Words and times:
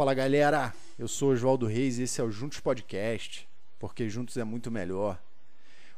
Fala 0.00 0.14
galera, 0.14 0.72
eu 0.98 1.06
sou 1.06 1.30
Oswaldo 1.30 1.66
Reis 1.66 1.98
e 1.98 2.04
esse 2.04 2.22
é 2.22 2.24
o 2.24 2.30
Juntos 2.30 2.58
Podcast, 2.58 3.46
porque 3.78 4.08
juntos 4.08 4.38
é 4.38 4.44
muito 4.44 4.70
melhor. 4.70 5.20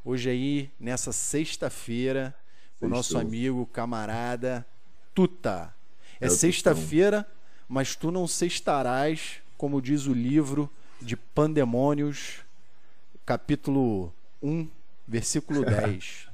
Hoje 0.05 0.29
aí, 0.29 0.73
nessa 0.81 1.13
sexta-feira, 1.13 2.35
o 2.81 2.89
nosso 2.89 3.17
amigo, 3.17 3.65
camarada 3.65 4.67
Tuta. 5.15 5.73
É, 6.21 6.27
É 6.27 6.29
sexta-feira, 6.29 7.25
mas 7.69 7.95
tu 7.95 8.11
não 8.11 8.27
sextarás, 8.27 9.35
como 9.57 9.81
diz 9.81 10.07
o 10.07 10.13
livro 10.13 10.69
de 11.01 11.17
Pandemônios, 11.17 12.41
capítulo 13.25 14.13
1, 14.43 14.69
versículo 15.07 15.63
10. 15.65 16.27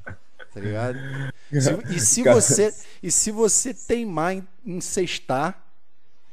Tá 0.55 0.59
ligado? 0.59 0.98
Se- 1.53 1.95
e, 1.95 2.00
se 2.00 2.23
você, 2.23 2.75
e 3.03 3.11
se 3.12 3.30
você 3.30 3.75
teimar 3.75 4.32
em, 4.32 4.48
em 4.64 4.80
sextar, 4.80 5.68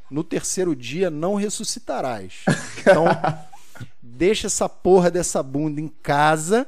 no 0.10 0.24
terceiro 0.24 0.76
dia 0.76 1.10
não 1.10 1.36
ressuscitarás. 1.36 2.44
Então, 2.80 3.06
deixa 4.02 4.48
essa 4.48 4.68
porra 4.70 5.10
dessa 5.12 5.42
bunda 5.44 5.82
em 5.82 5.88
casa, 5.88 6.66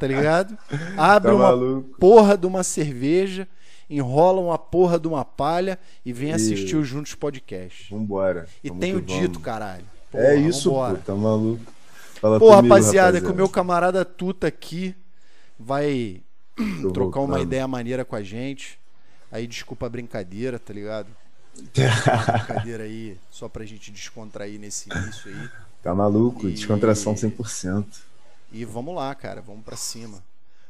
tá 0.00 0.06
ligado? 0.06 0.56
Abre 0.96 1.30
Tá 1.30 1.34
uma 1.36 1.44
maluco? 1.44 1.96
porra 1.98 2.36
de 2.36 2.46
uma 2.46 2.62
cerveja, 2.62 3.46
enrola 3.88 4.40
uma 4.40 4.58
porra 4.58 4.98
de 4.98 5.06
uma 5.06 5.24
palha 5.24 5.78
e 6.04 6.12
vem 6.12 6.30
E- 6.30 6.32
assistir 6.32 6.76
o 6.76 6.84
Juntos 6.84 7.14
Podcast. 7.14 7.92
Vambora. 7.94 8.46
E 8.64 8.68
Vamos 8.68 8.80
tenho 8.80 9.00
vamos. 9.00 9.12
dito, 9.20 9.40
caralho. 9.40 9.84
é 10.12 10.34
Porra, 10.34 10.34
isso, 10.48 10.70
vambora. 10.70 10.94
pô, 10.94 11.00
tá 11.02 11.14
maluco. 11.14 11.72
Fala 12.20 12.38
Pô, 12.38 12.46
comigo, 12.48 12.62
rapaziada, 12.74 13.20
que 13.20 13.26
o 13.30 13.34
meu 13.34 13.48
camarada 13.48 14.02
Tuta 14.04 14.46
aqui 14.46 14.94
vai 15.58 16.22
trocar 16.94 17.20
uma 17.20 17.26
voltando. 17.28 17.42
ideia 17.46 17.68
maneira 17.68 18.04
com 18.04 18.16
a 18.16 18.22
gente. 18.22 18.78
Aí 19.30 19.46
desculpa 19.46 19.84
a 19.86 19.88
brincadeira, 19.88 20.58
tá 20.58 20.72
ligado? 20.72 21.08
Brincadeira 21.62 22.84
aí, 22.84 23.18
só 23.30 23.48
pra 23.48 23.64
gente 23.64 23.90
descontrair 23.90 24.58
nesse 24.58 24.88
início 24.90 25.30
aí. 25.30 25.48
Tá 25.82 25.94
maluco, 25.94 26.48
E- 26.48 26.52
descontração 26.52 27.14
100%. 27.14 27.86
E 28.52 28.64
vamos 28.64 28.94
lá, 28.94 29.14
cara, 29.14 29.40
vamos 29.40 29.64
pra 29.64 29.76
cima. 29.76 30.22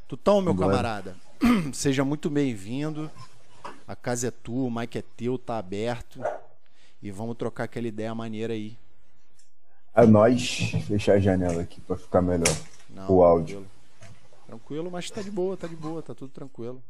Tutão, 0.07 0.41
meu 0.41 0.53
Vambora. 0.53 0.69
camarada, 0.77 1.15
seja 1.73 2.03
muito 2.05 2.29
bem-vindo. 2.29 3.09
A 3.87 3.95
casa 3.95 4.27
é 4.27 4.31
tua, 4.31 4.67
o 4.67 4.71
mic 4.71 4.97
é 4.97 5.03
teu, 5.15 5.37
tá 5.37 5.57
aberto. 5.57 6.21
E 7.01 7.11
vamos 7.11 7.37
trocar 7.37 7.65
aquela 7.65 7.87
ideia 7.87 8.13
maneira 8.15 8.53
aí. 8.53 8.77
A 9.93 10.05
nós 10.05 10.71
fechar 10.87 11.13
a 11.13 11.19
janela 11.19 11.61
aqui 11.61 11.79
pra 11.81 11.97
ficar 11.97 12.21
melhor. 12.21 12.53
Não, 12.89 13.09
O 13.11 13.23
áudio. 13.23 13.65
Tranquilo. 13.65 13.77
Tranquilo, 14.47 14.91
mas 14.91 15.09
tá 15.09 15.21
de 15.21 15.29
boa, 15.31 15.57
tá 15.57 15.67
de 15.67 15.75
boa, 15.75 16.01
tá 16.01 16.13
tudo 16.15 16.29
tranquilo. 16.31 16.81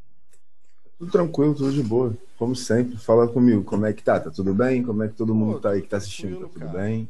Tudo 0.97 1.11
tranquilo, 1.11 1.53
tudo 1.53 1.71
de 1.71 1.83
boa. 1.83 2.15
Como 2.37 2.55
sempre, 2.55 2.97
fala 2.97 3.27
comigo. 3.27 3.63
Como 3.63 3.85
é 3.85 3.93
que 3.93 4.03
tá? 4.03 4.19
Tá 4.19 4.31
tudo 4.31 4.53
bem? 4.53 4.83
Como 4.83 5.03
é 5.03 5.07
que 5.07 5.13
todo 5.15 5.33
mundo 5.35 5.55
Pô, 5.55 5.59
tá 5.61 5.69
aí 5.71 5.81
que 5.81 5.87
tá 5.87 5.97
assistindo? 5.97 6.39
Tá 6.41 6.47
tudo 6.47 6.59
cara. 6.65 6.71
bem? 6.79 7.09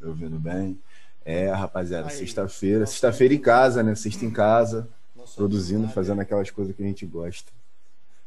Me 0.00 0.08
ouvindo 0.08 0.38
bem? 0.38 0.80
É, 1.24 1.50
rapaziada, 1.50 2.08
sexta-feira. 2.10 2.86
Sexta-feira 2.86 3.34
em 3.34 3.40
casa, 3.40 3.82
né? 3.82 3.94
Sexta 3.94 4.24
em 4.24 4.30
casa. 4.30 4.88
Nosso 5.14 5.36
Produzindo, 5.36 5.82
Nader- 5.82 5.94
fazendo 5.94 6.20
aquelas 6.20 6.50
coisas 6.50 6.74
que 6.74 6.82
a 6.82 6.86
gente 6.86 7.04
gosta. 7.06 7.52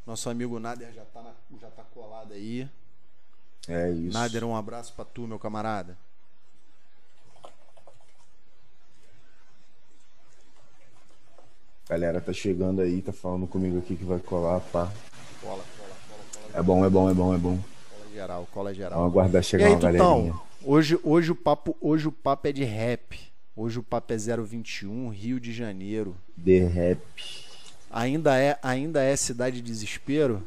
Nosso 0.05 0.29
amigo 0.29 0.59
Nader 0.59 0.91
já 0.93 1.03
tá, 1.05 1.21
na- 1.21 1.33
já 1.59 1.67
tá 1.69 1.83
colado 1.93 2.33
aí. 2.33 2.69
É 3.67 3.89
isso. 3.91 4.13
Nader, 4.13 4.43
um 4.43 4.55
abraço 4.55 4.93
pra 4.93 5.03
tu, 5.05 5.27
meu 5.27 5.39
camarada. 5.39 5.97
Galera 11.89 12.21
tá 12.21 12.31
chegando 12.31 12.81
aí, 12.81 13.01
tá 13.01 13.11
falando 13.11 13.45
comigo 13.45 13.77
aqui 13.79 13.95
que 13.95 14.05
vai 14.05 14.19
colar, 14.19 14.59
pá. 14.61 14.91
Cola, 15.41 15.55
cola, 15.55 15.63
cola, 15.77 15.95
cola, 16.33 16.59
É 16.59 16.63
bom, 16.63 16.85
é 16.85 16.89
bom, 16.89 17.09
é 17.09 17.13
bom, 17.13 17.35
é 17.35 17.37
bom. 17.37 17.57
cola 17.89 18.13
geral, 18.13 18.47
cola 18.51 18.73
geral. 18.73 18.99
Vamos 18.99 19.11
aguardar 19.13 19.41
E 19.41 19.45
chegar 19.45 19.65
aí, 19.65 19.71
uma 19.73 19.79
galerinha. 19.79 20.31
Tutão? 20.31 20.41
Hoje, 20.63 20.97
hoje, 21.03 21.31
o 21.31 21.35
papo, 21.35 21.75
hoje 21.81 22.07
o 22.07 22.11
papo 22.11 22.47
é 22.47 22.51
de 22.53 22.63
rap. 22.63 23.19
Hoje 23.55 23.79
o 23.79 23.83
papo 23.83 24.13
é 24.13 24.17
021, 24.17 25.09
Rio 25.09 25.39
de 25.39 25.51
Janeiro. 25.51 26.15
The 26.43 26.59
Rap. 26.65 26.99
Ainda 27.91 28.38
é, 28.39 28.57
ainda 28.63 29.03
é 29.03 29.16
cidade 29.16 29.57
de 29.57 29.61
desespero? 29.61 30.41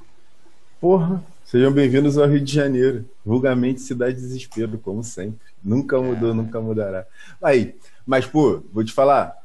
Porra, 0.80 1.22
sejam 1.44 1.70
bem-vindos 1.70 2.16
ao 2.18 2.26
Rio 2.28 2.40
de 2.40 2.52
Janeiro. 2.52 3.04
Vulgarmente 3.24 3.80
Cidade 3.82 4.16
de 4.16 4.22
Desespero, 4.22 4.78
como 4.78 5.04
sempre. 5.04 5.38
Nunca 5.62 6.00
mudou, 6.00 6.30
É. 6.30 6.34
nunca 6.34 6.60
mudará. 6.60 7.06
Aí, 7.40 7.76
mas, 8.04 8.26
pô, 8.26 8.62
vou 8.72 8.82
te 8.82 8.92
falar. 8.92 9.36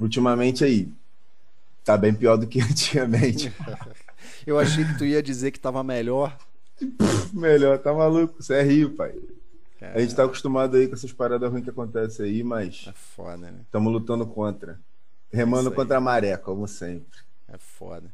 Ultimamente 0.00 0.64
aí, 0.64 0.88
tá 1.84 1.96
bem 1.96 2.14
pior 2.14 2.36
do 2.36 2.46
que 2.46 2.60
antigamente. 2.62 3.52
Eu 4.46 4.58
achei 4.58 4.84
que 4.84 4.98
tu 4.98 5.04
ia 5.04 5.22
dizer 5.22 5.50
que 5.50 5.60
tava 5.60 5.82
melhor. 5.84 6.36
Melhor, 7.32 7.78
tá 7.78 7.92
maluco? 7.92 8.42
Você 8.42 8.54
é 8.54 8.62
Rio, 8.62 8.90
pai. 8.96 9.14
É, 9.80 9.92
A 9.94 10.00
gente 10.00 10.14
tá 10.14 10.24
acostumado 10.24 10.76
aí 10.76 10.88
com 10.88 10.94
essas 10.94 11.12
paradas 11.12 11.50
ruins 11.50 11.64
que 11.64 11.70
acontecem 11.70 12.26
aí, 12.26 12.42
mas 12.42 12.86
é 12.88 12.92
foda, 12.92 13.36
né? 13.50 13.60
estamos 13.64 13.92
lutando 13.92 14.26
contra. 14.26 14.80
Remando 15.32 15.70
aí. 15.70 15.74
contra 15.74 15.98
a 15.98 16.00
maré, 16.00 16.36
como 16.36 16.66
sempre. 16.68 17.18
É 17.48 17.58
foda. 17.58 18.12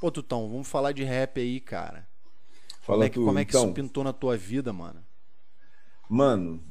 Ô, 0.00 0.10
Tutão, 0.10 0.48
vamos 0.48 0.68
falar 0.68 0.92
de 0.92 1.04
rap 1.04 1.40
aí, 1.40 1.60
cara. 1.60 2.06
Fala 2.82 2.98
como 2.98 3.04
é 3.04 3.08
que, 3.08 3.14
tu. 3.14 3.24
como 3.24 3.38
é 3.38 3.44
que 3.44 3.50
então, 3.50 3.64
isso 3.64 3.74
pintou 3.74 4.04
na 4.04 4.12
tua 4.12 4.36
vida, 4.36 4.72
mano? 4.72 5.04
Mano, 6.08 6.62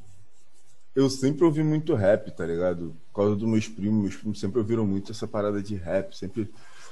eu 0.98 1.08
sempre 1.08 1.44
ouvi 1.44 1.62
muito 1.62 1.94
rap, 1.94 2.28
tá 2.32 2.44
ligado? 2.44 2.92
Por 3.06 3.22
causa 3.22 3.36
dos 3.36 3.48
meus 3.48 3.68
primos, 3.68 4.02
meus 4.02 4.16
primos 4.16 4.40
sempre 4.40 4.58
ouviram 4.58 4.84
muito 4.84 5.12
essa 5.12 5.28
parada 5.28 5.62
de 5.62 5.76
rap, 5.76 6.12
sempre 6.16 6.50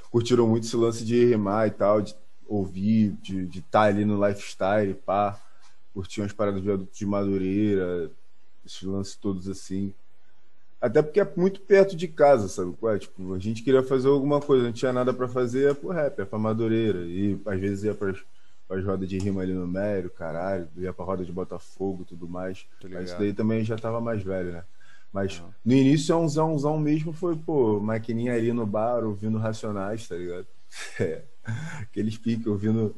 curtiram 0.09 0.47
muito 0.47 0.63
esse 0.65 0.77
lance 0.77 1.03
de 1.03 1.25
rimar 1.25 1.67
e 1.67 1.71
tal, 1.71 2.01
de 2.01 2.15
ouvir, 2.47 3.11
de 3.21 3.59
estar 3.59 3.81
ali 3.81 4.05
no 4.05 4.25
lifestyle, 4.25 4.93
pá. 4.93 5.37
Curtiam 5.93 6.25
as 6.25 6.31
paradas 6.31 6.61
de 6.63 6.71
adulto 6.71 6.97
de 6.97 7.05
Madureira, 7.05 8.09
esses 8.65 8.81
lances 8.81 9.15
todos 9.15 9.49
assim. 9.49 9.93
Até 10.79 11.01
porque 11.01 11.19
é 11.19 11.29
muito 11.35 11.59
perto 11.59 11.93
de 11.93 12.07
casa, 12.07 12.47
sabe? 12.47 12.73
é? 12.83 12.99
Tipo, 12.99 13.33
a 13.33 13.39
gente 13.39 13.61
queria 13.61 13.83
fazer 13.83 14.07
alguma 14.07 14.39
coisa, 14.39 14.63
não 14.63 14.71
tinha 14.71 14.93
nada 14.93 15.13
pra 15.13 15.27
fazer, 15.27 15.63
ia 15.63 15.75
pro 15.75 15.89
rap, 15.89 16.17
ia 16.17 16.25
pra 16.25 16.39
Madureira. 16.39 16.99
E 16.99 17.37
às 17.45 17.59
vezes 17.59 17.83
ia 17.83 17.93
pras, 17.93 18.19
pras 18.67 18.83
rodas 18.83 19.07
de 19.07 19.17
rima 19.17 19.41
ali 19.41 19.53
no 19.53 19.65
Mério, 19.65 20.09
caralho, 20.09 20.67
ia 20.75 20.91
pra 20.91 21.05
roda 21.05 21.23
de 21.23 21.31
Botafogo 21.31 22.03
e 22.03 22.05
tudo 22.05 22.27
mais. 22.27 22.65
Mas 22.83 23.09
isso 23.09 23.19
daí 23.19 23.33
também 23.33 23.63
já 23.63 23.77
tava 23.77 24.01
mais 24.01 24.21
velho, 24.21 24.51
né? 24.51 24.63
Mas 25.11 25.41
no 25.63 25.73
início, 25.73 26.11
é 26.11 26.15
um 26.15 26.25
umzão 26.53 26.77
mesmo 26.77 27.13
foi, 27.13 27.35
pô, 27.35 27.79
maquininha 27.79 28.33
ali 28.33 28.51
no 28.51 28.65
bar, 28.65 29.03
ouvindo 29.03 29.37
Racionais, 29.37 30.07
tá 30.07 30.15
ligado? 30.15 30.47
É. 30.99 31.23
Aqueles 31.81 32.17
piques, 32.17 32.45
ouvindo, 32.45 32.93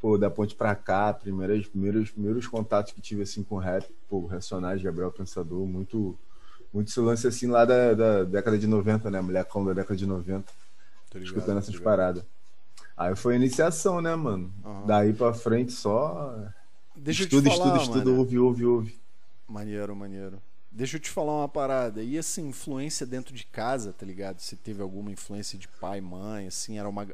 pô, 0.00 0.16
da 0.16 0.30
ponte 0.30 0.54
pra 0.54 0.72
cá, 0.76 1.12
primeiras, 1.12 1.66
primeiros, 1.66 2.12
primeiros 2.12 2.46
contatos 2.46 2.92
que 2.92 3.00
tive, 3.00 3.22
assim, 3.22 3.42
com 3.42 3.58
rap, 3.58 3.84
pô, 4.08 4.24
Racionais, 4.26 4.80
Gabriel 4.80 5.10
Pensador, 5.10 5.66
muito, 5.66 6.16
muito 6.72 6.88
esse 6.88 7.00
lance, 7.00 7.26
assim, 7.26 7.48
lá 7.48 7.64
da, 7.64 7.94
da 7.94 8.22
década 8.22 8.56
de 8.56 8.68
90, 8.68 9.10
né? 9.10 9.20
Molecão 9.20 9.64
da 9.64 9.72
década 9.72 9.96
de 9.96 10.06
90, 10.06 10.44
Tô 11.10 11.18
ligado, 11.18 11.26
escutando 11.26 11.58
essas 11.58 11.78
paradas. 11.80 12.24
Aí 12.98 13.14
foi 13.14 13.34
a 13.34 13.36
iniciação, 13.36 14.00
né, 14.00 14.16
mano? 14.16 14.52
Aham. 14.64 14.86
Daí 14.86 15.12
pra 15.12 15.32
frente 15.32 15.72
só 15.72 16.34
Deixa 16.96 17.22
estudo, 17.22 17.46
eu 17.46 17.52
te 17.52 17.56
falar, 17.58 17.76
estudo, 17.76 17.82
estudo, 17.90 18.10
mano. 18.10 18.18
ouve, 18.18 18.38
ouve, 18.38 18.64
ouve. 18.66 19.00
Maneiro, 19.46 19.94
maneiro. 19.94 20.42
Deixa 20.70 20.96
eu 20.96 21.00
te 21.00 21.08
falar 21.08 21.38
uma 21.38 21.48
parada. 21.48 22.02
E 22.02 22.18
essa 22.18 22.40
influência 22.40 23.06
dentro 23.06 23.32
de 23.34 23.46
casa, 23.46 23.92
tá 23.92 24.04
ligado? 24.04 24.40
Se 24.40 24.56
teve 24.56 24.82
alguma 24.82 25.12
influência 25.12 25.56
de 25.58 25.68
pai, 25.68 26.00
mãe, 26.00 26.48
assim, 26.48 26.78
era 26.78 26.88
uma. 26.88 27.06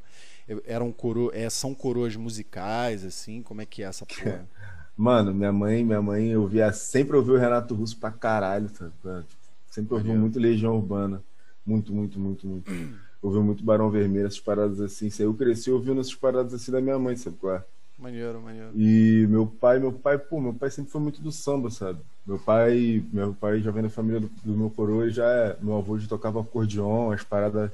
Eram 0.66 0.90
coro... 0.90 1.30
é, 1.34 1.48
são 1.50 1.74
coroas 1.74 2.16
musicais, 2.16 3.04
assim, 3.04 3.42
como 3.42 3.60
é 3.60 3.66
que 3.66 3.82
é 3.82 3.86
essa 3.86 4.04
porra? 4.06 4.48
Mano, 4.96 5.34
minha 5.34 5.52
mãe, 5.52 5.84
minha 5.84 6.00
mãe 6.00 6.36
ouvia, 6.36 6.72
sempre 6.72 7.16
ouviu 7.16 7.34
o 7.34 7.38
Renato 7.38 7.74
Russo 7.74 7.96
pra 7.98 8.12
caralho, 8.12 8.70
tá? 8.70 9.24
Sempre 9.68 9.94
ouviu 9.94 10.08
Maneiro. 10.14 10.20
muito 10.20 10.38
Legião 10.38 10.76
Urbana. 10.76 11.22
Muito, 11.66 11.92
muito, 11.92 12.18
muito, 12.18 12.46
muito. 12.46 12.70
ouviu 13.26 13.42
muito 13.42 13.64
Barão 13.64 13.90
Vermelho, 13.90 14.26
essas 14.26 14.40
paradas 14.40 14.80
assim. 14.80 15.06
Isso 15.08 15.22
aí 15.22 15.26
Eu 15.28 15.34
cresci 15.34 15.70
ouvindo 15.70 16.00
essas 16.00 16.14
paradas 16.14 16.54
assim 16.54 16.72
da 16.72 16.80
minha 16.80 16.98
mãe, 16.98 17.16
sabe 17.16 17.36
qual 17.38 17.56
é? 17.56 17.64
Maneiro, 17.98 18.40
maneiro. 18.40 18.76
E 18.76 19.26
meu 19.28 19.46
pai, 19.46 19.78
meu 19.78 19.92
pai, 19.92 20.18
pô, 20.18 20.40
meu 20.40 20.52
pai 20.52 20.70
sempre 20.70 20.90
foi 20.90 21.00
muito 21.00 21.22
do 21.22 21.30
samba, 21.30 21.70
sabe? 21.70 22.00
Meu 22.26 22.38
pai, 22.38 23.04
meu 23.12 23.32
pai 23.34 23.60
já 23.60 23.70
vem 23.70 23.82
da 23.84 23.90
família 23.90 24.20
do, 24.20 24.28
do 24.44 24.56
meu 24.56 24.70
coroa, 24.70 25.06
e 25.06 25.10
já 25.10 25.26
é, 25.30 25.56
meu 25.62 25.76
avô 25.76 25.98
já 25.98 26.08
tocava 26.08 26.40
acordeon, 26.40 27.12
as 27.12 27.22
paradas 27.22 27.70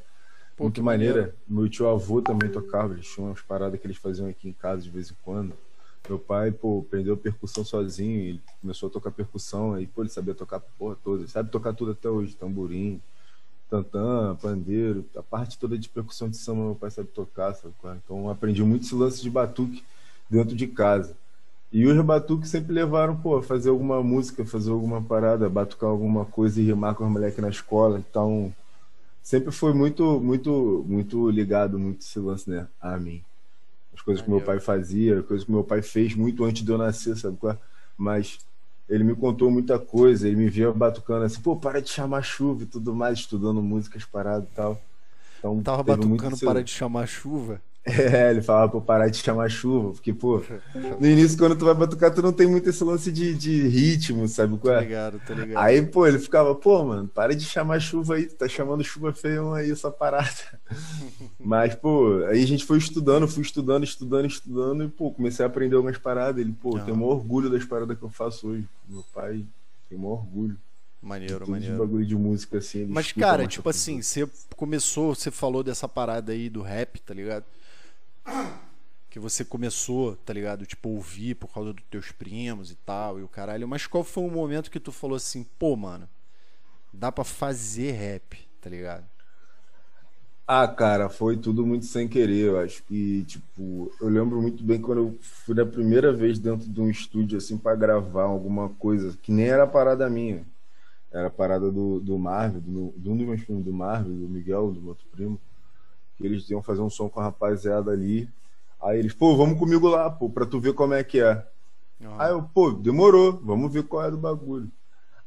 Pô, 0.56 0.64
muito 0.64 0.82
que 0.82 0.82
maneira. 0.82 1.22
maneiro. 1.22 1.34
Meu 1.48 1.68
tio 1.68 1.88
avô 1.88 2.20
também 2.22 2.50
tocava, 2.50 2.92
eles 2.94 3.06
tinham 3.08 3.28
umas 3.28 3.40
paradas 3.40 3.80
que 3.80 3.86
eles 3.86 3.96
faziam 3.96 4.28
aqui 4.28 4.48
em 4.48 4.52
casa 4.52 4.82
de 4.82 4.90
vez 4.90 5.10
em 5.10 5.14
quando. 5.24 5.54
Meu 6.08 6.18
pai, 6.18 6.50
pô, 6.52 6.80
aprendeu 6.86 7.16
percussão 7.16 7.64
sozinho, 7.64 8.20
ele 8.20 8.42
começou 8.60 8.88
a 8.88 8.92
tocar 8.92 9.10
percussão, 9.12 9.74
aí, 9.74 9.86
pô, 9.86 10.02
ele 10.02 10.10
sabia 10.10 10.34
tocar 10.34 10.60
porra 10.60 10.96
toda, 11.02 11.22
ele 11.22 11.30
sabe 11.30 11.50
tocar 11.50 11.72
tudo 11.74 11.92
até 11.92 12.08
hoje, 12.08 12.34
tamborim, 12.36 13.00
tantã, 13.70 14.36
pandeiro, 14.42 15.04
a 15.16 15.22
parte 15.22 15.56
toda 15.56 15.78
de 15.78 15.88
percussão 15.88 16.28
de 16.28 16.36
samba 16.36 16.64
meu 16.64 16.74
pai 16.74 16.90
sabe 16.90 17.08
tocar, 17.08 17.54
sabe? 17.54 17.72
é? 17.84 17.96
Então 18.04 18.28
aprendi 18.28 18.62
muito 18.64 18.84
esse 18.84 18.94
lance 18.94 19.22
de 19.22 19.30
batuque 19.30 19.84
dentro 20.28 20.56
de 20.56 20.66
casa. 20.66 21.16
E 21.72 21.86
os 21.86 22.04
batuques 22.04 22.50
sempre 22.50 22.72
levaram, 22.72 23.16
pô, 23.16 23.36
a 23.36 23.42
fazer 23.42 23.70
alguma 23.70 24.02
música, 24.02 24.44
fazer 24.44 24.72
alguma 24.72 25.00
parada, 25.00 25.48
batucar 25.48 25.88
alguma 25.88 26.24
coisa 26.24 26.60
e 26.60 26.64
rimar 26.64 26.96
com 26.96 27.04
os 27.04 27.10
moleques 27.10 27.40
na 27.40 27.48
escola. 27.48 28.00
Então, 28.00 28.52
sempre 29.22 29.52
foi 29.52 29.72
muito, 29.72 30.20
muito, 30.20 30.84
muito 30.88 31.30
ligado, 31.30 31.78
muito 31.78 32.00
esse 32.00 32.18
lance, 32.18 32.50
né? 32.50 32.66
A 32.80 32.98
mim. 32.98 33.22
As 33.94 34.02
coisas 34.02 34.24
que 34.24 34.28
meu 34.28 34.40
pai 34.40 34.58
fazia, 34.58 35.22
coisas 35.22 35.44
que 35.44 35.52
meu 35.52 35.62
pai 35.62 35.80
fez 35.80 36.16
muito 36.16 36.44
antes 36.44 36.64
de 36.64 36.72
eu 36.72 36.78
nascer, 36.78 37.16
sabe 37.16 37.38
é? 37.44 37.56
Mas 37.96 38.40
ele 38.90 39.04
me 39.04 39.14
contou 39.14 39.50
muita 39.50 39.78
coisa, 39.78 40.26
ele 40.26 40.36
me 40.36 40.48
via 40.48 40.70
batucando 40.72 41.24
assim, 41.24 41.40
pô, 41.40 41.56
para 41.56 41.80
de 41.80 41.88
chamar 41.88 42.22
chuva 42.22 42.64
e 42.64 42.66
tudo 42.66 42.92
mais, 42.92 43.20
estudando 43.20 43.62
músicas 43.62 44.04
paradas 44.04 44.48
e 44.50 44.54
tal. 44.54 44.80
Então, 45.38 45.62
Tava 45.62 45.82
batucando 45.84 46.36
para 46.38 46.62
de 46.62 46.70
chamar 46.70 47.06
chuva? 47.06 47.62
É, 47.82 48.30
ele 48.30 48.42
falava 48.42 48.70
pra 48.72 48.80
parar 48.80 49.08
de 49.08 49.16
chamar 49.16 49.48
chuva, 49.48 49.92
porque, 49.92 50.12
pô, 50.12 50.42
no 51.00 51.06
início, 51.06 51.38
quando 51.38 51.56
tu 51.56 51.64
vai 51.64 51.74
batucar, 51.74 52.12
tu 52.12 52.20
não 52.20 52.32
tem 52.32 52.46
muito 52.46 52.68
esse 52.68 52.84
lance 52.84 53.10
de, 53.10 53.34
de 53.34 53.68
ritmo, 53.68 54.28
sabe 54.28 54.58
qual 54.58 54.74
é? 54.74 54.80
Ligado, 54.80 55.20
ligado. 55.30 55.56
Aí, 55.56 55.80
pô, 55.80 56.06
ele 56.06 56.18
ficava, 56.18 56.54
pô, 56.54 56.84
mano, 56.84 57.08
para 57.08 57.34
de 57.34 57.44
chamar 57.44 57.80
chuva 57.80 58.16
aí, 58.16 58.26
tá 58.26 58.46
chamando 58.46 58.84
chuva 58.84 59.14
feia 59.14 59.40
aí, 59.54 59.70
essa 59.70 59.90
parada. 59.90 60.60
Mas, 61.40 61.74
pô, 61.74 62.22
aí 62.28 62.42
a 62.42 62.46
gente 62.46 62.66
foi 62.66 62.76
estudando, 62.76 63.26
fui 63.26 63.42
estudando, 63.42 63.82
estudando, 63.82 64.26
estudando, 64.26 64.84
e, 64.84 64.88
pô, 64.88 65.10
comecei 65.10 65.42
a 65.42 65.48
aprender 65.48 65.76
algumas 65.76 65.96
paradas. 65.96 66.40
Ele, 66.40 66.52
pô, 66.52 66.76
ah. 66.76 66.80
tem 66.80 66.94
maior 66.94 67.12
orgulho 67.12 67.48
das 67.48 67.64
paradas 67.64 67.98
que 67.98 68.04
eu 68.04 68.10
faço 68.10 68.48
hoje. 68.48 68.68
Meu 68.86 69.02
pai 69.14 69.46
tem 69.88 69.96
maior 69.96 70.18
orgulho. 70.18 70.56
Maneiro, 71.02 71.50
maneiro. 71.50 71.74
De 71.74 71.80
bagulho 71.80 72.04
de 72.04 72.14
música, 72.14 72.58
assim. 72.58 72.84
Mas, 72.84 73.10
cara, 73.10 73.46
tipo 73.46 73.70
assim, 73.70 74.02
você 74.02 74.28
começou, 74.54 75.14
você 75.14 75.30
falou 75.30 75.62
dessa 75.62 75.88
parada 75.88 76.32
aí 76.32 76.50
do 76.50 76.60
rap, 76.60 77.00
tá 77.00 77.14
ligado? 77.14 77.46
Que 79.10 79.18
você 79.18 79.44
começou, 79.44 80.14
tá 80.16 80.32
ligado? 80.32 80.64
Tipo, 80.64 80.90
ouvir 80.90 81.34
por 81.34 81.52
causa 81.52 81.72
dos 81.72 81.84
teus 81.90 82.12
primos 82.12 82.70
e 82.70 82.76
tal, 82.76 83.18
e 83.18 83.22
o 83.22 83.28
caralho. 83.28 83.66
Mas 83.66 83.86
qual 83.86 84.04
foi 84.04 84.22
o 84.22 84.30
momento 84.30 84.70
que 84.70 84.78
tu 84.78 84.92
falou 84.92 85.16
assim, 85.16 85.44
pô, 85.58 85.74
mano, 85.76 86.08
dá 86.92 87.10
pra 87.10 87.24
fazer 87.24 87.90
rap, 87.90 88.38
tá 88.60 88.70
ligado? 88.70 89.04
Ah, 90.46 90.66
cara, 90.66 91.08
foi 91.08 91.36
tudo 91.36 91.66
muito 91.66 91.86
sem 91.86 92.08
querer, 92.08 92.46
eu 92.48 92.58
acho. 92.58 92.82
E, 92.90 93.22
tipo, 93.24 93.92
eu 94.00 94.08
lembro 94.08 94.40
muito 94.40 94.62
bem 94.64 94.80
quando 94.80 94.98
eu 94.98 95.18
fui 95.20 95.54
da 95.54 95.66
primeira 95.66 96.12
vez 96.12 96.38
dentro 96.38 96.68
de 96.68 96.80
um 96.80 96.90
estúdio, 96.90 97.38
assim, 97.38 97.56
para 97.56 97.76
gravar 97.76 98.24
alguma 98.24 98.68
coisa, 98.68 99.16
que 99.22 99.30
nem 99.32 99.46
era 99.46 99.66
parada 99.66 100.08
minha. 100.08 100.44
Era 101.12 101.30
parada 101.30 101.70
do, 101.70 102.00
do 102.00 102.18
Marvel, 102.18 102.60
do, 102.60 102.92
do 102.96 103.12
um 103.12 103.16
dos 103.16 103.26
meus 103.26 103.42
primos, 103.42 103.64
do 103.64 103.72
Marvel, 103.72 104.12
do 104.12 104.28
Miguel, 104.28 104.72
do 104.72 104.88
outro 104.88 105.06
primo 105.10 105.40
eles 106.20 106.48
iam 106.50 106.62
fazer 106.62 106.80
um 106.80 106.90
som 106.90 107.08
com 107.08 107.20
a 107.20 107.24
rapaziada 107.24 107.90
ali. 107.90 108.28
Aí 108.80 108.98
eles, 108.98 109.12
pô, 109.12 109.36
vamos 109.36 109.58
comigo 109.58 109.88
lá, 109.88 110.10
pô, 110.10 110.30
pra 110.30 110.46
tu 110.46 110.60
ver 110.60 110.72
como 110.72 110.94
é 110.94 111.04
que 111.04 111.20
é. 111.20 111.46
Uhum. 112.00 112.20
Aí 112.20 112.30
eu, 112.30 112.42
pô, 112.42 112.70
demorou, 112.70 113.40
vamos 113.42 113.72
ver 113.72 113.82
qual 113.84 114.04
é 114.04 114.10
do 114.10 114.16
bagulho. 114.16 114.70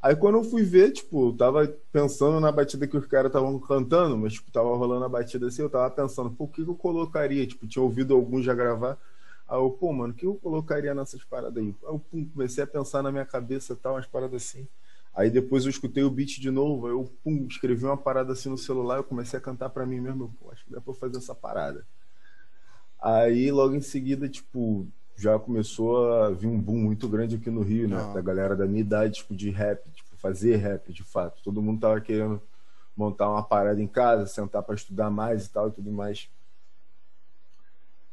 Aí 0.01 0.16
quando 0.16 0.38
eu 0.38 0.44
fui 0.44 0.63
ver, 0.63 0.92
tipo, 0.92 1.30
eu 1.30 1.34
tava 1.34 1.66
pensando 1.92 2.40
na 2.40 2.51
batida 2.51 2.86
que 2.86 2.98
os 2.98 3.06
caras 3.06 3.28
estavam 3.28 3.57
cantando, 3.57 4.18
mas, 4.18 4.34
tipo, 4.34 4.51
tava 4.51 4.75
rolando 4.75 5.06
a 5.06 5.10
batida 5.10 5.48
assim, 5.48 5.62
eu 5.62 5.69
tava 5.69 5.90
pensando, 5.90 6.30
pô, 6.30 6.44
o 6.44 6.48
que, 6.48 6.63
que 6.63 6.69
eu 6.69 6.75
colocaria? 6.75 7.48
Tipo, 7.48 7.66
tinha 7.68 7.81
ouvido 7.81 8.13
alguns 8.13 8.44
já 8.44 8.54
gravar. 8.54 8.98
Aí 9.48 9.57
eu, 9.57 9.69
pô, 9.69 9.94
mano, 9.94 10.12
o 10.12 10.16
que 10.16 10.25
eu 10.25 10.36
colocaria 10.36 10.94
nessas 10.94 11.24
paradas 11.24 11.57
aí? 11.57 11.74
Aí 11.84 11.94
eu 11.94 12.00
pum, 12.00 12.25
comecei 12.25 12.63
a 12.63 12.68
pensar 12.68 13.01
na 13.01 13.12
minha 13.12 13.25
cabeça 13.25 13.78
tal, 13.81 13.94
umas 13.94 14.06
paradas 14.06 14.44
assim. 14.44 14.68
Aí 15.15 15.30
depois 15.30 15.63
eu 15.63 15.69
escutei 15.69 16.04
o 16.04 16.10
beat 16.10 16.39
de 16.39 16.50
novo, 16.50 16.88
eu 16.88 17.06
pum, 17.24 17.45
escrevi 17.48 17.86
uma 17.86 17.98
parada 17.98 18.33
assim 18.33 18.50
no 18.50 18.57
celular, 18.57 18.98
eu 18.98 19.04
comecei 19.04 19.38
a 19.38 19.42
cantar 19.42 19.69
para 19.69 19.86
mim 19.86 20.00
mesmo, 20.00 20.36
pô, 20.39 20.51
acho 20.51 20.65
que 20.65 20.71
dá 20.71 20.81
pra 20.81 20.94
fazer 20.94 21.18
essa 21.18 21.36
parada. 21.36 21.86
Aí 23.00 23.51
logo 23.51 23.75
em 23.75 23.81
seguida, 23.81 24.27
tipo, 24.27 24.88
já 25.15 25.38
começou 25.38 26.13
a 26.13 26.31
vir 26.31 26.48
um 26.48 26.60
boom 26.60 26.77
muito 26.77 27.07
grande 27.07 27.36
aqui 27.36 27.51
no 27.51 27.62
Rio, 27.62 27.88
né? 27.88 27.98
Da 28.13 28.21
galera 28.21 28.56
da 28.56 28.65
minha 28.65 28.81
idade, 28.81 29.15
tipo, 29.15 29.36
de 29.36 29.50
rap, 29.50 29.88
tipo, 29.92 30.15
fazer 30.18 30.56
rap 30.56 30.92
de 30.92 31.04
fato. 31.04 31.44
Todo 31.44 31.62
mundo 31.62 31.81
tava 31.81 32.00
querendo 32.01 32.42
montar 32.95 33.30
uma 33.30 33.44
parada 33.44 33.81
em 33.81 33.88
casa, 33.88 34.25
sentar 34.25 34.63
para 34.63 34.75
estudar 34.75 35.09
mais 35.09 35.45
e 35.45 35.50
tal 35.51 35.68
e 35.68 35.71
tudo 35.71 35.92
mais. 35.92 36.30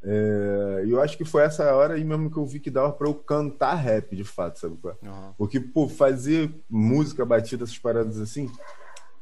É, 0.03 0.85
eu 0.87 1.01
acho 1.01 1.17
que 1.17 1.27
foi 1.27 1.43
essa 1.43 1.75
hora 1.75 1.95
aí 1.95 2.05
mesmo 2.05 2.31
que 2.31 2.39
eu 2.39 2.47
vi 2.47 2.59
que 2.59 2.71
dava 2.71 2.91
para 2.93 3.07
eu 3.07 3.15
cantar 3.15 3.75
rap 3.75 4.17
de 4.17 4.25
fato, 4.25 4.59
sabe? 4.59 4.79
Uhum. 4.83 5.33
Porque, 5.37 5.61
pô, 5.61 5.89
fazer 5.89 6.51
música 6.69 7.25
batida, 7.25 7.65
essas 7.65 7.79
paradas 7.79 8.19
assim, 8.19 8.51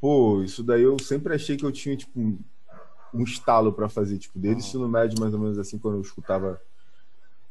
pô, 0.00 0.42
isso 0.42 0.62
daí 0.62 0.82
eu 0.82 0.96
sempre 1.00 1.34
achei 1.34 1.56
que 1.56 1.64
eu 1.64 1.72
tinha, 1.72 1.96
tipo, 1.96 2.20
um, 2.20 3.22
estalo 3.24 3.72
para 3.72 3.88
fazer, 3.88 4.18
tipo, 4.18 4.38
desde 4.38 4.62
uhum. 4.62 4.66
ensino 4.68 4.88
médio, 4.88 5.20
mais 5.20 5.34
ou 5.34 5.40
menos 5.40 5.58
assim, 5.58 5.78
quando 5.78 5.96
eu 5.96 6.02
escutava. 6.02 6.60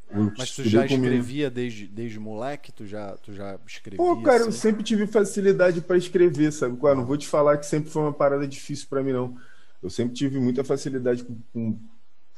Eu 0.10 0.32
Mas 0.38 0.52
tu 0.52 0.64
já 0.64 0.86
escrevia 0.86 1.50
desde, 1.50 1.86
desde 1.86 2.18
moleque? 2.18 2.72
Tu 2.72 2.86
já, 2.86 3.18
tu 3.18 3.34
já 3.34 3.60
escrevia? 3.68 3.98
Pô, 3.98 4.22
cara, 4.22 4.38
assim? 4.38 4.46
eu 4.46 4.52
sempre 4.54 4.82
tive 4.84 5.06
facilidade 5.06 5.82
para 5.82 5.98
escrever, 5.98 6.54
sabe? 6.54 6.78
Uhum. 6.82 6.96
Não 6.96 7.06
vou 7.06 7.18
te 7.18 7.28
falar 7.28 7.58
que 7.58 7.66
sempre 7.66 7.90
foi 7.90 8.04
uma 8.04 8.14
parada 8.14 8.48
difícil 8.48 8.88
para 8.90 9.04
mim, 9.04 9.12
não. 9.12 9.36
Eu 9.84 9.90
sempre 9.90 10.14
tive 10.14 10.40
muita 10.40 10.64
facilidade 10.64 11.26
com, 11.26 11.38
com 11.54 11.78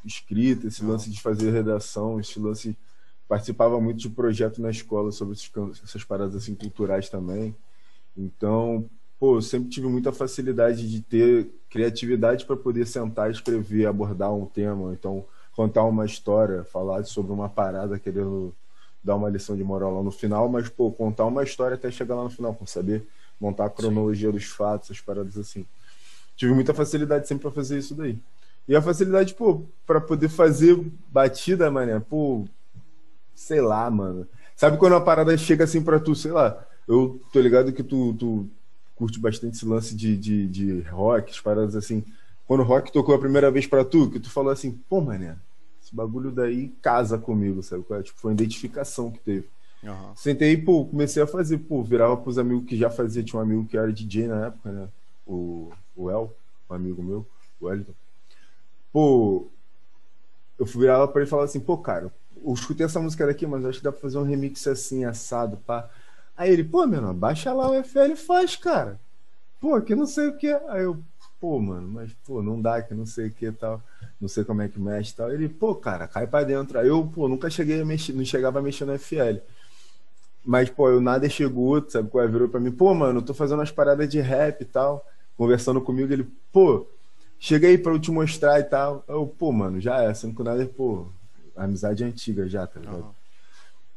escrita, 0.06 0.68
esse 0.68 0.84
lance 0.84 1.10
de 1.10 1.22
fazer 1.22 1.52
redação, 1.52 2.20
esse 2.20 2.40
lance 2.40 2.78
participava 3.28 3.80
muito 3.80 4.00
de 4.00 4.10
projeto 4.10 4.62
na 4.62 4.70
escola 4.70 5.12
sobre 5.12 5.36
essas 5.84 6.04
paradas 6.04 6.36
assim 6.36 6.56
culturais 6.56 7.10
também. 7.10 7.56
Então, 8.18 8.90
pô, 9.20 9.42
sempre 9.42 9.70
tive 9.70 9.88
muita 9.88 10.12
facilidade 10.12 10.90
de 10.90 11.02
ter 11.02 11.48
criatividade 11.70 12.46
para 12.46 12.58
poder 12.58 12.88
sentar, 12.88 13.30
escrever, 13.30 13.86
abordar 13.86 14.34
um 14.34 14.46
tema, 14.46 14.94
então 14.94 15.26
contar 15.54 15.84
uma 15.84 16.06
história, 16.06 16.64
falar 16.64 17.04
sobre 17.04 17.32
uma 17.32 17.50
parada 17.50 18.00
querendo 18.00 18.56
dar 19.04 19.16
uma 19.16 19.30
lição 19.30 19.56
de 19.56 19.64
moral 19.64 19.96
lá 19.96 20.04
no 20.04 20.12
final, 20.12 20.50
mas 20.50 20.70
pô, 20.70 20.92
contar 20.92 21.26
uma 21.26 21.44
história 21.44 21.76
até 21.76 21.92
chegar 21.92 22.16
lá 22.16 22.24
no 22.24 22.30
final, 22.30 22.54
com 22.54 22.66
saber 22.66 23.06
montar 23.40 23.66
a 23.66 23.70
cronologia 23.70 24.30
Sim. 24.30 24.34
dos 24.34 24.46
fatos, 24.46 24.92
as 24.92 25.00
paradas 25.00 25.38
assim. 25.38 25.66
Tive 26.36 26.54
muita 26.54 26.74
facilidade 26.74 27.28
sempre 27.28 27.44
para 27.44 27.52
fazer 27.52 27.78
isso 27.78 27.94
daí. 27.94 28.18
E 28.70 28.76
a 28.76 28.82
facilidade, 28.84 29.34
pô, 29.34 29.64
pra 29.84 30.00
poder 30.00 30.30
fazer 30.30 30.80
batida, 31.12 31.72
mané, 31.72 32.00
pô, 32.00 32.46
sei 33.34 33.60
lá, 33.62 33.90
mano. 33.90 34.28
Sabe 34.56 34.78
quando 34.78 34.94
uma 34.94 35.04
parada 35.04 35.36
chega 35.36 35.64
assim 35.64 35.82
pra 35.82 36.00
tu, 36.00 36.14
sei 36.14 36.32
lá, 36.32 36.64
eu 36.88 37.20
tô 37.34 37.42
ligado 37.42 37.74
que 37.74 37.82
tu, 37.82 38.14
tu 38.14 38.48
curte 38.96 39.20
bastante 39.20 39.56
esse 39.56 39.66
lance 39.66 39.96
de, 39.96 40.16
de, 40.16 40.48
de 40.48 40.82
rock, 40.82 41.32
as 41.32 41.40
paradas 41.40 41.76
assim. 41.76 42.04
Quando 42.46 42.60
o 42.60 42.64
rock 42.64 42.92
tocou 42.92 43.16
a 43.16 43.20
primeira 43.20 43.50
vez 43.50 43.66
pra 43.66 43.84
tu, 43.84 44.08
que 44.12 44.20
tu 44.20 44.30
falou 44.30 44.52
assim, 44.52 44.80
pô, 44.88 45.02
mané, 45.02 45.36
esse 45.84 45.96
bagulho 45.96 46.30
daí 46.30 46.68
casa 46.80 47.18
comigo, 47.18 47.64
sabe? 47.64 47.84
Tipo, 48.04 48.20
foi 48.20 48.30
uma 48.30 48.36
identificação 48.36 49.10
que 49.10 49.18
teve. 49.18 49.48
Uhum. 49.82 50.16
Sentei, 50.16 50.56
pô, 50.56 50.86
comecei 50.86 51.24
a 51.24 51.28
fazer, 51.28 51.58
pô, 51.58 51.82
virava 51.82 52.16
pros 52.16 52.38
amigos 52.38 52.68
que 52.68 52.78
já 52.78 52.92
fazia, 52.92 53.24
tinha 53.24 53.40
um 53.40 53.44
amigo 53.44 53.66
que 53.66 53.76
era 53.76 53.92
DJ 53.92 54.28
na 54.28 54.46
época, 54.46 54.72
né? 54.72 54.88
O, 55.26 55.72
o 55.96 56.12
El, 56.12 56.32
um 56.70 56.76
amigo 56.76 57.02
meu, 57.02 57.26
o 57.60 57.66
Wellington 57.66 57.94
pô, 58.92 59.48
eu 60.58 60.66
virava 60.66 61.08
pra 61.08 61.22
ele 61.22 61.28
e 61.28 61.30
falava 61.30 61.48
assim, 61.48 61.60
pô, 61.60 61.78
cara, 61.78 62.12
eu 62.44 62.54
escutei 62.54 62.86
essa 62.86 63.00
música 63.00 63.26
daqui, 63.26 63.46
mas 63.48 63.66
acho 63.66 63.80
que 63.80 63.84
dá 63.84 63.92
pra 63.92 64.02
fazer 64.02 64.18
um 64.18 64.24
remix 64.24 64.66
assim, 64.68 65.06
assado, 65.06 65.58
pá. 65.58 65.90
Aí 66.36 66.52
ele, 66.52 66.64
pô, 66.64 66.86
meu, 66.86 67.14
baixa 67.14 67.54
lá 67.54 67.70
o 67.70 67.84
FL 67.84 68.14
e 68.14 68.16
faz, 68.16 68.56
cara. 68.56 69.00
Pô, 69.60 69.80
que 69.82 69.94
não 69.94 70.06
sei 70.06 70.28
o 70.28 70.38
que. 70.38 70.48
Aí 70.70 70.84
eu, 70.84 70.98
pô, 71.40 71.60
mano, 71.60 71.88
mas, 71.88 72.14
pô, 72.26 72.42
não 72.42 72.62
dá, 72.62 72.82
que 72.82 72.94
não 72.94 73.06
sei 73.06 73.28
o 73.28 73.32
que 73.32 73.52
tal. 73.52 73.82
Não 74.20 74.28
sei 74.28 74.44
como 74.44 74.62
é 74.62 74.70
que 74.70 74.80
mexe 74.80 75.16
tal. 75.16 75.32
Ele, 75.32 75.50
pô, 75.50 75.76
cara, 75.76 76.08
cai 76.08 76.26
pra 76.28 76.44
dentro. 76.44 76.80
Aí 76.80 76.88
eu, 76.88 77.06
pô, 77.06 77.28
nunca 77.28 77.50
cheguei 77.50 77.82
a 77.82 77.86
mexer, 77.86 78.14
não 78.14 78.24
chegava 78.24 78.60
a 78.60 78.62
mexer 78.62 78.86
no 78.86 78.94
FL. 78.94 79.40
Mas, 80.46 80.70
pô, 80.70 80.90
eu 80.90 81.02
nada 81.02 81.28
chegou, 81.30 81.84
sabe 81.90 82.10
qual 82.10 82.24
é? 82.24 82.28
Virou 82.28 82.48
pra 82.48 82.60
mim, 82.60 82.72
pô, 82.72 82.94
mano, 82.94 83.20
eu 83.20 83.24
tô 83.24 83.34
fazendo 83.34 83.60
umas 83.60 83.72
paradas 83.72 84.08
de 84.10 84.20
rap 84.22 84.62
e 84.62 84.66
tal. 84.66 85.06
Conversando 85.38 85.82
comigo, 85.82 86.12
ele, 86.12 86.26
pô, 86.52 86.88
Cheguei 87.40 87.78
pra 87.78 87.94
eu 87.94 88.00
te 88.00 88.12
mostrar 88.12 88.60
e 88.60 88.64
tal. 88.64 89.04
Eu, 89.08 89.26
pô, 89.26 89.52
mano, 89.52 89.80
já 89.80 90.04
é. 90.04 90.14
Sendo 90.14 90.36
que 90.36 90.44
nada, 90.44 90.66
pô, 90.66 91.08
amizade 91.56 92.04
é 92.04 92.08
antiga 92.08 92.48
já, 92.48 92.68
tá 92.68 92.80
ligado? 92.80 92.98
Uhum. 92.98 93.14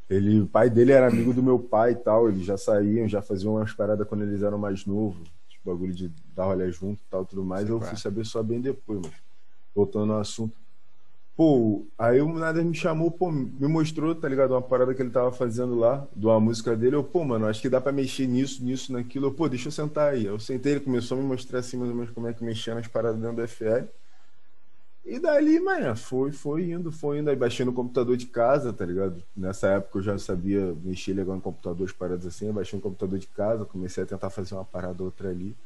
Ele, 0.08 0.40
o 0.42 0.46
pai 0.46 0.70
dele 0.70 0.92
era 0.92 1.08
amigo 1.08 1.32
do 1.34 1.42
meu 1.42 1.58
pai 1.58 1.92
e 1.92 1.96
tal. 1.96 2.28
Eles 2.28 2.44
já 2.44 2.56
saíam, 2.56 3.08
já 3.08 3.20
faziam 3.20 3.54
umas 3.54 3.72
paradas 3.72 4.06
quando 4.06 4.22
eles 4.22 4.42
eram 4.42 4.58
mais 4.58 4.87
novos. 4.87 5.28
Tipo, 5.49 5.72
bagulho 5.72 5.92
de 5.92 6.08
dar 6.34 6.44
rolê 6.44 6.70
junto 6.70 7.00
e 7.00 7.11
tal, 7.11 7.25
tudo 7.25 7.44
mais. 7.44 7.68
Eu 7.68 7.80
fui 7.80 7.96
saber 7.96 8.25
só 8.25 8.42
bem 8.42 8.61
depois, 8.61 9.00
mas 9.02 9.12
voltando 9.75 10.12
ao 10.12 10.20
assunto. 10.20 10.62
Pô, 11.35 11.87
aí 11.99 12.21
o 12.21 12.31
Nader 12.35 12.65
me 12.65 12.75
chamou, 12.75 13.11
pô, 13.11 13.31
me 13.33 13.67
mostrou, 13.67 14.15
tá 14.15 14.29
ligado? 14.29 14.51
Uma 14.53 14.61
parada 14.61 14.95
que 14.95 15.01
ele 15.01 15.11
tava 15.11 15.33
fazendo 15.33 15.75
lá, 15.75 16.07
de 16.15 16.27
uma 16.27 16.39
música 16.39 16.77
dele. 16.77 16.97
Eu, 16.97 17.03
pô, 17.03 17.25
mano, 17.25 17.47
acho 17.47 17.61
que 17.61 17.71
dá 17.71 17.81
pra 17.81 17.91
mexer 17.91 18.27
nisso, 18.27 18.62
nisso, 18.62 18.93
naquilo. 18.93 19.27
Eu, 19.29 19.33
pô, 19.33 19.49
deixa 19.49 19.69
eu 19.69 19.73
sentar 19.73 20.12
aí. 20.12 20.27
Eu 20.27 20.39
sentei, 20.39 20.73
ele 20.73 20.81
começou 20.81 21.17
a 21.17 21.21
me 21.21 21.27
mostrar 21.27 21.61
assim 21.61 21.79
mais 21.79 21.91
ou 21.91 21.97
menos 21.97 22.11
como 22.11 22.29
é 22.29 22.35
que 22.35 22.45
mexia 22.45 22.75
nas 22.75 22.87
paradas 22.87 23.19
dentro 23.19 23.37
do 23.37 23.43
FL. 23.49 23.89
E 25.05 25.19
dali, 25.19 25.59
mano, 25.59 25.97
foi, 25.97 26.33
foi 26.33 26.71
indo, 26.71 26.93
foi 26.93 27.19
indo. 27.19 27.31
Aí 27.31 27.37
baixei 27.37 27.65
no 27.65 27.73
computador 27.73 28.17
de 28.17 28.27
casa, 28.27 28.73
tá 28.73 28.85
ligado? 28.85 29.23
Nessa 29.37 29.69
época 29.69 29.99
eu 29.99 30.03
já 30.03 30.19
sabia 30.19 30.75
mexer 30.85 31.15
legal 31.15 31.35
no 31.35 31.41
computador, 31.43 31.87
as 31.87 31.93
paradas 31.93 32.27
assim. 32.27 32.53
baixei 32.53 32.77
no 32.77 32.83
computador 32.83 33.19
de 33.19 33.27
casa, 33.27 33.65
comecei 33.65 34.05
a 34.05 34.07
tentar 34.07 34.31
fazer 34.31 34.55
uma 34.55 34.65
parada 34.65 35.03
outra 35.03 35.31
ali. 35.31 35.57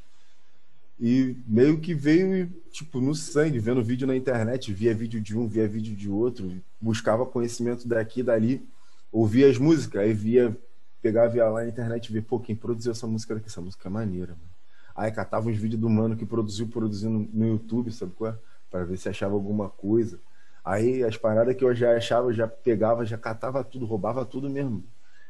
E 0.99 1.37
meio 1.47 1.79
que 1.79 1.95
veio, 1.95 2.51
tipo, 2.71 3.01
no 3.01 3.15
sangue, 3.15 3.59
vendo 3.59 3.83
vídeo 3.83 4.07
na 4.07 4.17
internet, 4.17 4.73
via 4.73 4.95
vídeo 4.95 5.21
de 5.21 5.37
um, 5.37 5.47
via 5.47 5.69
vídeo 5.69 5.95
de 5.95 6.09
outro, 6.09 6.51
buscava 6.81 7.27
conhecimento 7.27 7.87
daqui 7.87 8.21
e 8.21 8.23
dali, 8.23 8.67
ouvia 9.13 9.49
as 9.51 9.59
músicas, 9.59 10.01
aí 10.01 10.13
via, 10.15 10.57
pegava 11.03 11.37
ia 11.37 11.49
lá 11.49 11.63
na 11.63 11.69
internet 11.69 12.07
e 12.07 12.13
via, 12.13 12.23
pô, 12.23 12.41
quem 12.41 12.57
produziu 12.57 12.93
essa 12.93 13.07
música 13.07 13.35
daqui? 13.35 13.49
Essa 13.49 13.61
música 13.61 13.89
é 13.89 13.91
maneira, 13.91 14.33
mano. 14.33 14.51
Aí 14.95 15.13
catava 15.13 15.51
uns 15.51 15.59
vídeos 15.59 15.79
do 15.79 15.91
mano 15.91 16.17
que 16.17 16.25
produziu, 16.25 16.69
produzindo 16.69 17.29
no 17.31 17.47
YouTube, 17.47 17.93
sabe 17.93 18.13
qual 18.17 18.33
é? 18.33 18.39
Pra 18.71 18.83
ver 18.83 18.97
se 18.97 19.09
achava 19.09 19.35
alguma 19.35 19.69
coisa. 19.69 20.19
Aí 20.65 21.05
as 21.05 21.17
paradas 21.19 21.55
que 21.55 21.63
eu 21.63 21.75
já 21.75 21.95
achava, 21.95 22.29
eu 22.29 22.33
já 22.33 22.49
pegava, 22.49 23.05
já 23.05 23.19
catava 23.19 23.63
tudo, 23.63 23.85
roubava 23.85 24.25
tudo 24.25 24.49
mesmo. 24.49 24.83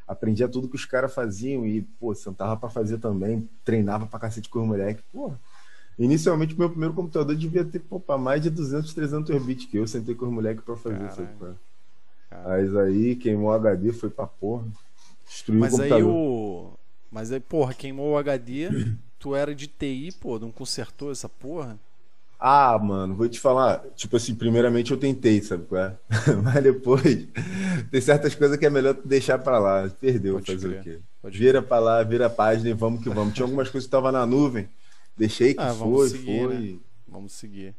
aprendia 0.06 0.48
tudo 0.48 0.68
que 0.68 0.76
os 0.76 0.84
caras 0.84 1.12
faziam 1.12 1.66
e, 1.66 1.82
pô, 1.82 2.14
sentava 2.14 2.56
para 2.56 2.70
fazer 2.70 2.98
também, 2.98 3.48
treinava 3.64 4.06
pra 4.06 4.20
cacete 4.20 4.48
com 4.48 4.60
os 4.60 4.66
moleques. 4.66 5.04
Pô, 5.12 5.32
inicialmente 5.98 6.58
meu 6.58 6.68
primeiro 6.70 6.94
computador 6.94 7.34
devia 7.36 7.64
ter, 7.64 7.80
pra 7.80 8.18
mais 8.18 8.42
de 8.42 8.50
200, 8.50 8.92
300 8.94 9.42
bits, 9.44 9.66
que 9.66 9.76
eu 9.78 9.86
sentei 9.86 10.14
com 10.14 10.26
os 10.26 10.32
moleques 10.32 10.64
pra 10.64 10.76
fazer, 10.76 11.10
sabe? 11.12 11.28
Mas 12.44 12.74
aí 12.76 13.16
queimou 13.16 13.48
o 13.48 13.52
HD, 13.52 13.92
foi 13.92 14.10
pra 14.10 14.26
porra. 14.26 14.64
Destruiu 15.26 15.60
Mas 15.60 15.72
o 15.74 15.76
computador. 15.78 15.98
aí 15.98 16.02
o. 16.04 16.72
Mas 17.10 17.32
aí, 17.32 17.40
porra, 17.40 17.72
queimou 17.74 18.12
o 18.12 18.16
HD, 18.18 18.68
tu 19.18 19.34
era 19.34 19.54
de 19.54 19.66
TI, 19.66 20.12
pô, 20.20 20.38
não 20.38 20.50
consertou 20.50 21.10
essa 21.10 21.28
porra? 21.28 21.78
Ah, 22.38 22.78
mano, 22.78 23.14
vou 23.14 23.28
te 23.28 23.40
falar. 23.40 23.82
Tipo 23.94 24.16
assim, 24.16 24.34
primeiramente 24.34 24.90
eu 24.90 24.98
tentei, 24.98 25.40
sabe 25.40 25.64
qual 25.64 25.80
é? 25.80 25.96
Mas 26.44 26.62
depois 26.62 27.26
tem 27.90 28.00
certas 28.00 28.34
coisas 28.34 28.58
que 28.58 28.66
é 28.66 28.70
melhor 28.70 28.94
deixar 29.04 29.38
pra 29.38 29.58
lá. 29.58 29.88
Perdeu, 29.88 30.34
Pode 30.34 30.52
fazer 30.52 30.68
crer, 30.68 30.80
o 30.80 30.82
quê? 30.84 30.98
pode 31.22 31.38
Vira 31.38 31.62
pra 31.62 31.78
lá, 31.78 32.02
vira 32.02 32.26
a 32.26 32.30
página 32.30 32.68
e 32.68 32.74
vamos 32.74 33.02
que 33.02 33.08
vamos. 33.08 33.32
Tinha 33.32 33.44
algumas 33.46 33.70
coisas 33.70 33.86
que 33.86 33.88
estavam 33.88 34.12
na 34.12 34.26
nuvem. 34.26 34.68
Deixei 35.16 35.54
que 35.54 35.66
Ah, 35.66 35.68
foi, 35.68 36.10
seguir, 36.10 36.22
foi. 36.24 36.48
né? 36.48 36.80
Vamos 37.06 37.32
seguir. 37.32 37.74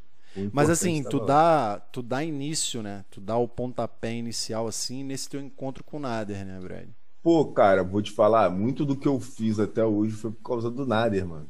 Mas 0.51 0.69
assim, 0.69 1.03
tava 1.03 1.03
tu 1.03 1.19
dá, 1.19 1.79
tu 1.91 2.01
dá 2.01 2.23
início, 2.23 2.81
né? 2.81 3.05
Tu 3.11 3.21
dá 3.21 3.37
o 3.37 3.47
pontapé 3.47 4.13
inicial 4.13 4.67
assim 4.67 5.03
nesse 5.03 5.29
teu 5.29 5.41
encontro 5.41 5.83
com 5.83 5.97
o 5.97 5.99
Nader, 5.99 6.45
né, 6.45 6.59
Brad? 6.59 6.89
Pô, 7.21 7.51
cara, 7.51 7.83
vou 7.83 8.01
te 8.01 8.11
falar, 8.11 8.49
muito 8.49 8.85
do 8.85 8.97
que 8.97 9.07
eu 9.07 9.19
fiz 9.19 9.59
até 9.59 9.83
hoje 9.85 10.15
foi 10.15 10.31
por 10.31 10.41
causa 10.43 10.71
do 10.71 10.85
Nader, 10.85 11.27
mano. 11.27 11.49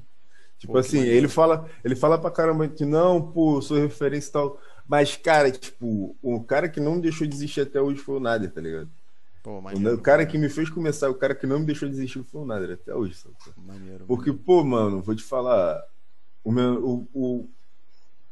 Tipo 0.60 0.78
Pô, 0.78 0.80
assim, 0.80 1.00
ele 1.00 1.28
fala, 1.30 1.70
ele 1.84 1.96
fala 1.96 2.20
pra 2.20 2.32
caramba 2.32 2.68
que 2.70 2.86
não, 2.86 3.32
pô, 3.32 3.62
sou 3.62 3.78
referência 3.78 4.30
e 4.30 4.34
tal. 4.34 4.62
Mas, 4.88 5.18
cara, 5.18 5.52
tipo, 5.52 6.18
o 6.22 6.44
cara 6.44 6.70
que 6.70 6.80
não 6.80 7.00
deixou 7.02 7.28
desistir 7.28 7.62
até 7.62 7.82
hoje 7.82 8.00
foi 8.02 8.18
o 8.18 8.20
Nader, 8.20 8.52
tá 8.54 8.62
ligado? 8.62 8.92
Pô, 9.48 9.62
O, 9.62 9.62
maneiro. 9.62 9.96
o 9.96 10.02
cara 10.02 10.26
que 10.26 10.38
me 10.38 10.50
fez 10.50 10.70
começar, 10.70 11.10
o 11.10 11.16
cara 11.16 11.34
que 11.34 11.48
não 11.48 11.60
me 11.60 11.66
deixou 11.66 11.88
desistir 11.88 12.22
foi 12.26 12.42
o 12.42 12.46
Nader 12.46 12.72
até 12.72 12.94
hoje, 12.94 13.14
sabe? 13.16 13.34
Maneiro. 13.56 14.06
Porque, 14.06 14.32
maneiro. 14.32 14.44
pô, 14.46 14.62
mano, 14.66 15.02
vou 15.02 15.16
te 15.16 15.24
falar, 15.24 15.82
o 16.44 16.52
meu, 16.52 16.86
o, 16.86 17.10
o- 17.14 17.50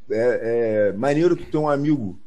é, 0.10 0.90
é 0.90 0.94
maneiro 0.94 1.36
tu 1.38 1.46
ter 1.46 1.58
um 1.58 1.70
amigo 1.70 2.20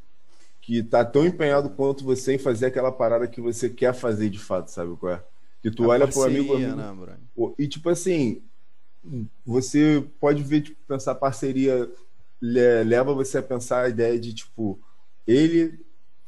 que 0.63 0.83
tá 0.83 1.05
tão 1.05 1.27
empenhado 1.27 1.71
quanto 1.71 2.05
você 2.05 2.35
em 2.35 2.39
fazer 2.39 2.67
aquela 2.67 2.93
parada 2.93 3.29
que 3.29 3.41
você 3.41 3.71
quer 3.71 3.95
fazer 3.95 4.31
de 4.31 4.39
fato, 4.39 4.69
sabe 4.71 4.97
qual 4.97 5.13
é? 5.15 5.25
Que 5.63 5.71
tu 5.71 5.85
A 5.85 5.89
olha 5.89 6.07
pro 6.09 6.23
amigo, 6.25 6.55
parceria, 6.55 6.77
amigo 6.77 6.77
né, 6.77 6.85
E 7.59 7.69
tipo 7.69 7.91
assim, 7.91 8.43
você 9.45 10.07
pode 10.21 10.43
ver, 10.43 10.63
tipo, 10.63 10.77
pensar 10.87 11.15
parceria 11.15 11.91
le- 12.41 12.85
leva 12.85 13.15
você 13.15 13.39
a 13.39 13.43
pensar 13.43 13.85
a 13.85 13.89
ideia 13.89 14.19
de, 14.19 14.35
tipo, 14.35 14.79
ele 15.27 15.79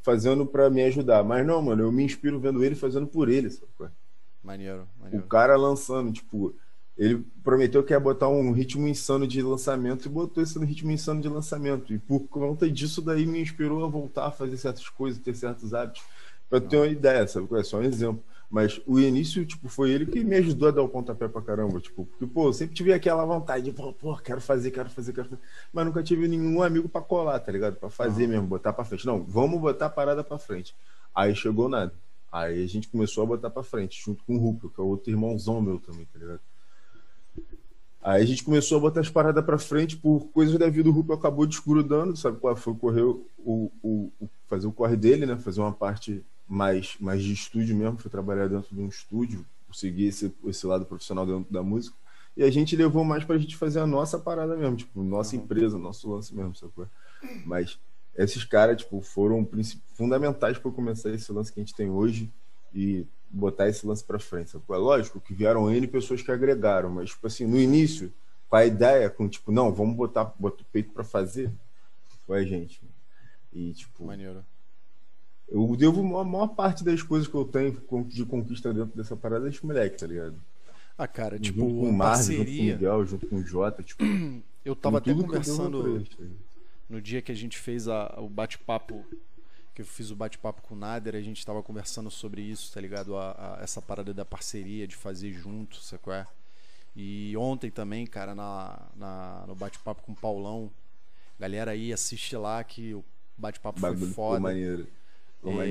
fazendo 0.03 0.47
pra 0.47 0.71
me 0.71 0.83
ajudar. 0.83 1.23
Mas 1.23 1.47
não, 1.47 1.61
mano, 1.63 1.83
eu 1.83 1.93
me 1.93 2.05
inspiro 2.05 2.39
vendo 2.41 2.63
ele 2.65 2.75
fazendo 2.75 3.07
por 3.07 3.29
ele, 3.29 3.51
sabe? 3.51 3.67
é? 3.83 3.89
Maneiro, 4.43 4.87
O 4.99 5.03
maneiro. 5.03 5.27
cara 5.27 5.57
lançando, 5.57 6.13
tipo, 6.13 6.55
ele 6.97 7.25
prometeu 7.43 7.83
que 7.83 7.93
ia 7.93 8.01
botar 8.01 8.29
um 8.29 8.53
ritmo 8.53 8.89
insano 8.89 9.27
de 9.27 9.43
lançamento 9.43 10.07
e 10.07 10.09
botou 10.09 10.43
esse 10.43 10.59
ritmo 10.65 10.91
insano 10.91 11.21
de 11.21 11.29
lançamento. 11.29 11.93
E 11.93 11.99
por 11.99 12.21
conta 12.29 12.71
disso 12.71 13.03
daí 13.03 13.27
me 13.27 13.41
inspirou 13.41 13.85
a 13.85 13.89
voltar 13.89 14.27
a 14.27 14.31
fazer 14.31 14.57
certas 14.57 14.89
coisas, 14.89 15.21
ter 15.21 15.35
certos 15.35 15.75
hábitos. 15.75 16.03
Pra 16.49 16.61
ter 16.61 16.77
uma 16.77 16.87
ideia, 16.87 17.27
sabe? 17.29 17.47
qual 17.47 17.61
É 17.61 17.65
só 17.65 17.79
um 17.79 17.83
exemplo. 17.83 18.23
Mas 18.51 18.81
o 18.85 18.99
início, 18.99 19.47
tipo, 19.47 19.69
foi 19.69 19.91
ele 19.93 20.05
que 20.07 20.25
me 20.25 20.35
ajudou 20.37 20.69
a 20.69 20.73
dar 20.73 20.83
o 20.83 20.89
pontapé 20.89 21.29
pra 21.29 21.41
caramba. 21.41 21.79
Tipo, 21.81 22.05
porque, 22.05 22.27
pô, 22.27 22.49
eu 22.49 22.53
sempre 22.53 22.75
tive 22.75 22.93
aquela 22.93 23.25
vontade 23.25 23.65
de, 23.67 23.71
pô, 23.73 23.93
pô, 23.93 24.17
quero 24.17 24.41
fazer, 24.41 24.73
quero 24.73 24.91
fazer, 24.91 25.13
quero 25.13 25.29
fazer. 25.29 25.43
Mas 25.73 25.87
nunca 25.87 26.03
tive 26.03 26.27
nenhum 26.27 26.61
amigo 26.61 26.89
pra 26.89 27.01
colar, 27.01 27.39
tá 27.39 27.53
ligado? 27.53 27.77
Pra 27.77 27.89
fazer 27.89 28.27
mesmo, 28.27 28.49
botar 28.49 28.73
pra 28.73 28.85
frente. 28.85 29.07
Não, 29.07 29.23
vamos 29.23 29.61
botar 29.61 29.87
a 29.87 29.91
parada 29.91 30.25
pra 30.25 30.37
frente. 30.37 30.75
Aí 31.15 31.33
chegou 31.37 31.69
nada. 31.69 31.93
Aí 32.33 32.65
a 32.65 32.67
gente 32.67 32.89
começou 32.89 33.23
a 33.23 33.27
botar 33.27 33.51
pra 33.51 33.63
frente, 33.63 34.03
junto 34.05 34.25
com 34.25 34.35
o 34.35 34.39
Rupio, 34.39 34.69
que 34.69 34.81
é 34.81 34.85
outro 34.85 35.11
irmãozão 35.11 35.61
meu 35.63 35.79
também, 35.79 36.05
tá 36.13 36.19
ligado? 36.19 36.41
Aí 38.03 38.23
a 38.23 38.27
gente 38.27 38.43
começou 38.43 38.79
a 38.79 38.81
botar 38.81 39.01
as 39.01 39.11
paradas 39.11 39.45
pra 39.45 39.59
frente 39.59 39.97
por 39.97 40.27
coisas 40.33 40.59
da 40.59 40.69
vida. 40.71 40.89
O 40.89 40.93
Rupio 40.93 41.15
acabou 41.15 41.47
desgrudando, 41.47 42.17
sabe 42.17 42.39
qual 42.39 42.57
foi? 42.57 42.75
Correr 42.75 43.03
o, 43.03 43.25
o, 43.39 43.71
o- 44.21 44.29
fazer 44.49 44.67
o 44.67 44.73
corre 44.73 44.97
dele, 44.97 45.27
né? 45.27 45.37
Fazer 45.37 45.61
uma 45.61 45.73
parte 45.73 46.25
mais, 46.51 46.97
mais 46.99 47.23
de 47.23 47.33
estúdio 47.33 47.77
mesmo. 47.77 47.97
Foi 47.97 48.11
trabalhar 48.11 48.49
dentro 48.49 48.75
de 48.75 48.81
um 48.81 48.89
estúdio, 48.89 49.47
seguir 49.73 50.07
esse, 50.07 50.35
esse 50.47 50.67
lado 50.67 50.85
profissional 50.85 51.25
dentro 51.25 51.53
da 51.53 51.63
música. 51.63 51.97
E 52.37 52.43
a 52.43 52.51
gente 52.51 52.75
levou 52.75 53.05
mais 53.05 53.25
pra 53.25 53.39
gente 53.39 53.57
fazer 53.57 53.79
a 53.79 53.87
nossa 53.87 54.19
parada 54.19 54.57
mesmo, 54.57 54.77
tipo, 54.77 55.03
nossa 55.03 55.37
empresa, 55.37 55.79
nosso 55.79 56.11
lance 56.11 56.35
mesmo, 56.35 56.53
é? 56.81 56.87
Mas 57.45 57.79
esses 58.17 58.45
caras, 58.45 58.79
tipo, 58.79 59.01
foram 59.01 59.49
fundamentais 59.95 60.59
para 60.59 60.71
começar 60.71 61.11
esse 61.11 61.31
lance 61.33 61.53
que 61.53 61.61
a 61.61 61.63
gente 61.63 61.75
tem 61.75 61.89
hoje 61.89 62.31
e 62.75 63.07
botar 63.31 63.69
esse 63.69 63.87
lance 63.87 64.03
para 64.03 64.19
frente. 64.19 64.51
Sabe? 64.51 64.65
qual 64.67 64.79
É 64.79 64.83
lógico 64.83 65.21
que 65.21 65.35
vieram 65.35 65.71
N 65.71 65.87
pessoas 65.87 66.23
que 66.23 66.33
agregaram, 66.33 66.91
mas, 66.91 67.11
tipo 67.11 67.27
assim, 67.27 67.47
no 67.47 67.59
início, 67.59 68.13
com 68.49 68.57
a 68.57 68.65
ideia, 68.65 69.09
com 69.09 69.29
tipo, 69.29 69.53
não, 69.53 69.73
vamos 69.73 69.97
botar, 69.97 70.25
botar 70.39 70.63
o 70.63 70.67
peito 70.73 70.91
para 70.91 71.05
fazer, 71.05 71.53
foi 72.27 72.41
a 72.41 72.45
gente. 72.45 72.81
E, 73.53 73.73
tipo, 73.73 74.05
Maneiro. 74.05 74.45
Eu 75.51 75.77
devo 75.77 76.17
a 76.19 76.25
maior 76.25 76.49
parte 76.49 76.85
das 76.85 77.03
coisas 77.03 77.27
que 77.29 77.35
eu 77.35 77.45
tenho 77.45 77.73
de 78.09 78.25
conquista 78.25 78.73
dentro 78.73 78.97
dessa 78.97 79.17
parada 79.17 79.47
é 79.47 79.51
esse 79.51 79.65
moleque, 79.65 79.99
tá 79.99 80.07
ligado? 80.07 80.41
Ah, 80.97 81.09
cara, 81.09 81.39
tipo, 81.39 81.61
junto 81.61 81.75
com 81.75 81.89
o 81.89 81.93
Marvin, 81.93 82.23
junto 82.37 82.45
com 82.47 82.53
o. 82.53 82.65
Miguel, 82.65 83.07
junto 83.07 83.27
com 83.27 83.37
o 83.37 83.43
Jota, 83.45 83.83
tipo, 83.83 84.03
Eu 84.65 84.77
tava 84.77 84.99
até 84.99 85.15
conversando. 85.15 85.97
eles, 85.97 86.09
tá 86.11 86.17
no 86.89 87.01
dia 87.01 87.23
que 87.23 87.33
a 87.33 87.35
gente 87.35 87.57
fez 87.57 87.89
a- 87.89 88.15
o 88.19 88.29
bate-papo, 88.29 89.05
que 89.75 89.81
eu 89.81 89.87
fiz 89.87 90.11
o 90.11 90.17
bate-papo 90.17 90.61
com 90.61 90.75
o 90.75 90.79
Nader, 90.79 91.15
a 91.15 91.21
gente 91.23 91.45
tava 91.47 91.63
conversando 91.63 92.11
sobre 92.11 92.43
isso, 92.43 92.73
tá 92.75 92.81
ligado? 92.81 93.17
A, 93.17 93.31
a- 93.31 93.63
essa 93.63 93.81
parada 93.81 94.13
da 94.13 94.25
parceria, 94.25 94.87
de 94.87 94.95
fazer 94.97 95.33
junto, 95.33 95.77
sabe 95.77 96.03
qual 96.03 96.17
é? 96.17 96.27
E 96.95 97.35
ontem 97.39 97.71
também, 97.71 98.07
cara, 98.07 98.35
na, 98.35 98.79
na- 98.97 99.45
no 99.47 99.55
bate-papo 99.55 100.03
com 100.03 100.13
o 100.13 100.17
Paulão, 100.17 100.71
galera 101.39 101.71
aí 101.71 101.93
assiste 101.93 102.37
lá 102.37 102.63
que 102.63 102.93
o 102.93 103.03
bate-papo 103.39 103.81
foi 103.81 103.97
foda. 104.13 104.41
maneiro. 104.41 104.87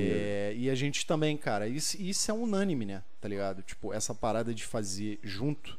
É, 0.02 0.54
e 0.56 0.68
a 0.68 0.74
gente 0.74 1.06
também, 1.06 1.36
cara, 1.36 1.68
isso, 1.68 2.00
isso 2.00 2.30
é 2.30 2.34
unânime, 2.34 2.84
né? 2.84 3.02
Tá 3.20 3.28
ligado? 3.28 3.62
Tipo, 3.62 3.92
essa 3.92 4.14
parada 4.14 4.52
de 4.52 4.64
fazer 4.64 5.18
junto, 5.22 5.78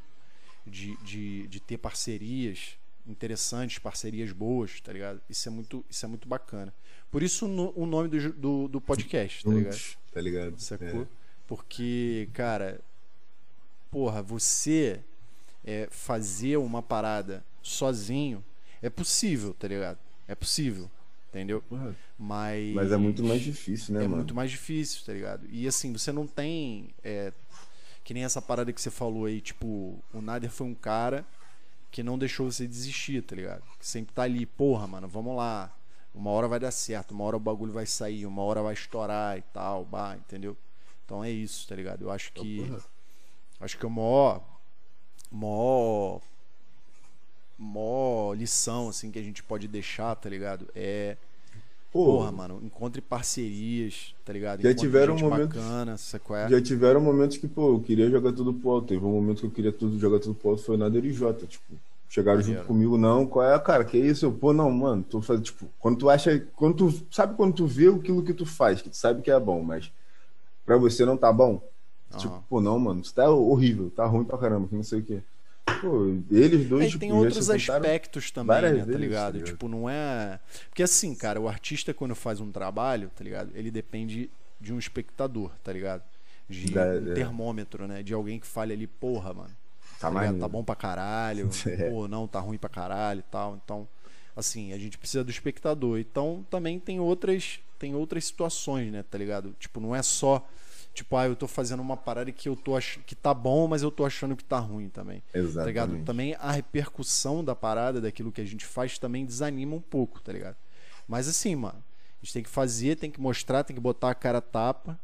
de, 0.66 0.96
de, 0.98 1.46
de 1.48 1.60
ter 1.60 1.76
parcerias 1.78 2.76
interessantes, 3.06 3.78
parcerias 3.78 4.32
boas, 4.32 4.80
tá 4.80 4.92
ligado? 4.92 5.20
Isso 5.28 5.48
é 5.48 5.52
muito, 5.52 5.84
isso 5.90 6.04
é 6.06 6.08
muito 6.08 6.26
bacana. 6.28 6.72
Por 7.10 7.22
isso 7.22 7.46
no- 7.46 7.72
o 7.76 7.84
nome 7.84 8.08
do, 8.08 8.32
do, 8.32 8.68
do 8.68 8.80
podcast, 8.80 9.44
tá 9.44 9.50
ligado? 9.50 9.96
Tá 10.12 10.20
ligado? 10.20 10.58
Sacou? 10.58 11.02
É. 11.02 11.06
Porque, 11.46 12.28
cara, 12.32 12.80
porra, 13.90 14.22
você 14.22 15.00
é, 15.64 15.86
fazer 15.90 16.56
uma 16.56 16.82
parada 16.82 17.44
sozinho 17.62 18.42
é 18.80 18.88
possível, 18.88 19.52
tá 19.54 19.68
ligado? 19.68 19.98
É 20.26 20.34
possível, 20.34 20.90
entendeu? 21.32 21.62
Porra, 21.62 21.96
Mas, 22.18 22.74
Mas 22.74 22.92
é 22.92 22.96
muito 22.96 23.24
mais 23.24 23.40
difícil, 23.40 23.94
né, 23.94 24.00
é 24.00 24.02
mano? 24.04 24.16
muito 24.18 24.34
mais 24.34 24.50
difícil, 24.50 25.02
tá 25.04 25.12
ligado? 25.14 25.46
E 25.50 25.66
assim, 25.66 25.90
você 25.92 26.12
não 26.12 26.26
tem. 26.26 26.94
é, 27.02 27.32
que 28.04 28.12
nem 28.12 28.24
essa 28.24 28.42
parada 28.42 28.72
que 28.72 28.80
você 28.80 28.90
falou 28.90 29.24
aí, 29.26 29.40
tipo, 29.40 29.98
o 30.12 30.20
Nader 30.20 30.50
foi 30.50 30.66
um 30.66 30.74
cara 30.74 31.24
que 31.90 32.02
não 32.02 32.18
deixou 32.18 32.50
você 32.50 32.66
desistir, 32.66 33.22
tá 33.22 33.36
ligado? 33.36 33.62
Que 33.78 33.86
sempre 33.86 34.12
tá 34.14 34.22
ali, 34.22 34.44
porra, 34.44 34.86
mano, 34.86 35.08
vamos 35.08 35.36
lá. 35.36 35.72
Uma 36.14 36.30
hora 36.30 36.48
vai 36.48 36.60
dar 36.60 36.70
certo, 36.70 37.12
uma 37.12 37.24
hora 37.24 37.36
o 37.36 37.40
bagulho 37.40 37.72
vai 37.72 37.86
sair, 37.86 38.26
uma 38.26 38.42
hora 38.42 38.60
vai 38.62 38.74
estourar 38.74 39.38
e 39.38 39.42
tal, 39.42 39.84
bah, 39.84 40.16
entendeu? 40.16 40.56
Então 41.04 41.22
é 41.24 41.30
isso, 41.30 41.66
tá 41.66 41.74
ligado? 41.74 42.02
Eu 42.02 42.10
acho 42.10 42.32
que. 42.32 42.66
porra. 42.66 42.80
Acho 43.60 43.78
que 43.78 43.84
é 43.86 43.88
o 43.88 43.90
maior. 43.90 44.42
maior. 45.30 46.20
Maior 47.62 48.34
lição, 48.36 48.88
assim, 48.88 49.10
que 49.10 49.18
a 49.18 49.22
gente 49.22 49.42
pode 49.42 49.68
deixar, 49.68 50.14
tá 50.16 50.28
ligado? 50.28 50.66
É. 50.74 51.16
Pô, 51.92 52.06
Porra, 52.06 52.32
mano, 52.32 52.58
encontre 52.64 53.02
parcerias, 53.02 54.14
tá 54.24 54.32
ligado? 54.32 54.62
Já 54.62 54.70
Encontre 54.70 54.86
tiveram 54.88 55.16
momentos- 55.18 55.56
bacana? 55.62 55.96
É? 56.46 56.48
já 56.48 56.60
tiveram 56.62 57.00
momentos 57.02 57.36
que, 57.36 57.46
pô, 57.46 57.74
eu 57.74 57.80
queria 57.80 58.08
jogar 58.10 58.32
tudo 58.32 58.52
pro 58.54 58.70
alto. 58.70 58.86
Teve 58.88 59.04
um 59.04 59.12
momento 59.12 59.40
que 59.40 59.46
eu 59.46 59.50
queria 59.50 59.72
tudo, 59.72 59.98
jogar 59.98 60.18
tudo 60.18 60.34
pro 60.34 60.50
alto, 60.50 60.62
foi 60.62 60.76
na 60.78 60.88
Jota, 61.10 61.46
tipo. 61.46 61.74
Chegaram 62.08 62.38
Maneiro. 62.40 62.58
junto 62.60 62.68
comigo, 62.68 62.98
não, 62.98 63.26
qual 63.26 63.46
é, 63.50 63.58
cara, 63.58 63.84
que 63.84 63.96
isso? 63.96 64.26
Eu, 64.26 64.32
pô, 64.32 64.52
não, 64.52 64.70
mano, 64.70 65.02
tô 65.02 65.22
fazendo, 65.22 65.44
tipo, 65.44 65.66
quando 65.78 65.96
tu 65.98 66.10
acha, 66.10 66.46
quando 66.56 66.76
tu, 66.76 67.06
sabe 67.10 67.34
quando 67.36 67.54
tu 67.54 67.66
vê 67.66 67.88
aquilo 67.88 68.22
que 68.22 68.34
tu 68.34 68.44
faz, 68.44 68.82
que 68.82 68.90
tu 68.90 68.96
sabe 68.96 69.22
que 69.22 69.30
é 69.30 69.40
bom, 69.40 69.62
mas 69.62 69.90
pra 70.66 70.76
você 70.76 71.06
não 71.06 71.16
tá 71.16 71.32
bom? 71.32 71.62
Tipo, 72.18 72.34
Aham. 72.34 72.42
pô, 72.50 72.60
não, 72.60 72.78
mano, 72.78 73.00
isso 73.00 73.14
tá 73.14 73.30
horrível, 73.30 73.90
tá 73.90 74.04
ruim 74.04 74.24
pra 74.24 74.36
caramba, 74.36 74.68
que 74.68 74.74
não 74.74 74.82
sei 74.82 75.00
o 75.00 75.02
quê. 75.02 75.22
Pô, 75.80 76.16
eles 76.30 76.68
dois, 76.68 76.84
É, 76.84 76.86
tipo, 76.88 77.00
tem 77.00 77.12
outros 77.12 77.48
aspectos 77.50 78.30
também, 78.30 78.56
né, 78.56 78.62
tá 78.62 78.68
ligado? 78.74 78.92
tá 78.92 78.98
ligado? 78.98 79.42
Tipo, 79.42 79.68
não 79.68 79.88
é. 79.88 80.38
Porque 80.68 80.82
assim, 80.82 81.14
cara, 81.14 81.40
o 81.40 81.48
artista 81.48 81.92
quando 81.94 82.14
faz 82.14 82.40
um 82.40 82.50
trabalho, 82.50 83.10
tá 83.16 83.22
ligado? 83.24 83.50
Ele 83.54 83.70
depende 83.70 84.30
de 84.60 84.72
um 84.72 84.78
espectador, 84.78 85.50
tá 85.62 85.72
ligado? 85.72 86.02
De 86.48 86.70
Da- 86.70 86.84
um 86.84 87.10
é. 87.10 87.14
termômetro, 87.14 87.86
né? 87.88 88.02
De 88.02 88.12
alguém 88.14 88.38
que 88.38 88.46
fale 88.46 88.72
ali, 88.72 88.86
porra, 88.86 89.32
mano. 89.32 89.50
Tá 90.00 90.10
Tá, 90.10 90.32
tá 90.34 90.48
bom 90.48 90.64
pra 90.64 90.74
caralho, 90.74 91.48
É. 91.66 91.88
pô, 91.90 92.08
não, 92.08 92.26
tá 92.26 92.40
ruim 92.40 92.58
pra 92.58 92.68
caralho 92.68 93.20
e 93.20 93.30
tal. 93.30 93.58
Então, 93.64 93.88
assim, 94.36 94.72
a 94.72 94.78
gente 94.78 94.98
precisa 94.98 95.22
do 95.22 95.30
espectador. 95.30 95.98
Então, 95.98 96.44
também 96.50 96.78
tem 96.80 96.98
outras, 96.98 97.60
tem 97.78 97.94
outras 97.94 98.24
situações, 98.24 98.90
né, 98.92 99.04
tá 99.08 99.16
ligado? 99.16 99.54
Tipo, 99.60 99.80
não 99.80 99.94
é 99.94 100.02
só 100.02 100.46
Tipo, 100.94 101.16
ah, 101.16 101.26
eu 101.26 101.34
tô 101.34 101.48
fazendo 101.48 101.80
uma 101.80 101.96
parada 101.96 102.30
que 102.30 102.48
eu 102.48 102.54
tô 102.54 102.76
ach... 102.76 102.98
que 103.06 103.14
tá 103.14 103.32
bom, 103.32 103.66
mas 103.66 103.82
eu 103.82 103.90
tô 103.90 104.04
achando 104.04 104.36
que 104.36 104.44
tá 104.44 104.58
ruim 104.58 104.90
também. 104.90 105.22
Exatamente. 105.32 105.54
Tá 105.54 105.64
ligado? 105.64 106.04
Também 106.04 106.36
a 106.38 106.52
repercussão 106.52 107.42
da 107.42 107.54
parada, 107.54 108.00
daquilo 108.00 108.30
que 108.30 108.40
a 108.40 108.44
gente 108.44 108.66
faz, 108.66 108.98
também 108.98 109.24
desanima 109.24 109.74
um 109.74 109.80
pouco, 109.80 110.20
tá 110.20 110.32
ligado? 110.32 110.56
Mas 111.08 111.26
assim, 111.26 111.56
mano, 111.56 111.82
a 112.20 112.24
gente 112.24 112.34
tem 112.34 112.42
que 112.42 112.50
fazer, 112.50 112.96
tem 112.96 113.10
que 113.10 113.20
mostrar, 113.20 113.64
tem 113.64 113.74
que 113.74 113.80
botar 113.80 114.10
a 114.10 114.14
cara 114.14 114.40
tapa. 114.40 115.00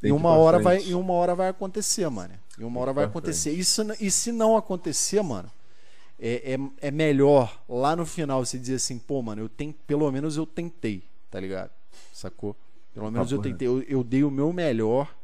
Tem 0.00 0.10
e 0.10 0.12
uma 0.12 0.30
hora 0.30 0.58
vai, 0.58 0.82
e 0.82 0.94
uma 0.94 1.14
hora 1.14 1.34
vai 1.34 1.48
acontecer, 1.48 2.08
mano. 2.10 2.34
E 2.58 2.64
uma 2.64 2.80
hora 2.80 2.92
vai 2.92 3.04
acontecer. 3.06 3.52
E 3.52 3.64
se, 3.64 3.82
e 3.98 4.10
se 4.10 4.30
não 4.30 4.54
acontecer, 4.54 5.22
mano, 5.22 5.50
é, 6.20 6.54
é, 6.54 6.88
é 6.88 6.90
melhor 6.90 7.62
lá 7.68 7.96
no 7.96 8.04
final 8.04 8.44
você 8.44 8.58
dizer 8.58 8.74
assim, 8.74 8.98
pô, 8.98 9.22
mano, 9.22 9.42
eu 9.42 9.48
tenho, 9.48 9.72
pelo 9.86 10.10
menos 10.12 10.36
eu 10.36 10.46
tentei, 10.46 11.02
tá 11.30 11.40
ligado? 11.40 11.70
Sacou? 12.12 12.54
Pelo 12.96 13.10
menos 13.10 13.30
eu 13.30 13.36
Papo 13.36 13.50
tentei, 13.50 13.68
eu, 13.68 13.82
eu 13.82 14.02
dei 14.02 14.24
o 14.24 14.30
meu 14.30 14.54
melhor, 14.54 15.14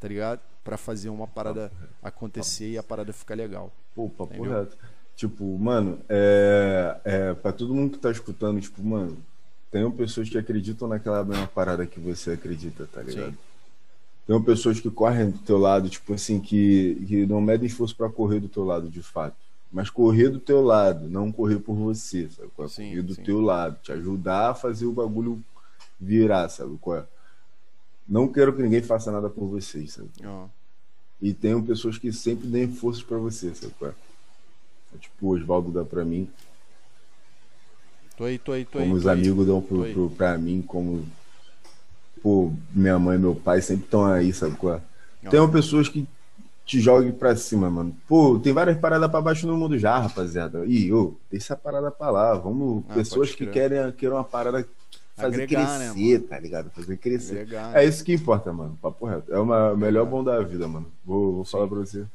tá 0.00 0.08
ligado? 0.08 0.40
Pra 0.64 0.76
fazer 0.76 1.08
uma 1.08 1.28
parada 1.28 1.70
acontecer 2.02 2.72
e 2.72 2.76
a 2.76 2.82
parada 2.82 3.12
ficar 3.12 3.36
legal. 3.36 3.72
Pô, 3.94 4.08
papo 4.08 4.34
Entendeu? 4.34 4.52
reto. 4.52 4.76
Tipo, 5.14 5.56
mano, 5.56 6.00
é, 6.08 6.96
é, 7.04 7.34
pra 7.34 7.52
todo 7.52 7.72
mundo 7.72 7.92
que 7.92 7.98
tá 8.00 8.10
escutando, 8.10 8.60
tipo, 8.60 8.82
mano, 8.82 9.16
tem 9.70 9.88
pessoas 9.92 10.28
que 10.28 10.36
acreditam 10.36 10.88
naquela 10.88 11.24
mesma 11.24 11.46
parada 11.46 11.86
que 11.86 12.00
você 12.00 12.32
acredita, 12.32 12.88
tá 12.92 13.02
ligado? 13.02 13.30
Sim. 13.30 13.38
Tem 14.26 14.42
pessoas 14.42 14.80
que 14.80 14.90
correm 14.90 15.30
do 15.30 15.38
teu 15.38 15.58
lado, 15.58 15.88
tipo 15.88 16.12
assim, 16.12 16.40
que, 16.40 17.04
que 17.06 17.24
não 17.24 17.40
medem 17.40 17.68
esforço 17.68 17.94
pra 17.94 18.10
correr 18.10 18.40
do 18.40 18.48
teu 18.48 18.64
lado, 18.64 18.88
de 18.88 19.00
fato. 19.00 19.36
Mas 19.70 19.90
correr 19.90 20.28
do 20.28 20.40
teu 20.40 20.60
lado, 20.60 21.08
não 21.08 21.30
correr 21.30 21.60
por 21.60 21.76
você, 21.76 22.28
sabe? 22.30 22.50
é? 22.58 22.68
Sim, 22.68 22.88
correr 22.88 23.02
do 23.02 23.14
sim. 23.14 23.22
teu 23.22 23.40
lado, 23.40 23.78
te 23.80 23.92
ajudar 23.92 24.50
a 24.50 24.54
fazer 24.54 24.86
o 24.86 24.92
bagulho 24.92 25.40
virar, 26.00 26.48
sabe? 26.48 26.76
qual 26.80 26.98
é? 26.98 27.04
Não 28.08 28.28
quero 28.28 28.54
que 28.54 28.62
ninguém 28.62 28.82
faça 28.82 29.10
nada 29.10 29.28
por 29.28 29.46
vocês, 29.46 29.92
sabe? 29.94 30.10
Ó, 30.24 30.46
E 31.20 31.32
tenham 31.34 31.62
pessoas 31.62 31.98
que 31.98 32.12
sempre 32.12 32.46
deem 32.46 32.68
forças 32.72 33.02
pra 33.02 33.18
você, 33.18 33.54
sabe? 33.54 33.72
qual 33.78 33.90
é? 33.90 34.98
Tipo, 34.98 35.26
o 35.26 35.30
Oswaldo 35.30 35.70
dá 35.72 35.84
pra 35.84 36.04
mim, 36.04 36.28
tô 38.16 38.24
aí, 38.24 38.38
tô 38.38 38.52
aí, 38.52 38.64
tô 38.64 38.78
aí. 38.78 38.84
como 38.84 38.96
os 38.96 39.02
tô 39.02 39.08
aí. 39.10 39.18
amigos 39.18 39.46
dão 39.46 39.60
pro, 39.60 39.92
pro, 39.92 40.10
pra 40.10 40.38
mim, 40.38 40.62
como 40.62 41.04
pô, 42.22 42.52
minha 42.72 42.98
mãe 42.98 43.16
e 43.16 43.20
meu 43.20 43.34
pai 43.34 43.60
sempre 43.60 43.84
estão 43.84 44.04
aí, 44.06 44.32
sabe 44.32 44.56
qual 44.56 44.76
é? 44.76 45.28
Tem 45.28 45.50
pessoas 45.50 45.88
que 45.88 46.06
te 46.64 46.80
joguem 46.80 47.12
pra 47.12 47.36
cima, 47.36 47.68
mano. 47.70 47.94
Pô, 48.08 48.38
tem 48.38 48.52
várias 48.52 48.78
paradas 48.78 49.10
pra 49.10 49.20
baixo 49.20 49.46
no 49.46 49.56
mundo 49.56 49.76
já, 49.78 49.98
rapaziada. 49.98 50.64
Ih, 50.66 50.92
ô, 50.92 51.14
deixa 51.30 51.46
essa 51.54 51.56
parada 51.56 51.90
pra 51.90 52.10
lá. 52.10 52.34
Vamos, 52.34 52.84
Ah, 52.88 52.94
pessoas 52.94 53.34
que 53.34 53.46
querem, 53.46 53.92
querem 53.92 54.14
uma 54.16 54.24
parada 54.24 54.66
fazer 55.16 55.42
Agregar, 55.42 55.78
né, 55.78 55.92
crescer, 55.92 56.20
tá 56.20 56.38
ligado? 56.38 56.70
Fazer 56.70 56.96
crescer. 56.98 57.40
Agregar, 57.40 57.70
É 57.76 57.82
né? 57.82 57.84
isso 57.86 58.04
que 58.04 58.12
importa, 58.14 58.52
mano. 58.52 58.78
Papo 58.80 59.06
reto. 59.06 59.32
É 59.32 59.38
uma 59.38 59.72
o 59.72 59.76
melhor 59.76 60.06
bom 60.06 60.22
da 60.22 60.40
vida, 60.42 60.68
mano. 60.68 60.92
Vou, 61.04 61.36
vou 61.36 61.44
falar 61.44 61.66
pra 61.68 61.78
você. 61.78 62.06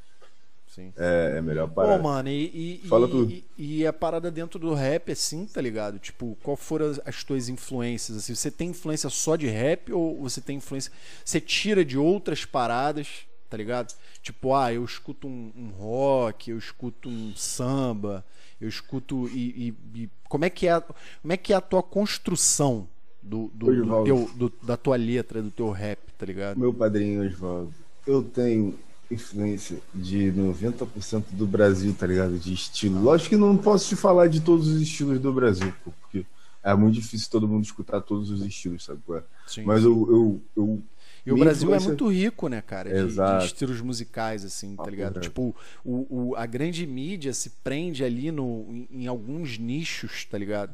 Sim. 0.67 0.93
É, 0.96 1.36
é 1.38 1.41
melhor 1.41 1.67
Pô, 1.67 1.74
parada. 1.75 2.01
mano, 2.01 2.29
e, 2.29 2.79
e, 2.86 2.88
Fala 2.88 3.08
e, 3.08 3.12
tudo. 3.12 3.31
e, 3.31 3.46
e 3.58 3.86
a 3.88 3.91
parada 3.91 4.31
dentro 4.31 4.58
do 4.58 4.74
rap, 4.74 5.12
assim, 5.12 5.46
tá 5.46 5.60
ligado? 5.60 6.00
Tipo, 6.00 6.38
qual 6.41 6.55
foram 6.55 6.86
as, 6.91 7.01
as 7.05 7.24
tuas 7.25 7.50
influências? 7.50 8.17
Assim, 8.17 8.34
você 8.34 8.50
tem 8.50 8.70
influência 8.70 9.10
só 9.10 9.36
de 9.36 9.48
rap 9.48 9.91
ou 9.91 10.22
você 10.22 10.39
tem 10.39 10.58
influência. 10.58 10.91
Você 11.25 11.41
tira 11.41 11.84
de 11.84 11.98
outras 11.98 12.46
paradas, 12.46 13.25
tá 13.50 13.58
ligado? 13.58 13.93
Tipo, 14.24 14.53
ah, 14.55 14.72
eu 14.74 14.86
escuto 14.86 15.27
um, 15.27 15.51
um 15.58 15.70
rock, 15.77 16.51
eu 16.51 16.58
escuto 16.58 17.10
um 17.10 17.36
samba, 17.36 18.24
eu 18.62 18.70
escuto. 18.70 19.27
E, 19.30 19.74
e- 19.96 20.01
e 20.03 20.10
como, 20.30 20.46
é 20.46 20.50
que 20.50 20.68
é, 20.68 20.72
a- 20.74 20.82
como 20.82 21.34
é 21.34 21.38
que 21.38 21.51
é 21.51 21.56
a 21.56 21.62
tua 21.62 21.84
construção 21.84 22.88
do, 23.22 23.51
do, 23.53 23.68
do 23.84 24.03
teu, 24.06 24.30
do- 24.36 24.53
da 24.63 24.77
tua 24.77 24.96
letra, 24.96 25.41
do 25.41 25.51
teu 25.51 25.70
rap, 25.72 26.00
tá 26.18 26.25
ligado? 26.25 26.60
Meu 26.60 26.74
padrinho 26.74 27.25
Oswaldo, 27.25 27.74
eu 28.06 28.24
tenho 28.24 28.74
influência 29.10 29.77
de 29.94 30.32
90% 30.32 31.25
do 31.32 31.46
Brasil, 31.46 31.94
tá 31.98 32.08
ligado? 32.08 32.38
De 32.38 32.53
estilo. 32.53 33.01
Lógico 33.01 33.31
que 33.31 33.36
não 33.38 33.57
posso 33.57 33.90
te 33.90 33.96
falar 33.96 34.27
de 34.27 34.40
todos 34.42 34.68
os 34.68 34.81
estilos 34.81 35.20
do 35.20 35.33
Brasil, 35.33 35.74
porque 35.83 36.25
é 36.64 36.74
muito 36.75 36.96
difícil 36.96 37.29
todo 37.29 37.48
mundo 37.48 37.64
escutar 37.66 38.01
todos 38.01 38.29
os 38.29 38.46
estilos, 38.46 38.86
sabe? 38.86 39.01
é? 39.12 39.24
Sim. 39.48 39.64
Mas 39.66 39.83
eu, 39.83 39.92
eu, 40.09 40.42
eu 40.55 40.81
E 41.25 41.31
o 41.31 41.38
Brasil 41.38 41.68
influência- 41.68 41.86
é 41.86 41.88
muito 41.90 42.07
rico, 42.10 42.48
né, 42.48 42.62
cara? 42.62 42.90
De, 42.90 43.14
de 43.14 43.46
estilos 43.46 43.79
musicais, 43.81 44.44
assim, 44.44 44.72
tá 44.72 44.77
Papo 44.77 44.90
ligado? 44.90 45.14
reto. 45.16 45.22
Tipo, 45.27 45.55
o, 45.86 46.29
o- 46.31 46.36
a 46.36 46.46
grande 46.46 46.86
mídia 46.88 47.34
se 47.34 47.51
prende 47.64 48.03
ali 48.03 48.31
no, 48.31 48.66
em, 48.70 49.03
em 49.03 49.07
alguns 49.07 49.57
nichos, 49.60 50.25
tá 50.25 50.38
ligado? 50.38 50.74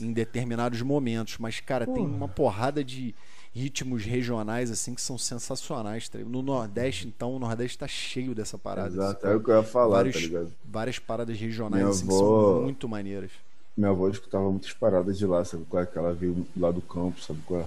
Em 0.00 0.12
determinados 0.12 0.82
momentos. 0.82 1.38
Mas, 1.38 1.60
cara, 1.60 1.86
tem 1.86 2.04
uma 2.04 2.28
porrada 2.28 2.84
de 2.84 3.14
ritmos 3.54 4.04
regionais, 4.04 4.70
assim, 4.70 4.94
que 4.94 5.00
são 5.00 5.16
sensacionais. 5.16 6.06
Tá 6.10 6.18
ligado? 6.18 6.30
No 6.32 6.42
Nordeste, 6.42 7.08
então, 7.08 7.34
o 7.34 7.38
Nordeste 7.38 7.78
tá 7.78 7.88
cheio 7.88 8.34
dessa 8.34 8.58
parada. 8.58 8.88
Exato, 8.88 9.26
assim, 9.26 9.34
é 9.34 9.38
o 9.38 9.42
que 9.42 9.50
eu 9.50 9.56
ia 9.56 9.62
falar, 9.62 9.96
vários, 9.96 10.14
tá 10.14 10.20
ligado? 10.20 10.52
várias 10.62 10.98
paradas 10.98 11.38
regionais, 11.40 11.82
Minha 11.82 11.88
assim, 11.94 12.06
que 12.06 12.12
avó- 12.12 12.52
são 12.54 12.62
muito 12.64 12.86
maneiras. 12.86 13.30
Minha 13.74 13.90
avó 13.90 14.08
escutava 14.10 14.50
muitas 14.50 14.72
paradas 14.74 15.16
de 15.16 15.24
lá, 15.24 15.42
sabe 15.42 15.64
qual 15.66 15.82
é? 15.82 15.86
Que 15.86 15.96
ela 15.96 16.12
veio 16.12 16.46
lá 16.54 16.70
do 16.70 16.82
campo, 16.82 17.18
sabe 17.22 17.40
qual 17.46 17.62
é? 17.62 17.66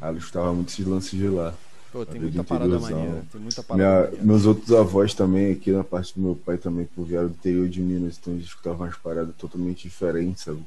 Ela 0.00 0.18
escutava 0.18 0.52
muitos 0.52 0.76
lances 0.80 1.10
de 1.18 1.28
lá. 1.28 1.54
Pô, 1.92 2.04
tem 2.04 2.20
muita 2.20 2.44
parada 2.44 2.78
maneira. 2.78 3.24
Tem 3.32 3.40
muita 3.40 3.62
parada 3.62 3.88
Minha- 3.90 4.02
maneira. 4.04 4.24
meus 4.24 4.44
outros 4.46 4.72
avós 4.72 5.14
também, 5.14 5.52
aqui 5.52 5.72
na 5.72 5.82
parte 5.82 6.14
do 6.14 6.20
meu 6.20 6.36
pai 6.36 6.58
também, 6.58 6.84
pô, 6.86 7.02
vieram 7.02 7.28
do 7.28 7.34
interior 7.34 7.68
de 7.68 7.80
Minas, 7.80 8.18
então 8.20 8.34
eles 8.34 8.46
escutavam 8.46 8.86
umas 8.86 8.96
paradas 8.96 9.34
totalmente 9.36 9.82
diferentes, 9.88 10.42
sabe? 10.44 10.62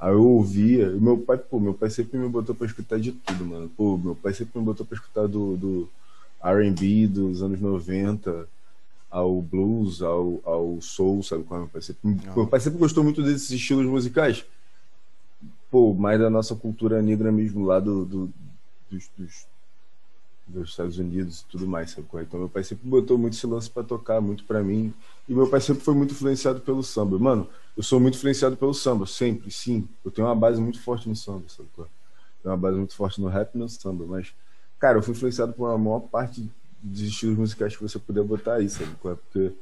Aí 0.00 0.12
eu 0.12 0.24
ouvia, 0.24 0.86
e 0.88 1.00
meu 1.00 1.16
pai, 1.18 1.38
pô, 1.38 1.58
meu 1.60 1.74
pai 1.74 1.90
sempre 1.90 2.18
me 2.18 2.28
botou 2.28 2.54
pra 2.54 2.66
escutar 2.66 2.98
de 2.98 3.12
tudo, 3.12 3.44
mano. 3.44 3.70
Pô, 3.76 3.96
meu 3.96 4.14
pai 4.14 4.32
sempre 4.34 4.58
me 4.58 4.64
botou 4.64 4.84
pra 4.86 4.96
escutar 4.96 5.26
do, 5.28 5.56
do 5.56 5.88
R&B 6.42 7.06
dos 7.08 7.42
anos 7.42 7.60
90, 7.60 8.48
ao 9.10 9.40
blues, 9.40 10.02
ao, 10.02 10.40
ao 10.44 10.78
soul, 10.80 11.22
sabe? 11.22 11.42
qual 11.44 11.58
é? 11.58 11.62
Meu 11.62 11.68
pai, 11.70 11.82
sempre, 11.82 12.16
Ah. 12.28 12.32
meu 12.36 12.46
pai 12.46 12.60
sempre 12.60 12.78
gostou 12.78 13.02
muito 13.04 13.22
desses 13.22 13.50
estilos 13.50 13.86
musicais. 13.86 14.44
Pô, 15.70 15.94
mais 15.94 16.18
da 16.20 16.30
nossa 16.30 16.54
cultura 16.54 17.00
negra 17.02 17.30
mesmo, 17.32 17.64
lá 17.64 17.78
do, 17.80 18.04
do- 18.04 18.30
dos, 18.90 19.08
dos, 19.18 19.46
dos 20.48 20.70
Estados 20.70 20.98
Unidos 20.98 21.40
e 21.40 21.44
tudo 21.46 21.66
mais, 21.66 21.90
sabe? 21.90 22.06
qual 22.08 22.20
é? 22.20 22.24
Então 22.24 22.40
meu 22.40 22.48
pai 22.48 22.64
sempre 22.64 22.88
botou 22.88 23.18
muito 23.18 23.34
esse 23.34 23.46
lance 23.46 23.68
pra 23.70 23.82
tocar, 23.82 24.20
muito 24.20 24.44
pra 24.44 24.62
mim. 24.62 24.92
E 25.28 25.34
meu 25.34 25.46
pai 25.48 25.60
sempre 25.60 25.82
foi 25.84 25.94
muito 25.94 26.12
influenciado 26.12 26.60
pelo 26.60 26.82
samba. 26.82 27.18
Mano, 27.18 27.48
eu 27.76 27.82
sou 27.82 28.00
muito 28.00 28.16
influenciado 28.16 28.56
pelo 28.56 28.72
samba, 28.72 29.06
sempre, 29.06 29.50
sim. 29.50 29.86
Eu 30.04 30.10
tenho 30.10 30.26
uma 30.26 30.34
base 30.34 30.60
muito 30.60 30.80
forte 30.80 31.08
no 31.08 31.14
samba, 31.14 31.44
sabe? 31.48 31.68
qual 31.74 31.86
é? 31.86 31.90
Tenho 32.42 32.54
uma 32.54 32.60
base 32.60 32.78
muito 32.78 32.94
forte 32.94 33.20
no 33.20 33.28
rap 33.28 33.54
e 33.54 33.58
no 33.58 33.68
samba, 33.68 34.04
mas, 34.06 34.32
cara, 34.78 34.98
eu 34.98 35.02
fui 35.02 35.12
influenciado 35.12 35.52
por 35.52 35.68
uma 35.68 35.76
maior 35.78 36.00
parte 36.00 36.48
dos 36.82 37.00
estilos 37.00 37.36
musicais 37.36 37.76
que 37.76 37.82
você 37.82 37.98
puder 37.98 38.24
botar 38.24 38.54
aí, 38.54 38.68
sabe? 38.68 38.90
qual 39.00 39.14
é? 39.14 39.16
Porque. 39.16 39.52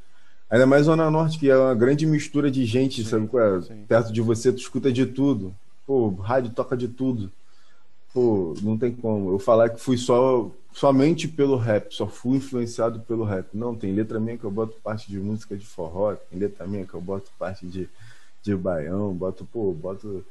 Ainda 0.49 0.65
mais 0.65 0.85
Zona 0.87 1.11
Norte, 1.11 1.41
que 1.41 1.51
é 1.51 1.57
uma 1.57 1.75
grande 1.75 2.07
mistura 2.07 2.49
de 2.49 2.65
gente, 2.65 3.03
Sim, 3.03 3.11
sabe 3.11 3.27
qual. 3.27 3.61
Perto 3.89 4.13
de 4.13 4.21
você, 4.21 4.53
tu 4.53 4.59
escuta 4.59 4.93
de 4.93 5.05
tudo. 5.05 5.53
Pô, 5.85 6.11
rádio 6.11 6.53
toca 6.53 6.77
de 6.77 6.87
tudo. 6.87 7.33
Pô, 8.15 8.55
não 8.63 8.79
tem 8.79 8.93
como. 8.95 9.33
Eu 9.33 9.41
falar 9.41 9.71
que 9.71 9.81
fui 9.81 9.99
só 9.99 10.49
somente 10.77 11.27
pelo 11.27 11.57
rap, 11.57 11.91
só 11.91 12.07
fui 12.07 12.37
influenciado 12.37 13.01
pelo 13.01 13.25
rap. 13.25 13.49
Não, 13.55 13.75
tem 13.75 13.95
letra 13.95 14.21
minha 14.21 14.37
que 14.37 14.45
eu 14.45 14.51
boto 14.51 14.77
parte 14.83 15.11
de 15.11 15.19
música 15.19 15.57
de 15.57 15.65
forró, 15.65 16.15
tem 16.15 16.39
letra 16.39 16.67
minha 16.67 16.85
que 16.85 16.93
eu 16.93 17.01
boto 17.01 17.31
parte 17.39 17.67
de, 17.67 17.89
de 18.43 18.55
baião, 18.55 19.15
boto, 19.15 19.47
pô, 19.47 19.73
boto. 19.73 20.23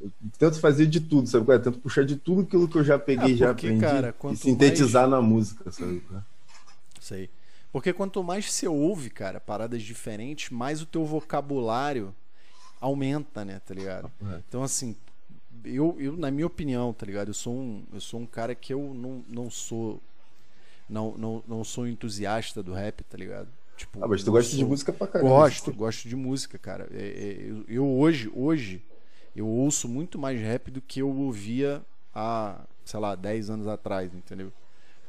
eu 0.00 0.12
tento 0.38 0.60
fazer 0.60 0.86
de 0.86 1.00
tudo, 1.00 1.28
sabe 1.28 1.44
qual 1.44 1.56
é? 1.56 1.60
Tento 1.60 1.80
puxar 1.80 2.04
de 2.04 2.14
tudo 2.14 2.42
aquilo 2.42 2.68
que 2.68 2.78
eu 2.78 2.84
já 2.84 2.96
peguei, 2.96 3.34
É, 3.34 3.36
já 3.36 3.48
porque, 3.48 3.66
aprendi 3.66 3.84
cara, 3.84 4.14
e 4.32 4.36
sintetizar 4.36 5.08
na 5.08 5.20
música, 5.20 5.68
sabe? 5.72 6.00
é? 6.14 6.18
Sei. 7.00 7.28
Porque 7.72 7.92
quanto 7.92 8.22
mais 8.22 8.50
você 8.52 8.68
ouve, 8.68 9.10
cara, 9.10 9.40
paradas 9.40 9.82
diferentes, 9.82 10.50
mais 10.50 10.80
o 10.80 10.86
teu 10.86 11.04
vocabulário 11.04 12.14
aumenta, 12.80 13.44
né, 13.44 13.60
tá 13.66 13.74
ligado? 13.74 14.12
É. 14.22 14.40
Então, 14.48 14.62
assim, 14.62 14.96
eu, 15.64 15.96
eu, 15.98 16.16
na 16.16 16.30
minha 16.30 16.46
opinião, 16.46 16.92
tá 16.92 17.06
ligado? 17.06 17.28
Eu 17.28 17.34
sou 17.34 17.54
um, 17.54 17.84
eu 17.92 18.00
sou 18.00 18.20
um 18.20 18.26
cara 18.26 18.54
que 18.54 18.72
eu 18.72 18.92
não, 18.94 19.24
não 19.28 19.50
sou. 19.50 20.00
Não, 20.88 21.16
não, 21.18 21.42
não 21.46 21.64
sou 21.64 21.86
entusiasta 21.86 22.62
do 22.62 22.72
rap, 22.72 23.02
tá 23.04 23.16
ligado? 23.18 23.48
Tipo, 23.76 24.02
Ah, 24.02 24.08
mas 24.08 24.24
tu 24.24 24.30
gosta 24.32 24.50
de 24.50 24.56
sou- 24.58 24.68
música 24.68 24.92
pra 24.92 25.06
caramba. 25.06 25.30
Gosto, 25.30 25.72
gosto 25.72 26.08
de 26.08 26.16
música, 26.16 26.58
cara. 26.58 26.88
É, 26.92 27.02
é, 27.06 27.50
eu, 27.50 27.64
eu 27.68 27.86
hoje, 27.86 28.30
hoje, 28.34 28.82
eu 29.36 29.46
ouço 29.46 29.88
muito 29.88 30.18
mais 30.18 30.40
rap 30.40 30.70
do 30.70 30.80
que 30.80 31.00
eu 31.00 31.14
ouvia 31.14 31.82
há, 32.14 32.60
sei 32.84 32.98
lá, 33.00 33.14
10 33.14 33.50
anos 33.50 33.66
atrás, 33.66 34.14
entendeu? 34.14 34.50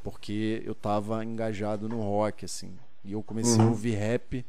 Porque 0.02 0.62
eu 0.64 0.74
tava 0.74 1.24
engajado 1.24 1.88
no 1.88 2.00
rock, 2.00 2.44
assim. 2.44 2.72
E 3.04 3.12
eu 3.12 3.22
comecei 3.22 3.62
a 3.62 3.66
Uhum. 3.66 3.70
ouvir 3.70 3.94
rap 3.94 4.44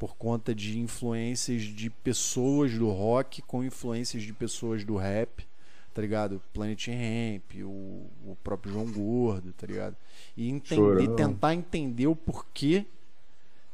por 0.00 0.16
conta 0.16 0.54
de 0.54 0.78
influências 0.78 1.60
de 1.60 1.90
pessoas 1.90 2.72
do 2.72 2.88
rock 2.88 3.42
com 3.42 3.62
influências 3.62 4.22
de 4.22 4.32
pessoas 4.32 4.82
do 4.82 4.96
rap, 4.96 5.46
tá 5.92 6.00
ligado? 6.00 6.40
Planet 6.54 6.88
Ramp, 6.88 7.62
o, 7.62 8.06
o 8.30 8.36
próprio 8.42 8.72
João 8.72 8.90
Gordo, 8.90 9.52
tá 9.52 9.66
ligado? 9.66 9.94
E 10.34 10.48
entender, 10.48 11.06
tentar 11.16 11.54
entender 11.54 12.06
o 12.06 12.16
porquê 12.16 12.86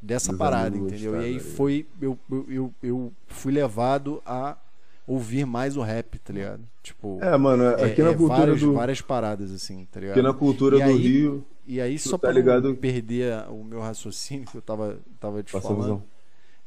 dessa 0.03 0.31
Dos 0.33 0.39
parada, 0.39 0.77
entendeu? 0.77 1.15
E 1.15 1.25
aí 1.25 1.33
ligado? 1.35 1.49
foi. 1.53 1.87
Eu, 2.03 2.19
eu, 2.49 2.75
eu, 2.83 3.13
fui 3.29 3.53
levado 3.53 4.21
a 4.27 4.57
ouvir 5.07 5.47
mais 5.47 5.77
o 5.77 5.81
rap, 5.81 6.19
tá 6.19 6.33
ligado? 6.33 6.63
Tipo. 6.83 7.21
É, 7.23 7.37
mano, 7.37 7.63
é- 7.63 7.85
aqui 7.85 8.03
na 8.03 8.11
é 8.11 8.15
cultura 8.15 8.39
várias, 8.39 8.61
do. 8.61 8.73
várias 8.75 9.01
paradas, 9.01 9.53
assim, 9.53 9.87
tá 9.93 10.01
ligado? 10.01 10.19
Aqui 10.19 10.27
na 10.27 10.35
cultura 10.35 10.77
E 10.77 10.83
do 10.83 10.89
aí- 10.91 10.97
Rio. 10.97 11.45
e 11.65 11.81
aí, 11.81 11.97
só 12.01 12.19
tá 12.19 12.27
pra 12.27 12.33
ligado? 12.33 12.67
não 12.67 12.75
perder 12.75 13.49
o 13.49 13.63
meu 13.63 13.81
raciocínio 13.81 14.45
que 14.47 14.57
eu 14.57 14.63
tava, 14.63 14.99
tava 15.21 15.41
te 15.45 15.53
Passa 15.53 15.69
falando. 15.69 15.83
visão. 15.83 16.16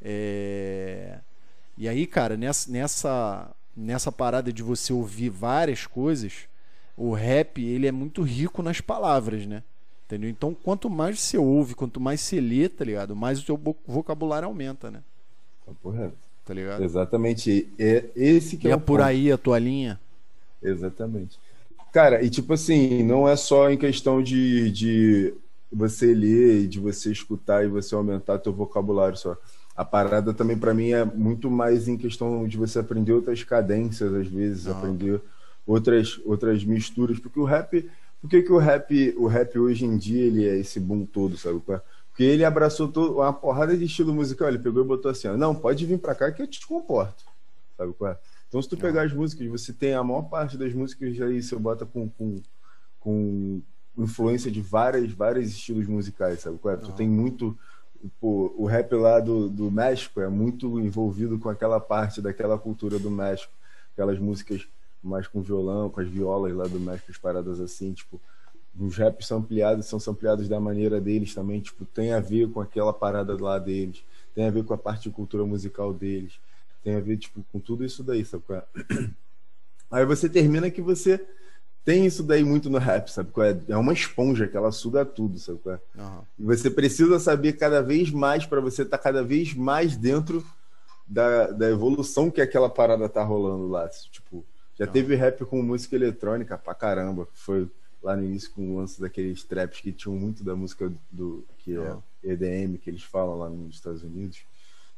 É, 0.02 1.20
E 1.78 1.90
aí, 1.90 2.08
cara, 2.08 2.38
nessa, 2.38 2.72
nessa, 2.72 3.52
nessa 3.76 4.12
parada 4.12 4.54
de 4.54 4.64
você 4.64 4.94
ouvir 4.94 5.30
várias 5.30 5.88
coisas, 5.88 6.48
o 6.98 7.14
rap 7.14 7.62
ele 7.64 7.88
é 7.88 7.92
muito 7.94 8.22
rico 8.24 8.64
nas 8.64 8.82
palavras, 8.82 9.46
né? 9.48 9.64
Entendeu? 10.08 10.30
Então, 10.30 10.56
quanto 10.56 10.90
mais 10.90 11.20
você 11.22 11.38
ouve, 11.38 11.76
quanto 11.76 12.00
mais 12.02 12.22
você 12.22 12.42
lê, 12.42 12.70
tá 12.70 12.86
ligado? 12.86 13.16
Mais 13.16 13.48
o 13.50 13.58
vo- 13.58 13.78
vocabulário 13.88 14.48
aumenta, 14.48 14.92
né? 14.92 15.02
Reto. 15.84 16.18
Tá 16.46 16.54
ligado? 16.54 16.86
Exatamente. 16.86 17.74
É 17.80 18.12
esse 18.16 18.58
que 18.58 18.68
E 18.68 18.70
é 18.70 18.76
é 18.76 18.78
por 18.78 19.02
ponto. 19.02 19.02
aí 19.02 19.30
a 19.32 19.38
tua 19.38 19.60
linha. 19.60 20.00
Exatamente. 20.62 21.40
Cara, 21.92 22.24
e 22.24 22.30
tipo 22.30 22.54
assim, 22.54 23.04
não 23.04 23.28
é 23.28 23.36
só 23.36 23.70
em 23.70 23.78
questão 23.78 24.22
de, 24.22 24.72
de 24.72 25.34
você 25.72 26.14
ler 26.14 26.68
de 26.68 26.80
você 26.80 27.12
escutar 27.12 27.64
e 27.66 27.68
você 27.70 27.96
aumentar 27.96 28.40
teu 28.40 28.54
vocabulário 28.54 29.18
só. 29.18 29.38
A 29.80 29.86
parada 29.86 30.34
também 30.34 30.58
pra 30.58 30.74
mim 30.74 30.89
é 30.89 31.06
muito 31.06 31.50
mais 31.50 31.88
em 31.88 31.96
questão 31.96 32.46
de 32.46 32.58
você 32.58 32.80
aprender 32.80 33.13
outras 33.13 33.42
cadências 33.46 34.13
às 34.13 34.28
vezes, 34.28 34.68
Ah. 34.68 34.72
aprender 34.72 35.22
outras 35.65 36.20
outras 36.26 36.65
misturas, 36.65 37.18
porque 37.18 37.39
o 37.39 37.46
rap, 37.46 37.89
por 38.20 38.30
que 38.30 38.42
que 38.42 38.52
o 38.52 38.58
rap, 38.58 39.15
o 39.18 39.26
rap 39.26 39.58
hoje 39.58 39.86
em 39.86 39.98
dia 39.98 40.22
ele 40.26 40.46
é 40.46 40.58
esse 40.58 40.82
boom 40.82 41.06
todo, 41.06 41.38
sabe? 41.38 41.62
qual? 41.62 41.82
Porque 42.10 42.24
ele 42.24 42.44
abraçou 42.44 42.89
todo, 42.89 43.20
uma 43.20 43.32
porrada 43.32 43.78
de 43.78 43.86
estilo 43.86 44.13
musical, 44.13 44.50
ele 44.50 44.60
pegou 44.60 44.84
e 44.84 44.86
botou 44.86 45.10
assim, 45.12 45.30
ó, 45.30 45.38
não, 45.38 45.56
pode 45.56 45.86
vir 45.86 45.98
pra 45.98 46.13
cá 46.13 46.30
que 46.30 46.42
eu 46.42 46.48
te 46.48 46.68
comporto. 46.68 47.24
Sabe 47.78 47.94
qual 47.94 48.12
é? 48.12 48.18
Então, 48.50 48.62
se 48.62 48.68
tu 48.68 48.76
pegar 48.76 49.04
as 49.04 49.13
músicas, 49.13 49.48
você 49.48 49.72
tem 49.72 49.94
a 49.94 50.04
maior 50.04 50.24
parte 50.24 50.58
das 50.58 50.74
músicas 50.74 51.22
aí, 51.22 51.42
você 51.42 51.56
bota 51.56 51.86
com, 51.86 52.10
com, 52.10 52.42
com 53.00 53.62
influência 53.98 54.52
de 54.52 54.60
várias, 54.60 55.10
vários 55.13 55.48
estilos 55.48 55.88
musicais, 55.88 56.42
sabe? 56.42 56.58
qual 56.58 56.74
é? 56.74 56.78
Tu 56.78 56.92
tem 56.92 57.08
muito. 57.08 57.58
Pô, 58.20 58.54
o 58.58 58.66
rap 58.66 58.94
lá 58.94 59.20
do, 59.20 59.50
do 59.50 59.70
México 59.70 60.22
é 60.22 60.30
muito 60.30 60.80
envolvido 60.80 61.38
com 61.38 61.50
aquela 61.50 61.80
parte 61.80 62.22
daquela 62.22 62.58
cultura 62.58 62.98
do 62.98 63.12
México, 63.12 63.52
aquelas 63.94 64.18
músicas 64.18 64.68
mais 65.04 65.28
com 65.28 65.42
violão, 65.42 65.90
com 65.90 66.00
as 66.00 66.08
violas 66.08 66.54
lá 66.54 66.66
do 66.66 66.80
México, 66.80 67.12
as 67.12 67.18
paradas 67.18 67.60
assim, 67.60 67.94
tipo, 67.94 68.20
os 68.78 68.98
raps 68.98 69.28
são 69.28 69.40
ampliados, 69.40 69.86
são 69.86 70.00
ampliados 70.08 70.48
da 70.48 70.60
maneira 70.60 71.02
deles 71.02 71.34
também, 71.34 71.60
tipo, 71.60 71.86
tem 71.86 72.14
a 72.14 72.20
ver 72.20 72.50
com 72.50 72.62
aquela 72.62 72.94
parada 72.94 73.36
lá 73.42 73.60
deles, 73.60 74.04
tem 74.34 74.48
a 74.48 74.52
ver 74.52 74.64
com 74.64 74.74
a 74.74 74.78
parte 74.78 75.04
de 75.04 75.16
cultura 75.16 75.46
musical 75.46 75.94
deles, 75.94 76.40
tem 76.84 76.96
a 76.96 77.00
ver, 77.00 77.18
tipo, 77.18 77.44
com 77.52 77.60
tudo 77.60 77.84
isso 77.84 78.04
daí, 78.04 78.24
sabe? 78.24 78.44
é? 78.52 78.64
Aí 79.92 80.06
você 80.06 80.30
termina 80.30 80.70
que 80.70 80.82
você 80.82 81.26
tem 81.86 82.06
isso 82.06 82.22
daí 82.24 82.44
muito 82.44 82.70
no 82.70 82.78
rap, 82.78 83.10
sabe? 83.10 83.32
qual 83.32 83.48
é? 83.48 83.58
É 83.68 83.78
uma 83.78 83.94
esponja 83.94 84.48
que 84.48 84.56
ela 84.56 84.72
suga 84.72 85.06
tudo, 85.06 85.39
sabe? 85.39 85.60
qual 85.60 85.76
é? 85.76 85.80
Aham. 85.98 86.22
E 86.38 86.44
você 86.44 86.70
precisa 86.70 87.20
saber 87.20 87.54
cada 87.54 87.82
vez 87.82 88.12
mais 88.12 88.46
para 88.46 88.62
você 88.62 88.84
estar 88.84 88.98
cada 88.98 89.24
vez 89.24 89.54
mais 89.54 89.96
dentro 89.98 90.46
da, 91.08 91.48
da 91.48 91.70
evolução 91.70 92.30
que 92.30 92.42
aquela 92.42 92.70
parada 92.70 93.10
tá 93.10 93.24
rolando 93.24 93.68
lá. 93.68 93.88
Tipo, 94.12 94.46
já 94.78 94.86
Não. 94.86 94.94
teve 94.94 95.15
rap 95.15 95.44
com 95.46 95.62
música 95.62 95.96
eletrônica 95.96 96.58
pra 96.58 96.76
caramba. 96.76 97.28
Foi 97.34 97.68
lá 98.02 98.15
no 98.15 98.24
início 98.24 98.52
com 98.52 98.76
o 98.76 98.78
lance 98.78 99.02
daqueles 99.02 99.44
traps 99.44 99.82
que 99.82 99.92
tinham 99.92 100.15
muito 100.15 100.44
da 100.44 100.56
música 100.56 100.92
do 101.12 101.44
que 101.58 101.76
é. 101.76 101.98
EDM, 102.24 102.78
que 102.78 102.89
eles 102.89 103.04
falam 103.04 103.38
lá 103.38 103.50
nos 103.50 103.76
Estados 103.76 104.04
Unidos. 104.04 104.39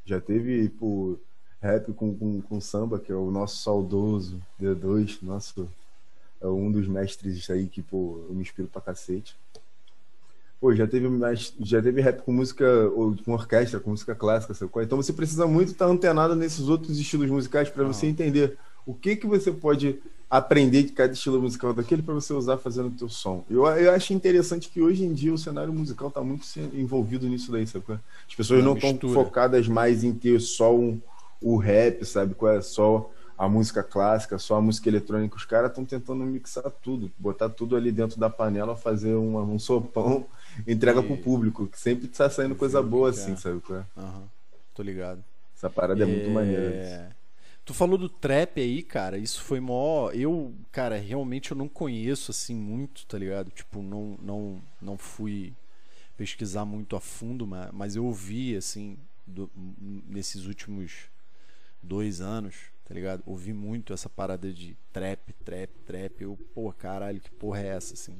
Já 0.06 0.20
teve, 0.20 0.68
pô, 0.70 1.18
rap 1.62 1.94
com, 1.94 2.16
com, 2.16 2.42
com 2.42 2.60
samba, 2.60 3.00
que 3.00 3.12
é 3.12 3.16
o 3.16 3.32
nosso 3.32 3.62
saudoso 3.64 4.42
D2, 4.60 5.20
nosso 5.22 5.70
é 6.42 6.48
um 6.48 6.72
dos 6.72 6.88
mestres 6.88 7.50
aí 7.50 7.68
que, 7.68 7.82
pô, 7.82 8.20
eu 8.28 8.34
me 8.36 8.42
inspiro 8.42 8.68
pra 8.68 8.82
cacete. 8.82 9.36
Pô, 10.60 10.76
já 10.76 10.86
teve, 10.86 11.08
já 11.62 11.82
teve 11.82 12.02
rap 12.02 12.22
com 12.22 12.32
música, 12.32 12.66
ou 12.96 13.16
com 13.26 13.34
orquestra, 13.34 13.80
com 13.80 13.90
música 13.90 14.14
clássica, 14.14 14.54
sabe? 14.54 14.72
qual 14.72 14.82
é? 14.82 14.86
Então 14.86 14.98
você 14.98 15.12
precisa 15.12 15.48
muito 15.48 15.72
estar 15.72 15.86
antenado 15.88 16.36
nesses 16.36 16.68
outros 16.68 17.00
estilos 17.00 17.30
musicais 17.32 17.70
para 17.70 17.84
você 17.84 18.06
Ah. 18.06 18.10
entender 18.10 18.58
o 18.86 18.94
que 18.94 19.16
que 19.16 19.26
você 19.26 19.52
pode 19.52 20.00
aprender 20.30 20.84
de 20.84 20.94
cada 20.94 21.12
estilo 21.12 21.42
musical 21.42 21.74
daquele 21.74 22.02
para 22.02 22.14
você 22.14 22.32
usar 22.32 22.58
fazendo 22.58 22.88
o 22.88 22.92
teu 22.92 23.10
som. 23.10 23.44
Eu, 23.50 23.66
eu 23.66 23.92
acho 23.92 24.14
interessante 24.14 24.70
que 24.70 24.82
hoje 24.82 25.04
em 25.04 25.14
dia 25.14 25.34
o 25.34 25.38
cenário 25.38 25.74
musical 25.74 26.08
está 26.08 26.22
muito 26.22 26.46
envolvido 26.74 27.28
nisso 27.28 27.52
daí, 27.52 27.66
sabe? 27.68 27.84
qual 27.84 27.98
é? 27.98 28.02
As 28.30 28.36
pessoas 28.36 28.60
Na 28.60 28.70
não 28.70 28.78
estão 28.78 29.10
focadas 29.10 29.68
mais 29.68 30.04
em 30.04 30.14
ter 30.14 30.40
só 30.40 30.74
um, 30.74 31.02
o 31.42 31.58
rap, 31.58 32.06
sabe? 32.06 32.34
Qual 32.36 32.54
é? 32.54 32.62
Só 32.62 33.10
a 33.38 33.48
música 33.50 33.84
clássica, 33.84 34.38
só 34.38 34.56
a 34.58 34.62
música 34.62 34.90
eletrônica. 34.90 35.36
Os 35.36 35.46
caras 35.46 35.72
estão 35.72 35.86
tentando 35.86 36.24
mixar 36.26 36.70
tudo, 36.72 37.12
botar 37.18 37.50
tudo 37.50 37.76
ali 37.76 37.92
dentro 37.92 38.20
da 38.20 38.30
panela, 38.30 38.76
fazer 38.76 39.16
uma- 39.16 39.42
um 39.44 39.60
sopão, 39.60 40.26
entrega 40.68 41.02
E- 41.02 41.04
pro 41.04 41.18
público, 41.18 41.68
que 41.68 41.80
sempre 41.80 42.08
tá 42.08 42.30
saindo 42.30 42.56
coisa 42.56 42.82
boa 42.82 43.12
que 43.12 43.20
assim, 43.20 43.34
é. 43.34 43.36
sabe? 43.36 43.60
qual 43.62 43.80
é? 43.80 43.86
Aham. 43.98 44.30
Tô 44.74 44.84
ligado. 44.84 45.24
Essa 45.56 45.70
parada 45.70 46.04
é, 46.04 46.06
muito 46.06 46.30
maneira. 46.30 46.76
É, 46.76 47.10
Tu 47.66 47.74
falou 47.74 47.98
do 47.98 48.10
trap 48.10 48.60
aí, 48.60 48.82
cara. 48.84 49.18
Isso 49.18 49.42
foi 49.42 49.60
mó. 49.60 50.10
Eu, 50.12 50.54
cara, 50.72 50.98
realmente 50.98 51.52
eu 51.52 51.58
não 51.58 51.68
conheço 51.70 52.32
assim 52.32 52.56
muito, 52.56 53.06
tá 53.06 53.18
ligado? 53.18 53.52
Tipo, 53.52 53.82
não, 53.82 54.18
não, 54.22 54.62
não 54.82 54.98
fui 54.98 55.54
pesquisar 56.18 56.66
muito 56.66 56.96
a 56.96 57.02
fundo, 57.02 57.48
ma- 57.48 57.70
mas 57.74 57.96
eu 57.96 58.06
ouvi 58.06 58.56
assim 58.56 58.98
do- 59.28 59.50
nesses 60.10 60.46
últimos 60.46 61.10
dois 61.82 62.22
anos, 62.22 62.56
tá 62.92 62.96
ligado? 62.96 63.24
Ouvi 63.26 63.54
muito 63.54 63.94
essa 63.94 64.10
parada 64.10 64.52
de 64.52 64.76
trap, 64.92 65.34
trap, 65.46 65.70
trap. 65.86 66.22
Eu, 66.22 66.38
pô, 66.54 66.74
caralho, 66.74 67.22
que 67.22 67.32
porra 67.32 67.62
é 67.62 67.68
essa, 67.68 67.94
assim? 67.94 68.16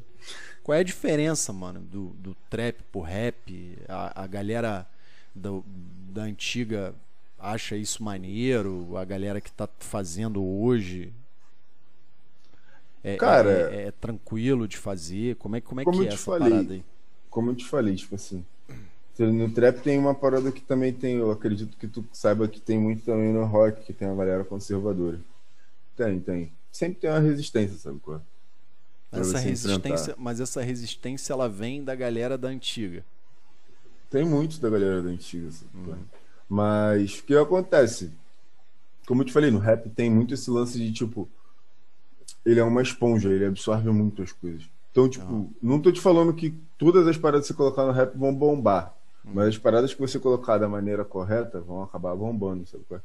Qual 0.64 0.78
é 0.78 0.82
a 0.82 0.84
diferença, 0.84 1.52
mano, 1.54 1.82
do, 1.82 2.10
do 2.12 2.36
trap 2.50 2.82
pro 2.92 3.02
rap? 3.02 3.78
A, 3.90 4.24
a 4.24 4.28
galera 4.28 4.88
do- 5.36 5.64
da 6.12 6.24
antiga 6.24 6.96
acha 7.40 7.76
isso 7.76 8.04
maneiro? 8.04 8.98
A 8.98 9.06
galera 9.06 9.42
que 9.42 9.52
tá 9.52 9.68
fazendo 9.80 10.44
hoje 10.44 11.14
é, 13.04 13.18
Cara- 13.18 13.72
é, 13.74 13.88
é 13.88 13.92
tranquilo 13.92 14.68
de 14.68 14.78
fazer? 14.78 15.36
Como 15.38 15.56
é, 15.56 15.62
como 15.62 15.82
é 15.82 15.86
Como 15.86 16.02
que 16.02 16.08
é 16.08 16.14
essa 16.14 16.18
falei, 16.18 16.42
parada 16.50 16.74
aí? 16.74 16.84
Como 17.30 17.52
eu 17.52 17.56
te 17.56 17.66
falei, 17.66 17.96
tipo 17.96 18.16
assim. 18.16 18.46
No 19.20 19.50
trap 19.52 19.82
tem 19.82 20.00
uma 20.00 20.16
parada 20.16 20.52
que 20.52 20.62
também 20.62 20.92
tem, 20.94 21.18
eu 21.18 21.32
acredito 21.32 21.78
que 21.78 21.88
tu 21.88 22.04
saiba 22.12 22.48
que 22.48 22.60
tem 22.60 22.80
muito 22.80 23.04
também 23.04 23.32
no 23.32 23.46
rock, 23.46 23.84
que 23.84 23.94
tem 23.94 24.08
uma 24.08 24.18
galera 24.18 24.44
conservadora. 24.44 25.20
Tem, 25.96 26.20
tem. 26.20 26.52
Sempre 26.72 27.00
tem 27.02 27.10
uma 27.10 27.20
resistência, 27.20 27.78
sabe 27.78 28.00
qual 28.00 28.18
é? 28.18 29.20
Essa 29.20 29.38
resistência, 29.40 29.76
enfrentar. 29.76 30.16
mas 30.18 30.40
essa 30.40 30.62
resistência 30.62 31.34
ela 31.34 31.50
vem 31.50 31.84
da 31.84 31.94
galera 31.94 32.38
da 32.38 32.48
antiga. 32.48 33.04
Tem 34.10 34.26
muito 34.26 34.60
da 34.60 34.70
galera 34.70 35.02
da 35.02 35.10
antiga, 35.10 35.52
sabe 35.52 35.70
Uhum. 35.76 35.84
qual 35.84 35.98
é? 35.98 36.00
Mas 36.50 37.20
o 37.20 37.24
que 37.24 37.36
acontece? 37.36 38.12
Como 39.06 39.22
eu 39.22 39.26
te 39.26 39.34
falei, 39.34 39.52
no 39.52 39.60
rap 39.60 39.90
tem 39.90 40.10
muito 40.10 40.34
esse 40.34 40.50
lance 40.50 40.78
de 40.80 40.92
tipo. 40.94 41.30
Ele 42.46 42.60
é 42.60 42.64
uma 42.64 42.82
esponja, 42.82 43.30
ele 43.30 43.46
absorve 43.46 43.90
muito 43.92 44.22
as 44.24 44.32
coisas. 44.32 44.64
Então, 44.92 45.08
tipo, 45.10 45.50
Ah. 45.52 45.58
não 45.62 45.80
tô 45.80 45.92
te 45.92 46.02
falando 46.02 46.34
que 46.34 46.54
todas 46.78 47.06
as 47.08 47.18
paradas 47.18 47.46
que 47.48 47.54
você 47.54 47.58
colocar 47.58 47.86
no 47.86 47.92
rap 47.92 48.18
vão 48.18 48.34
bombar. 48.34 48.96
Uhum. 49.24 49.32
Mas 49.36 49.50
as 49.50 49.58
paradas 49.58 49.94
que 49.94 50.00
você 50.00 50.20
colocar 50.20 50.58
da 50.58 50.68
maneira 50.68 51.06
correta 51.06 51.60
vão 51.60 51.84
acabar 51.84 52.16
bombando, 52.16 52.66
sabe 52.66 52.84
qual 52.88 53.00
é? 53.00 53.04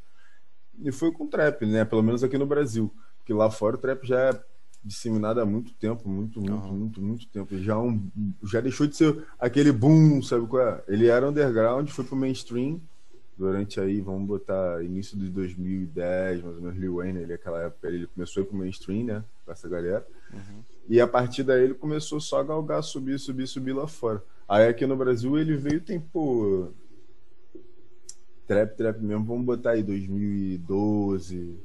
E 0.83 0.93
foi 0.93 1.11
com 1.13 1.27
trap, 1.27 1.65
né? 1.65 1.85
Pelo 1.85 2.03
menos 2.03 2.23
aqui 2.23 2.37
no 2.37 2.47
Brasil. 2.47 2.93
Porque 3.19 3.33
lá 3.33 3.51
fora 3.51 3.77
o 3.77 3.79
trap 3.79 4.07
já 4.07 4.21
é 4.21 4.41
disseminado 4.85 5.41
há 5.41 5.47
muito 5.47 5.73
tempo, 5.75 6.09
muito, 6.09 6.41
muito, 6.41 6.55
Aham. 6.55 6.73
muito, 6.73 7.03
muito 7.03 7.27
tempo. 7.29 7.59
Já, 7.59 7.73
é 7.73 7.77
um, 7.77 8.09
já 8.45 8.61
deixou 8.61 8.87
de 8.87 8.97
ser 8.97 9.25
aquele 9.39 9.73
boom, 9.73 10.23
sabe 10.23 10.47
qual 10.47 10.63
é? 10.63 10.85
Ele 10.87 11.07
era 11.07 11.29
underground, 11.29 11.89
foi 11.89 12.05
pro 12.05 12.15
mainstream 12.15 12.81
durante 13.37 13.79
aí, 13.79 14.01
vamos 14.01 14.27
botar 14.27 14.83
início 14.83 15.19
de 15.19 15.29
2010, 15.29 16.43
mais 16.43 16.57
ou 16.57 16.63
menos, 16.63 16.79
Lil 16.79 16.97
Wayne, 16.97 17.21
ele 17.21 17.35
aquela 17.35 17.63
época 17.63 17.87
ele 17.87 18.07
começou 18.07 18.41
a 18.41 18.45
ir 18.45 18.49
pro 18.49 18.57
mainstream, 18.57 19.05
né? 19.05 19.25
Com 19.45 19.53
essa 19.53 19.69
galera. 19.69 20.07
Uhum. 20.33 20.63
E 20.89 21.01
a 21.01 21.07
partir 21.07 21.43
daí 21.43 21.65
ele 21.65 21.75
começou 21.75 22.21
só 22.21 22.41
a 22.41 22.45
galgar, 22.45 22.83
subir, 22.83 23.19
subir, 23.19 23.47
subir 23.47 23.73
lá 23.73 23.87
fora. 23.87 24.23
Aí 24.49 24.69
aqui 24.69 24.87
no 24.87 24.97
Brasil 24.97 25.37
ele 25.39 25.57
veio 25.57 25.81
tem, 25.81 25.99
pô. 26.01 26.69
Trap, 28.47 28.77
trap 28.77 29.01
mesmo, 29.01 29.25
vamos 29.25 29.45
botar 29.45 29.71
aí 29.73 29.83
2012, 29.83 31.59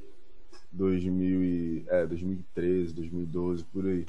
2000 0.71 1.43
e, 1.43 1.85
é, 1.87 2.07
2013, 2.07 2.93
2012, 2.93 3.63
por 3.65 3.85
aí. 3.85 4.05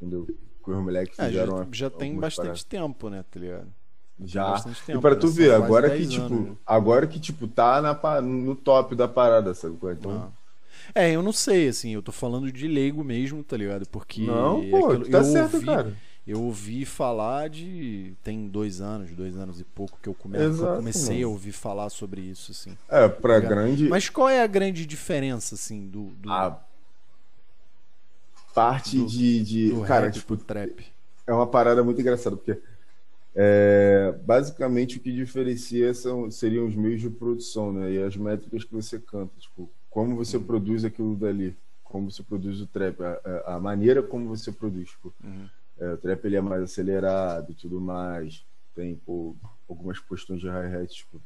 Entendeu? 0.00 0.26
Com 0.62 0.70
os 0.72 0.82
moleques 0.84 1.18
É, 1.18 1.24
já, 1.24 1.28
fizeram 1.28 1.54
uma- 1.56 1.68
já 1.72 1.90
tem 1.90 2.14
bastante 2.16 2.36
paradas. 2.46 2.64
tempo, 2.64 3.10
né, 3.10 3.22
tá 3.30 3.38
ligado? 3.38 3.66
Já. 4.24 4.50
bastante 4.52 4.82
E 4.82 4.86
tempo, 4.86 5.00
pra 5.02 5.10
né? 5.10 5.16
tu 5.16 5.28
ver, 5.28 5.52
agora 5.52 5.90
que 5.90 5.96
10 5.98 6.08
tipo, 6.10 6.24
anos, 6.24 6.40
né? 6.48 6.56
agora 6.64 7.06
que 7.06 7.20
tipo 7.20 7.46
tá 7.46 7.82
na, 7.82 8.20
no 8.22 8.56
top 8.56 8.94
da 8.94 9.06
parada, 9.06 9.52
sabe? 9.52 9.76
é? 9.86 9.92
Então, 9.92 10.10
Ah. 10.10 10.30
É, 10.94 11.10
eu 11.14 11.22
não 11.22 11.32
sei, 11.32 11.68
assim, 11.68 11.92
eu 11.94 12.02
tô 12.02 12.12
falando 12.12 12.50
de 12.52 12.66
leigo 12.68 13.02
mesmo, 13.04 13.42
tá 13.42 13.56
ligado? 13.56 13.86
Porque. 13.88 14.22
não, 14.22 14.66
pô, 14.70 14.86
aquilo- 14.86 15.04
tu 15.04 15.10
tá 15.10 15.22
certo, 15.24 15.54
ouvi, 15.54 15.66
cara. 15.66 15.92
Eu 16.26 16.42
ouvi 16.42 16.84
falar 16.84 17.48
de. 17.48 18.14
Tem 18.24 18.48
dois 18.48 18.80
anos, 18.80 19.12
dois 19.12 19.36
anos 19.36 19.60
e 19.60 19.64
pouco 19.64 19.96
que 20.02 20.08
eu, 20.08 20.14
come... 20.14 20.36
eu 20.36 20.56
comecei 20.76 21.22
a 21.22 21.28
ouvir 21.28 21.52
falar 21.52 21.88
sobre 21.88 22.20
isso, 22.20 22.50
assim. 22.50 22.76
É, 22.88 23.08
pra 23.08 23.36
Ligado? 23.36 23.50
grande 23.50 23.88
Mas 23.88 24.08
qual 24.08 24.28
é 24.28 24.42
a 24.42 24.46
grande 24.46 24.84
diferença, 24.84 25.54
assim, 25.54 25.86
do. 25.86 26.06
do 26.16 26.30
a 26.30 26.60
parte 28.52 28.96
do- 28.96 29.06
de, 29.06 29.44
de 29.44 29.70
do 29.70 29.82
cara, 29.82 30.06
rap 30.06 30.14
tipo, 30.14 30.36
trap? 30.36 30.84
é 31.26 31.32
uma 31.32 31.46
parada 31.46 31.84
muito 31.84 32.00
engraçada, 32.00 32.36
porque 32.36 32.60
é, 33.34 34.12
basicamente 34.24 34.96
o 34.96 35.00
que 35.00 35.12
diferencia 35.12 35.92
são, 35.92 36.30
seriam 36.30 36.66
os 36.66 36.74
meios 36.74 37.00
de 37.00 37.10
produção, 37.10 37.72
né? 37.72 37.92
E 37.92 38.02
as 38.02 38.16
métricas 38.16 38.64
que 38.64 38.72
você 38.72 38.98
canta, 38.98 39.32
tipo, 39.38 39.70
como 39.90 40.16
você 40.16 40.38
produz 40.38 40.84
aquilo 40.84 41.14
dali, 41.14 41.56
como 41.84 42.10
você 42.10 42.22
produz 42.22 42.60
o 42.60 42.66
trap, 42.66 42.98
a, 43.02 43.54
a 43.56 43.60
maneira 43.60 44.02
como 44.02 44.26
você 44.28 44.50
produz, 44.50 44.88
tipo, 44.88 45.12
uhum. 45.22 45.48
É, 45.78 45.92
o 45.92 45.96
trap 45.96 46.24
ele 46.24 46.36
é 46.36 46.40
mais 46.40 46.62
acelerado 46.62 47.52
e 47.52 47.54
tudo 47.54 47.80
mais, 47.80 48.44
tem 48.74 48.94
pô, 49.04 49.34
algumas 49.68 49.98
questões 49.98 50.40
de 50.40 50.48
hi-hat, 50.48 50.94
tipo, 50.94 51.20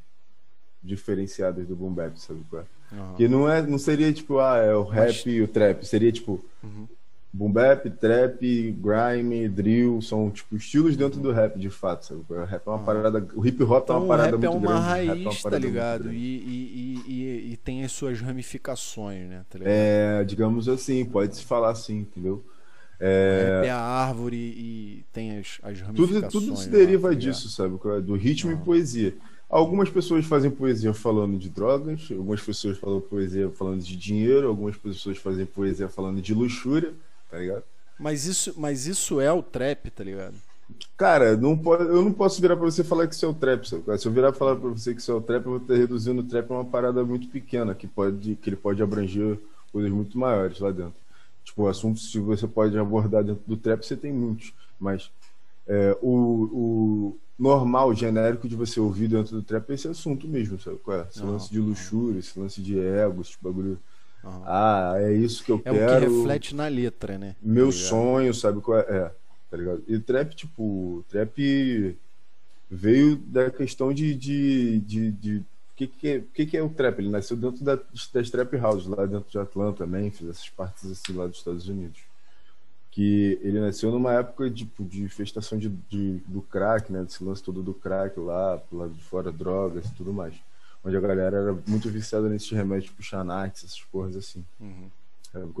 diferenciadas 0.83 1.67
do 1.67 1.75
boom 1.75 1.93
bap, 1.93 2.19
sabe 2.19 2.41
qual 2.49 2.63
é? 2.63 2.95
Uhum. 2.95 3.13
Que 3.15 3.27
não 3.27 3.49
é, 3.49 3.61
não 3.61 3.77
seria 3.77 4.11
tipo, 4.11 4.39
ah, 4.39 4.57
é 4.57 4.73
o 4.73 4.83
rap 4.83 5.07
Mas... 5.07 5.25
e 5.25 5.41
o 5.41 5.47
trap, 5.47 5.85
seria 5.85 6.11
tipo 6.11 6.43
uhum. 6.61 6.87
boom 7.31 7.51
bap, 7.51 7.89
trap, 7.91 8.71
grime, 8.71 9.47
drill, 9.47 10.01
são 10.01 10.29
tipo 10.29 10.55
estilos 10.57 10.97
dentro 10.97 11.19
do 11.21 11.31
rap, 11.31 11.57
de 11.57 11.69
fato, 11.69 12.05
sabe? 12.05 12.21
O 12.27 12.43
rap 12.43 12.61
é 12.65 12.69
uma 12.69 12.77
uhum. 12.77 12.83
parada, 12.83 13.27
o 13.35 13.45
hip 13.45 13.63
hop 13.63 13.83
então, 13.83 13.95
é 13.95 13.99
uma 13.99 14.07
parada 14.07 14.37
muito 14.37 14.59
grande. 14.59 14.65
O 14.65 14.69
rap 14.69 14.75
é 14.75 14.79
uma 14.79 14.81
grande, 14.81 14.87
raiz, 14.87 15.25
é 15.25 15.29
uma 15.29 15.51
tá 15.51 15.59
ligado? 15.59 16.11
E, 16.11 16.17
e, 16.17 17.03
e, 17.07 17.53
e, 17.53 17.57
tem 17.57 17.83
as 17.83 17.91
suas 17.91 18.19
ramificações, 18.19 19.29
né? 19.29 19.45
Tá 19.49 19.59
é, 19.61 20.23
digamos 20.23 20.67
assim, 20.67 21.05
pode 21.05 21.37
se 21.37 21.45
falar 21.45 21.69
assim, 21.69 21.99
entendeu? 21.99 22.43
É... 23.03 23.63
é 23.65 23.69
a 23.71 23.79
árvore 23.79 24.37
e 24.37 25.03
tem 25.11 25.39
as, 25.39 25.59
as 25.63 25.81
ramificações. 25.81 26.31
Tudo, 26.31 26.45
tudo 26.45 26.55
se 26.55 26.69
deriva 26.69 27.15
disso, 27.15 27.49
sabe? 27.49 27.75
Do 28.03 28.15
ritmo 28.15 28.51
e 28.51 28.55
poesia. 28.55 29.15
Algumas 29.49 29.89
pessoas 29.89 30.25
fazem 30.25 30.49
poesia 30.49 30.93
falando 30.93 31.37
de 31.37 31.49
drogas, 31.49 32.07
algumas 32.09 32.39
pessoas 32.41 32.77
falam 32.77 33.01
poesia 33.01 33.49
falando 33.49 33.81
de 33.81 33.97
dinheiro, 33.97 34.47
algumas 34.47 34.77
pessoas 34.77 35.17
fazem 35.17 35.45
poesia 35.45 35.89
falando 35.89 36.21
de 36.21 36.33
luxúria, 36.33 36.93
tá 37.29 37.37
ligado? 37.37 37.63
Mas 37.99 38.25
isso, 38.25 38.53
mas 38.55 38.87
isso 38.87 39.19
é 39.19 39.31
o 39.31 39.43
trap, 39.43 39.89
tá 39.91 40.03
ligado? 40.03 40.35
Cara, 40.95 41.35
não 41.35 41.57
pode, 41.57 41.83
eu 41.83 42.01
não 42.01 42.13
posso 42.13 42.39
virar 42.39 42.55
pra 42.55 42.63
você 42.63 42.83
falar 42.83 43.07
que 43.07 43.15
isso 43.15 43.25
é 43.25 43.27
o 43.27 43.33
trap. 43.33 43.67
Sabe? 43.67 43.83
Se 43.99 44.07
eu 44.07 44.11
virar 44.11 44.29
e 44.29 44.33
falar 44.33 44.55
pra 44.55 44.69
você 44.69 44.93
que 44.93 45.01
isso 45.01 45.11
é 45.11 45.15
o 45.15 45.21
trap, 45.21 45.45
eu 45.45 45.51
vou 45.51 45.61
estar 45.61 45.73
reduzindo 45.73 46.21
o 46.21 46.23
trap 46.23 46.49
a 46.49 46.53
uma 46.53 46.65
parada 46.65 47.03
muito 47.03 47.27
pequena, 47.27 47.75
que, 47.75 47.87
pode, 47.87 48.35
que 48.35 48.49
ele 48.49 48.55
pode 48.55 48.81
abranger 48.81 49.37
coisas 49.71 49.91
muito 49.91 50.17
maiores 50.17 50.59
lá 50.59 50.71
dentro. 50.71 51.00
Tipo, 51.43 51.67
assuntos 51.67 52.09
que 52.11 52.19
você 52.19 52.47
pode 52.47 52.77
abordar 52.77 53.23
dentro 53.23 53.43
do 53.45 53.57
trap, 53.57 53.83
você 53.83 53.95
tem 53.95 54.13
muitos. 54.13 54.53
Mas 54.79 55.11
é, 55.67 55.97
o, 56.01 56.09
o 56.11 57.17
normal, 57.37 57.93
genérico 57.95 58.47
de 58.47 58.55
você 58.55 58.79
ouvir 58.79 59.07
dentro 59.07 59.35
do 59.35 59.41
trap 59.41 59.69
é 59.69 59.73
esse 59.73 59.87
assunto 59.87 60.27
mesmo, 60.27 60.59
sabe? 60.59 60.77
Qual 60.77 60.97
é? 60.97 61.07
Esse 61.09 61.23
lance 61.23 61.51
de 61.51 61.59
luxúria, 61.59 62.19
esse 62.19 62.39
lance 62.39 62.61
de 62.61 62.79
ego, 62.79 63.21
esse 63.21 63.35
bagulho. 63.41 63.79
Ah, 64.45 64.93
é 64.97 65.13
isso 65.13 65.43
que 65.43 65.51
eu 65.51 65.61
é 65.65 65.71
quero. 65.71 65.77
É 65.77 65.97
o 65.97 65.99
que 65.99 66.17
reflete 66.17 66.55
na 66.55 66.67
letra, 66.67 67.17
né? 67.17 67.35
Meu 67.41 67.67
tá 67.67 67.71
sonho, 67.71 68.33
sabe 68.33 68.61
qual 68.61 68.79
é? 68.79 68.81
é? 68.81 69.11
Tá 69.49 69.57
ligado? 69.57 69.83
E 69.87 69.97
trap, 69.97 70.35
tipo, 70.35 71.03
trap 71.09 71.97
veio 72.69 73.15
da 73.15 73.49
questão 73.49 73.91
de. 73.91 74.13
de, 74.13 74.79
de, 74.79 75.11
de 75.11 75.43
que, 75.87 75.99
que, 75.99 76.07
é, 76.07 76.23
que, 76.33 76.45
que 76.45 76.57
é 76.57 76.63
o 76.63 76.69
trap? 76.69 76.99
Ele 76.99 77.09
nasceu 77.09 77.37
dentro 77.37 77.63
da, 77.63 77.79
das 78.13 78.29
trap 78.29 78.55
houses, 78.57 78.87
lá 78.87 79.05
dentro 79.05 79.29
de 79.29 79.37
Atlanta, 79.37 79.85
Memphis, 79.85 80.29
essas 80.29 80.49
partes 80.49 80.89
assim 80.89 81.13
lá 81.13 81.27
dos 81.27 81.37
Estados 81.37 81.67
Unidos 81.67 82.11
que 82.91 83.39
ele 83.41 83.59
nasceu 83.59 83.89
numa 83.89 84.13
época 84.13 84.49
de, 84.49 84.65
tipo, 84.65 84.83
de 84.83 85.07
festação 85.07 85.57
de, 85.57 85.69
de, 85.89 86.17
do 86.27 86.41
crack, 86.41 86.91
né? 86.91 87.03
Desse 87.03 87.23
lance 87.23 87.41
todo 87.41 87.63
do 87.63 87.73
crack 87.73 88.19
lá, 88.19 88.57
pro 88.57 88.79
lado 88.79 88.93
de 88.93 89.01
fora, 89.01 89.31
drogas 89.31 89.85
e 89.85 89.95
tudo 89.95 90.11
mais. 90.11 90.35
Onde 90.83 90.97
a 90.97 90.99
galera 90.99 91.37
era 91.37 91.57
muito 91.65 91.89
viciada 91.89 92.27
nesses 92.27 92.51
remédios, 92.51 92.89
tipo 92.89 93.01
Xanax, 93.01 93.63
essas 93.63 93.81
porras 93.81 94.17
assim. 94.17 94.43
Uhum. 94.59 94.89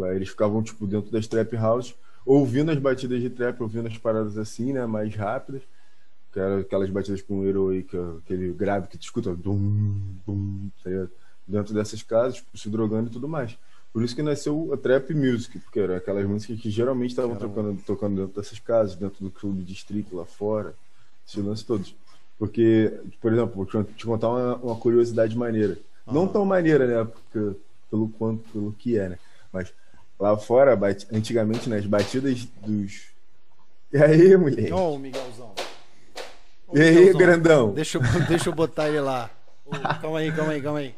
Aí 0.03 0.17
eles 0.17 0.27
ficavam, 0.27 0.61
tipo, 0.61 0.85
dentro 0.85 1.09
das 1.09 1.25
trap 1.25 1.55
house, 1.55 1.95
ouvindo 2.25 2.69
as 2.69 2.77
batidas 2.77 3.21
de 3.21 3.29
trap, 3.29 3.61
ouvindo 3.61 3.87
as 3.87 3.97
paradas 3.97 4.37
assim, 4.37 4.73
né? 4.73 4.85
Mais 4.85 5.15
rápidas. 5.15 5.61
Que 6.31 6.39
eram 6.39 6.59
aquelas 6.59 6.89
batidas 6.89 7.21
com 7.21 7.39
o 7.39 7.45
heroic, 7.45 7.95
aquele 8.19 8.53
grave 8.53 8.87
que 8.87 8.97
tu 8.97 9.03
escuta, 9.03 9.35
dum, 9.35 10.15
dum, 10.25 10.69
tá 10.83 10.89
dentro 11.47 11.73
dessas 11.73 12.01
casas, 12.01 12.35
tipo, 12.35 12.57
se 12.57 12.69
drogando 12.69 13.09
e 13.09 13.11
tudo 13.11 13.27
mais. 13.27 13.57
Por 13.91 14.03
isso 14.03 14.15
que 14.15 14.23
nasceu 14.23 14.71
a 14.73 14.77
trap 14.77 15.13
music, 15.13 15.59
porque 15.59 15.79
era 15.79 15.97
aquelas 15.97 16.25
músicas 16.25 16.61
que 16.61 16.69
geralmente 16.69 17.09
estavam 17.09 17.35
tocando, 17.35 17.81
tocando 17.85 18.21
dentro 18.21 18.41
dessas 18.41 18.57
casas, 18.59 18.95
dentro 18.95 19.21
do 19.23 19.29
clube 19.29 19.63
distrito 19.63 20.15
lá 20.15 20.23
fora, 20.23 20.73
esses 21.27 21.43
lances 21.43 21.65
todos. 21.65 21.93
Porque, 22.39 22.97
por 23.19 23.33
exemplo, 23.33 23.53
vou 23.53 23.83
te 23.83 24.05
contar 24.05 24.29
uma, 24.29 24.55
uma 24.55 24.75
curiosidade 24.75 25.37
maneira. 25.37 25.77
Uhum. 26.07 26.13
Não 26.13 26.27
tão 26.27 26.45
maneira, 26.45 26.87
né? 26.87 27.11
Porque, 27.11 27.59
pelo 27.89 28.07
quanto, 28.09 28.49
pelo 28.49 28.71
que 28.71 28.97
é, 28.97 29.09
né? 29.09 29.19
Mas 29.51 29.73
lá 30.17 30.37
fora, 30.37 30.79
antigamente, 31.11 31.69
nas 31.69 31.85
batidas 31.85 32.47
dos. 32.65 33.11
E 33.91 33.97
aí, 33.97 34.37
mulher? 34.37 34.73
Ô, 34.73 34.93
oh, 34.93 34.97
Miguelzão. 34.97 35.53
E 36.73 36.81
aí, 36.81 37.13
grandão? 37.13 37.73
Deixa 37.73 37.97
eu, 37.97 38.01
deixa 38.27 38.49
eu 38.49 38.53
botar 38.53 38.87
ele 38.87 39.01
lá. 39.01 39.29
Calma 40.01 40.19
aí, 40.19 40.31
calma 40.31 40.51
aí, 40.51 40.61
calma 40.61 40.79
aí. 40.79 40.95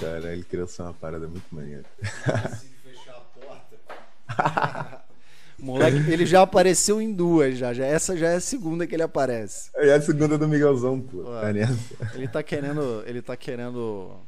Cara, 0.00 0.32
ele 0.32 0.44
criou 0.44 0.68
uma 0.78 0.94
parada 0.94 1.26
muito 1.26 1.46
maneira. 1.50 1.84
fechar 2.84 3.16
a 3.16 3.20
porta. 3.20 5.04
Moleque, 5.58 6.08
ele 6.08 6.24
já 6.24 6.42
apareceu 6.42 7.00
em 7.02 7.12
duas 7.12 7.58
já, 7.58 7.74
já. 7.74 7.84
Essa 7.84 8.16
já 8.16 8.28
é 8.28 8.36
a 8.36 8.40
segunda 8.40 8.86
que 8.86 8.94
ele 8.94 9.02
aparece. 9.02 9.70
É 9.74 9.92
a 9.92 10.00
segunda 10.00 10.38
do 10.38 10.46
Miguelzão, 10.46 11.00
pô. 11.00 11.24
Tá 11.24 11.50
ele 12.14 12.28
tá 12.28 12.42
querendo. 12.44 13.02
Ele 13.06 13.20
tá 13.20 13.36
querendo. 13.36 14.20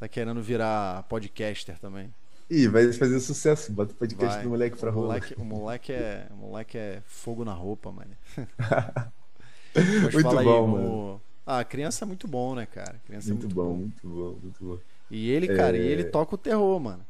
Tá 0.00 0.08
querendo 0.08 0.42
virar 0.42 1.02
podcaster 1.04 1.78
também. 1.78 2.12
Ih, 2.50 2.68
vai 2.68 2.92
fazer 2.92 3.20
sucesso. 3.20 3.72
Bota 3.72 3.92
o 3.92 3.96
podcast 3.96 4.34
vai. 4.34 4.44
do 4.44 4.50
moleque 4.50 4.76
pra 4.76 4.90
rolar. 4.90 5.20
O 5.36 5.44
moleque 5.44 5.92
é. 5.92 6.26
O 6.30 6.34
moleque 6.34 6.78
é 6.78 7.02
fogo 7.06 7.44
na 7.44 7.52
roupa, 7.52 7.90
mano. 7.90 8.10
muito 10.12 10.44
bom, 10.44 10.66
mano. 10.66 11.20
Ah, 11.46 11.64
criança 11.64 12.04
é 12.04 12.06
muito 12.06 12.28
bom, 12.28 12.54
né, 12.54 12.66
cara? 12.66 13.00
Criança 13.06 13.28
muito, 13.28 13.44
é 13.44 13.46
muito 13.46 13.54
bom, 13.54 13.64
bom, 13.64 13.76
muito 13.76 14.08
bom, 14.08 14.38
muito 14.42 14.64
bom. 14.64 14.78
E 15.10 15.30
ele, 15.30 15.48
cara, 15.48 15.76
é... 15.76 15.80
e 15.80 15.86
ele 15.86 16.02
é. 16.02 16.04
toca 16.04 16.34
o 16.34 16.38
terror, 16.38 16.78
mano. 16.78 17.04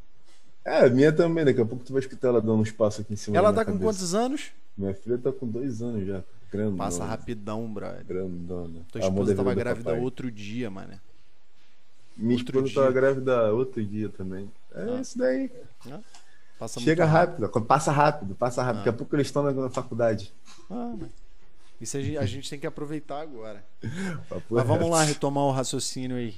É, 0.64 0.86
a 0.86 0.88
minha 0.88 1.12
também, 1.12 1.44
daqui 1.44 1.60
a 1.60 1.64
pouco 1.64 1.84
tu 1.84 1.92
vai 1.92 2.00
escutar 2.00 2.28
ela 2.28 2.40
dando 2.40 2.54
um 2.54 2.62
espaço 2.62 3.00
aqui 3.00 3.12
em 3.12 3.16
cima. 3.16 3.36
Ela 3.36 3.52
tá 3.52 3.64
com 3.64 3.72
cabeça. 3.72 3.84
quantos 3.84 4.14
anos? 4.14 4.52
Minha 4.76 4.94
filha 4.94 5.18
tá 5.18 5.32
com 5.32 5.46
dois 5.46 5.82
anos 5.82 6.06
já. 6.06 6.22
Grandona. 6.50 6.76
Passa 6.76 7.04
rapidão, 7.04 7.72
brother. 7.72 8.04
Grandona. 8.04 8.80
Tua 8.90 9.00
esposa 9.00 9.34
tava 9.34 9.54
grávida 9.54 9.94
outro 9.94 10.30
dia, 10.30 10.70
mano. 10.70 11.00
Minha 12.16 12.38
outro 12.38 12.58
esposa 12.58 12.66
dia. 12.66 12.74
tava 12.74 12.92
grávida 12.92 13.52
outro 13.52 13.84
dia 13.84 14.08
também. 14.08 14.50
É 14.74 14.82
ah. 14.82 15.00
isso 15.00 15.18
daí. 15.18 15.50
Ah. 15.90 16.00
Chega 16.68 17.04
rápido. 17.04 17.42
rápido, 17.42 17.66
passa 17.66 17.90
rápido, 17.90 18.34
passa 18.34 18.62
rápido. 18.62 18.76
Ah. 18.76 18.84
Daqui 18.84 18.88
a 18.88 18.92
pouco 18.92 19.16
eles 19.16 19.26
estão 19.26 19.42
na, 19.42 19.70
faculdade. 19.70 20.32
Ah, 20.70 20.94
Isso 21.80 21.96
a 21.96 22.00
gente, 22.00 22.18
a 22.18 22.26
gente 22.26 22.48
tem 22.48 22.58
que 22.58 22.66
aproveitar 22.66 23.20
agora. 23.20 23.64
Mas 24.48 24.66
vamos 24.66 24.88
lá 24.88 25.02
retomar 25.02 25.44
o 25.44 25.50
raciocínio 25.50 26.16
aí. 26.16 26.36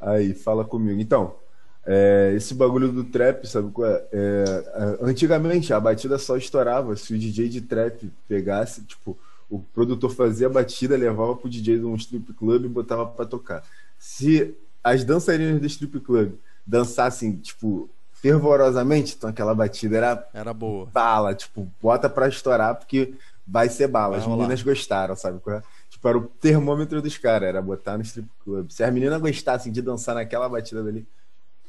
Aí, 0.00 0.34
fala 0.34 0.64
comigo. 0.64 1.00
Então, 1.00 1.36
é, 1.84 2.32
esse 2.34 2.54
bagulho 2.54 2.90
do 2.90 3.04
trap, 3.04 3.46
sabe 3.46 3.70
qual 3.70 3.88
é? 3.88 4.04
é? 4.12 4.98
Antigamente, 5.00 5.72
a 5.72 5.80
batida 5.80 6.18
só 6.18 6.36
estourava 6.36 6.96
se 6.96 7.14
o 7.14 7.18
DJ 7.18 7.48
de 7.48 7.60
trap 7.60 8.10
pegasse, 8.26 8.82
tipo, 8.82 9.16
o 9.48 9.60
produtor 9.60 10.10
fazia 10.10 10.48
a 10.48 10.50
batida, 10.50 10.96
levava 10.96 11.36
pro 11.36 11.48
DJ 11.48 11.78
de 11.78 11.84
um 11.84 11.94
strip 11.94 12.32
club 12.34 12.64
e 12.64 12.68
botava 12.68 13.06
para 13.06 13.24
tocar. 13.24 13.62
Se 13.98 14.54
as 14.82 15.04
dançarinas 15.04 15.60
do 15.60 15.66
strip 15.66 16.00
club 16.00 16.34
dançassem, 16.66 17.36
tipo, 17.36 17.88
fervorosamente, 18.12 19.14
então 19.16 19.30
aquela 19.30 19.54
batida 19.54 19.96
era, 19.96 20.28
era 20.34 20.52
boa. 20.52 20.86
Bala, 20.92 21.34
tipo, 21.34 21.70
bota 21.80 22.08
para 22.08 22.28
estourar 22.28 22.74
porque 22.74 23.14
vai 23.46 23.68
ser 23.68 23.86
bala. 23.86 24.18
Vai 24.18 24.20
As 24.20 24.26
meninas 24.26 24.62
gostaram, 24.62 25.14
sabe 25.14 25.40
é? 25.48 25.62
Tipo, 25.88 26.08
era 26.08 26.18
o 26.18 26.22
termômetro 26.22 27.00
dos 27.00 27.16
caras, 27.16 27.48
era 27.48 27.62
botar 27.62 27.96
no 27.96 28.02
strip 28.02 28.28
club. 28.42 28.70
Se 28.70 28.82
as 28.82 28.92
meninas 28.92 29.20
gostassem 29.20 29.70
de 29.70 29.80
dançar 29.80 30.14
naquela 30.14 30.48
batida 30.48 30.82
dali, 30.82 31.06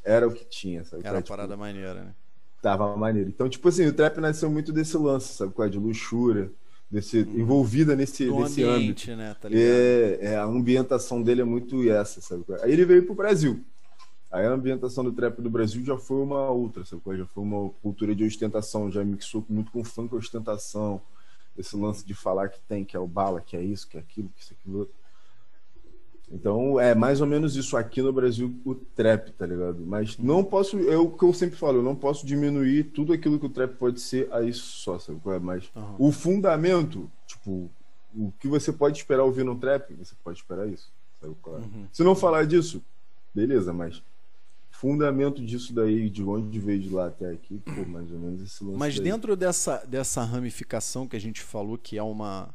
era 0.03 0.27
o 0.27 0.31
que 0.31 0.45
tinha, 0.45 0.83
sabe? 0.83 1.05
Era 1.05 1.17
uma 1.17 1.21
tipo, 1.21 1.35
parada 1.35 1.55
maneira, 1.55 1.93
né? 1.93 2.13
Tava 2.61 2.95
maneiro. 2.97 3.29
Então, 3.29 3.47
tipo 3.47 3.67
assim, 3.69 3.85
o 3.85 3.93
trap 3.93 4.17
nasceu 4.17 4.49
muito 4.49 4.71
desse 4.73 4.97
lance, 4.97 5.33
sabe? 5.33 5.53
Qual 5.53 5.67
é? 5.67 5.69
De 5.69 5.77
luxúria, 5.77 6.49
desse, 6.89 7.19
hum. 7.19 7.39
envolvida 7.39 7.95
nesse, 7.95 8.25
Do 8.25 8.39
nesse 8.39 8.63
ambiente, 8.63 9.11
âmbito. 9.11 9.15
Né? 9.15 9.35
Tá 9.39 9.49
é, 9.51 10.19
é, 10.21 10.35
a 10.37 10.43
ambientação 10.43 11.21
dele 11.21 11.41
é 11.41 11.45
muito 11.45 11.87
essa, 11.89 12.19
sabe? 12.19 12.43
Aí 12.61 12.71
ele 12.71 12.85
veio 12.85 13.05
pro 13.05 13.13
Brasil. 13.13 13.63
Aí 14.31 14.45
a 14.45 14.51
ambientação 14.51 15.03
do 15.03 15.11
trap 15.11 15.41
do 15.41 15.49
Brasil 15.49 15.83
já 15.85 15.97
foi 15.97 16.17
uma 16.17 16.49
outra, 16.49 16.83
sabe? 16.83 17.01
É? 17.07 17.17
Já 17.17 17.25
foi 17.25 17.43
uma 17.43 17.69
cultura 17.81 18.13
de 18.13 18.25
ostentação, 18.25 18.91
já 18.91 19.03
mixou 19.03 19.45
muito 19.49 19.71
com 19.71 19.83
funk 19.83 20.13
ostentação 20.15 21.01
esse 21.57 21.75
lance 21.75 22.05
de 22.05 22.13
falar 22.13 22.49
que 22.49 22.59
tem, 22.67 22.85
que 22.85 22.95
é 22.95 22.99
o 22.99 23.07
bala, 23.07 23.41
que 23.41 23.57
é 23.57 23.61
isso, 23.61 23.87
que 23.87 23.97
é 23.97 23.99
aquilo, 23.99 24.29
que 24.35 24.43
isso, 24.43 24.53
aquilo 24.53 24.79
outro. 24.79 24.93
Então 26.29 26.79
é 26.79 26.93
mais 26.93 27.21
ou 27.21 27.27
menos 27.27 27.55
isso 27.55 27.77
aqui 27.77 28.01
no 28.01 28.11
Brasil, 28.11 28.53
o 28.65 28.75
trap, 28.75 29.31
tá 29.31 29.45
ligado? 29.45 29.81
Mas 29.85 30.17
não 30.17 30.43
posso, 30.43 30.77
é 30.89 30.97
o 30.97 31.09
que 31.09 31.23
eu 31.23 31.33
sempre 31.33 31.55
falo, 31.55 31.77
eu 31.77 31.83
não 31.83 31.95
posso 31.95 32.25
diminuir 32.25 32.83
tudo 32.85 33.13
aquilo 33.13 33.39
que 33.39 33.45
o 33.45 33.49
trap 33.49 33.75
pode 33.75 34.01
ser 34.01 34.31
a 34.31 34.43
isso 34.43 34.79
só, 34.79 34.99
sabe 34.99 35.19
qual 35.21 35.35
é? 35.35 35.39
Mas 35.39 35.71
uhum. 35.73 35.95
o 35.97 36.11
fundamento, 36.11 37.09
tipo, 37.25 37.71
o 38.13 38.31
que 38.39 38.47
você 38.47 38.73
pode 38.73 38.97
esperar 38.97 39.23
ouvir 39.23 39.45
no 39.45 39.55
trap, 39.55 39.93
você 39.93 40.13
pode 40.21 40.37
esperar 40.37 40.67
isso, 40.67 40.91
sabe 41.21 41.33
qual 41.41 41.57
é? 41.57 41.59
Uhum. 41.59 41.87
Se 41.93 42.03
não 42.03 42.13
falar 42.13 42.45
disso, 42.45 42.83
beleza, 43.33 43.71
mas 43.71 44.03
fundamento 44.79 45.43
disso 45.43 45.73
daí, 45.73 46.07
de 46.09 46.23
onde 46.23 46.59
veio 46.59 46.79
de 46.79 46.89
lá 46.89 47.07
até 47.07 47.31
aqui, 47.31 47.57
pô, 47.57 47.83
mais 47.85 48.11
ou 48.11 48.19
menos 48.19 48.41
esse 48.41 48.63
lance 48.63 48.77
Mas 48.77 48.95
daí. 48.95 49.05
dentro 49.05 49.35
dessa, 49.35 49.83
dessa 49.85 50.23
ramificação 50.23 51.07
que 51.07 51.15
a 51.15 51.19
gente 51.19 51.41
falou, 51.41 51.77
que 51.77 51.97
é 51.97 52.03
uma 52.03 52.53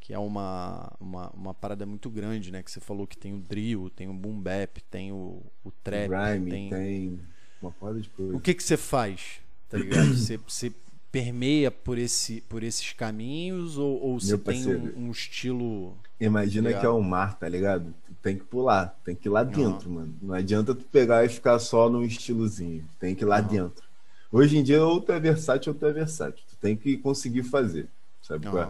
que 0.00 0.14
é 0.14 0.18
uma, 0.18 0.92
uma, 0.98 1.30
uma 1.30 1.54
parada 1.54 1.84
muito 1.84 2.08
grande, 2.08 2.50
né? 2.50 2.62
Que 2.62 2.70
você 2.70 2.80
falou 2.80 3.06
que 3.06 3.18
tem 3.18 3.34
o 3.34 3.38
drill, 3.38 3.90
tem 3.90 4.08
o 4.08 4.14
boom 4.14 4.40
bap, 4.40 4.80
tem 4.90 5.12
o, 5.12 5.42
o 5.62 5.70
trap, 5.84 6.08
Grime, 6.08 6.50
tem... 6.50 6.70
tem 6.70 7.20
uma 7.60 7.70
porra 7.70 8.00
de 8.00 8.08
coisa. 8.08 8.34
O 8.36 8.40
que 8.40 8.54
que 8.54 8.62
você 8.62 8.76
faz? 8.76 9.40
Tá 9.68 9.76
ligado? 9.76 10.14
Você, 10.16 10.36
você 10.38 10.72
permeia 11.12 11.70
por, 11.70 11.98
esse, 11.98 12.40
por 12.42 12.62
esses 12.62 12.92
caminhos 12.92 13.76
ou, 13.76 14.00
ou 14.00 14.20
você 14.20 14.38
tem 14.38 14.64
parceiro. 14.64 14.98
um, 14.98 15.08
um 15.08 15.10
estilo... 15.10 15.96
Imagina 16.18 16.68
Ligado. 16.68 16.80
que 16.80 16.86
é 16.86 16.90
um 16.90 17.02
mar, 17.02 17.38
tá 17.38 17.48
ligado? 17.48 17.94
Tem 18.22 18.36
que 18.36 18.44
pular, 18.44 18.98
tem 19.04 19.14
que 19.14 19.28
ir 19.28 19.30
lá 19.30 19.42
dentro, 19.42 19.88
mano. 19.90 20.14
Não 20.20 20.34
adianta 20.34 20.74
tu 20.74 20.84
pegar 20.84 21.24
e 21.24 21.28
ficar 21.28 21.58
só 21.58 21.88
num 21.88 22.02
estilozinho. 22.04 22.84
Tem 22.98 23.14
que 23.14 23.24
ir 23.24 23.26
lá 23.26 23.38
Aham. 23.38 23.48
dentro. 23.48 23.82
Hoje 24.30 24.58
em 24.58 24.62
dia, 24.62 24.84
ou 24.84 25.00
tu 25.00 25.10
é 25.12 25.18
versátil 25.18 25.72
ou 25.72 25.78
tu 25.78 25.86
é 25.86 25.92
versátil. 25.92 26.44
Tu 26.48 26.56
tem 26.60 26.76
que 26.76 26.96
conseguir 26.98 27.42
fazer. 27.44 27.88
Sabe 28.22 28.46
qual 28.46 28.62
é? 28.62 28.68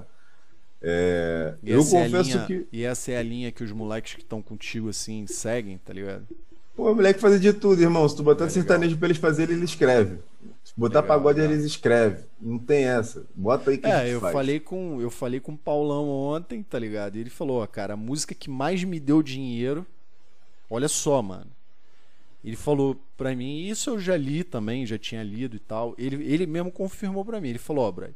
É, 0.83 1.55
eu 1.63 1.81
essa 1.81 1.97
é 1.97 2.01
a 2.01 2.05
confesso 2.05 2.31
linha- 2.31 2.47
que. 2.47 2.67
E 2.73 2.85
essa 2.85 3.11
é 3.11 3.17
a 3.19 3.23
linha 3.23 3.53
que 3.53 3.63
os 3.63 3.73
moleques 3.73 4.15
que 4.15 4.23
estão 4.23 4.41
contigo 4.41 4.89
assim 4.89 5.27
seguem, 5.27 5.77
tá 5.79 5.93
ligado? 5.93 6.27
Pô, 6.75 6.91
o 6.93 6.95
moleque 6.95 7.21
fazer 7.21 7.39
de 7.39 7.53
tudo, 7.53 7.83
irmão. 7.83 8.09
Se 8.09 8.17
tu 8.17 8.23
botar 8.23 8.47
É 8.47 8.49
sertanejo 8.49 8.97
pra 8.97 9.09
eles 9.09 9.19
fazerem, 9.19 9.55
ele 9.57 9.65
escreve. 9.65 10.19
Se 10.75 10.79
botar 10.81 11.01
Legal, 11.01 11.17
pagode, 11.19 11.41
eles 11.41 11.65
escrevem. 11.65 12.25
Não 12.41 12.59
tem 12.59 12.85
essa. 12.85 13.27
Bota 13.35 13.71
aí 13.71 13.79
que 13.79 13.87
É, 13.87 14.15
eu 14.15 14.21
faz. 14.21 14.33
falei 14.33 14.61
com 14.61 15.01
eu 15.01 15.11
falei 15.11 15.41
com 15.41 15.53
o 15.53 15.59
Paulão 15.59 16.09
ontem, 16.09 16.63
tá 16.63 16.79
ligado? 16.79 17.17
E 17.17 17.21
ele 17.21 17.31
falou, 17.31 17.61
ó, 17.63 17.67
cara, 17.67 17.95
a 17.95 17.97
música 17.97 18.35
que 18.35 18.49
mais 18.49 18.85
me 18.85 19.01
deu 19.01 19.23
dinheiro, 19.23 19.85
olha 20.71 20.89
só, 20.89 21.21
mano. 21.21 21.51
Ele 22.43 22.57
falou 22.57 22.97
pra 23.17 23.35
mim, 23.35 23.67
isso 23.67 23.91
eu 23.91 23.99
já 23.99 24.17
li 24.17 24.45
também, 24.45 24.87
já 24.87 24.97
tinha 24.97 25.23
lido 25.23 25.57
e 25.57 25.59
tal. 25.59 25.95
Ele, 25.99 26.25
ele 26.25 26.47
mesmo 26.47 26.71
confirmou 26.73 27.25
pra 27.25 27.41
mim. 27.41 27.49
Ele 27.51 27.59
falou, 27.59 27.85
ó, 27.87 27.93
Brian, 27.93 28.15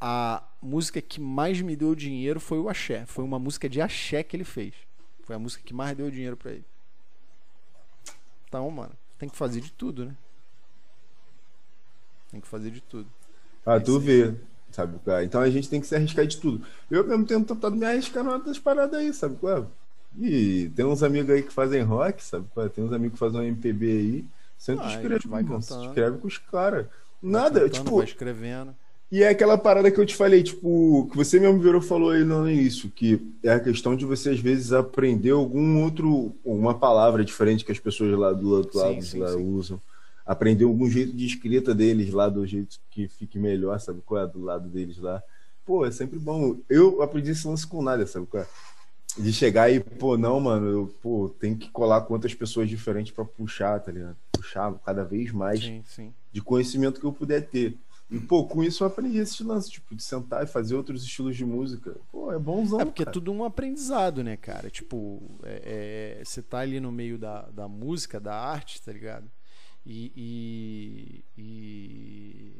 a 0.00 0.42
música 0.60 1.00
que 1.00 1.20
mais 1.20 1.60
me 1.62 1.74
deu 1.76 1.94
dinheiro 1.94 2.38
foi 2.40 2.58
o 2.58 2.68
axé. 2.68 3.06
Foi 3.06 3.24
uma 3.24 3.38
música 3.38 3.68
de 3.68 3.80
axé 3.80 4.22
que 4.22 4.36
ele 4.36 4.44
fez. 4.44 4.74
Foi 5.22 5.34
a 5.34 5.38
música 5.38 5.62
que 5.64 5.72
mais 5.72 5.96
deu 5.96 6.10
dinheiro 6.10 6.36
pra 6.36 6.50
ele. 6.52 6.64
Então, 8.46 8.70
mano, 8.70 8.92
tem 9.18 9.28
que 9.28 9.36
fazer 9.36 9.62
de 9.62 9.72
tudo, 9.72 10.04
né? 10.04 10.14
Tem 12.34 12.40
que 12.40 12.48
fazer 12.48 12.72
de 12.72 12.80
tudo. 12.80 13.08
Ah, 13.64 13.78
É 13.78 13.80
tu 13.80 13.98
vê, 14.00 14.34
sabe? 14.70 14.98
é? 15.06 15.24
Então 15.24 15.40
a 15.40 15.48
gente 15.50 15.68
tem 15.70 15.80
que 15.80 15.86
se 15.86 15.94
arriscar 15.94 16.26
de 16.26 16.38
tudo. 16.38 16.66
Eu 16.90 17.06
mesmo 17.06 17.26
tenho 17.26 17.44
tentado 17.44 17.76
me 17.76 17.84
arriscar 17.86 18.22
numa 18.24 18.38
das 18.38 18.58
paradas 18.58 18.98
aí, 19.00 19.12
sabe? 19.14 19.36
é? 19.46 19.66
E 20.16 20.70
tem 20.76 20.84
uns 20.84 21.02
amigos 21.02 21.30
aí 21.30 21.42
que 21.42 21.52
fazem 21.52 21.82
rock, 21.82 22.22
sabe? 22.22 22.46
é? 22.58 22.68
Tem 22.68 22.84
uns 22.84 22.92
amigos 22.92 23.14
que 23.14 23.18
fazem 23.18 23.40
um 23.40 23.44
MPB 23.44 23.86
aí. 23.90 24.24
Sempre 24.58 24.86
Ah, 24.86 24.90
escreve, 24.90 25.26
vai 25.28 25.42
mano, 25.42 25.62
se 25.62 25.80
escreve 25.80 26.18
com 26.18 26.26
os 26.28 26.38
caras. 26.38 26.86
Nada, 27.22 27.68
cantando, 27.68 27.70
tipo, 27.70 27.94
vai 27.94 28.04
escrevendo. 28.04 28.76
e 29.10 29.22
é 29.22 29.28
aquela 29.28 29.56
parada 29.56 29.90
que 29.92 30.00
eu 30.00 30.06
te 30.06 30.16
falei, 30.16 30.42
tipo, 30.42 31.08
que 31.10 31.16
você 31.16 31.38
mesmo 31.38 31.60
virou 31.60 31.80
falou 31.80 32.10
aí 32.10 32.24
no 32.24 32.48
início, 32.50 32.90
que 32.90 33.20
é 33.44 33.52
a 33.52 33.60
questão 33.60 33.94
de 33.94 34.04
você 34.04 34.30
às 34.30 34.40
vezes 34.40 34.72
aprender 34.72 35.30
algum 35.30 35.82
outro, 35.84 36.34
uma 36.44 36.76
palavra 36.78 37.24
diferente 37.24 37.64
que 37.64 37.70
as 37.72 37.78
pessoas 37.78 38.18
lá 38.18 38.32
do 38.32 38.50
outro 38.50 38.76
Sim, 38.76 39.00
lado 39.00 39.00
sim, 39.00 39.20
lá 39.20 39.34
sim. 39.34 39.36
usam. 39.36 39.80
Aprender 40.24 40.64
algum 40.64 40.88
jeito 40.88 41.12
de 41.14 41.26
escrita 41.26 41.74
deles 41.74 42.12
lá, 42.12 42.28
do 42.28 42.46
jeito 42.46 42.78
que 42.90 43.06
fique 43.08 43.38
melhor, 43.38 43.78
sabe 43.80 44.00
qual 44.06 44.22
é? 44.22 44.26
Do 44.26 44.40
lado 44.42 44.68
deles 44.68 44.96
lá. 44.98 45.22
Pô, 45.66 45.84
é 45.84 45.90
sempre 45.90 46.18
bom. 46.18 46.58
Eu 46.68 47.02
aprendi 47.02 47.30
esse 47.30 47.46
lance 47.46 47.66
com 47.66 47.82
nada, 47.82 48.06
sabe 48.06 48.26
qual 48.26 48.42
é? 48.42 48.46
De 49.18 49.32
chegar 49.32 49.70
e, 49.70 49.78
pô, 49.80 50.16
não, 50.16 50.40
mano, 50.40 50.66
eu, 50.66 50.94
pô, 51.02 51.28
tem 51.38 51.54
que 51.54 51.70
colar 51.70 52.04
outras 52.10 52.34
pessoas 52.34 52.68
diferentes 52.68 53.12
pra 53.12 53.24
puxar, 53.24 53.78
tá 53.80 53.92
ligado? 53.92 54.16
Puxar 54.32 54.74
cada 54.84 55.04
vez 55.04 55.30
mais 55.30 55.60
Sim, 55.60 55.82
sim. 55.86 56.14
de 56.32 56.40
conhecimento 56.40 56.98
que 56.98 57.06
eu 57.06 57.12
puder 57.12 57.46
ter. 57.46 57.76
E, 58.10 58.18
pô, 58.18 58.44
com 58.46 58.62
isso 58.62 58.82
eu 58.82 58.88
aprendi 58.88 59.18
esse 59.18 59.42
lance, 59.44 59.70
tipo, 59.70 59.94
de 59.94 60.02
sentar 60.02 60.42
e 60.42 60.46
fazer 60.46 60.74
outros 60.74 61.02
estilos 61.04 61.36
de 61.36 61.44
música. 61.44 61.96
Pô, 62.10 62.32
é 62.32 62.38
bonzão, 62.38 62.80
É 62.80 62.84
porque 62.84 63.02
é 63.02 63.06
cara. 63.06 63.12
tudo 63.12 63.30
um 63.32 63.44
aprendizado, 63.44 64.22
né, 64.22 64.36
cara? 64.36 64.68
Tipo, 64.68 65.22
é- 65.42 66.18
é- 66.20 66.24
você 66.24 66.42
tá 66.42 66.58
ali 66.58 66.80
no 66.80 66.90
meio 66.92 67.16
da, 67.18 67.42
da 67.50 67.68
música, 67.68 68.18
da 68.20 68.34
arte, 68.34 68.82
tá 68.82 68.92
ligado? 68.92 69.30
E, 69.86 70.12
e, 70.16 71.24
e 71.36 72.52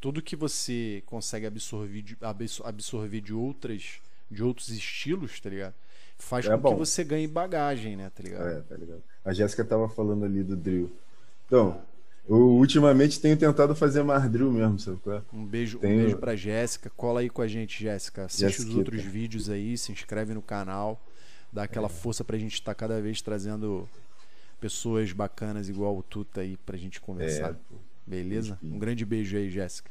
tudo 0.00 0.20
que 0.22 0.36
você 0.36 1.02
consegue 1.06 1.46
absorver 1.46 2.02
de, 2.02 2.16
abs- 2.20 2.60
absorver 2.64 3.20
de 3.20 3.32
outras 3.32 3.98
de 4.30 4.42
outros 4.42 4.68
estilos, 4.70 5.38
tá 5.40 5.48
ligado? 5.48 5.74
Faz 6.18 6.46
É 6.46 6.50
com 6.50 6.58
bom. 6.58 6.72
que 6.72 6.78
você 6.80 7.04
ganhe 7.04 7.28
bagagem, 7.28 7.96
né, 7.96 8.10
tá 8.10 8.22
ligado? 8.22 8.48
É, 8.48 8.60
tá 8.60 8.74
ligado? 8.76 9.02
A 9.24 9.32
Jéssica 9.32 9.64
tava 9.64 9.88
falando 9.88 10.24
ali 10.24 10.42
do 10.42 10.56
drill. 10.56 10.90
Então, 11.46 11.80
eu 12.28 12.36
ultimamente 12.36 13.20
tenho 13.20 13.36
tentado 13.36 13.74
fazer 13.76 14.02
mais 14.02 14.28
drill 14.28 14.50
mesmo, 14.50 14.78
sabe 14.80 14.98
qual 14.98 15.16
é? 15.18 15.22
Um 15.32 15.44
beijo, 15.46 15.78
Tenho- 15.78 15.94
um 15.94 16.02
beijo 16.02 16.16
pra 16.18 16.34
Jéssica. 16.34 16.90
Cola 16.96 17.20
aí 17.20 17.30
com 17.30 17.40
a 17.40 17.46
gente, 17.46 17.80
Jéssica. 17.84 18.24
Assiste 18.24 18.42
os 18.44 18.50
Jéssiquita. 18.50 18.78
outros 18.78 19.02
vídeos 19.02 19.48
aí, 19.48 19.78
se 19.78 19.92
inscreve 19.92 20.34
no 20.34 20.42
canal, 20.42 21.00
dá 21.52 21.62
aquela 21.62 21.88
força 21.88 22.24
pra 22.24 22.36
gente 22.36 22.54
estar 22.54 22.74
cada 22.74 23.00
vez 23.00 23.22
trazendo 23.22 23.88
pessoas 24.60 25.12
bacanas 25.12 25.68
igual 25.68 25.96
o 25.96 26.02
Tuta 26.02 26.40
aí 26.40 26.56
pra 26.56 26.76
gente 26.76 27.00
conversar. 27.00 27.52
É. 27.52 27.56
Beleza? 28.06 28.58
Enfim. 28.62 28.74
Um 28.74 28.78
grande 28.78 29.04
beijo 29.04 29.36
aí, 29.36 29.50
Jéssica. 29.50 29.90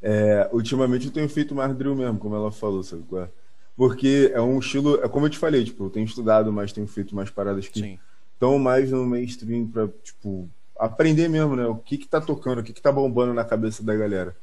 É, 0.00 0.48
ultimamente 0.52 1.06
eu 1.06 1.12
tenho 1.12 1.28
feito 1.28 1.54
mais 1.54 1.74
drill 1.76 1.94
mesmo, 1.94 2.18
como 2.18 2.34
ela 2.34 2.52
falou, 2.52 2.82
sabe 2.82 3.02
qual 3.08 3.22
é? 3.22 3.30
Porque 3.76 4.30
é 4.32 4.40
um 4.40 4.58
estilo, 4.58 5.02
é 5.02 5.08
como 5.08 5.26
eu 5.26 5.30
te 5.30 5.38
falei, 5.38 5.64
tipo, 5.64 5.84
eu 5.84 5.90
tenho 5.90 6.04
estudado 6.04 6.52
mais, 6.52 6.72
tenho 6.72 6.86
feito 6.86 7.14
mais 7.14 7.30
paradas 7.30 7.68
que 7.68 7.98
estão 8.34 8.58
mais 8.58 8.90
no 8.90 9.04
mainstream 9.06 9.66
pra, 9.66 9.88
tipo, 10.02 10.48
aprender 10.78 11.28
mesmo, 11.28 11.56
né? 11.56 11.66
O 11.66 11.76
que 11.76 11.98
que 11.98 12.08
tá 12.08 12.20
tocando, 12.20 12.60
o 12.60 12.64
que 12.64 12.72
que 12.72 12.82
tá 12.82 12.92
bombando 12.92 13.34
na 13.34 13.44
cabeça 13.44 13.82
da 13.82 13.94
galera. 13.94 14.36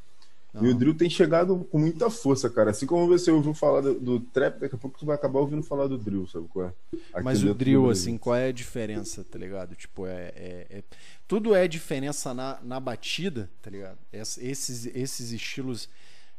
E 0.64 0.68
o 0.68 0.74
drill 0.76 0.96
tem 0.96 1.10
chegado 1.10 1.58
com 1.72 1.80
muita 1.80 2.10
força, 2.10 2.50
cara. 2.50 2.72
Assim 2.72 2.86
como 2.86 3.08
você 3.08 3.30
ouviu 3.32 3.54
falar 3.54 3.82
do, 3.82 4.00
do 4.00 4.20
trap, 4.20 4.60
daqui 4.60 4.76
a 4.76 4.78
pouco 4.78 4.98
tu 4.98 5.06
vai 5.06 5.16
acabar 5.16 5.40
ouvindo 5.40 5.64
falar 5.64 5.88
do 5.88 5.98
drill, 5.98 6.28
sabe 6.28 6.48
qual 6.48 6.68
é? 6.68 6.74
Aqui 7.14 7.24
Mas 7.24 7.44
o 7.44 7.54
drill, 7.54 7.90
assim, 7.90 8.18
qual 8.18 8.36
é 8.36 8.48
a 8.48 8.52
diferença, 8.52 9.24
tá 9.24 9.38
ligado? 9.38 9.76
Tipo, 9.76 10.06
é. 10.08 10.32
é- 10.36 10.68
é- 10.70 10.84
Tudo 11.28 11.56
é 11.56 11.68
diferença 11.68 12.34
na, 12.34 12.60
na 12.64 12.80
batida, 12.80 13.50
tá 13.62 13.70
ligado? 13.70 13.98
Es- 14.14 14.38
Esses, 14.38 14.86
esses 14.88 15.32
estilos 15.32 15.90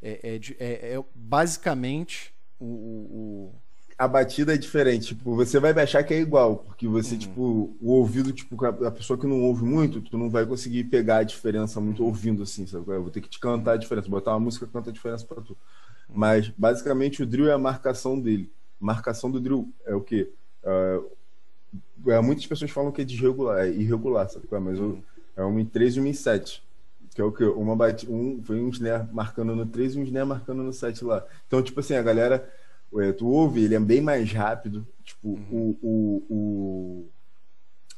é, 0.00 0.20
é 0.22 0.40
é- 0.58 0.94
é 0.94 1.04
basicamente 1.14 2.32
o- 2.58 2.64
o- 2.64 3.06
o 3.46 3.54
A 3.98 4.06
batida 4.06 4.52
é 4.52 4.58
diferente, 4.58 5.14
tipo, 5.14 5.34
você 5.34 5.58
vai 5.58 5.72
achar 5.72 6.04
que 6.04 6.12
é 6.12 6.20
igual, 6.20 6.56
porque 6.58 6.86
você, 6.86 7.14
Uhum. 7.14 7.18
tipo, 7.18 7.76
o 7.80 7.92
ouvido, 7.92 8.30
tipo, 8.30 8.62
a 8.66 8.90
pessoa 8.90 9.18
que 9.18 9.26
não 9.26 9.40
ouve 9.42 9.64
muito, 9.64 10.02
tu 10.02 10.18
não 10.18 10.28
vai 10.28 10.44
conseguir 10.44 10.84
pegar 10.84 11.18
a 11.18 11.22
diferença 11.22 11.80
muito 11.80 12.02
Uhum. 12.02 12.08
ouvindo, 12.08 12.42
assim, 12.42 12.66
sabe? 12.66 12.84
Eu 12.90 13.00
vou 13.02 13.10
ter 13.10 13.22
que 13.22 13.28
te 13.30 13.40
cantar 13.40 13.72
a 13.72 13.76
diferença, 13.78 14.06
botar 14.10 14.32
uma 14.32 14.40
música 14.40 14.66
canta 14.66 14.90
a 14.90 14.92
diferença 14.92 15.24
pra 15.24 15.40
tu. 15.40 15.56
Mas, 16.08 16.50
basicamente, 16.50 17.22
o 17.22 17.26
drill 17.26 17.48
é 17.48 17.52
a 17.54 17.58
marcação 17.58 18.20
dele. 18.20 18.52
Marcação 18.78 19.30
do 19.30 19.40
drill 19.40 19.72
é 19.86 19.94
o 19.94 20.02
quê? 20.02 20.30
É, 22.06 22.20
muitas 22.20 22.46
pessoas 22.46 22.70
falam 22.70 22.92
que 22.92 23.00
é 23.00 23.04
desregular, 23.04 23.60
é 23.64 23.70
irregular, 23.70 24.28
sabe? 24.28 24.46
é? 24.50 24.58
Mas 24.58 24.78
eu- 24.78 25.02
é 25.36 25.42
uma 25.42 25.60
em 25.60 25.64
3 25.64 25.96
e 25.96 26.00
uma 26.00 26.08
em 26.08 26.12
7. 26.12 26.62
Que 27.14 27.20
é 27.22 27.24
o 27.24 27.32
que? 27.32 27.44
Uma 27.44 27.74
bate, 27.74 28.06
um, 28.10 28.42
foi 28.42 28.60
um 28.60 28.68
snare 28.68 29.08
marcando 29.10 29.56
no 29.56 29.64
3 29.64 29.94
e 29.94 29.98
um 29.98 30.02
snare 30.02 30.26
marcando 30.28 30.62
no 30.62 30.72
7 30.72 31.02
lá. 31.02 31.24
Então, 31.46 31.62
tipo 31.62 31.80
assim, 31.80 31.94
a 31.94 32.02
galera, 32.02 32.46
tu 33.16 33.26
ouve, 33.26 33.62
ele 33.64 33.74
é 33.74 33.80
bem 33.80 34.00
mais 34.00 34.30
rápido. 34.32 34.86
Tipo, 35.04 35.28
Uhum. 35.28 35.76
o, 35.82 35.86
o, 35.88 36.26
o- 36.30 37.06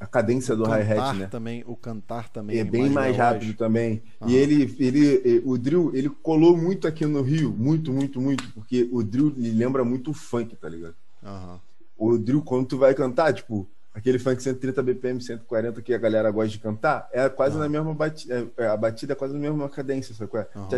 a 0.00 0.06
cadência 0.06 0.54
do 0.54 0.64
hi-hat, 0.64 1.16
né? 1.16 1.26
também, 1.26 1.64
o 1.66 1.74
cantar 1.74 2.28
também 2.28 2.60
É 2.60 2.64
bem 2.64 2.88
mais, 2.90 3.16
veloz. 3.16 3.32
rápido 3.34 3.54
também. 3.56 4.02
Aham. 4.20 4.30
E 4.30 4.36
ele, 4.36 4.76
ele, 4.78 5.42
o 5.44 5.58
drill, 5.58 5.90
ele 5.94 6.08
colou 6.08 6.56
muito 6.56 6.86
aqui 6.86 7.04
no 7.04 7.20
Rio, 7.20 7.50
muito, 7.52 7.92
muito, 7.92 8.20
muito, 8.20 8.48
porque 8.52 8.88
o 8.92 9.02
drill 9.02 9.34
ele 9.36 9.50
lembra 9.50 9.84
muito 9.84 10.10
o 10.12 10.14
funk, 10.14 10.54
tá 10.56 10.68
ligado? 10.68 10.94
Aham. 11.24 11.60
O 11.96 12.16
drill, 12.16 12.42
quando 12.42 12.66
tu 12.66 12.78
vai 12.78 12.94
cantar, 12.94 13.32
tipo, 13.34 13.68
aquele 13.98 14.18
funk 14.18 14.42
130 14.42 14.82
BPM, 14.82 15.20
140 15.20 15.82
que 15.82 15.92
a 15.92 15.98
galera 15.98 16.30
gosta 16.30 16.50
de 16.50 16.58
cantar, 16.58 17.08
é 17.12 17.28
quase 17.28 17.56
ah. 17.56 17.60
na 17.60 17.68
mesma 17.68 17.92
batida, 17.94 18.48
é, 18.56 18.64
é, 18.64 18.66
a 18.68 18.76
batida 18.76 19.12
é 19.12 19.16
quase 19.16 19.34
na 19.34 19.40
mesma 19.40 19.68
cadência, 19.68 20.14
sabe 20.14 20.30
qual 20.30 20.42
é? 20.42 20.48
Uhum. 20.56 20.68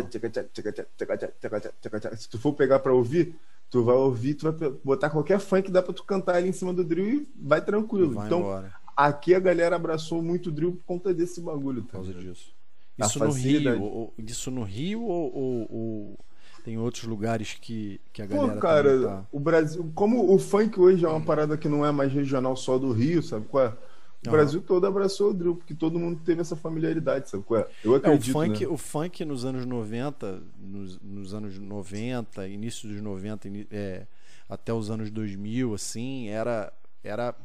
Se 2.17 2.29
tu 2.29 2.39
for 2.39 2.53
pegar 2.53 2.79
pra 2.79 2.93
ouvir, 2.93 3.35
tu 3.69 3.83
vai 3.83 3.95
ouvir, 3.95 4.33
tu 4.33 4.51
vai 4.51 4.71
botar 4.83 5.09
qualquer 5.09 5.39
funk, 5.39 5.71
dá 5.71 5.81
pra 5.81 5.93
tu 5.93 6.03
cantar 6.03 6.35
ali 6.35 6.49
em 6.49 6.53
cima 6.53 6.73
do 6.73 6.83
drill 6.83 7.07
e 7.07 7.27
vai 7.35 7.63
tranquilo. 7.63 8.11
E 8.11 8.15
vai 8.15 8.25
então, 8.25 8.39
embora. 8.39 8.73
aqui 8.97 9.35
a 9.35 9.39
galera 9.39 9.75
abraçou 9.75 10.21
muito 10.21 10.47
o 10.47 10.51
drill 10.51 10.73
por 10.73 10.83
conta 10.83 11.13
desse 11.13 11.39
bagulho. 11.39 11.81
Tá 11.81 11.87
por 11.87 11.91
causa 11.93 12.13
disso. 12.13 12.53
Isso 12.99 13.19
no, 13.19 13.31
Rio, 13.31 13.81
ou, 13.81 14.13
isso 14.17 14.51
no 14.51 14.63
Rio 14.63 15.03
ou... 15.03 15.35
ou, 15.35 15.67
ou 15.71 16.19
tem 16.61 16.77
outros 16.77 17.03
lugares 17.05 17.53
que, 17.55 17.99
que 18.13 18.21
a 18.21 18.25
Pô, 18.29 18.49
galera 18.49 18.61
cara, 18.61 18.89
também 18.89 18.93
tá... 18.93 19.27
o 19.31 19.39
Brasil, 19.39 19.91
como 19.93 20.33
o 20.33 20.39
funk 20.39 20.79
hoje 20.79 21.03
é 21.05 21.07
uma 21.09 21.23
parada 21.23 21.57
que 21.57 21.67
não 21.67 21.85
é 21.85 21.91
mais 21.91 22.11
regional 22.13 22.55
só 22.55 22.77
do 22.77 22.91
Rio, 22.91 23.21
sabe 23.21 23.47
qual 23.47 23.65
é? 23.65 23.77
O 24.23 24.27
Aham. 24.27 24.29
Brasil 24.29 24.61
todo 24.61 24.85
abraçou 24.87 25.31
o 25.31 25.33
drill, 25.33 25.55
porque 25.55 25.75
todo 25.75 25.99
mundo 25.99 26.21
teve 26.23 26.39
essa 26.41 26.55
familiaridade, 26.55 27.29
sabe 27.29 27.43
qual 27.43 27.59
é? 27.61 27.69
Eu 27.83 27.93
É, 28.01 28.09
o 28.09 28.19
acredito, 28.19 28.19
funk, 28.19 28.65
né? 28.65 28.67
o 28.67 28.77
funk 28.77 29.23
nos 29.25 29.43
anos 29.45 29.65
90, 29.65 30.41
nos, 30.57 30.99
nos 31.01 31.33
anos 31.33 31.57
90, 31.59 32.47
início 32.47 32.87
dos 32.87 33.01
90, 33.01 33.47
ini- 33.47 33.67
é, 33.71 34.05
até 34.47 34.73
os 34.73 34.89
anos 34.89 35.09
2000, 35.11 35.73
assim, 35.73 36.27
era, 36.29 36.71
era 37.03 37.35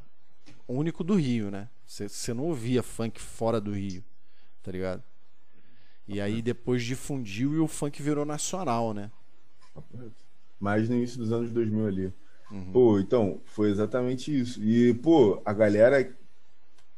único 0.68 1.04
do 1.04 1.16
Rio, 1.16 1.50
né? 1.50 1.68
Você 1.86 2.34
não 2.34 2.44
ouvia 2.46 2.82
funk 2.82 3.20
fora 3.20 3.60
do 3.60 3.72
Rio, 3.72 4.04
tá 4.62 4.72
ligado? 4.72 5.02
E 6.08 6.20
aí 6.20 6.40
depois 6.40 6.84
difundiu 6.84 7.54
e 7.54 7.58
o 7.58 7.66
funk 7.66 8.00
virou 8.02 8.24
nacional, 8.24 8.94
né? 8.94 9.10
Mais 10.60 10.88
no 10.88 10.96
início 10.96 11.18
dos 11.18 11.32
anos 11.32 11.50
2000 11.50 11.86
ali. 11.86 12.14
Uhum. 12.50 12.72
Pô, 12.72 13.00
então, 13.00 13.40
foi 13.44 13.70
exatamente 13.70 14.36
isso. 14.36 14.62
E, 14.62 14.94
pô, 14.94 15.42
a 15.44 15.52
galera, 15.52 16.16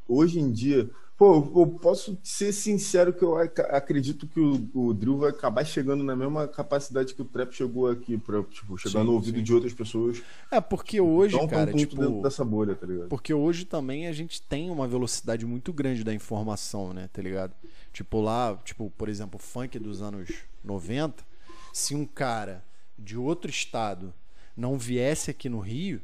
hoje 0.06 0.38
em 0.38 0.52
dia, 0.52 0.90
pô, 1.18 1.34
eu 1.56 1.66
posso 1.66 2.16
ser 2.22 2.52
sincero 2.52 3.12
que 3.12 3.24
eu 3.24 3.36
acredito 3.36 4.24
que 4.28 4.38
o, 4.38 4.70
o 4.72 4.94
Drill 4.94 5.18
vai 5.18 5.30
acabar 5.30 5.64
chegando 5.64 6.04
na 6.04 6.14
mesma 6.14 6.46
capacidade 6.46 7.12
que 7.12 7.20
o 7.20 7.24
Trap 7.24 7.52
chegou 7.52 7.90
aqui, 7.90 8.16
pra, 8.16 8.40
tipo, 8.44 8.78
chegar 8.78 9.00
sim, 9.00 9.06
no 9.06 9.14
ouvido 9.14 9.38
sim. 9.38 9.42
de 9.42 9.52
outras 9.52 9.74
pessoas. 9.74 10.22
É, 10.48 10.60
porque 10.60 11.00
hoje, 11.00 11.34
então, 11.34 11.48
cara, 11.48 11.74
tipo, 11.74 11.96
dentro 11.96 12.22
dessa 12.22 12.44
bolha, 12.44 12.76
tá 12.76 12.86
ligado? 12.86 13.08
Porque 13.08 13.34
hoje 13.34 13.64
também 13.64 14.06
a 14.06 14.12
gente 14.12 14.40
tem 14.40 14.70
uma 14.70 14.86
velocidade 14.86 15.44
muito 15.44 15.72
grande 15.72 16.04
da 16.04 16.14
informação, 16.14 16.94
né, 16.94 17.10
tá 17.12 17.20
ligado? 17.20 17.52
Tipo 17.92 18.20
lá, 18.20 18.56
tipo, 18.64 18.88
por 18.96 19.08
exemplo, 19.08 19.40
funk 19.40 19.76
dos 19.76 20.00
anos 20.00 20.30
90, 20.62 21.26
se 21.72 21.96
um 21.96 22.06
cara 22.06 22.64
de 22.96 23.16
outro 23.16 23.50
estado 23.50 24.14
não 24.56 24.78
viesse 24.78 25.32
aqui 25.32 25.48
no 25.48 25.58
Rio 25.58 26.00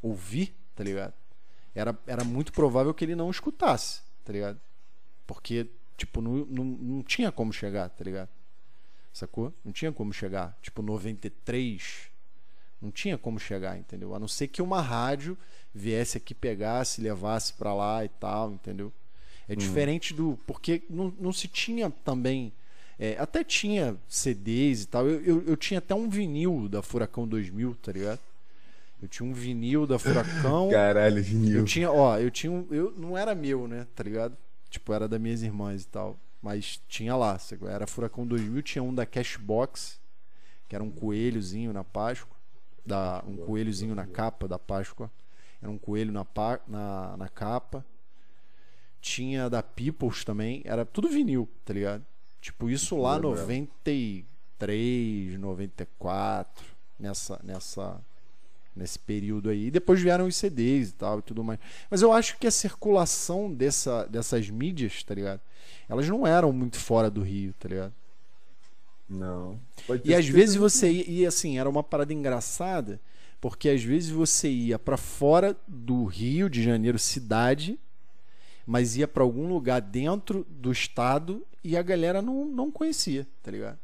ouvir, 0.00 0.54
tá 0.76 0.84
ligado? 0.84 1.14
Era, 1.74 1.98
era 2.06 2.22
muito 2.22 2.52
provável 2.52 2.94
que 2.94 3.04
ele 3.04 3.16
não 3.16 3.28
escutasse, 3.28 4.05
tá 4.26 4.32
ligado? 4.32 4.60
Porque, 5.26 5.68
tipo, 5.96 6.20
não, 6.20 6.44
não, 6.46 6.64
não 6.64 7.02
tinha 7.02 7.30
como 7.30 7.52
chegar, 7.52 7.88
tá 7.88 8.04
ligado? 8.04 8.28
Sacou? 9.12 9.54
Não 9.64 9.72
tinha 9.72 9.92
como 9.92 10.12
chegar. 10.12 10.58
Tipo, 10.60 10.82
93. 10.82 12.10
Não 12.82 12.90
tinha 12.90 13.16
como 13.16 13.38
chegar, 13.38 13.78
entendeu? 13.78 14.14
A 14.14 14.18
não 14.18 14.28
ser 14.28 14.48
que 14.48 14.60
uma 14.60 14.82
rádio 14.82 15.38
viesse 15.72 16.18
aqui, 16.18 16.34
pegasse, 16.34 17.00
levasse 17.00 17.52
para 17.52 17.72
lá 17.72 18.04
e 18.04 18.08
tal, 18.08 18.52
entendeu? 18.52 18.92
É 19.48 19.52
uhum. 19.52 19.58
diferente 19.58 20.12
do. 20.12 20.38
Porque 20.46 20.82
não, 20.90 21.14
não 21.18 21.32
se 21.32 21.48
tinha 21.48 21.88
também 21.88 22.52
é, 22.98 23.16
até 23.18 23.44
tinha 23.44 23.96
CDs 24.08 24.82
e 24.82 24.86
tal. 24.88 25.06
Eu, 25.06 25.20
eu, 25.22 25.42
eu, 25.46 25.56
tinha 25.56 25.78
até 25.78 25.94
um 25.94 26.08
vinil 26.08 26.68
da 26.68 26.82
Furacão 26.82 27.26
2000, 27.28 27.74
tá 27.76 27.92
ligado? 27.92 28.20
Eu 29.00 29.08
tinha 29.08 29.28
um 29.28 29.32
vinil 29.32 29.86
da 29.86 29.98
Furacão. 29.98 30.68
Caralho, 30.70 31.22
vinil. 31.22 31.58
Eu 31.58 31.64
tinha, 31.64 31.90
ó, 31.90 32.18
eu 32.18 32.30
tinha 32.30 32.50
um. 32.50 32.66
Eu, 32.70 32.92
não 32.96 33.16
era 33.16 33.34
meu, 33.34 33.68
né? 33.68 33.86
Tá 33.94 34.02
ligado? 34.02 34.36
Tipo, 34.70 34.92
era 34.92 35.06
das 35.06 35.20
minhas 35.20 35.42
irmãs 35.42 35.84
e 35.84 35.88
tal. 35.88 36.18
Mas 36.40 36.80
tinha 36.88 37.14
lá. 37.14 37.38
Era 37.68 37.86
Furacão 37.86 38.26
2000, 38.26 38.62
tinha 38.62 38.82
um 38.82 38.94
da 38.94 39.04
Cashbox, 39.04 40.00
que 40.68 40.74
era 40.74 40.82
um 40.82 40.90
coelhozinho 40.90 41.72
na 41.72 41.84
Páscoa. 41.84 42.36
Da, 42.84 43.22
um 43.26 43.36
coelhozinho 43.36 43.94
na 43.94 44.06
capa 44.06 44.46
da 44.46 44.58
Páscoa. 44.58 45.10
Era 45.60 45.70
um 45.70 45.78
coelho 45.78 46.12
na, 46.12 46.26
na, 46.68 47.16
na 47.16 47.28
capa. 47.28 47.84
Tinha 49.00 49.50
da 49.50 49.62
Peoples 49.62 50.24
também. 50.24 50.62
Era 50.64 50.84
tudo 50.84 51.08
vinil, 51.08 51.48
tá 51.64 51.74
ligado? 51.74 52.04
Tipo, 52.40 52.70
isso 52.70 52.96
lá 52.96 53.18
93, 53.18 55.38
94, 55.38 56.64
nessa, 56.98 57.40
nessa, 57.42 58.00
nesse 58.76 58.98
período 58.98 59.48
aí. 59.48 59.66
E 59.66 59.70
depois 59.70 60.00
vieram 60.00 60.26
os 60.26 60.36
CDs 60.36 60.90
e 60.90 60.92
tal 60.92 61.20
e 61.20 61.22
tudo 61.22 61.42
mais. 61.42 61.58
Mas 61.90 62.02
eu 62.02 62.12
acho 62.12 62.36
que 62.38 62.46
a 62.46 62.50
circulação 62.50 63.52
dessa, 63.52 64.04
dessas 64.06 64.50
mídias, 64.50 65.02
tá 65.02 65.14
ligado? 65.14 65.40
Elas 65.88 66.08
não 66.08 66.26
eram 66.26 66.52
muito 66.52 66.78
fora 66.78 67.10
do 67.10 67.22
Rio, 67.22 67.54
tá 67.58 67.68
ligado? 67.68 67.92
Não. 69.08 69.58
E 70.04 70.14
às 70.14 70.28
vezes 70.28 70.56
você 70.56 70.90
ia, 70.90 71.04
e 71.08 71.26
assim, 71.26 71.58
era 71.58 71.68
uma 71.68 71.82
parada 71.82 72.12
engraçada, 72.12 73.00
porque 73.40 73.68
às 73.68 73.82
vezes 73.82 74.10
você 74.10 74.48
ia 74.48 74.78
para 74.78 74.96
fora 74.96 75.56
do 75.66 76.04
Rio 76.04 76.50
de 76.50 76.62
Janeiro, 76.62 76.98
cidade, 76.98 77.78
mas 78.66 78.96
ia 78.96 79.06
para 79.06 79.22
algum 79.22 79.48
lugar 79.48 79.80
dentro 79.80 80.44
do 80.50 80.72
estado 80.72 81.46
e 81.62 81.76
a 81.76 81.82
galera 81.82 82.20
não, 82.20 82.44
não 82.44 82.70
conhecia, 82.70 83.26
tá 83.42 83.50
ligado? 83.50 83.78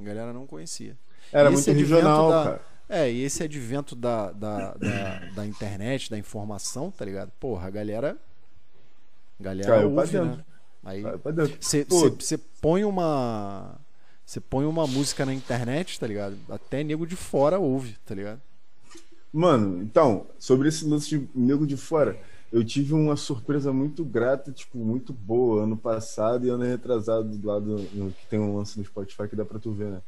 A 0.00 0.02
galera 0.02 0.32
não 0.32 0.46
conhecia. 0.46 0.96
Era 1.32 1.50
muito 1.50 1.70
regional, 1.70 2.30
da, 2.30 2.44
cara. 2.44 2.71
É, 2.92 3.10
e 3.10 3.22
esse 3.22 3.42
advento 3.42 3.96
da, 3.96 4.32
da, 4.32 4.74
da, 4.74 5.18
da, 5.34 5.46
internet, 5.46 6.10
da 6.10 6.18
informação, 6.18 6.90
tá 6.90 7.06
ligado? 7.06 7.32
Porra, 7.40 7.68
a 7.68 7.70
galera. 7.70 8.18
A 9.40 9.42
galera 9.42 9.66
Caiu 9.66 9.94
ouve, 9.94 10.20
né? 10.20 10.44
Aí 10.84 11.02
você 11.58 12.36
põe 12.60 12.84
uma. 12.84 13.80
Você 14.26 14.40
põe 14.40 14.66
uma 14.66 14.86
música 14.86 15.24
na 15.24 15.32
internet, 15.32 15.98
tá 15.98 16.06
ligado? 16.06 16.36
Até 16.50 16.84
nego 16.84 17.06
de 17.06 17.16
fora 17.16 17.58
ouve, 17.58 17.96
tá 18.04 18.14
ligado? 18.14 18.42
Mano, 19.32 19.82
então, 19.82 20.26
sobre 20.38 20.68
esse 20.68 20.84
lance 20.84 21.08
de 21.08 21.26
nego 21.34 21.66
de 21.66 21.78
fora, 21.78 22.20
eu 22.52 22.62
tive 22.62 22.92
uma 22.92 23.16
surpresa 23.16 23.72
muito 23.72 24.04
grata, 24.04 24.52
tipo, 24.52 24.76
muito 24.76 25.14
boa 25.14 25.62
ano 25.62 25.78
passado 25.78 26.46
e 26.46 26.50
ano 26.50 26.64
retrasado 26.64 27.38
do 27.38 27.48
lado 27.48 27.88
que 28.20 28.26
tem 28.28 28.38
um 28.38 28.54
lance 28.54 28.78
no 28.78 28.84
Spotify 28.84 29.26
que 29.28 29.36
dá 29.36 29.46
pra 29.46 29.58
tu 29.58 29.72
ver, 29.72 29.92
né? 29.92 30.02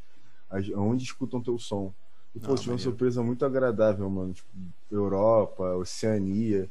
Onde 0.77 1.03
escutam 1.03 1.43
teu 1.43 1.59
som. 1.59 1.91
E, 2.35 2.41
pô, 2.41 2.55
tive 2.55 2.73
uma 2.73 2.79
surpresa 2.79 3.23
muito 3.23 3.45
agradável, 3.45 4.09
mano. 4.11 4.33
Tipo, 4.33 4.49
Europa, 4.91 5.77
Oceania, 5.77 6.69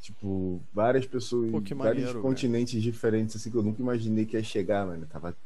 tipo, 0.00 0.62
várias 0.72 1.06
pessoas, 1.06 1.50
pô, 1.50 1.60
vários 1.60 1.76
maneiro, 2.04 2.20
continentes 2.20 2.80
diferentes, 2.82 3.36
assim, 3.36 3.50
que 3.50 3.56
eu 3.56 3.62
nunca 3.62 3.82
imaginei 3.82 4.24
que 4.24 4.36
ia 4.36 4.42
chegar, 4.42 4.86
mano. 4.86 5.06
Tava 5.06 5.36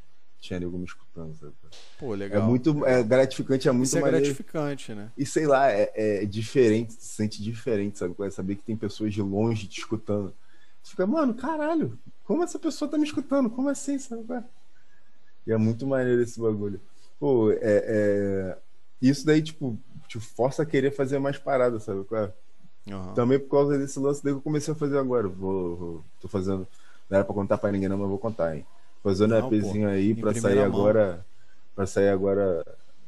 tinha 0.45 0.61
nego 0.61 0.77
me 0.77 0.85
escutando, 0.85 1.35
sabe? 1.37 1.55
Pô, 1.99 2.15
legal. 2.15 2.43
É 2.43 2.47
muito 2.47 2.85
é 2.85 3.03
gratificante, 3.03 3.67
é 3.67 3.73
muito 3.73 3.87
Isso 3.87 3.97
é 3.97 4.01
maneiro. 4.03 4.27
gratificante, 4.27 4.95
né? 4.95 5.11
E 5.17 5.25
sei 5.25 5.47
lá, 5.47 5.71
é, 5.71 5.91
é 5.95 6.27
diferente, 6.27 6.93
se 6.93 7.15
sente 7.15 7.43
diferente, 7.43 7.99
sabe? 7.99 8.15
É 8.21 8.31
saber 8.31 8.57
que 8.57 8.63
tem 8.63 8.77
pessoas 8.77 9.15
de 9.15 9.23
longe 9.23 9.67
te 9.67 9.81
escutando. 9.81 10.35
Você 10.83 10.91
fica, 10.91 11.07
mano, 11.07 11.33
caralho, 11.33 11.99
como 12.25 12.43
essa 12.43 12.59
pessoa 12.59 12.91
tá 12.91 12.99
me 12.99 13.05
escutando? 13.05 13.49
Como 13.49 13.71
assim, 13.71 13.99
sabe? 13.99 14.45
E 15.47 15.53
é 15.53 15.57
muito 15.57 15.87
maneiro 15.87 16.21
esse 16.21 16.39
bagulho. 16.39 16.79
Pô, 17.19 17.51
é, 17.51 17.59
é... 17.63 18.59
isso 19.09 19.27
daí, 19.27 19.43
tipo, 19.43 19.77
te 20.09 20.19
força 20.21 20.63
a 20.63 20.67
querer 20.67 20.91
fazer 20.91 21.19
mais 21.19 21.39
paradas, 21.39 21.83
sabe? 21.83 22.05
Uhum. 22.87 23.15
Também 23.15 23.39
por 23.39 23.51
causa 23.51 23.79
desse 23.79 23.99
lance 23.99 24.23
daí 24.23 24.33
que 24.33 24.39
eu 24.39 24.43
comecei 24.43 24.73
a 24.73 24.77
fazer 24.77 24.99
agora. 24.99 25.29
Vou, 25.29 25.77
vou, 25.77 26.05
tô 26.21 26.29
fazendo. 26.29 26.67
Não 27.09 27.17
era 27.17 27.25
pra 27.25 27.35
contar 27.35 27.59
pra 27.59 27.73
ninguém, 27.73 27.89
não, 27.89 27.99
mas 27.99 28.09
vou 28.09 28.19
contar, 28.19 28.57
hein? 28.57 28.65
Fazendo 29.03 29.35
um 29.35 29.39
EPzinho 29.39 29.89
aí 29.89 30.15
para 30.15 30.35
sair 30.35 30.57
mão. 30.57 30.65
agora. 30.65 31.25
Para 31.75 31.87
sair 31.87 32.09
agora 32.09 32.65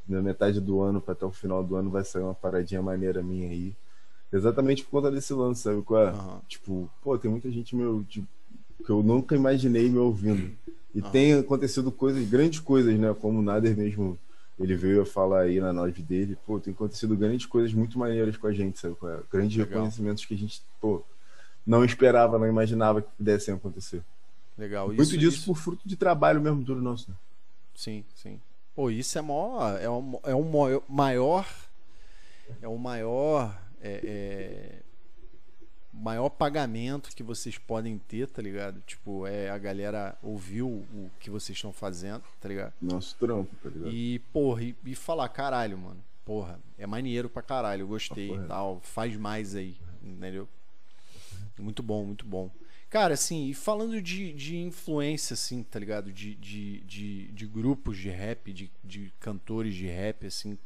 na 0.09 0.20
metade 0.20 0.61
do 0.61 0.80
ano, 0.80 1.01
para 1.01 1.12
até 1.12 1.24
o 1.24 1.30
final 1.30 1.62
do 1.62 1.76
ano, 1.76 1.90
vai 1.90 2.05
sair 2.05 2.22
uma 2.22 2.34
paradinha 2.34 2.82
maneira 2.82 3.22
minha 3.22 3.49
aí. 3.49 3.74
Exatamente 4.32 4.82
por 4.84 4.90
conta 4.90 5.11
desse 5.11 5.32
lance, 5.32 5.62
sabe? 5.62 5.82
Qual? 5.82 6.07
Uhum. 6.07 6.40
Tipo, 6.49 6.90
pô, 7.03 7.16
tem 7.16 7.30
muita 7.30 7.51
gente 7.51 7.76
meu, 7.76 8.05
tipo, 8.09 8.26
que 8.84 8.90
eu 8.90 9.03
nunca 9.03 9.34
imaginei 9.34 9.88
me 9.88 9.99
ouvindo. 9.99 10.51
E 10.94 11.01
uhum. 11.01 11.11
tem 11.11 11.34
acontecido 11.34 11.92
coisas, 11.92 12.28
grandes 12.28 12.61
coisas, 12.61 12.99
né? 12.99 13.14
Como 13.20 13.38
o 13.38 13.42
Nader 13.42 13.76
mesmo, 13.76 14.18
ele 14.59 14.74
veio 14.74 15.02
a 15.02 15.07
falar 15.07 15.42
aí 15.42 15.61
na 15.61 15.70
live 15.72 16.02
dele. 16.02 16.38
Pô, 16.46 16.59
tem 16.59 16.72
acontecido 16.72 17.16
grandes 17.16 17.46
coisas 17.46 17.72
muito 17.72 17.98
maneiras 17.98 18.36
com 18.36 18.46
a 18.46 18.52
gente, 18.52 18.78
sabe? 18.78 18.96
É? 19.04 19.20
Grandes 19.30 19.57
Legal. 19.57 19.74
reconhecimentos 19.74 20.24
que 20.24 20.34
a 20.34 20.38
gente, 20.38 20.62
pô, 20.80 21.02
não 21.66 21.84
esperava, 21.84 22.38
não 22.38 22.46
imaginava 22.46 23.02
que 23.02 23.09
pudessem 23.16 23.54
acontecer. 23.54 24.02
Legal. 24.57 24.86
Muito 24.86 25.02
isso, 25.02 25.18
disso 25.18 25.36
isso... 25.38 25.46
por 25.46 25.57
fruto 25.57 25.86
de 25.86 25.96
trabalho 25.96 26.40
mesmo 26.40 26.62
duro 26.62 26.80
nosso. 26.80 27.11
Né? 27.11 27.16
Sim, 27.74 28.04
sim. 28.14 28.40
Pô, 28.74 28.90
isso 28.90 29.18
é 29.18 29.22
maior, 29.22 29.80
é 29.80 29.90
um, 29.90 30.18
é 30.22 30.34
um 30.34 30.82
maior 30.88 31.46
é 32.62 32.68
o 32.68 32.78
maior 32.78 33.59
é, 33.80 34.00
é, 34.04 34.82
maior 35.97 36.28
pagamento 36.28 37.14
que 37.14 37.22
vocês 37.22 37.57
podem 37.57 37.99
ter, 37.99 38.28
tá 38.28 38.42
ligado? 38.42 38.80
Tipo, 38.86 39.26
é 39.26 39.49
a 39.51 39.59
galera 39.59 40.16
ouviu 40.22 40.68
o 40.68 41.11
que 41.18 41.30
vocês 41.30 41.57
estão 41.57 41.72
fazendo, 41.72 42.22
tá 42.40 42.49
ligado? 42.49 42.74
Nosso 42.80 43.16
trampo, 43.16 43.55
tá 43.62 43.70
ligado? 43.70 43.90
E, 43.90 44.18
porra, 44.32 44.62
e, 44.62 44.76
e 44.84 44.94
falar, 44.94 45.28
caralho, 45.30 45.78
mano, 45.78 46.03
porra, 46.24 46.61
é 46.76 46.86
maneiro 46.86 47.28
pra 47.28 47.42
caralho, 47.42 47.82
eu 47.82 47.88
gostei 47.88 48.34
e 48.34 48.47
tal, 48.47 48.80
faz 48.82 49.16
mais 49.16 49.55
aí, 49.55 49.76
entendeu? 50.03 50.47
Muito 51.59 51.82
bom, 51.82 52.05
muito 52.05 52.26
bom. 52.26 52.51
Cara, 52.90 53.14
assim, 53.14 53.49
e 53.49 53.55
falando 53.55 54.01
de, 54.01 54.32
de 54.32 54.57
influência, 54.59 55.34
assim, 55.34 55.62
tá 55.62 55.78
ligado? 55.78 56.12
De, 56.12 56.34
de, 56.34 56.80
de, 56.80 57.28
de 57.28 57.47
grupos 57.47 57.97
de 57.97 58.11
rap, 58.11 58.53
de, 58.53 58.70
de 58.84 59.12
cantores 59.18 59.74
de 59.74 59.86
rap, 59.86 60.26
assim, 60.26 60.57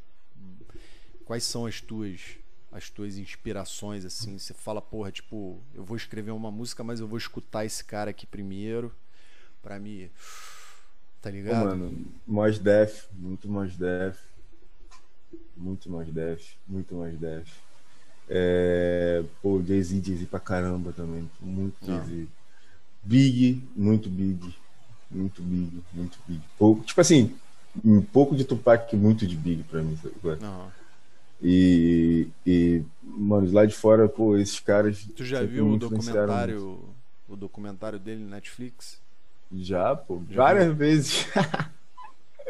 quais 1.24 1.45
são 1.45 1.64
as 1.64 1.81
tuas 1.81 2.37
as 2.73 2.89
tuas 2.89 3.16
inspirações, 3.16 4.05
assim? 4.05 4.39
Você 4.39 4.55
fala, 4.55 4.81
porra, 4.81 5.11
tipo, 5.11 5.61
eu 5.75 5.85
vou 5.85 5.97
escrever 5.97 6.31
uma 6.31 6.51
música, 6.51 6.85
mas 6.85 7.01
eu 7.01 7.09
vou 7.09 7.18
escutar 7.18 7.64
esse 7.64 7.85
cara 7.85 8.11
aqui 8.11 8.27
primeiro 8.27 8.93
pra 9.62 9.79
me. 9.79 10.11
Tá 11.21 11.31
ligado? 11.31 11.62
Pô, 11.62 11.77
mano, 11.77 12.07
Mos 12.27 12.59
Def, 12.59 13.07
muito 13.12 13.49
Mos 13.49 13.77
Def. 13.77 14.18
Muito 15.57 15.91
Mos 15.91 16.09
Def, 16.09 16.55
muito 16.66 16.95
Mos 16.95 17.18
Def. 17.18 17.51
É, 18.29 19.23
pô, 19.43 19.61
Jay-Z, 19.62 20.01
Jay-Z 20.03 20.27
pra 20.27 20.41
caramba 20.41 20.93
também. 20.93 21.29
Muito 21.41 21.77
ah. 21.83 21.87
Jay-Z. 21.87 22.29
Big, 23.03 23.62
muito 23.77 24.09
Big. 24.09 24.55
Muito 25.11 25.43
Big, 25.43 25.83
muito 25.93 26.18
Big. 26.27 26.41
Pouco, 26.57 26.85
tipo 26.85 27.01
assim, 27.01 27.37
um 27.85 28.01
pouco 28.01 28.37
de 28.37 28.45
Tupac, 28.45 28.95
muito 28.97 29.27
de 29.27 29.37
Big 29.37 29.64
pra 29.64 29.83
mim. 29.83 29.97
Sabe? 29.97 30.14
E, 31.43 32.28
e, 32.47 32.82
mano, 33.03 33.51
lá 33.53 33.64
de 33.64 33.74
fora, 33.74 34.09
pô, 34.09 34.36
esses 34.36 34.61
caras. 34.61 35.07
Tu 35.16 35.24
já 35.24 35.43
viu 35.43 35.68
o 35.68 35.78
documentário, 35.78 36.80
o 37.28 37.36
documentário 37.36 37.99
dele 37.99 38.22
na 38.24 38.36
Netflix? 38.36 39.01
Já, 39.53 39.97
pô, 39.97 40.22
já 40.28 40.36
várias 40.36 40.66
viu? 40.66 40.74
vezes. 40.76 41.26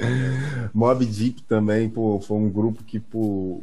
Mob 0.74 1.04
Deep 1.04 1.42
também, 1.42 1.88
pô, 1.88 2.20
foi 2.20 2.36
um 2.36 2.48
grupo 2.48 2.82
que, 2.82 2.98
pô, 2.98 3.62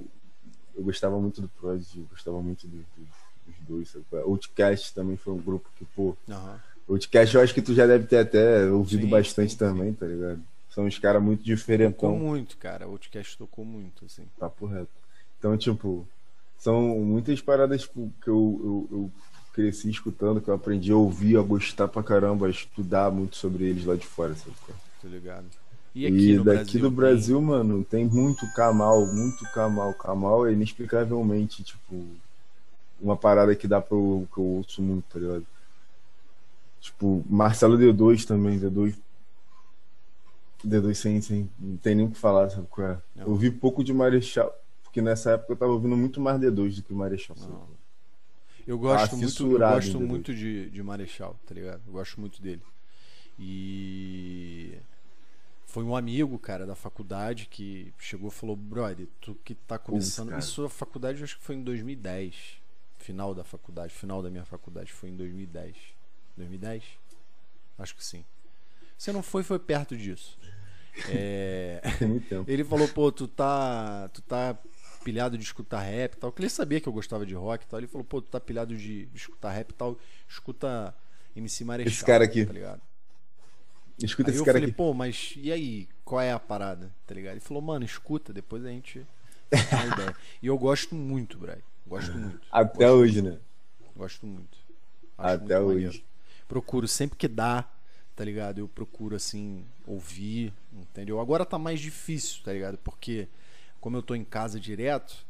eu 0.76 0.84
gostava 0.84 1.20
muito 1.20 1.42
do 1.42 1.50
Prodigy, 1.50 2.06
gostava 2.10 2.42
muito 2.42 2.68
do, 2.68 2.78
do, 2.78 3.08
dos 3.46 3.56
dois. 3.68 3.90
Sabe? 3.90 4.06
Outcast 4.24 4.94
também 4.94 5.18
foi 5.18 5.34
um 5.34 5.42
grupo 5.42 5.70
que, 5.78 5.86
pô. 5.86 6.16
Uhum. 6.28 6.56
Outcast 6.90 7.36
eu 7.36 7.42
acho 7.42 7.54
que 7.54 7.62
tu 7.62 7.74
já 7.74 7.86
deve 7.86 8.06
ter 8.06 8.20
até 8.20 8.66
ouvido 8.72 9.04
sim, 9.04 9.10
bastante 9.10 9.52
sim, 9.52 9.58
também, 9.58 9.90
sim. 9.90 9.96
tá 9.96 10.06
ligado? 10.06 10.42
São 10.70 10.86
uns 10.86 11.00
caras 11.00 11.22
muito 11.22 11.44
diferentes. 11.44 12.00
Tocou 12.00 12.18
muito, 12.18 12.56
cara. 12.58 12.86
Outcast 12.86 13.38
tocou 13.38 13.66
muito, 13.66 14.06
assim. 14.06 14.24
Papo 14.40 14.68
reto. 14.68 15.07
Então, 15.38 15.58
tipo, 15.58 16.08
são 16.58 16.82
muitas 17.00 17.42
paradas 17.42 17.82
tipo, 17.82 18.12
que 18.22 18.30
eu, 18.30 18.88
eu, 18.92 18.98
eu 18.98 19.12
cresci 19.54 19.90
escutando, 19.90 20.42
que 20.42 20.50
eu 20.50 20.54
aprendi 20.54 20.92
a 20.92 20.96
ouvir, 20.96 21.38
a 21.38 21.42
gostar 21.42 21.88
pra 21.88 22.04
caramba, 22.04 22.48
a 22.48 22.50
estudar 22.50 23.12
muito 23.12 23.36
sobre 23.36 23.66
eles 23.66 23.86
lá 23.86 23.96
de 23.96 24.06
fora, 24.06 24.36
sabe? 24.36 24.56
Tô 25.02 25.08
ligado. 25.08 25.46
E, 25.96 26.06
aqui 26.06 26.32
e 26.32 26.36
daqui 26.38 26.44
Brasil, 26.44 26.82
do 26.82 26.92
Brasil, 26.92 27.38
tem... 27.38 27.48
mano, 27.48 27.84
tem 27.84 28.06
muito 28.06 28.46
Kamal, 28.54 29.08
muito 29.08 29.44
Kamal. 29.52 29.94
Kamal 29.96 30.46
é 30.48 30.54
inexplicavelmente, 30.54 31.64
tipo, 31.64 32.06
uma 33.02 33.18
parada 33.18 33.56
que 33.56 33.68
dá 33.68 33.82
pra 33.82 33.98
eu, 33.98 34.28
que 34.32 34.40
eu 34.40 34.44
ouço 34.44 34.82
muito, 34.82 35.06
tá 35.12 35.20
ligado? 35.20 35.46
Tipo, 36.80 37.24
Marcelo 37.28 37.78
D2 37.78 38.26
também, 38.26 38.60
D2. 38.60 38.96
D2 40.66 40.94
sem, 40.94 41.22
sem. 41.22 41.50
Não 41.60 41.78
tem 41.78 41.96
nem 41.96 42.06
o 42.06 42.12
que 42.12 42.18
falar, 42.18 42.50
sabe 42.50 42.68
qual 42.70 42.88
é? 42.88 42.98
Eu 43.16 43.30
ouvi 43.32 43.50
pouco 43.50 43.84
de 43.84 43.94
Marechal, 43.94 44.54
porque 44.98 45.02
nessa 45.04 45.32
época 45.32 45.54
eu 45.54 45.58
tava 45.58 45.72
ouvindo 45.74 45.96
muito 45.96 46.20
mais 46.20 46.42
D2 46.42 46.78
do 46.78 46.82
que 46.82 46.92
Marechal. 46.92 47.38
Eu 48.66 48.80
gosto 48.80 49.14
ah, 49.14 49.18
muito, 49.18 49.44
eu 49.44 49.60
gosto 49.60 50.00
muito 50.00 50.34
de, 50.34 50.72
de 50.72 50.82
Marechal, 50.82 51.40
tá 51.46 51.54
ligado? 51.54 51.84
Eu 51.86 51.94
gosto 51.94 52.20
muito 52.20 52.42
dele. 52.42 52.64
E 53.38 54.76
foi 55.68 55.84
um 55.84 55.96
amigo, 55.96 56.40
cara, 56.40 56.66
da 56.66 56.74
faculdade 56.74 57.46
que 57.46 57.94
chegou 58.00 58.30
e 58.30 58.32
falou: 58.32 58.56
brother, 58.56 59.08
tu 59.22 59.38
que 59.46 59.54
tá 59.54 59.78
começando. 59.78 60.32
Putz, 60.32 60.46
Isso 60.46 60.66
a 60.66 60.70
faculdade, 60.70 61.24
acho 61.24 61.38
que 61.38 61.44
foi 61.44 61.56
em 61.56 61.64
2010. 61.64 62.60
Final 62.98 63.36
da 63.36 63.44
faculdade, 63.44 63.94
final 63.94 64.24
da 64.24 64.32
minha 64.32 64.46
faculdade 64.46 64.92
foi 64.92 65.10
em 65.10 65.16
2010. 65.16 65.76
2010? 66.36 66.84
Acho 67.78 67.96
que 67.96 68.04
sim. 68.04 68.26
Se 68.98 69.12
não 69.12 69.22
foi, 69.22 69.44
foi 69.44 69.60
perto 69.60 69.96
disso. 69.96 70.40
É... 71.10 71.80
ele 72.48 72.64
falou, 72.64 72.88
pô, 72.88 73.12
tu 73.12 73.28
tá. 73.28 74.10
Tu 74.12 74.20
tá 74.24 74.58
pilhado 75.08 75.38
de 75.38 75.44
escutar 75.46 75.80
rap 75.80 76.16
e 76.16 76.18
tal. 76.18 76.34
Que 76.34 76.42
ele 76.42 76.50
sabia 76.50 76.82
que 76.82 76.88
eu 76.90 76.92
gostava 76.92 77.26
de 77.26 77.34
rock 77.34 77.64
e 77.64 77.68
tal. 77.70 77.80
Ele 77.80 77.88
falou, 77.88 78.04
pô, 78.04 78.22
tu 78.22 78.30
tá 78.30 78.42
pilhado 78.42 78.76
de, 78.76 79.06
de 79.06 79.18
escutar 79.18 79.52
rap 79.54 79.70
e 79.70 79.74
tal. 79.74 79.98
Escuta 80.28 80.94
MC 81.34 81.64
Marechal. 81.64 81.94
Esse 81.94 82.04
cara 82.04 82.26
aqui. 82.26 82.46
Tá 82.46 82.52
ligado? 82.52 82.82
Escuta 84.04 84.30
aí 84.30 84.34
esse 84.34 84.42
eu 84.42 84.46
cara 84.46 84.58
falei, 84.58 84.70
aqui. 84.70 84.78
pô, 84.78 84.94
mas 84.94 85.34
e 85.38 85.50
aí? 85.50 85.88
Qual 86.04 86.20
é 86.20 86.34
a 86.34 86.40
parada? 86.40 86.94
Tá 87.06 87.16
ligado? 87.16 87.36
Ele 87.36 87.40
falou, 87.40 87.64
mano, 87.64 87.86
escuta, 87.86 88.34
depois 88.34 88.66
a 88.66 88.70
gente 88.70 89.08
tem 89.50 89.80
uma 89.80 89.94
ideia. 89.94 90.16
E 90.44 90.48
eu 90.48 90.58
gosto 90.58 90.94
muito, 90.94 91.38
Bray. 91.38 91.64
Gosto 91.86 92.12
muito. 92.18 92.42
Até 92.52 92.86
gosto 92.86 93.00
hoje, 93.00 93.22
muito. 93.22 93.36
né? 93.36 93.42
Gosto 93.96 94.28
muito. 94.28 94.58
Acho 95.18 95.36
Até 95.36 95.60
muito 95.60 95.70
hoje. 95.70 95.86
Maneiro. 95.86 96.04
Procuro 96.50 96.86
sempre 96.86 97.18
que 97.18 97.30
dá, 97.30 97.66
tá 98.14 98.26
ligado? 98.26 98.60
Eu 98.60 98.68
procuro, 98.68 99.16
assim, 99.16 99.64
ouvir, 99.86 100.54
entendeu? 100.74 101.22
Agora 101.22 101.46
tá 101.46 101.58
mais 101.58 101.80
difícil, 101.80 102.44
tá 102.44 102.52
ligado? 102.52 102.78
Porque, 102.80 103.30
como 103.80 103.98
eu 103.98 104.02
tô 104.02 104.16
em 104.16 104.24
casa 104.24 104.60
direto. 104.60 105.26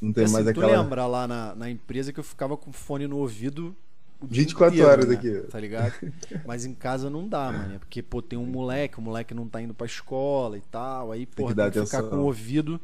Não 0.00 0.12
tem 0.12 0.24
assim, 0.24 0.32
mais 0.32 0.44
tu 0.46 0.50
aquela. 0.50 0.82
lembra 0.82 1.06
lá 1.06 1.28
na, 1.28 1.54
na 1.54 1.70
empresa 1.70 2.12
que 2.12 2.20
eu 2.20 2.24
ficava 2.24 2.56
com 2.56 2.72
fone 2.72 3.06
no 3.06 3.18
ouvido 3.18 3.76
24 4.22 4.74
inteiro, 4.74 4.90
horas 4.90 5.08
né? 5.08 5.14
aqui. 5.14 5.48
Tá 5.48 5.60
ligado? 5.60 5.94
Mas 6.44 6.64
em 6.64 6.74
casa 6.74 7.08
não 7.08 7.26
dá, 7.26 7.50
mano. 7.52 7.78
Porque, 7.78 8.02
pô, 8.02 8.20
tem 8.20 8.38
um 8.38 8.46
moleque, 8.46 8.98
o 8.98 9.02
moleque 9.02 9.34
não 9.34 9.48
tá 9.48 9.62
indo 9.62 9.74
pra 9.74 9.86
escola 9.86 10.58
e 10.58 10.62
tal. 10.62 11.12
Aí, 11.12 11.26
pô, 11.26 11.46
tem, 11.46 11.56
que, 11.56 11.70
tem 11.70 11.70
que 11.70 11.90
ficar 11.90 12.02
com 12.02 12.16
o 12.16 12.24
ouvido. 12.24 12.80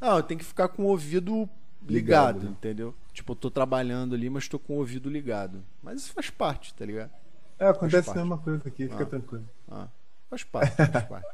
Não, 0.00 0.22
tem 0.22 0.38
que 0.38 0.44
ficar 0.44 0.68
com 0.68 0.84
o 0.84 0.86
ouvido 0.86 1.48
ligado, 1.82 2.38
ligado 2.38 2.44
né? 2.44 2.50
entendeu? 2.50 2.94
Tipo, 3.12 3.32
eu 3.32 3.36
tô 3.36 3.50
trabalhando 3.50 4.14
ali, 4.14 4.30
mas 4.30 4.46
tô 4.46 4.58
com 4.58 4.74
o 4.74 4.76
ouvido 4.76 5.10
ligado. 5.10 5.64
Mas 5.82 6.02
isso 6.02 6.12
faz 6.12 6.30
parte, 6.30 6.72
tá 6.74 6.84
ligado? 6.84 7.10
É, 7.58 7.66
acontece 7.66 8.10
a 8.10 8.14
mesma 8.14 8.38
coisa 8.38 8.62
aqui, 8.64 8.88
fica 8.88 9.02
ah, 9.02 9.06
tranquilo. 9.06 9.48
Ah, 9.68 9.88
faz 10.30 10.44
parte, 10.44 10.76
faz 10.76 11.04
parte. 11.08 11.26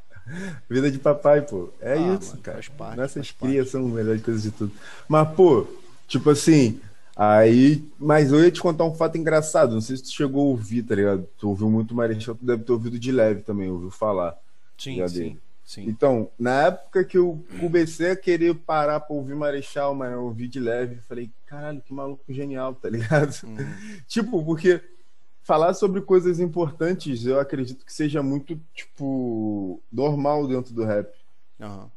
Vida 0.69 0.91
de 0.91 0.99
papai, 0.99 1.43
pô. 1.43 1.71
É 1.81 1.95
ah, 1.95 2.15
isso, 2.15 2.31
mano, 2.31 2.43
cara. 2.43 2.57
Faz 2.57 2.69
parte, 2.69 2.97
Nossas 2.97 3.31
crias 3.31 3.71
são 3.71 3.83
melhores 3.83 4.23
coisas 4.23 4.43
de 4.43 4.51
tudo. 4.51 4.73
Mas, 5.09 5.29
pô, 5.35 5.67
tipo 6.09 6.31
assim, 6.31 6.81
Aí, 7.17 7.85
mas 7.97 8.33
eu 8.33 8.43
ia 8.43 8.51
te 8.51 8.61
contar 8.61 8.85
um 8.85 8.95
fato 8.95 9.17
engraçado. 9.17 9.75
Não 9.75 9.81
sei 9.81 9.97
se 9.97 10.03
tu 10.03 10.11
chegou 10.11 10.43
a 10.43 10.51
ouvir, 10.51 10.83
tá 10.83 10.95
ligado? 10.95 11.29
Tu 11.39 11.49
ouviu 11.49 11.71
muito 11.71 11.95
Marechal, 11.95 12.35
tu 12.35 12.45
deve 12.45 12.65
ter 12.65 12.73
ouvido 12.73 12.99
de 12.99 13.13
leve 13.13 13.43
também, 13.43 13.71
ouviu 13.71 13.91
falar. 13.91 14.37
Sim, 14.77 15.07
sim, 15.07 15.39
sim. 15.65 15.85
Então, 15.87 16.29
na 16.37 16.67
época 16.67 17.05
que 17.05 17.17
eu 17.17 17.45
comecei 17.61 18.11
a 18.11 18.17
querer 18.17 18.55
parar 18.55 18.99
pra 18.99 19.15
ouvir 19.15 19.37
Marechal, 19.37 19.95
mas 19.95 20.13
eu 20.13 20.25
ouvi 20.25 20.49
de 20.49 20.59
leve, 20.59 20.97
falei, 21.09 21.31
caralho, 21.47 21.81
que 21.81 21.95
maluco 21.95 22.25
genial, 22.29 22.75
tá 22.75 22.91
ligado? 22.91 23.33
Uhum. 23.45 23.57
tipo, 24.09 24.45
porque 24.45 24.81
falar 25.45 25.75
sobre 25.75 26.01
coisas 26.01 26.41
importantes, 26.41 27.25
eu 27.25 27.39
acredito 27.39 27.85
que 27.85 27.93
seja 27.93 28.23
muito, 28.23 28.59
tipo, 28.75 29.81
normal 29.93 30.49
dentro 30.49 30.75
do 30.75 30.85
rap. 30.85 31.15
Uhum. 31.61 31.89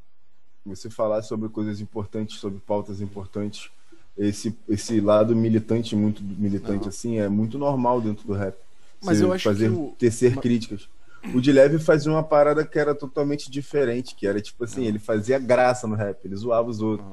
Você 0.67 0.89
falar 0.89 1.23
sobre 1.23 1.49
coisas 1.49 1.81
importantes, 1.81 2.39
sobre 2.39 2.59
pautas 2.59 3.01
importantes 3.01 3.71
esse, 4.17 4.57
esse 4.67 4.99
lado 4.99 5.35
militante, 5.35 5.95
muito 5.95 6.23
militante 6.23 6.81
não. 6.81 6.89
assim, 6.89 7.19
é 7.19 7.29
muito 7.29 7.57
normal 7.57 8.01
dentro 8.01 8.25
do 8.25 8.33
rap. 8.33 8.57
Mas 9.03 9.21
eu 9.21 9.31
acho 9.31 9.43
fazer, 9.43 9.69
que 9.69 9.75
o... 9.75 9.95
tecer 9.97 10.31
Mas... 10.31 10.41
críticas. 10.41 10.89
O 11.33 11.41
de 11.41 11.51
leve 11.51 11.77
fazia 11.77 12.11
uma 12.11 12.23
parada 12.23 12.65
que 12.65 12.79
era 12.79 12.95
totalmente 12.95 13.51
diferente, 13.51 14.15
que 14.15 14.25
era 14.25 14.39
tipo 14.41 14.63
assim, 14.63 14.81
não. 14.81 14.87
ele 14.87 14.99
fazia 14.99 15.37
graça 15.37 15.85
no 15.87 15.95
rap, 15.95 16.23
ele 16.23 16.35
zoava 16.35 16.69
os 16.69 16.81
outros. 16.81 17.07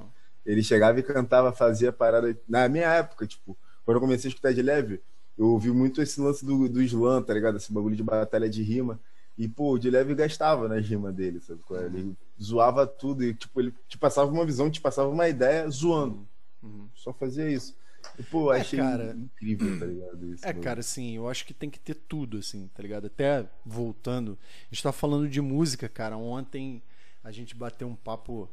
Ele 0.46 0.62
chegava 0.62 0.98
e 1.00 1.02
cantava, 1.02 1.52
fazia 1.52 1.90
parada. 1.90 2.36
Na 2.48 2.68
minha 2.68 2.86
época, 2.86 3.26
tipo, 3.26 3.56
quando 3.84 3.96
eu 3.96 4.00
comecei 4.00 4.28
a 4.28 4.30
escutar 4.30 4.52
de 4.52 4.62
leve, 4.62 5.00
eu 5.36 5.46
ouvi 5.48 5.70
muito 5.70 6.00
esse 6.00 6.20
lance 6.20 6.44
do, 6.44 6.68
do 6.68 6.82
slam, 6.82 7.22
tá 7.22 7.34
ligado? 7.34 7.56
Esse 7.56 7.72
bagulho 7.72 7.96
de 7.96 8.02
batalha 8.02 8.48
de 8.48 8.62
rima. 8.62 9.00
E, 9.36 9.48
pô, 9.48 9.72
o 9.72 9.78
de 9.78 9.90
leve 9.90 10.14
gastava 10.14 10.68
nas 10.68 10.86
rimas 10.86 11.12
dele, 11.14 11.40
sabe? 11.40 11.60
É? 11.72 11.86
Ele 11.86 12.16
zoava 12.40 12.86
tudo 12.86 13.24
e, 13.24 13.34
tipo, 13.34 13.60
ele 13.60 13.74
te 13.88 13.98
passava 13.98 14.30
uma 14.30 14.46
visão, 14.46 14.70
te 14.70 14.80
passava 14.80 15.08
uma 15.08 15.28
ideia 15.28 15.68
zoando. 15.68 16.26
Uhum. 16.62 16.88
Só 16.94 17.12
fazia 17.12 17.50
isso. 17.50 17.76
E, 18.18 18.22
pô, 18.22 18.52
é, 18.52 18.60
achei 18.60 18.78
cara, 18.78 19.16
incrível, 19.16 19.78
tá 19.78 19.86
ligado? 19.86 20.26
Isso, 20.34 20.46
é, 20.46 20.52
cara, 20.52 20.80
assim, 20.80 21.16
eu 21.16 21.28
acho 21.28 21.44
que 21.46 21.54
tem 21.54 21.70
que 21.70 21.80
ter 21.80 21.94
tudo, 21.94 22.36
assim, 22.36 22.68
tá 22.74 22.82
ligado? 22.82 23.06
Até 23.06 23.48
voltando, 23.64 24.38
a 24.70 24.74
gente 24.74 24.82
tá 24.82 24.92
falando 24.92 25.28
de 25.28 25.40
música, 25.40 25.88
cara. 25.88 26.16
Ontem 26.16 26.82
a 27.24 27.32
gente 27.32 27.56
bateu 27.56 27.88
um 27.88 27.96
papo 27.96 28.48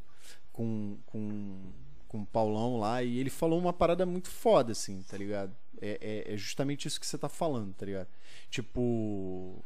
com, 0.51 0.97
com, 1.05 1.71
com 2.07 2.21
o 2.21 2.25
Paulão 2.25 2.79
lá 2.79 3.03
e 3.03 3.19
ele 3.19 3.29
falou 3.29 3.59
uma 3.59 3.73
parada 3.73 4.05
muito 4.05 4.29
foda, 4.29 4.71
assim, 4.71 5.03
tá 5.03 5.17
ligado? 5.17 5.53
É, 5.79 6.25
é, 6.27 6.33
é 6.33 6.37
justamente 6.37 6.87
isso 6.87 6.99
que 6.99 7.05
você 7.05 7.17
tá 7.17 7.29
falando, 7.29 7.73
tá 7.73 7.85
ligado? 7.85 8.07
Tipo, 8.49 9.63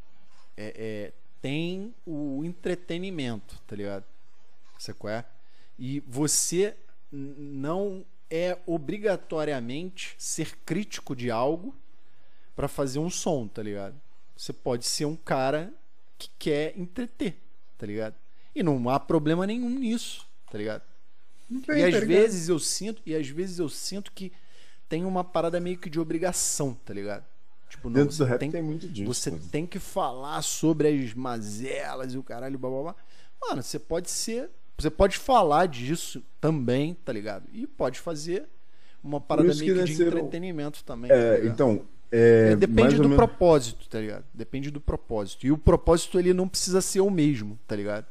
é, 0.58 0.74
é 0.78 1.26
tem 1.42 1.94
o 2.06 2.44
entretenimento, 2.44 3.62
tá 3.68 3.76
ligado? 3.76 4.04
Você 4.80 4.94
qual 4.94 5.14
é? 5.14 5.26
E 5.78 6.00
você 6.08 6.76
não 7.12 8.04
é 8.30 8.58
obrigatoriamente 8.66 10.16
ser 10.18 10.58
crítico 10.66 11.16
de 11.16 11.30
algo 11.30 11.76
para 12.56 12.68
fazer 12.68 13.00
um 13.00 13.10
som, 13.10 13.48
tá 13.48 13.62
ligado? 13.62 13.96
Você 14.36 14.52
pode 14.52 14.86
ser 14.86 15.06
um 15.06 15.16
cara 15.16 15.72
que 16.18 16.30
quer 16.40 16.78
entreter, 16.78 17.38
tá 17.78 17.86
ligado? 17.86 18.16
E 18.56 18.64
não 18.64 18.90
há 18.90 19.00
problema 19.00 19.46
nenhum 19.46 19.70
nisso, 19.70 20.26
tá 20.50 20.58
ligado? 20.58 20.82
Bem, 21.50 21.82
e 21.82 21.84
às 21.84 22.00
tá 22.00 22.06
vezes 22.06 22.50
eu 22.50 22.58
sinto, 22.58 23.02
e 23.06 23.14
às 23.14 23.28
vezes 23.28 23.60
eu 23.60 23.70
sinto 23.70 24.12
que 24.12 24.32
tem 24.88 25.06
uma 25.06 25.24
parada 25.24 25.60
meio 25.60 25.78
que 25.78 25.90
de 25.90 26.00
obrigação, 26.00 26.74
tá 26.86 26.94
ligado? 26.94 27.26
Tipo, 27.70 27.90
não, 27.90 28.02
Dentro 28.02 28.18
do 28.18 28.24
rap 28.26 28.40
tem, 28.40 28.52
tem 28.52 28.62
muito 28.62 28.88
disso. 28.88 29.14
Você 29.14 29.32
tem 29.52 29.66
que 29.66 29.80
falar 29.80 30.42
sobre 30.42 30.88
as 30.88 31.14
mazelas 31.14 32.14
e 32.14 32.18
o 32.18 32.24
caralho, 32.24 32.58
blá 32.58 32.70
blá 32.70 32.82
blá. 32.82 32.96
Mano, 33.42 33.64
você 33.64 33.80
pode 33.80 34.10
ser 34.10 34.50
você 34.78 34.90
pode 34.90 35.18
falar 35.18 35.68
disso 35.68 36.22
também, 36.40 36.94
tá 37.06 37.14
ligado? 37.14 37.46
E 37.54 37.66
pode 37.66 38.00
fazer 38.00 38.46
uma 39.04 39.22
parada 39.22 39.54
meio 39.56 39.76
que 39.76 39.84
de 39.84 40.04
entretenimento 40.04 40.84
também. 40.84 41.12
É, 41.12 41.38
tá 41.38 41.46
então. 41.46 41.82
É, 42.12 42.52
é, 42.52 42.56
depende 42.56 42.96
do 42.98 43.04
menos... 43.04 43.16
propósito, 43.16 43.88
tá 43.88 44.00
ligado? 44.00 44.26
Depende 44.34 44.70
do 44.70 44.82
propósito. 44.82 45.46
E 45.48 45.52
o 45.52 45.58
propósito 45.58 46.20
ele 46.20 46.34
não 46.34 46.48
precisa 46.48 46.82
ser 46.82 47.02
o 47.02 47.10
mesmo, 47.10 47.58
tá 47.68 47.76
ligado? 47.76 48.06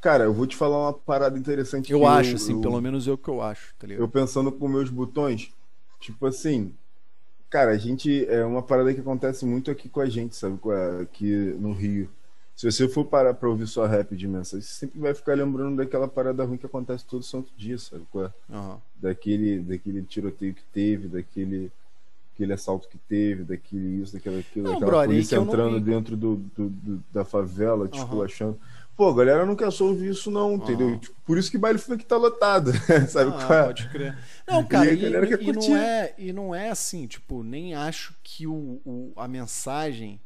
Cara, 0.00 0.24
eu 0.24 0.32
vou 0.32 0.46
te 0.46 0.56
falar 0.56 0.78
uma 0.78 0.92
parada 0.92 1.38
interessante. 1.38 1.92
Eu 1.92 2.06
acho, 2.06 2.30
eu, 2.30 2.36
assim, 2.36 2.52
eu, 2.54 2.60
pelo 2.60 2.80
menos 2.80 3.06
é 3.06 3.10
o 3.10 3.18
que 3.18 3.28
eu 3.28 3.42
acho, 3.42 3.74
tá 3.78 3.86
ligado? 3.86 4.02
Eu 4.02 4.08
pensando 4.08 4.50
com 4.52 4.68
meus 4.68 4.88
botões, 4.88 5.52
tipo 6.00 6.26
assim, 6.26 6.72
cara, 7.48 7.72
a 7.72 7.76
gente. 7.78 8.26
É 8.26 8.44
uma 8.44 8.62
parada 8.62 8.92
que 8.94 9.00
acontece 9.00 9.44
muito 9.44 9.70
aqui 9.70 9.88
com 9.88 10.00
a 10.00 10.06
gente, 10.08 10.34
sabe? 10.36 10.58
Aqui 11.02 11.30
no 11.58 11.72
Rio 11.72 12.08
Se 12.56 12.70
você 12.70 12.88
for 12.88 13.04
parar 13.06 13.34
pra 13.34 13.48
ouvir 13.48 13.66
só 13.66 13.86
rap 13.86 14.14
de 14.16 14.28
mensagem, 14.28 14.62
você 14.66 14.74
sempre 14.74 14.98
vai 15.00 15.14
ficar 15.14 15.34
lembrando 15.34 15.76
daquela 15.76 16.06
parada 16.08 16.44
ruim 16.44 16.58
que 16.58 16.66
acontece 16.66 17.04
todo 17.06 17.22
santo 17.22 17.52
dia, 17.56 17.78
sabe? 17.78 18.04
Aham. 18.50 18.78
Daquele, 18.96 19.60
daquele 19.60 20.02
tiroteio 20.02 20.52
que 20.54 20.62
teve, 20.72 21.08
daquele 21.08 21.70
aquele 22.34 22.52
assalto 22.54 22.88
que 22.88 22.96
teve, 22.96 23.44
daquele 23.44 24.02
isso, 24.02 24.14
daquilo, 24.14 24.38
aquilo, 24.38 24.64
Não, 24.64 24.72
daquela 24.74 24.90
brother, 24.90 25.08
polícia 25.10 25.36
é 25.36 25.38
não 25.38 25.46
entrando 25.46 25.74
vi. 25.74 25.80
dentro 25.90 26.16
do, 26.16 26.36
do- 26.36 26.70
do- 26.70 27.04
da 27.12 27.22
favela, 27.24 27.86
tipo, 27.86 28.02
Aham. 28.02 28.24
achando. 28.24 28.58
Pô, 29.00 29.08
a 29.08 29.14
galera 29.14 29.46
não 29.46 29.56
quer 29.56 29.72
só 29.72 29.86
ouvir 29.86 30.10
isso, 30.10 30.30
não, 30.30 30.56
entendeu? 30.56 30.88
Aham. 30.88 30.98
Tipo, 30.98 31.16
por 31.24 31.38
isso 31.38 31.50
que 31.50 31.56
baile 31.56 31.78
funk 31.78 32.04
tá 32.04 32.18
lotado, 32.18 32.70
sabe? 33.08 33.30
Ah, 33.34 33.46
qual 33.46 33.64
pode 33.64 33.88
crer. 33.88 34.14
Não, 34.46 34.62
cara, 34.68 34.92
e, 34.92 34.98
quer 35.26 35.42
e 35.42 35.52
não 35.52 35.74
é, 35.74 36.14
e 36.18 36.32
não 36.34 36.54
é 36.54 36.68
assim, 36.68 37.06
tipo, 37.06 37.42
nem 37.42 37.74
acho 37.74 38.14
que 38.22 38.46
o, 38.46 38.78
o- 38.84 39.12
a 39.16 39.26
mensagem 39.26 40.20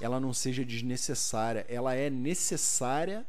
ela 0.00 0.20
não 0.20 0.32
seja 0.32 0.64
desnecessária. 0.64 1.66
Ela 1.68 1.96
é 1.96 2.08
necessária 2.08 3.26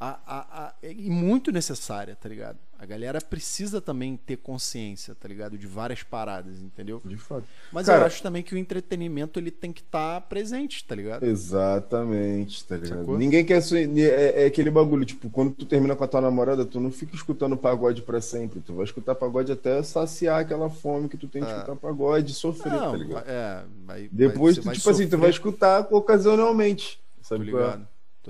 a, 0.00 0.18
a- 0.26 0.66
a- 0.66 0.74
e 0.82 1.10
muito 1.10 1.52
necessária, 1.52 2.16
tá 2.16 2.26
ligado? 2.28 2.56
A 2.78 2.86
galera 2.86 3.20
precisa 3.20 3.78
também 3.82 4.16
ter 4.16 4.38
consciência, 4.38 5.14
tá 5.14 5.28
ligado? 5.28 5.58
De 5.58 5.66
várias 5.66 6.02
paradas, 6.02 6.62
entendeu? 6.62 7.02
De 7.04 7.18
fato. 7.18 7.44
Mas 7.70 7.84
Cara- 7.86 8.00
eu 8.00 8.06
acho 8.06 8.22
também 8.22 8.42
que 8.42 8.54
o 8.54 8.58
entretenimento 8.58 9.38
ele 9.38 9.50
tem 9.50 9.70
que 9.70 9.82
estar 9.82 10.22
presente, 10.22 10.82
tá 10.86 10.94
ligado? 10.94 11.22
Exatamente, 11.26 12.64
tá 12.64 12.76
ligado? 12.76 13.00
Sacou? 13.00 13.18
Ninguém 13.18 13.44
quer. 13.44 13.60
É, 13.98 14.44
é 14.44 14.46
aquele 14.46 14.70
bagulho, 14.70 15.04
tipo, 15.04 15.28
quando 15.28 15.52
tu 15.52 15.66
termina 15.66 15.94
com 15.94 16.04
a 16.04 16.08
tua 16.08 16.22
namorada, 16.22 16.64
tu 16.64 16.80
não 16.80 16.90
fica 16.90 17.14
escutando 17.14 17.54
pagode 17.56 18.00
pra 18.00 18.20
sempre. 18.22 18.60
Tu 18.60 18.72
vai 18.72 18.84
escutar 18.86 19.14
pagode 19.14 19.52
até 19.52 19.82
saciar 19.82 20.40
aquela 20.40 20.70
fome 20.70 21.10
que 21.10 21.18
tu 21.18 21.28
tem 21.28 21.42
de 21.42 21.50
É. 21.50 21.54
escutar 21.58 21.76
pagode 21.76 22.32
e 22.32 22.34
sofrer, 22.34 22.72
Não, 22.72 22.92
tá 22.92 22.96
ligado? 22.96 23.28
é, 23.28 23.64
vai, 23.84 24.08
Depois, 24.10 24.56
tu, 24.56 24.70
tipo 24.72 24.88
assim, 24.90 25.06
tu 25.06 25.18
vai 25.18 25.28
escutar 25.28 25.86
ocasionalmente. 25.90 26.98
Tô 27.18 27.28
Sabe 27.28 27.50
qual 27.50 27.78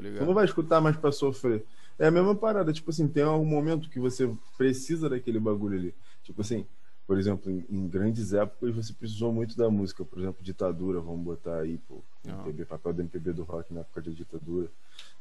é? 0.01 0.09
ligado, 0.09 0.19
tô 0.19 0.19
Tu 0.19 0.21
não 0.21 0.27
ligado. 0.27 0.35
vai 0.35 0.45
escutar 0.45 0.81
mais 0.81 0.97
pra 0.97 1.13
sofrer. 1.13 1.65
É 1.99 2.07
a 2.07 2.11
mesma 2.11 2.35
parada, 2.35 2.73
tipo 2.73 2.91
assim, 2.91 3.07
tem 3.07 3.23
algum 3.23 3.45
momento 3.45 3.89
que 3.91 4.01
você 4.01 4.31
precisa 4.57 5.09
daquele 5.09 5.39
bagulho 5.39 5.79
ali. 5.79 5.95
Tipo 6.23 6.41
assim, 6.41 6.67
por 7.07 7.19
exemplo, 7.19 7.51
em, 7.51 7.65
em 7.69 7.89
grandes 7.89 8.33
épocas 8.33 8.75
você 8.75 8.93
precisou 8.93 9.33
muito 9.33 9.57
da 9.57 9.69
música, 9.69 10.05
por 10.05 10.19
exemplo, 10.19 10.43
ditadura, 10.43 11.01
vamos 11.01 11.23
botar 11.25 11.59
aí, 11.59 11.79
pô, 11.89 12.03
Aham. 12.27 12.37
MPB, 12.47 12.65
papel 12.65 12.93
do 12.95 13.03
MPB 13.03 13.33
do 13.33 13.43
rock 13.43 13.75
na 13.75 13.81
época 13.81 14.01
da 14.03 14.11
ditadura. 14.13 14.69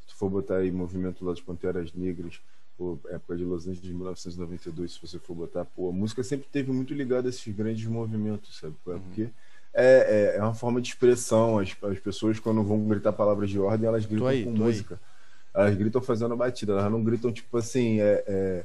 Se 0.00 0.06
tu 0.08 0.16
for 0.16 0.30
botar 0.30 0.56
aí 0.58 0.70
movimento 0.70 1.24
lá 1.24 1.32
das 1.32 1.40
Panteras 1.40 1.92
Negras, 1.92 2.40
pô, 2.78 2.98
época 3.08 3.36
de 3.36 3.44
Los 3.44 3.64
Angeles 3.66 3.82
de 3.82 3.92
1992, 3.92 4.92
se 4.92 5.00
você 5.00 5.18
for 5.18 5.34
botar, 5.34 5.64
pô, 5.64 5.90
a 5.90 5.92
música 5.92 6.22
sempre 6.22 6.48
teve 6.50 6.72
muito 6.72 6.94
ligada 6.94 7.28
a 7.28 7.30
esses 7.30 7.54
grandes 7.54 7.84
movimentos, 7.86 8.56
sabe? 8.58 8.74
é? 8.86 8.90
Uhum. 8.90 9.00
Porque 9.00 9.28
é, 9.72 10.34
é, 10.34 10.38
é 10.38 10.42
uma 10.42 10.54
forma 10.54 10.80
de 10.80 10.88
expressão. 10.88 11.58
As, 11.58 11.76
as 11.82 11.98
pessoas, 11.98 12.38
quando 12.38 12.62
vão 12.62 12.86
gritar 12.88 13.12
palavras 13.12 13.50
de 13.50 13.58
ordem, 13.58 13.88
elas 13.88 14.06
gritam 14.06 14.26
aí, 14.26 14.44
com 14.44 14.54
tô 14.54 14.64
aí. 14.64 14.66
música. 14.66 15.00
Elas 15.52 15.76
gritam 15.76 16.00
fazendo 16.00 16.36
batida, 16.36 16.72
elas 16.72 16.92
não 16.92 17.02
gritam 17.02 17.32
tipo 17.32 17.56
assim, 17.56 18.00
é, 18.00 18.24
é, 18.26 18.64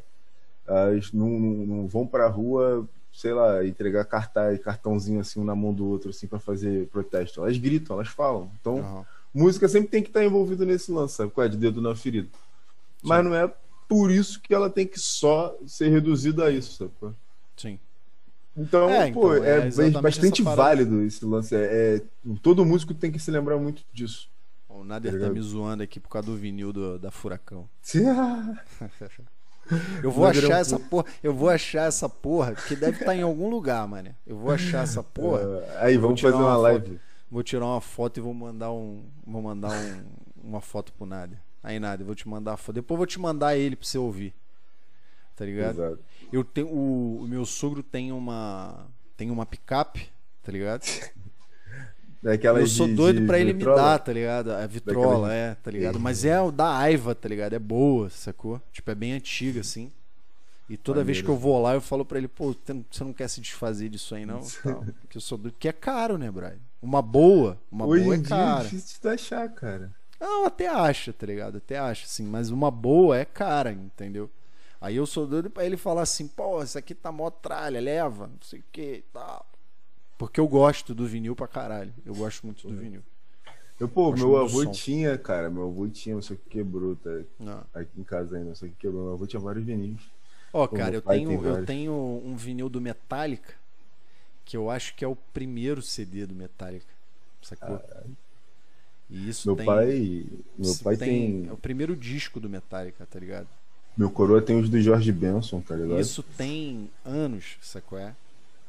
elas 0.67 1.11
não, 1.11 1.29
não, 1.29 1.65
não 1.65 1.87
vão 1.87 2.05
pra 2.05 2.27
rua, 2.27 2.87
sei 3.11 3.33
lá, 3.33 3.65
entregar 3.65 4.05
cartaz, 4.05 4.59
cartãozinho 4.59 5.19
assim 5.19 5.39
um 5.39 5.43
na 5.43 5.55
mão 5.55 5.73
do 5.73 5.87
outro 5.87 6.11
assim 6.11 6.27
para 6.27 6.39
fazer 6.39 6.87
protesto. 6.87 7.41
Elas 7.41 7.57
gritam, 7.57 7.95
elas 7.95 8.09
falam. 8.09 8.51
Então, 8.61 8.79
Aham. 8.79 9.05
música 9.33 9.67
sempre 9.67 9.89
tem 9.89 10.03
que 10.03 10.09
estar 10.09 10.23
envolvida 10.23 10.63
nesse 10.63 10.91
lance, 10.91 11.15
sabe? 11.15 11.31
Qual 11.31 11.45
é? 11.45 11.49
De 11.49 11.57
dedo 11.57 11.81
na 11.81 11.95
ferida. 11.95 12.29
Mas 13.01 13.23
não 13.23 13.33
é 13.33 13.51
por 13.87 14.11
isso 14.11 14.41
que 14.41 14.53
ela 14.53 14.69
tem 14.69 14.85
que 14.85 14.99
só 14.99 15.55
ser 15.65 15.89
reduzida 15.89 16.45
a 16.45 16.51
isso, 16.51 16.73
sabe? 16.77 17.15
Sim. 17.55 17.79
Então, 18.57 18.89
É, 18.89 19.11
pô, 19.11 19.33
então, 19.35 19.45
é 19.45 19.59
é, 19.63 19.67
exatamente 19.67 20.01
bastante 20.01 20.41
essa 20.41 20.55
válido 20.55 21.01
esse 21.03 21.25
lance. 21.25 21.53
É, 21.55 21.97
é- 21.97 22.01
todo 22.41 22.65
músico 22.65 22.93
tem 22.93 23.11
que 23.11 23.19
se 23.19 23.29
lembrar 23.31 23.57
muito 23.57 23.83
disso. 23.93 24.29
O 24.69 24.83
Nader 24.83 25.11
Tá 25.11 25.17
tá 25.17 25.23
ligado? 25.25 25.35
me 25.35 25.41
zoando 25.41 25.83
aqui 25.83 25.99
por 25.99 26.09
causa 26.09 26.27
do 26.27 26.35
vinil 26.37 26.71
do- 26.73 26.97
da 26.99 27.11
Furacão. 27.11 27.67
Eu 30.03 30.11
vou 30.11 30.25
Nader 30.25 30.43
é 30.43 30.47
um 30.47 30.51
achar 30.51 30.59
essa 30.59 30.79
pu- 30.79 30.89
porra, 30.89 31.05
eu 31.23 31.33
vou 31.33 31.49
achar 31.49 31.87
essa 31.87 32.07
porra, 32.07 32.53
que 32.53 32.75
deve 32.75 32.99
estar 32.99 33.15
em 33.15 33.23
algum 33.23 33.49
lugar, 33.49 33.87
mano. 33.87 34.15
Eu 34.25 34.37
vou 34.37 34.51
achar 34.51 34.83
essa 34.83 35.01
porra, 35.03 35.41
É, 35.41 35.77
aí, 35.85 35.97
vamos 35.97 36.21
fazer 36.21 36.35
uma, 36.35 36.49
uma 36.49 36.57
live. 36.57 36.99
vou 37.31 37.41
tirar 37.41 37.65
uma 37.65 37.81
foto 37.81 38.19
e 38.19 38.21
vou 38.21 38.33
mandar 38.33 38.71
um, 38.71 39.03
vou 39.25 39.41
mandar 39.41 39.71
um- 39.71 40.03
uma 40.43 40.61
foto 40.61 40.93
pro 40.93 41.07
Nader. 41.07 41.39
Aí 41.63 41.79
Nader, 41.79 42.01
eu 42.03 42.05
vou 42.05 42.13
te 42.15 42.29
mandar 42.29 42.53
a 42.53 42.57
foto. 42.57 42.75
Depois 42.75 42.95
eu 42.95 42.99
vou 42.99 43.07
te 43.07 43.19
mandar 43.19 43.57
ele 43.57 43.75
pra 43.75 43.87
você 43.87 43.97
ouvir. 43.97 44.35
Tá 45.35 45.43
ligado? 45.45 45.81
Exato. 45.81 45.99
Eu 46.35 46.43
tenho 46.43 46.67
o, 46.67 47.21
o 47.23 47.27
meu 47.27 47.45
sogro 47.45 47.81
tem 47.81 48.11
uma 48.11 48.87
tem 49.15 49.31
uma 49.31 49.45
picape, 49.45 50.09
tá 50.43 50.51
ligado? 50.51 50.83
Daquelas 52.21 52.61
eu 52.61 52.67
sou 52.67 52.87
de- 52.87 52.95
doido 52.95 53.21
de 53.21 53.27
pra 53.27 53.39
ele 53.39 53.53
vitrola. 53.53 53.77
me 53.81 53.87
dar, 53.87 53.99
tá 53.99 54.11
ligado? 54.11 54.51
A 54.51 54.65
vitrola, 54.65 55.27
Daquelas- 55.27 55.31
é, 55.31 55.55
tá 55.55 55.71
ligado? 55.71 55.99
Mas 55.99 56.25
é 56.25 56.41
o 56.41 56.51
da 56.51 56.75
Aiva, 56.77 57.13
tá 57.13 57.29
ligado? 57.29 57.53
É 57.53 57.59
boa, 57.59 58.09
sacou? 58.09 58.59
Tipo, 58.71 58.91
é 58.91 58.95
bem 58.95 59.13
antiga, 59.13 59.61
assim. 59.61 59.91
E 60.67 60.75
toda 60.75 61.03
vez 61.03 61.21
que 61.21 61.29
eu 61.29 61.37
vou 61.37 61.61
lá, 61.61 61.75
eu 61.75 61.81
falo 61.81 62.03
pra 62.03 62.17
ele, 62.17 62.27
pô, 62.27 62.51
você 62.89 63.03
não- 63.03 63.13
quer 63.13 63.27
se 63.29 63.39
desfazer 63.39 63.89
disso 63.89 64.15
aí, 64.15 64.25
não? 64.25 64.39
Tal. 64.63 64.83
Porque 65.01 65.17
eu 65.17 65.21
sou 65.21 65.37
doido. 65.37 65.55
Que 65.59 65.67
é 65.67 65.71
caro, 65.71 66.17
né, 66.17 66.31
Brian? 66.31 66.57
Uma 66.81 67.01
boa, 67.01 67.59
uma 67.71 67.85
Hoje 67.85 68.03
boa 68.03 68.15
é 68.15 68.17
em 68.17 68.21
dia 68.21 68.35
é 68.35 68.39
cara. 68.39 68.63
difícil 68.63 68.97
de 69.01 69.07
achar, 69.07 69.47
cara. 69.49 69.91
Não, 70.19 70.45
até 70.45 70.67
acha, 70.67 71.13
tá 71.13 71.27
ligado? 71.27 71.57
Até 71.59 71.77
acha, 71.77 72.05
assim. 72.05 72.23
Mas 72.25 72.49
uma 72.49 72.71
boa 72.71 73.17
é 73.17 73.25
cara, 73.25 73.71
entendeu? 73.71 74.29
Aí 74.85 74.97
eu 74.97 75.07
sou 75.07 75.25
doido 75.25 75.49
pra 75.49 75.65
ele 75.65 75.77
falar 75.77 76.03
assim, 76.03 76.27
pô, 76.27 76.61
isso 76.61 76.77
aqui 76.77 76.93
tá 76.93 77.11
mó 77.11 77.31
tralha, 77.31 77.81
leva, 77.81 78.27
não 78.27 78.37
sei 78.39 78.59
o 78.59 78.63
que 78.71 78.97
e 78.97 79.01
tal. 79.11 79.43
Porque 80.15 80.39
eu 80.39 80.47
gosto 80.47 80.93
do 80.93 81.07
vinil 81.07 81.35
pra 81.35 81.47
caralho. 81.47 81.91
Eu 82.05 82.13
gosto 82.13 82.45
muito 82.45 82.67
do 82.67 82.77
vinil. 82.77 83.01
Eu, 83.79 83.89
pô, 83.89 84.11
meu 84.11 84.37
avô 84.37 84.63
som. 84.63 84.71
tinha, 84.71 85.17
cara, 85.17 85.49
meu 85.49 85.63
avô 85.63 85.87
tinha, 85.87 86.21
só 86.21 86.35
que 86.35 86.49
quebrou, 86.51 86.95
tá? 86.97 87.09
Não. 87.39 87.63
Aqui 87.73 87.99
em 87.99 88.03
casa 88.03 88.37
ainda, 88.37 88.53
só 88.53 88.67
que 88.67 88.73
quebrou. 88.73 89.05
Meu 89.05 89.13
avô 89.13 89.25
tinha 89.25 89.39
vários 89.39 89.65
vinis. 89.65 89.99
Ó, 90.53 90.67
Pô, 90.67 90.75
cara, 90.75 90.93
eu 90.93 91.01
tenho, 91.01 91.29
tem 91.29 91.49
eu 91.49 91.65
tenho 91.65 92.21
um 92.23 92.35
vinil 92.35 92.69
do 92.69 92.79
Metallica 92.79 93.55
que 94.45 94.55
eu 94.55 94.69
acho 94.69 94.93
que 94.93 95.03
é 95.03 95.07
o 95.07 95.15
primeiro 95.15 95.81
CD 95.81 96.27
do 96.27 96.35
Metallica. 96.35 96.93
Sacou? 97.41 97.81
E 99.09 99.29
isso 99.29 99.47
Meu 99.47 99.55
tem. 99.55 99.65
pai, 99.65 100.25
meu 100.55 100.75
pai 100.83 100.95
tem, 100.95 101.47
É 101.47 101.51
o 101.51 101.57
primeiro 101.57 101.95
disco 101.95 102.39
do 102.39 102.47
Metallica, 102.47 103.03
tá 103.07 103.19
ligado? 103.19 103.47
Meu 103.97 104.09
coroa 104.09 104.41
tem 104.41 104.59
os 104.59 104.69
do 104.69 104.79
George 104.81 105.11
Benson, 105.11 105.61
tá 105.61 105.75
ligado? 105.75 105.99
Isso 105.99 106.21
tem 106.21 106.89
anos, 107.05 107.57
sacou? 107.61 107.97
É? 107.97 108.13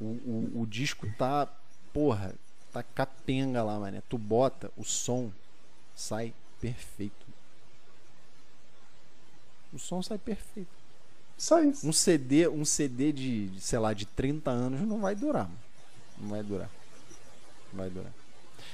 O, 0.00 0.04
o, 0.04 0.52
o 0.62 0.66
disco 0.66 1.06
tá. 1.18 1.48
Porra, 1.92 2.34
tá 2.72 2.82
capenga 2.82 3.62
lá, 3.62 3.80
mané. 3.80 4.02
Tu 4.08 4.18
bota, 4.18 4.70
o 4.76 4.84
som 4.84 5.30
sai 5.94 6.32
perfeito. 6.60 7.26
O 9.72 9.78
som 9.78 10.02
sai 10.02 10.18
perfeito. 10.18 10.68
Só 11.36 11.62
isso. 11.62 11.86
Um 11.86 11.92
CD, 11.92 12.48
um 12.48 12.64
CD 12.64 13.12
de, 13.12 13.48
de, 13.48 13.60
sei 13.60 13.78
lá, 13.78 13.92
de 13.92 14.06
30 14.06 14.50
anos 14.50 14.80
não 14.82 15.00
vai 15.00 15.14
durar, 15.14 15.44
mano. 15.44 15.58
Não 16.18 16.28
vai 16.28 16.42
durar. 16.42 16.70
Não 17.72 17.78
vai 17.78 17.90
durar. 17.90 18.12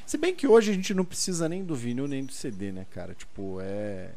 Se 0.07 0.16
bem 0.16 0.34
que 0.34 0.46
hoje 0.46 0.70
a 0.70 0.74
gente 0.74 0.94
não 0.94 1.05
precisa 1.05 1.48
nem 1.48 1.64
do 1.64 1.74
vinil 1.74 2.07
nem 2.07 2.24
do 2.24 2.32
CD, 2.32 2.70
né, 2.70 2.86
cara? 2.90 3.14
Tipo, 3.14 3.59
é. 3.61 4.11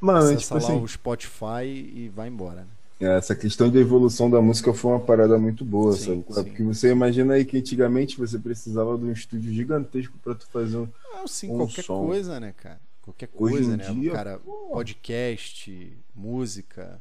Mano, 0.00 0.18
Acessa 0.18 0.38
tipo 0.40 0.54
lá 0.54 0.60
assim, 0.60 0.82
o 0.82 0.88
Spotify 0.88 1.64
e 1.66 2.08
vai 2.14 2.28
embora, 2.28 2.62
né? 2.62 2.66
essa 3.00 3.34
questão 3.34 3.70
da 3.70 3.78
evolução 3.78 4.28
da 4.28 4.40
música 4.42 4.74
foi 4.74 4.90
uma 4.90 4.98
parada 5.00 5.38
muito 5.38 5.64
boa, 5.64 5.92
Sim, 5.92 6.24
sabe? 6.28 6.34
sim. 6.34 6.44
Porque 6.44 6.62
você 6.64 6.90
imagina 6.90 7.34
aí 7.34 7.44
que 7.44 7.56
antigamente 7.56 8.18
você 8.18 8.38
precisava 8.38 8.98
de 8.98 9.04
um 9.04 9.12
estúdio 9.12 9.52
gigantesco 9.52 10.18
pra 10.18 10.34
tu 10.34 10.46
fazer 10.48 10.78
um. 10.78 10.88
Ah, 11.14 11.24
sim, 11.28 11.48
Um 11.50 11.58
qualquer 11.58 11.84
som. 11.84 12.06
coisa, 12.06 12.40
né, 12.40 12.52
cara? 12.56 12.80
Qualquer 13.02 13.28
Hoje 13.36 13.54
coisa, 13.54 13.74
em 13.74 13.76
né? 13.76 13.84
dia, 13.92 14.12
cara, 14.12 14.38
pô. 14.38 14.52
podcast, 14.72 15.96
música. 16.14 17.00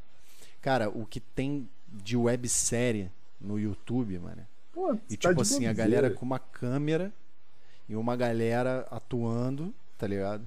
Cara, 0.61 0.89
o 0.89 1.05
que 1.05 1.19
tem 1.19 1.67
de 1.91 2.15
websérie 2.15 3.09
no 3.41 3.59
YouTube, 3.59 4.19
mano. 4.19 4.45
Pô, 4.73 4.93
E 5.09 5.17
tá 5.17 5.29
tipo 5.29 5.41
assim, 5.41 5.65
a 5.65 5.73
galera 5.73 6.11
com 6.11 6.25
uma 6.25 6.39
câmera 6.39 7.11
e 7.89 7.95
uma 7.95 8.15
galera 8.15 8.85
atuando, 8.91 9.73
tá 9.97 10.05
ligado? 10.05 10.43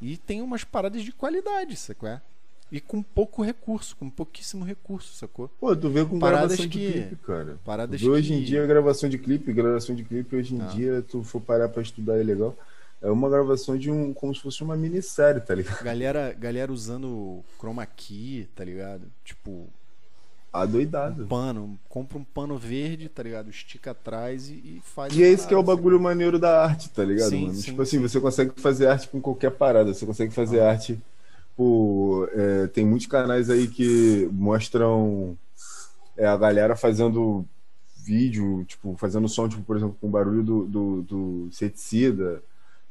E 0.00 0.16
tem 0.16 0.40
umas 0.42 0.64
paradas 0.64 1.02
de 1.02 1.12
qualidade, 1.12 1.76
sacou? 1.76 2.08
É? 2.08 2.20
E 2.70 2.80
com 2.80 3.02
pouco 3.02 3.42
recurso, 3.42 3.96
com 3.96 4.10
pouquíssimo 4.10 4.64
recurso, 4.64 5.14
sacou? 5.14 5.48
Pô, 5.58 5.74
tu 5.74 5.88
vê 5.88 6.04
com 6.04 6.18
Paradas 6.18 6.48
gravação 6.58 6.66
de 6.66 6.78
que- 6.78 6.92
clipe, 6.92 7.16
cara. 7.16 7.58
paradas 7.64 8.00
Tu 8.00 8.10
hoje 8.10 8.34
em 8.34 8.42
dia 8.42 8.66
gravação 8.66 9.08
de 9.08 9.18
clipe, 9.18 9.52
gravação 9.52 9.94
de 9.94 10.04
clipe 10.04 10.36
hoje 10.36 10.54
em 10.54 10.60
Ah. 10.60 10.66
dia, 10.66 11.02
tu 11.08 11.22
for 11.24 11.40
parar 11.40 11.68
pra 11.70 11.82
estudar 11.82 12.18
é 12.18 12.22
legal. 12.22 12.54
É 13.00 13.08
uma 13.10 13.30
gravação 13.30 13.78
de 13.78 13.90
um. 13.90 14.12
como 14.12 14.34
se 14.34 14.42
fosse 14.42 14.62
uma 14.62 14.76
minissérie, 14.76 15.40
tá 15.40 15.54
ligado? 15.54 15.82
Galera, 15.82 16.32
galera 16.38 16.70
usando 16.72 17.42
chroma 17.58 17.86
key, 17.86 18.48
tá 18.54 18.64
ligado? 18.64 19.02
Tipo, 19.24 19.68
Adoidado. 20.52 21.26
pano, 21.26 21.78
compra 21.88 22.18
um 22.18 22.24
pano 22.24 22.56
verde, 22.58 23.08
tá 23.08 23.22
ligado? 23.22 23.50
Estica 23.50 23.90
atrás 23.90 24.48
e, 24.48 24.54
e 24.54 24.82
faz. 24.84 25.14
E 25.14 25.22
é 25.22 25.30
isso 25.30 25.46
que 25.46 25.54
é 25.54 25.56
o 25.56 25.62
parada, 25.62 25.76
bagulho 25.76 26.00
maneiro 26.00 26.38
da 26.38 26.62
arte, 26.64 26.88
tá 26.90 27.04
ligado, 27.04 27.28
Sim, 27.30 27.42
mano? 27.46 27.54
sim, 27.54 27.62
tipo 27.62 27.82
assim, 27.82 27.96
sim. 27.98 28.02
você 28.02 28.20
consegue 28.20 28.52
fazer 28.56 28.86
arte 28.86 29.08
com 29.08 29.20
qualquer 29.20 29.50
parada. 29.50 29.92
Você 29.92 30.06
consegue 30.06 30.32
fazer 30.32 30.60
Ah. 30.60 30.70
arte. 30.70 30.98
É, 32.32 32.66
tem 32.68 32.84
muitos 32.86 33.06
canais 33.06 33.50
aí 33.50 33.66
que 33.68 34.28
mostram 34.32 35.36
é, 36.16 36.26
a 36.26 36.36
galera 36.36 36.76
fazendo 36.76 37.44
vídeo, 38.04 38.64
tipo, 38.64 38.96
fazendo 38.96 39.28
som, 39.28 39.48
tipo, 39.48 39.62
por 39.62 39.76
exemplo, 39.76 39.96
com 40.00 40.08
barulho 40.08 40.42
do, 40.42 40.64
do, 40.66 41.02
do 41.02 41.46
inseticida. 41.48 42.42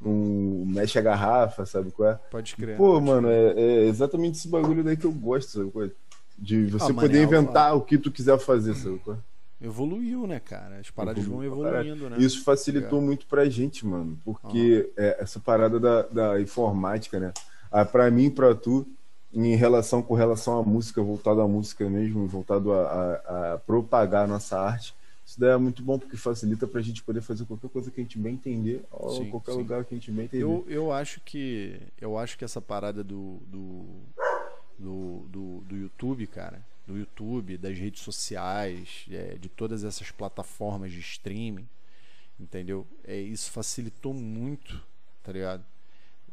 um 0.03 0.63
mexe 0.67 0.99
a 0.99 1.01
garrafa, 1.01 1.65
sabe 1.65 1.89
qual 1.91 2.09
é? 2.11 2.15
Pode 2.29 2.55
crer. 2.55 2.77
Pô, 2.77 2.99
mano, 3.01 3.27
é, 3.29 3.53
é 3.53 3.85
exatamente 3.87 4.37
esse 4.37 4.47
bagulho 4.47 4.83
daí 4.83 4.95
que 4.95 5.05
eu 5.05 5.11
gosto, 5.11 5.49
sabe 5.49 5.71
qual 5.71 5.85
é? 5.85 5.91
De 6.37 6.65
você 6.67 6.91
Ah, 6.91 6.93
poder 6.93 7.23
inventar 7.23 7.75
o 7.75 7.81
que 7.81 7.97
tu 7.97 8.11
quiser 8.11 8.37
fazer, 8.39 8.75
sabe 8.75 9.01
é? 9.07 9.65
Evoluiu, 9.65 10.27
né, 10.27 10.39
cara? 10.39 10.79
As 10.79 10.91
paradas 10.91 11.23
vão 11.25 11.43
Evoluiu 11.43 11.63
caralho. 11.63 11.89
evoluindo, 11.89 12.09
né? 12.11 12.17
Isso 12.19 12.43
facilitou 12.43 12.99
Ligado? 12.99 13.01
muito 13.01 13.25
pra 13.25 13.49
gente, 13.49 13.85
mano, 13.85 14.19
porque 14.23 14.91
é, 14.95 15.17
essa 15.19 15.39
parada 15.39 15.79
da, 15.79 16.03
da 16.03 16.39
informática, 16.41 17.19
né? 17.19 17.33
Ah, 17.71 17.83
pra 17.83 18.09
mim 18.11 18.25
e 18.25 18.31
pra 18.31 18.53
tu, 18.53 18.85
em 19.33 19.55
relação 19.55 20.01
com 20.03 20.13
relação 20.13 20.59
à 20.59 20.63
música, 20.63 21.01
voltado 21.01 21.41
à 21.41 21.47
música 21.47 21.89
mesmo, 21.89 22.27
voltado 22.27 22.71
a, 22.71 22.83
a- 22.83 23.53
a 23.53 23.57
propagar 23.57 24.25
a 24.25 24.27
nossa 24.27 24.59
arte, 24.59 24.95
isso 25.25 25.39
daí 25.39 25.49
é 25.49 25.57
muito 25.57 25.81
bom 25.81 25.97
porque 25.99 26.15
facilita 26.15 26.65
pra 26.67 26.79
gente 26.81 27.03
poder 27.03 27.21
fazer 27.21 27.43
qualquer 27.45 27.69
coisa 27.69 27.89
que 27.91 27.99
a 27.99 28.03
gente 28.03 28.17
bem 28.19 28.35
entender, 28.35 28.85
ou 28.91 29.09
Sim, 29.23 29.29
qualquer 29.31 29.51
sim. 29.53 29.57
lugar 29.57 29.83
que 29.85 29.93
a 29.95 29.97
gente 29.97 30.11
bem 30.11 30.25
entender. 30.25 30.43
Eu, 30.43 30.65
eu 30.69 30.91
acho 30.93 31.19
que 31.19 31.81
eu 31.99 32.15
acho 32.17 32.37
que 32.37 32.45
essa 32.45 32.61
parada 32.61 33.03
do 33.03 33.41
do, 33.47 33.85
do, 34.77 35.25
do, 35.29 35.61
do 35.61 35.75
YouTube, 35.75 36.27
cara, 36.27 36.65
do 36.85 36.97
YouTube, 36.97 37.57
das 37.57 37.77
redes 37.77 38.01
sociais, 38.01 39.05
é, 39.09 39.35
de 39.35 39.49
todas 39.49 39.83
essas 39.83 40.11
plataformas 40.11 40.91
de 40.91 40.99
streaming, 40.99 41.67
entendeu? 42.39 42.87
É, 43.03 43.19
isso 43.19 43.51
facilitou 43.51 44.13
muito, 44.13 44.81
tá 45.23 45.31
ligado? 45.31 45.65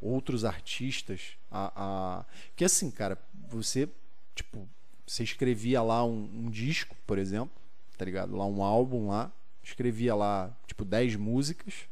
Outros 0.01 0.45
artistas, 0.45 1.37
a, 1.51 1.73
a... 1.75 2.25
que 2.55 2.65
assim, 2.65 2.91
cara, 2.91 3.19
você 3.49 3.89
tipo 4.35 4.69
você 5.07 5.23
escrevia 5.23 5.83
lá 5.83 6.05
um, 6.05 6.29
um 6.33 6.51
disco, 6.51 6.97
por 7.07 7.19
exemplo, 7.19 7.55
tá 7.97 8.05
ligado? 8.05 8.35
Lá 8.37 8.47
um 8.47 8.63
álbum 8.63 9.09
lá, 9.09 9.31
escrevia 9.63 10.15
lá 10.15 10.51
tipo 10.67 10.85
10 10.85 11.17
músicas, 11.17 11.87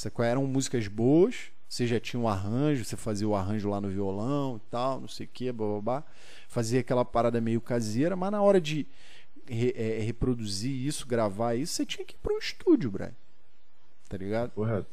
Sacou? 0.00 0.24
Eram 0.24 0.46
músicas 0.46 0.88
boas, 0.88 1.50
você 1.70 1.86
já 1.86 2.00
tinha 2.00 2.18
um 2.20 2.26
arranjo, 2.26 2.84
você 2.84 2.96
fazia 2.96 3.28
o 3.28 3.36
arranjo 3.36 3.70
lá 3.70 3.80
no 3.80 3.88
violão 3.88 4.56
e 4.56 4.70
tal, 4.70 5.00
não 5.00 5.06
sei 5.08 5.24
o 5.26 5.28
que, 5.32 5.52
babá. 5.52 6.02
Fazia 6.48 6.80
aquela 6.80 7.04
parada 7.04 7.40
meio 7.40 7.60
caseira, 7.60 8.16
mas 8.16 8.32
na 8.32 8.42
hora 8.42 8.60
de 8.60 8.84
re- 9.48 9.72
é, 9.76 10.00
reproduzir 10.00 10.72
isso, 10.72 11.06
gravar 11.06 11.54
isso, 11.54 11.72
você 11.74 11.86
tinha 11.86 12.04
que 12.04 12.14
ir 12.14 12.18
para 12.20 12.34
um 12.34 12.38
estúdio, 12.38 12.90
Brian. 12.90 13.12
Tá 14.08 14.16
ligado? 14.16 14.50
Correto. 14.50 14.88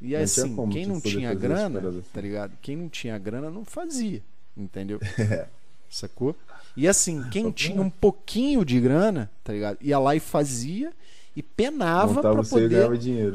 E 0.00 0.14
Não 0.14 0.20
assim, 0.22 0.56
quem 0.70 0.86
não 0.86 1.00
tinha 1.00 1.34
grana, 1.34 1.78
assim. 1.90 2.02
tá 2.12 2.20
ligado? 2.22 2.56
Quem 2.62 2.74
não 2.76 2.88
tinha 2.88 3.18
grana 3.18 3.50
não 3.50 3.64
fazia, 3.66 4.22
entendeu? 4.56 4.98
É. 5.18 5.46
Sacou? 5.90 6.34
E 6.76 6.88
assim, 6.88 7.22
quem 7.30 7.50
tinha 7.50 7.74
reto. 7.76 7.86
um 7.86 7.90
pouquinho 7.90 8.64
de 8.64 8.80
grana, 8.80 9.30
tá 9.44 9.52
ligado? 9.52 9.76
Ia 9.82 9.98
lá 9.98 10.14
e 10.16 10.20
fazia 10.20 10.92
e 11.38 11.42
penava 11.42 12.20
e 12.32 12.36
poder 12.50 12.68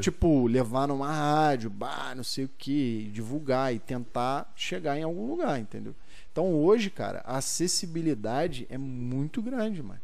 tipo, 0.01 0.47
levar 0.47 0.87
numa 0.87 1.11
rádio, 1.11 1.69
bah, 1.69 2.13
não 2.15 2.23
sei 2.23 2.45
o 2.45 2.49
que, 2.57 3.09
divulgar 3.13 3.73
e 3.73 3.79
tentar 3.79 4.51
chegar 4.55 4.97
em 4.97 5.03
algum 5.03 5.25
lugar, 5.27 5.59
entendeu? 5.59 5.95
Então 6.31 6.53
hoje, 6.53 6.89
cara, 6.89 7.21
a 7.25 7.37
acessibilidade 7.37 8.65
é 8.69 8.77
muito 8.77 9.41
grande, 9.41 9.81
mano. 9.81 10.01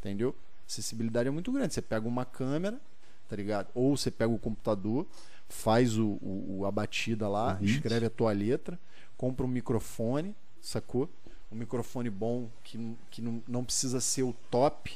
Entendeu? 0.00 0.34
A 0.62 0.66
acessibilidade 0.66 1.28
é 1.28 1.30
muito 1.30 1.50
grande. 1.52 1.74
Você 1.74 1.82
pega 1.82 2.06
uma 2.08 2.24
câmera, 2.24 2.80
tá 3.28 3.36
ligado? 3.36 3.68
Ou 3.74 3.96
você 3.96 4.10
pega 4.10 4.32
o 4.32 4.38
computador, 4.38 5.06
faz 5.48 5.98
o, 5.98 6.18
o- 6.22 6.64
a 6.66 6.70
batida 6.70 7.28
lá, 7.28 7.54
hit. 7.54 7.72
escreve 7.74 8.06
a 8.06 8.10
tua 8.10 8.32
letra, 8.32 8.78
compra 9.16 9.44
um 9.44 9.48
microfone, 9.48 10.34
sacou? 10.60 11.08
Um 11.52 11.56
microfone 11.56 12.08
bom 12.10 12.48
que, 12.62 12.96
que 13.10 13.20
não, 13.20 13.42
não 13.46 13.64
precisa 13.64 14.00
ser 14.00 14.22
o 14.22 14.34
top, 14.50 14.92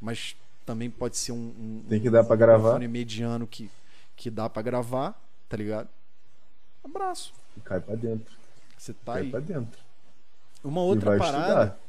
mas 0.00 0.36
também 0.70 0.88
pode 0.88 1.16
ser 1.16 1.32
um, 1.32 1.52
um, 1.58 1.84
Tem 1.88 2.00
que 2.00 2.08
dar 2.08 2.22
pra 2.22 2.36
gravar. 2.36 2.58
microfone 2.58 2.86
mediano 2.86 3.44
que, 3.44 3.68
que 4.14 4.30
dá 4.30 4.48
pra 4.48 4.62
gravar, 4.62 5.20
tá 5.48 5.56
ligado? 5.56 5.88
Abraço. 6.84 7.32
E 7.56 7.60
cai 7.60 7.80
pra 7.80 7.96
dentro. 7.96 8.32
Você 8.78 8.92
tá 8.92 9.14
cai 9.14 9.22
aí. 9.22 9.30
pra 9.30 9.40
dentro. 9.40 9.80
Uma 10.62 10.80
outra 10.82 11.18
parada, 11.18 11.64
estudar. 11.64 11.80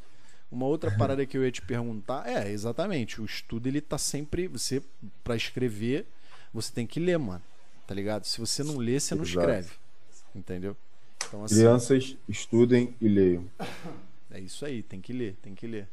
uma 0.51 0.65
outra 0.65 0.89
parada 0.97 1.23
que 1.27 1.37
eu 1.37 1.45
ia 1.45 1.51
te 1.51 1.61
perguntar 1.61 2.27
é, 2.27 2.49
exatamente, 2.49 3.21
o 3.21 3.25
estudo 3.25 3.67
ele 3.67 3.81
tá 3.81 3.99
sempre, 3.99 4.47
você 4.47 4.81
pra 5.23 5.35
escrever, 5.35 6.07
você 6.51 6.73
tem 6.73 6.87
que 6.87 6.99
ler, 6.99 7.19
mano. 7.19 7.43
Tá 7.85 7.93
ligado? 7.93 8.25
Se 8.25 8.39
você 8.39 8.63
não 8.63 8.77
lê, 8.77 8.99
você 8.99 9.13
não 9.13 9.23
Exato. 9.23 9.39
escreve. 9.41 9.71
Entendeu? 10.33 10.75
Então 11.27 11.43
assim, 11.43 11.55
Crianças, 11.55 12.17
estudem 12.27 12.95
e 12.99 13.07
leiam. 13.07 13.45
É 14.31 14.39
isso 14.39 14.65
aí, 14.65 14.81
tem 14.81 14.99
que 14.99 15.13
ler, 15.13 15.35
tem 15.39 15.53
que 15.53 15.67
ler. 15.67 15.87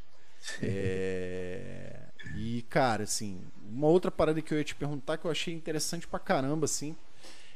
É, 0.62 2.01
E, 2.34 2.62
cara, 2.68 3.05
assim, 3.05 3.41
uma 3.70 3.89
outra 3.89 4.11
parada 4.11 4.41
que 4.43 4.53
eu 4.53 4.59
ia 4.59 4.64
te 4.64 4.74
perguntar 4.74 5.16
que 5.18 5.24
eu 5.26 5.30
achei 5.30 5.55
interessante 5.55 6.07
pra 6.07 6.18
caramba, 6.18 6.64
assim. 6.66 6.95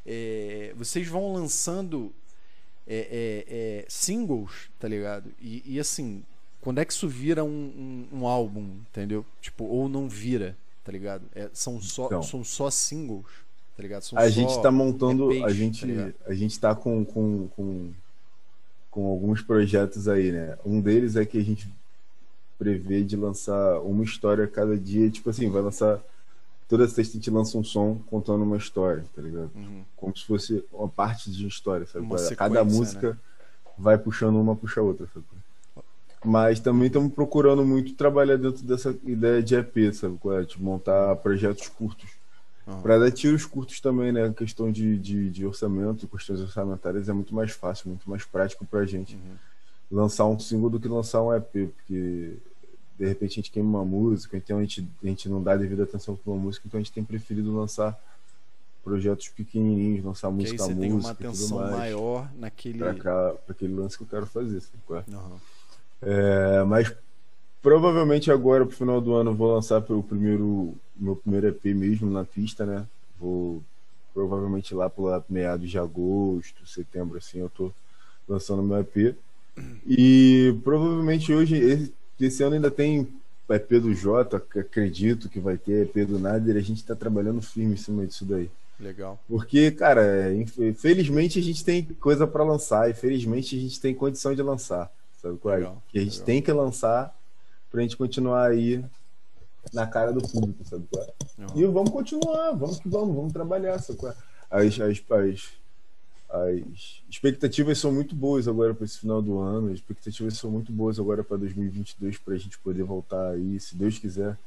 é, 0.06 0.72
Vocês 0.76 1.08
vão 1.08 1.32
lançando 1.32 2.12
é, 2.86 3.44
é, 3.48 3.82
é, 3.84 3.86
singles, 3.88 4.70
tá 4.80 4.88
ligado? 4.88 5.32
E, 5.40 5.62
e, 5.66 5.80
assim, 5.80 6.24
quando 6.60 6.80
é 6.80 6.84
que 6.84 6.92
isso 6.92 7.08
vira 7.08 7.44
um, 7.44 7.48
um- 8.12 8.20
um 8.20 8.26
álbum, 8.26 8.80
entendeu? 8.90 9.24
Tipo, 9.40 9.64
ou 9.64 9.88
não 9.88 10.08
vira, 10.08 10.56
tá 10.84 10.92
ligado? 10.92 11.24
É, 11.34 11.50
são, 11.54 11.80
só, 11.80 12.06
Então. 12.06 12.22
são 12.22 12.44
só 12.44 12.70
singles, 12.70 13.26
tá 13.76 13.82
ligado? 13.82 14.02
São 14.04 14.18
A 14.18 14.28
gente 14.28 14.60
tá 14.62 14.70
montando, 14.70 15.30
a 15.44 15.48
tá 15.48 15.52
gente, 15.52 15.86
ligado? 15.86 16.14
a 16.26 16.34
gente 16.34 16.58
tá 16.60 16.74
com, 16.74 17.04
com, 17.04 17.48
com, 17.48 17.92
com 18.90 19.06
alguns 19.06 19.42
projetos 19.42 20.08
aí, 20.08 20.32
né? 20.32 20.56
Um 20.64 20.80
deles 20.80 21.16
é 21.16 21.24
que 21.24 21.38
a 21.38 21.42
gente 21.44 21.68
prevê 22.58 23.02
de 23.02 23.16
lançar 23.16 23.80
uma 23.80 24.04
história 24.04 24.44
a 24.44 24.48
cada 24.48 24.76
dia, 24.76 25.10
tipo 25.10 25.30
assim, 25.30 25.50
vai 25.50 25.62
lançar 25.62 26.00
toda 26.68 26.88
sexta 26.88 27.12
a 27.12 27.14
gente 27.16 27.30
lança 27.30 27.58
um 27.58 27.64
som 27.64 28.00
contando 28.06 28.44
uma 28.44 28.56
história, 28.56 29.04
tá 29.14 29.20
ligado? 29.20 29.50
Uhum. 29.54 29.82
Como 29.94 30.16
se 30.16 30.24
fosse 30.24 30.64
uma 30.72 30.88
parte 30.88 31.30
de 31.30 31.42
uma 31.42 31.48
história, 31.48 31.86
sabe? 31.86 32.06
Cada 32.08 32.18
sequência, 32.18 32.64
música 32.64 33.18
vai 33.76 33.98
puxando 33.98 34.36
uma, 34.36 34.56
puxa 34.56 34.80
a 34.80 34.84
outra, 34.84 35.06
sabe? 35.12 35.26
Mas 36.24 36.60
também 36.60 36.86
estamos 36.86 37.12
procurando 37.12 37.64
muito 37.64 37.94
trabalhar 37.94 38.36
dentro 38.36 38.62
dessa 38.62 38.96
ideia 39.04 39.42
de 39.42 39.54
EP, 39.56 39.92
sabe? 39.92 40.18
é? 40.30 40.42
De 40.44 40.62
montar 40.62 41.16
projetos 41.16 41.68
curtos. 41.68 42.10
Aham. 42.66 42.80
Para 42.80 42.98
dar 43.00 43.10
tiros 43.10 43.44
curtos 43.44 43.80
também, 43.80 44.12
né? 44.12 44.26
A 44.26 44.32
questão 44.32 44.70
de, 44.70 44.96
de, 44.96 45.28
de 45.30 45.44
orçamento, 45.44 46.06
questões 46.06 46.40
orçamentárias 46.40 47.08
é 47.08 47.12
muito 47.12 47.34
mais 47.34 47.50
fácil, 47.50 47.88
muito 47.88 48.08
mais 48.08 48.24
prático 48.24 48.64
pra 48.64 48.86
gente 48.86 49.16
Uhum. 49.16 49.51
Lançar 49.92 50.24
um 50.26 50.38
single 50.38 50.70
do 50.70 50.80
que 50.80 50.88
lançar 50.88 51.22
um 51.22 51.34
EP, 51.34 51.70
porque 51.76 52.36
de 52.98 53.06
repente 53.06 53.32
a 53.32 53.34
gente 53.36 53.50
queima 53.50 53.78
uma 53.78 53.84
música, 53.84 54.36
então 54.36 54.58
a 54.58 54.60
gente, 54.62 54.88
a 55.02 55.06
gente 55.06 55.28
não 55.28 55.42
dá 55.42 55.56
devida 55.56 55.82
atenção 55.82 56.16
para 56.16 56.32
uma 56.32 56.40
música, 56.40 56.66
então 56.66 56.78
a 56.78 56.82
gente 56.82 56.92
tem 56.92 57.04
preferido 57.04 57.54
lançar 57.54 57.98
projetos 58.82 59.28
pequenininhos, 59.28 60.04
lançar 60.04 60.28
Que 60.28 60.34
música 60.34 60.62
a 60.62 60.66
você 60.66 60.74
tem 60.74 60.90
uma 60.90 60.96
música 60.96 61.14
tudo 61.14 61.28
atenção 61.28 61.58
mais. 61.58 61.70
maior 61.72 62.30
naquele. 62.34 62.78
Pra 62.78 63.34
aquele 63.48 63.74
lance 63.74 63.96
que 63.96 64.02
eu 64.02 64.08
quero 64.08 64.26
fazer, 64.26 64.60
sabe 64.60 64.78
qual 64.86 65.04
é? 66.02 66.64
Mas 66.64 66.92
provavelmente 67.60 68.30
agora 68.30 68.66
pro 68.66 68.74
final 68.74 69.00
do 69.00 69.14
ano 69.14 69.30
eu 69.30 69.34
vou 69.34 69.54
lançar 69.54 69.78
o 69.90 70.02
primeiro 70.02 70.74
meu 70.96 71.14
primeiro 71.14 71.48
EP 71.48 71.64
mesmo 71.66 72.10
na 72.10 72.24
pista, 72.24 72.64
né? 72.66 72.86
Vou 73.20 73.62
provavelmente 74.12 74.74
lá 74.74 74.90
por 74.90 75.24
meados 75.28 75.70
de 75.70 75.78
agosto, 75.78 76.66
setembro 76.66 77.18
assim, 77.18 77.38
eu 77.38 77.50
tô 77.50 77.70
lançando 78.28 78.62
meu 78.62 78.78
EP. 78.78 79.16
E 79.86 80.56
provavelmente 80.64 81.32
hoje 81.32 81.56
esse, 81.56 81.92
esse 82.20 82.42
ano 82.42 82.54
ainda 82.54 82.70
tem 82.70 83.06
EP 83.50 83.68
do 83.80 83.92
Jota, 83.92 84.38
acredito 84.38 85.28
que 85.28 85.38
vai 85.38 85.58
ter 85.58 85.82
EP 85.94 86.06
do 86.06 86.18
Nader, 86.18 86.56
a 86.56 86.60
gente 86.60 86.82
tá 86.84 86.94
trabalhando 86.94 87.42
firme 87.42 87.74
em 87.74 87.76
cima 87.76 88.06
disso 88.06 88.24
daí. 88.24 88.48
Legal. 88.80 89.20
Porque, 89.28 89.70
cara, 89.70 90.02
é, 90.02 90.34
inf- 90.34 90.56
felizmente 90.78 91.38
a 91.38 91.42
gente 91.42 91.62
tem 91.64 91.84
coisa 91.84 92.26
pra 92.26 92.42
lançar 92.42 92.88
e 92.90 92.94
felizmente 92.94 93.56
a 93.56 93.60
gente 93.60 93.78
tem 93.80 93.94
condição 93.94 94.34
de 94.34 94.40
lançar, 94.42 94.90
sabe 95.20 95.36
qual 95.38 95.54
é? 95.54 95.70
Que 95.88 95.98
a 95.98 96.02
gente 96.02 96.12
legal. 96.14 96.26
tem 96.26 96.42
que 96.42 96.50
lançar 96.52 97.14
pra 97.70 97.82
gente 97.82 97.96
continuar 97.96 98.50
aí 98.50 98.82
na 99.72 99.86
cara 99.86 100.12
do 100.12 100.22
público, 100.26 100.64
sabe 100.64 100.84
qual 100.90 101.04
é? 101.04 101.12
Aham. 101.42 101.52
E 101.54 101.64
vamos 101.66 101.90
continuar, 101.90 102.52
vamos 102.52 102.80
que 102.80 102.88
vamos, 102.88 103.14
vamos 103.14 103.32
trabalhar, 103.32 103.78
sabe 103.80 103.98
qual 103.98 104.12
é? 104.12 104.16
As, 104.50 104.80
as, 104.80 105.02
as, 105.10 105.48
as 106.32 107.02
expectativas 107.10 107.78
são 107.78 107.92
muito 107.92 108.14
boas 108.14 108.48
agora 108.48 108.72
para 108.74 108.84
esse 108.86 108.98
final 108.98 109.20
do 109.20 109.38
ano, 109.38 109.68
as 109.68 109.74
expectativas 109.74 110.36
são 110.38 110.50
muito 110.50 110.72
boas 110.72 110.98
agora 110.98 111.22
para 111.22 111.36
2022 111.36 112.16
pra 112.18 112.36
gente 112.36 112.58
poder 112.58 112.82
voltar 112.84 113.30
aí, 113.32 113.60
se 113.60 113.76
Deus 113.76 113.98
quiser, 113.98 114.38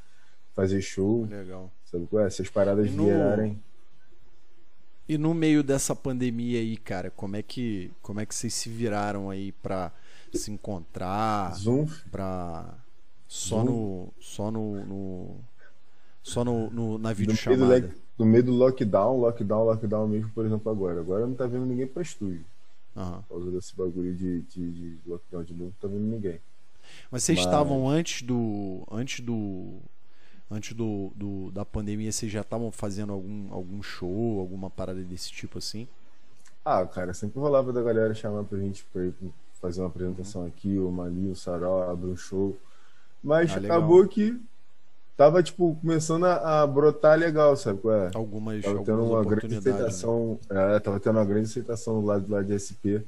fazer 0.55 0.81
show, 0.81 1.25
Legal. 1.29 1.71
sabe 1.85 2.07
qual 2.07 2.25
é? 2.25 2.29
Se 2.29 2.41
as 2.41 2.49
paradas 2.49 2.87
E 2.87 2.89
no- 2.91 3.05
vierem. 3.05 3.61
E 5.07 5.17
no 5.19 5.35
meio 5.35 5.61
dessa 5.61 5.95
pandemia 5.95 6.59
aí, 6.59 6.75
cara, 6.77 7.11
como 7.11 7.35
é 7.35 7.43
que 7.43 7.91
como 8.01 8.19
é 8.19 8.25
que 8.25 8.33
vocês 8.33 8.53
se 8.55 8.69
viraram 8.69 9.29
aí 9.29 9.51
pra 9.51 9.91
se 10.33 10.49
encontrar, 10.51 11.53
Zoom, 11.55 11.85
pra 12.11 12.73
só 13.27 13.57
Zoom. 13.57 13.65
no 13.65 14.13
só 14.19 14.49
no, 14.51 14.83
no- 14.85 15.35
só 16.23 16.43
no, 16.43 16.71
no- 16.71 16.97
na 16.97 17.09
no 17.09 17.15
videochamada. 17.15 17.77
le- 17.77 17.93
no 18.17 18.25
meio 18.25 18.43
do 18.43 18.53
lockdown, 18.53 19.19
lockdown, 19.19 19.65
lockdown 19.65 20.07
mesmo, 20.07 20.29
por 20.29 20.45
exemplo, 20.45 20.71
agora. 20.71 20.99
Agora 20.99 21.27
não 21.27 21.33
tá 21.33 21.45
vendo 21.45 21.65
ninguém 21.65 21.87
pra 21.87 22.01
estúdio. 22.01 22.45
Aham. 22.95 23.21
Por 23.27 23.35
causa 23.35 23.51
desse 23.51 23.75
bagulho 23.75 24.15
de, 24.15 24.41
de, 24.41 24.71
de 24.71 24.97
lockdown 25.05 25.43
de 25.43 25.53
novo, 25.53 25.65
não 25.65 25.71
tá 25.81 25.87
vendo 25.87 26.05
ninguém. 26.07 26.39
Mas 27.11 27.23
vocês 27.23 27.39
Mas- 27.39 27.45
estavam 27.47 27.89
antes 27.89 28.21
do 28.21 28.83
antes 28.91 29.19
do 29.19 29.79
antes 30.49 30.73
do, 30.75 31.11
do 31.15 31.51
da 31.51 31.65
pandemia, 31.65 32.11
vocês 32.11 32.31
já 32.31 32.41
estavam 32.41 32.71
fazendo 32.71 33.11
algum, 33.11 33.51
algum 33.51 33.81
show, 33.81 34.39
alguma 34.39 34.69
parada 34.69 35.01
desse 35.01 35.31
tipo 35.31 35.57
assim? 35.57 35.87
Ah, 36.63 36.85
cara, 36.85 37.13
sempre 37.13 37.39
rolava 37.39 37.73
da 37.73 37.81
galera 37.81 38.13
chamar 38.13 38.43
pra 38.43 38.57
gente 38.57 38.85
pra 38.93 39.01
fazer 39.61 39.81
uma 39.81 39.87
apresentação 39.87 40.41
uhum. 40.41 40.47
aqui, 40.47 40.77
o 40.77 40.91
Mali, 40.91 41.27
o 41.27 41.35
Sarau, 41.35 41.89
abrir 41.89 42.09
um 42.09 42.17
show. 42.17 42.57
Mas 43.23 43.51
ah, 43.51 43.57
acabou 43.57 44.07
que 44.07 44.39
tava, 45.15 45.41
tipo, 45.41 45.75
começando 45.81 46.25
a, 46.25 46.61
a 46.61 46.67
brotar 46.67 47.17
legal, 47.17 47.55
sabe? 47.55 47.79
Ué, 47.83 48.11
algumas 48.13 48.61
tava 48.61 48.83
tendo 48.83 49.03
uma 49.03 49.23
grande 49.23 49.55
aceitação. 49.55 50.39
Né? 50.49 50.75
É, 50.75 50.79
tava 50.79 50.99
tendo 50.99 51.17
uma 51.17 51.25
grande 51.25 51.49
aceitação 51.49 52.01
do 52.01 52.07
lado, 52.07 52.25
do 52.25 52.33
lado 52.33 52.45
de 52.45 52.59
SP, 52.59 53.01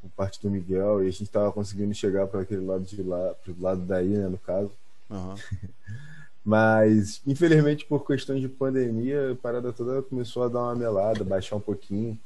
por 0.00 0.10
parte 0.16 0.40
do 0.42 0.50
Miguel, 0.50 1.04
e 1.04 1.08
a 1.08 1.10
gente 1.10 1.30
tava 1.30 1.52
conseguindo 1.52 1.94
chegar 1.94 2.26
para 2.26 2.42
aquele 2.42 2.64
lado 2.64 2.84
de 2.84 3.02
lá, 3.02 3.34
pro 3.42 3.54
lado 3.60 3.80
daí, 3.82 4.08
né, 4.08 4.28
no 4.28 4.38
caso. 4.38 4.70
Uhum. 5.08 5.34
Mas, 6.44 7.20
infelizmente, 7.26 7.84
por 7.84 8.06
questões 8.06 8.40
de 8.40 8.48
pandemia, 8.48 9.32
a 9.32 9.36
parada 9.36 9.72
toda 9.72 10.02
começou 10.02 10.42
a 10.42 10.48
dar 10.48 10.60
uma 10.60 10.74
melada, 10.74 11.22
baixar 11.22 11.56
um 11.56 11.60
pouquinho. 11.60 12.18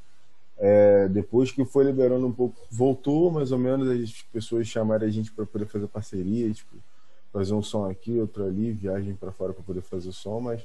É, 0.57 1.09
depois 1.09 1.51
que 1.51 1.65
foi 1.65 1.85
liberando 1.85 2.25
um 2.27 2.33
pouco, 2.33 2.57
voltou 2.71 3.29
mais 3.31 3.51
ou 3.51 3.59
menos 3.59 3.89
as 3.89 4.23
pessoas 4.33 4.69
chamaram 4.69 5.05
a 5.05 5.11
gente 5.11 5.33
para 5.33 5.45
poder 5.45 5.67
fazer 5.67 5.89
parceria, 5.89 6.53
tipo, 6.53 6.77
fazer 7.35 7.53
um 7.53 7.63
som 7.63 7.91
aqui, 7.91 8.21
outro 8.21 8.45
ali, 8.45 8.71
viagem 8.71 9.13
para 9.17 9.33
fora 9.33 9.53
para 9.53 9.65
poder 9.65 9.83
fazer 9.83 10.09
o 10.09 10.13
som, 10.13 10.39
mas 10.39 10.63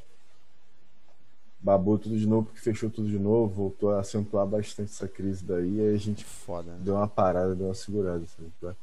babou 1.59 1.97
tudo 1.97 2.15
de 2.15 2.27
novo, 2.27 2.45
porque 2.45 2.59
fechou 2.61 2.91
tudo 2.91 3.09
de 3.09 3.17
novo, 3.17 3.51
voltou 3.51 3.89
a 3.89 4.01
acentuar 4.01 4.45
bastante 4.45 4.91
essa 4.91 5.07
crise 5.07 5.43
daí, 5.43 5.81
aí 5.81 5.95
a 5.95 5.97
gente 5.97 6.23
Foda, 6.23 6.71
né? 6.71 6.77
deu 6.81 6.93
uma 6.93 7.07
parada, 7.07 7.55
deu 7.55 7.65
uma 7.67 7.73
segurada. 7.73 8.23
Sabe? 8.61 8.75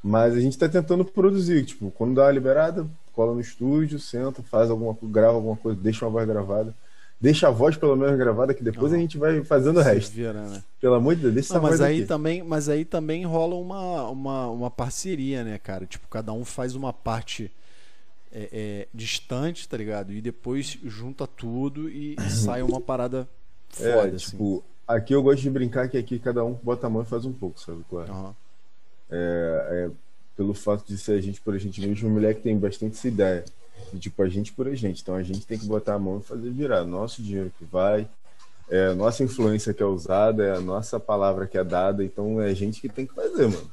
Mas 0.00 0.34
a 0.34 0.40
gente 0.40 0.52
está 0.52 0.68
tentando 0.68 1.04
produzir, 1.04 1.64
tipo, 1.64 1.90
quando 1.90 2.14
dá 2.14 2.22
uma 2.22 2.30
liberada, 2.30 2.88
cola 3.12 3.34
no 3.34 3.40
estúdio, 3.40 3.98
senta, 3.98 4.40
faz 4.44 4.70
alguma 4.70 4.96
grava 5.02 5.34
alguma 5.34 5.56
coisa, 5.56 5.80
deixa 5.80 6.04
uma 6.04 6.12
voz 6.12 6.26
gravada 6.26 6.72
deixa 7.22 7.46
a 7.46 7.50
voz 7.52 7.76
pelo 7.76 7.94
menos 7.94 8.18
gravada, 8.18 8.52
que 8.52 8.64
depois 8.64 8.92
a 8.92 8.98
gente 8.98 9.16
vai 9.16 9.44
fazendo 9.44 9.78
o 9.78 9.82
resto. 9.82 10.12
Vira, 10.12 10.32
né? 10.32 10.60
Pelo 10.80 10.94
amor 10.94 11.14
de 11.14 11.22
Deus, 11.22 11.34
deixa 11.34 11.54
não, 11.54 11.60
essa 11.60 11.62
mas 11.62 11.78
voz 11.78 11.88
aí 11.88 11.98
aqui. 11.98 12.06
também 12.08 12.42
Mas 12.42 12.68
aí 12.68 12.84
também 12.84 13.24
rola 13.24 13.54
uma, 13.54 14.08
uma, 14.10 14.48
uma 14.48 14.70
parceria, 14.70 15.44
né, 15.44 15.56
cara? 15.56 15.86
Tipo, 15.86 16.08
cada 16.08 16.32
um 16.32 16.44
faz 16.44 16.74
uma 16.74 16.92
parte 16.92 17.48
é, 18.32 18.48
é, 18.52 18.88
distante, 18.92 19.68
tá 19.68 19.76
ligado? 19.76 20.12
E 20.12 20.20
depois 20.20 20.76
junta 20.82 21.24
tudo 21.24 21.88
e, 21.88 22.16
e 22.18 22.30
sai 22.30 22.60
uma 22.60 22.80
parada 22.80 23.28
foda, 23.68 23.88
é, 23.88 24.16
assim. 24.16 24.30
tipo, 24.32 24.64
aqui 24.86 25.14
eu 25.14 25.22
gosto 25.22 25.42
de 25.42 25.50
brincar 25.50 25.88
que 25.88 25.96
aqui 25.96 26.18
cada 26.18 26.44
um 26.44 26.54
bota 26.54 26.88
a 26.88 26.90
mão 26.90 27.02
e 27.02 27.06
faz 27.06 27.24
um 27.24 27.32
pouco, 27.32 27.60
sabe? 27.60 27.84
Qual 27.88 28.04
é? 28.04 28.10
Uhum. 28.10 28.34
É, 29.08 29.68
é, 29.70 29.90
pelo 30.36 30.54
fato 30.54 30.84
de 30.88 30.98
ser 30.98 31.12
a 31.12 31.20
gente 31.20 31.40
por 31.40 31.54
a 31.54 31.58
gente 31.58 31.80
mesmo, 31.80 32.08
uma 32.08 32.14
mulher 32.14 32.34
que 32.34 32.40
tem 32.40 32.58
bastante 32.58 32.96
essa 32.96 33.06
ideia. 33.06 33.44
Tipo, 33.98 34.22
a 34.22 34.28
gente 34.28 34.52
por 34.52 34.68
a 34.68 34.74
gente. 34.74 35.02
Então 35.02 35.14
a 35.14 35.22
gente 35.22 35.46
tem 35.46 35.58
que 35.58 35.66
botar 35.66 35.94
a 35.94 35.98
mão 35.98 36.18
e 36.18 36.22
fazer 36.22 36.50
virar. 36.50 36.84
Nosso 36.84 37.22
dinheiro 37.22 37.52
que 37.58 37.64
vai, 37.64 38.08
é 38.68 38.86
a 38.86 38.94
nossa 38.94 39.22
influência 39.22 39.74
que 39.74 39.82
é 39.82 39.86
usada, 39.86 40.44
é 40.44 40.56
a 40.56 40.60
nossa 40.60 40.98
palavra 40.98 41.46
que 41.46 41.58
é 41.58 41.64
dada. 41.64 42.04
Então 42.04 42.40
é 42.40 42.50
a 42.50 42.54
gente 42.54 42.80
que 42.80 42.88
tem 42.88 43.06
que 43.06 43.14
fazer, 43.14 43.46
mano. 43.48 43.70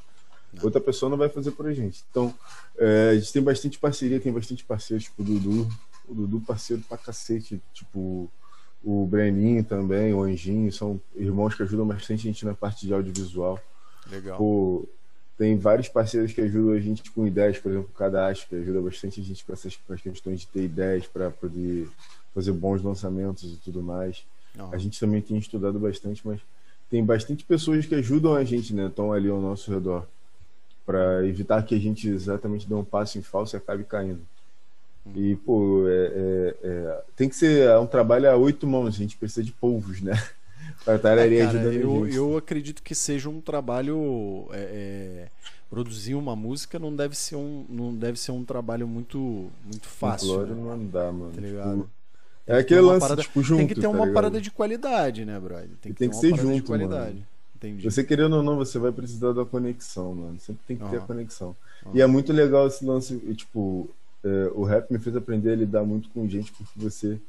Outra 0.62 0.82
pessoa 0.82 1.10
não 1.10 1.18
vai 1.18 1.30
fazer 1.30 1.52
por 1.52 1.68
a 1.68 1.74
gente. 1.74 2.04
Então, 2.10 2.34
é, 2.78 3.12
a 3.12 3.16
gente 3.16 3.32
tem 3.32 3.42
bastante 3.42 3.78
parceria, 3.78 4.20
tem 4.20 4.34
bastante 4.34 4.66
parceiros, 4.66 5.06
tipo 5.06 5.22
o 5.22 5.26
Dudu. 5.26 5.70
O 6.08 6.14
Dudu 6.14 6.42
parceiro 6.42 6.82
pra 6.88 6.98
cacete. 6.98 7.62
Tipo, 7.74 8.30
o 8.84 9.06
Breninho 9.06 9.64
também, 9.64 10.14
o 10.14 10.24
Anjinho, 10.24 10.72
são 10.72 11.00
irmãos 11.16 11.54
que 11.54 11.64
ajudam 11.64 11.86
bastante 11.86 12.22
a 12.22 12.32
gente 12.32 12.46
na 12.46 12.54
parte 12.54 12.88
de 12.88 12.94
audiovisual. 12.94 13.60
Legal. 14.10 14.38
Tem 15.40 15.58
vários 15.58 15.88
parceiros 15.88 16.34
que 16.34 16.42
ajudam 16.42 16.74
a 16.74 16.80
gente 16.82 17.10
com 17.12 17.26
ideias, 17.26 17.58
por 17.58 17.72
exemplo, 17.72 17.90
o 17.90 17.98
Cadastro, 17.98 18.50
que 18.50 18.56
ajuda 18.58 18.82
bastante 18.82 19.22
a 19.22 19.24
gente 19.24 19.46
com 19.46 19.54
essas 19.54 19.74
com 19.78 19.94
as 19.94 20.02
questões 20.02 20.42
de 20.42 20.48
ter 20.48 20.66
ideias 20.66 21.08
para 21.08 21.32
poder 21.32 21.88
fazer 22.36 22.52
bons 22.52 22.84
lançamentos 22.84 23.54
e 23.54 23.56
tudo 23.56 23.82
mais. 23.82 24.26
A 24.74 24.78
gente 24.78 25.00
também 25.00 25.22
tem 25.22 25.38
estudado 25.38 25.80
bastante, 25.80 26.22
mas 26.28 26.42
tem 26.90 27.06
bastante 27.06 27.46
pessoas 27.46 27.86
que 27.86 27.96
ajudam 27.96 28.36
a 28.36 28.44
gente, 28.44 28.74
né? 28.74 28.88
Estão 28.88 29.14
ali 29.14 29.30
ao 29.30 29.40
nosso 29.40 29.72
redor, 29.72 30.06
para 30.86 31.26
evitar 31.26 31.64
que 31.64 31.74
a 31.74 31.80
gente 31.80 32.10
exatamente 32.10 32.68
dê 32.68 32.74
um 32.74 32.84
passo 32.84 33.18
em 33.18 33.22
falso 33.22 33.56
e 33.56 33.58
acabe 33.58 33.86
caindo. 33.86 34.22
E, 35.16 35.38
pô, 35.38 35.88
é, 35.88 35.92
é, 35.94 36.56
é, 36.64 37.02
tem 37.16 37.30
que 37.30 37.36
ser 37.36 37.62
é 37.62 37.80
um 37.80 37.88
trabalho 37.88 38.30
a 38.30 38.36
oito 38.36 38.68
mãos, 38.68 38.96
a 38.96 38.98
gente 38.98 39.16
precisa 39.16 39.42
de 39.42 39.54
polvos, 39.54 40.02
né? 40.02 40.22
É, 40.88 40.98
cara, 40.98 41.28
eu, 41.28 42.08
eu 42.08 42.38
acredito 42.38 42.82
que 42.82 42.96
seja 42.96 43.30
um 43.30 43.42
trabalho. 43.42 44.48
É, 44.52 44.58
é, 44.58 45.28
produzir 45.70 46.16
uma 46.16 46.36
música 46.36 46.80
não 46.80 46.96
deve 46.96 47.16
ser 47.16 47.36
um, 47.36 47.64
não 47.70 47.94
deve 47.94 48.20
ser 48.20 48.32
um 48.32 48.44
trabalho 48.44 48.88
muito, 48.88 49.52
muito 49.64 49.88
fácil. 49.88 50.46
Né? 50.46 50.56
não 50.56 50.86
dá, 50.88 51.12
mano. 51.12 51.32
Tá 51.32 51.42
ligado? 51.42 51.78
Tipo, 51.82 51.90
é 52.48 52.58
aquele 52.58 52.82
lance, 52.82 53.00
parada, 53.02 53.22
tipo, 53.22 53.44
junto. 53.44 53.60
Tem 53.60 53.68
que 53.68 53.76
ter 53.76 53.82
tá 53.82 53.90
uma 53.90 54.00
ligado? 54.00 54.14
parada 54.14 54.42
de 54.42 54.50
qualidade, 54.50 55.24
né, 55.24 55.40
brother? 55.40 55.70
Tem 55.80 55.94
que, 55.94 56.00
tem 56.00 56.10
que 56.10 56.16
ser 56.16 56.36
junto, 56.36 56.56
de 56.56 56.64
qualidade. 56.64 57.14
Mano. 57.14 57.28
Entendi. 57.56 57.84
Você 57.84 58.04
querendo 58.04 58.38
ou 58.38 58.44
não, 58.44 58.56
você 58.56 58.80
vai 58.80 58.92
precisar 58.92 59.34
da 59.34 59.46
conexão, 59.46 60.16
mano. 60.16 60.40
Sempre 60.40 60.64
tem 60.66 60.78
que 60.78 60.84
uhum. 60.84 60.90
ter 60.90 60.98
a 60.98 61.02
conexão. 61.02 61.56
Uhum. 61.86 61.92
E 61.94 62.02
é 62.02 62.08
muito 62.08 62.34
legal 62.34 62.66
esse 62.66 62.84
lance, 62.84 63.16
tipo, 63.36 63.90
é, 64.24 64.52
o 64.56 64.64
rap 64.64 64.90
me 64.90 64.98
fez 64.98 65.16
aprender 65.16 65.52
a 65.52 65.56
lidar 65.56 65.84
muito 65.84 66.10
com 66.10 66.28
gente 66.28 66.52
porque 66.54 66.72
você 66.76 67.20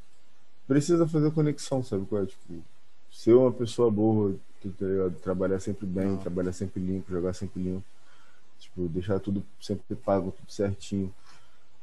precisa 0.67 1.07
fazer 1.07 1.31
conexão, 1.33 1.83
sabe 1.83 2.07
qual 2.07 2.23
é? 2.23 2.27
Tipo, 2.27 2.63
ser 3.13 3.35
uma 3.35 3.53
pessoa 3.53 3.91
boa, 3.91 4.35
tá 4.63 4.87
trabalhar 5.23 5.61
sempre 5.61 5.87
bem, 5.87 6.09
Não. 6.09 6.17
trabalhar 6.17 6.53
sempre 6.53 6.81
limpo, 6.81 7.11
jogar 7.11 7.35
sempre 7.35 7.63
limpo. 7.63 7.85
Tipo, 8.59 8.89
deixar 8.89 9.19
tudo 9.19 9.43
sempre 9.61 9.97
pago, 9.97 10.33
tudo 10.33 10.51
certinho. 10.51 11.13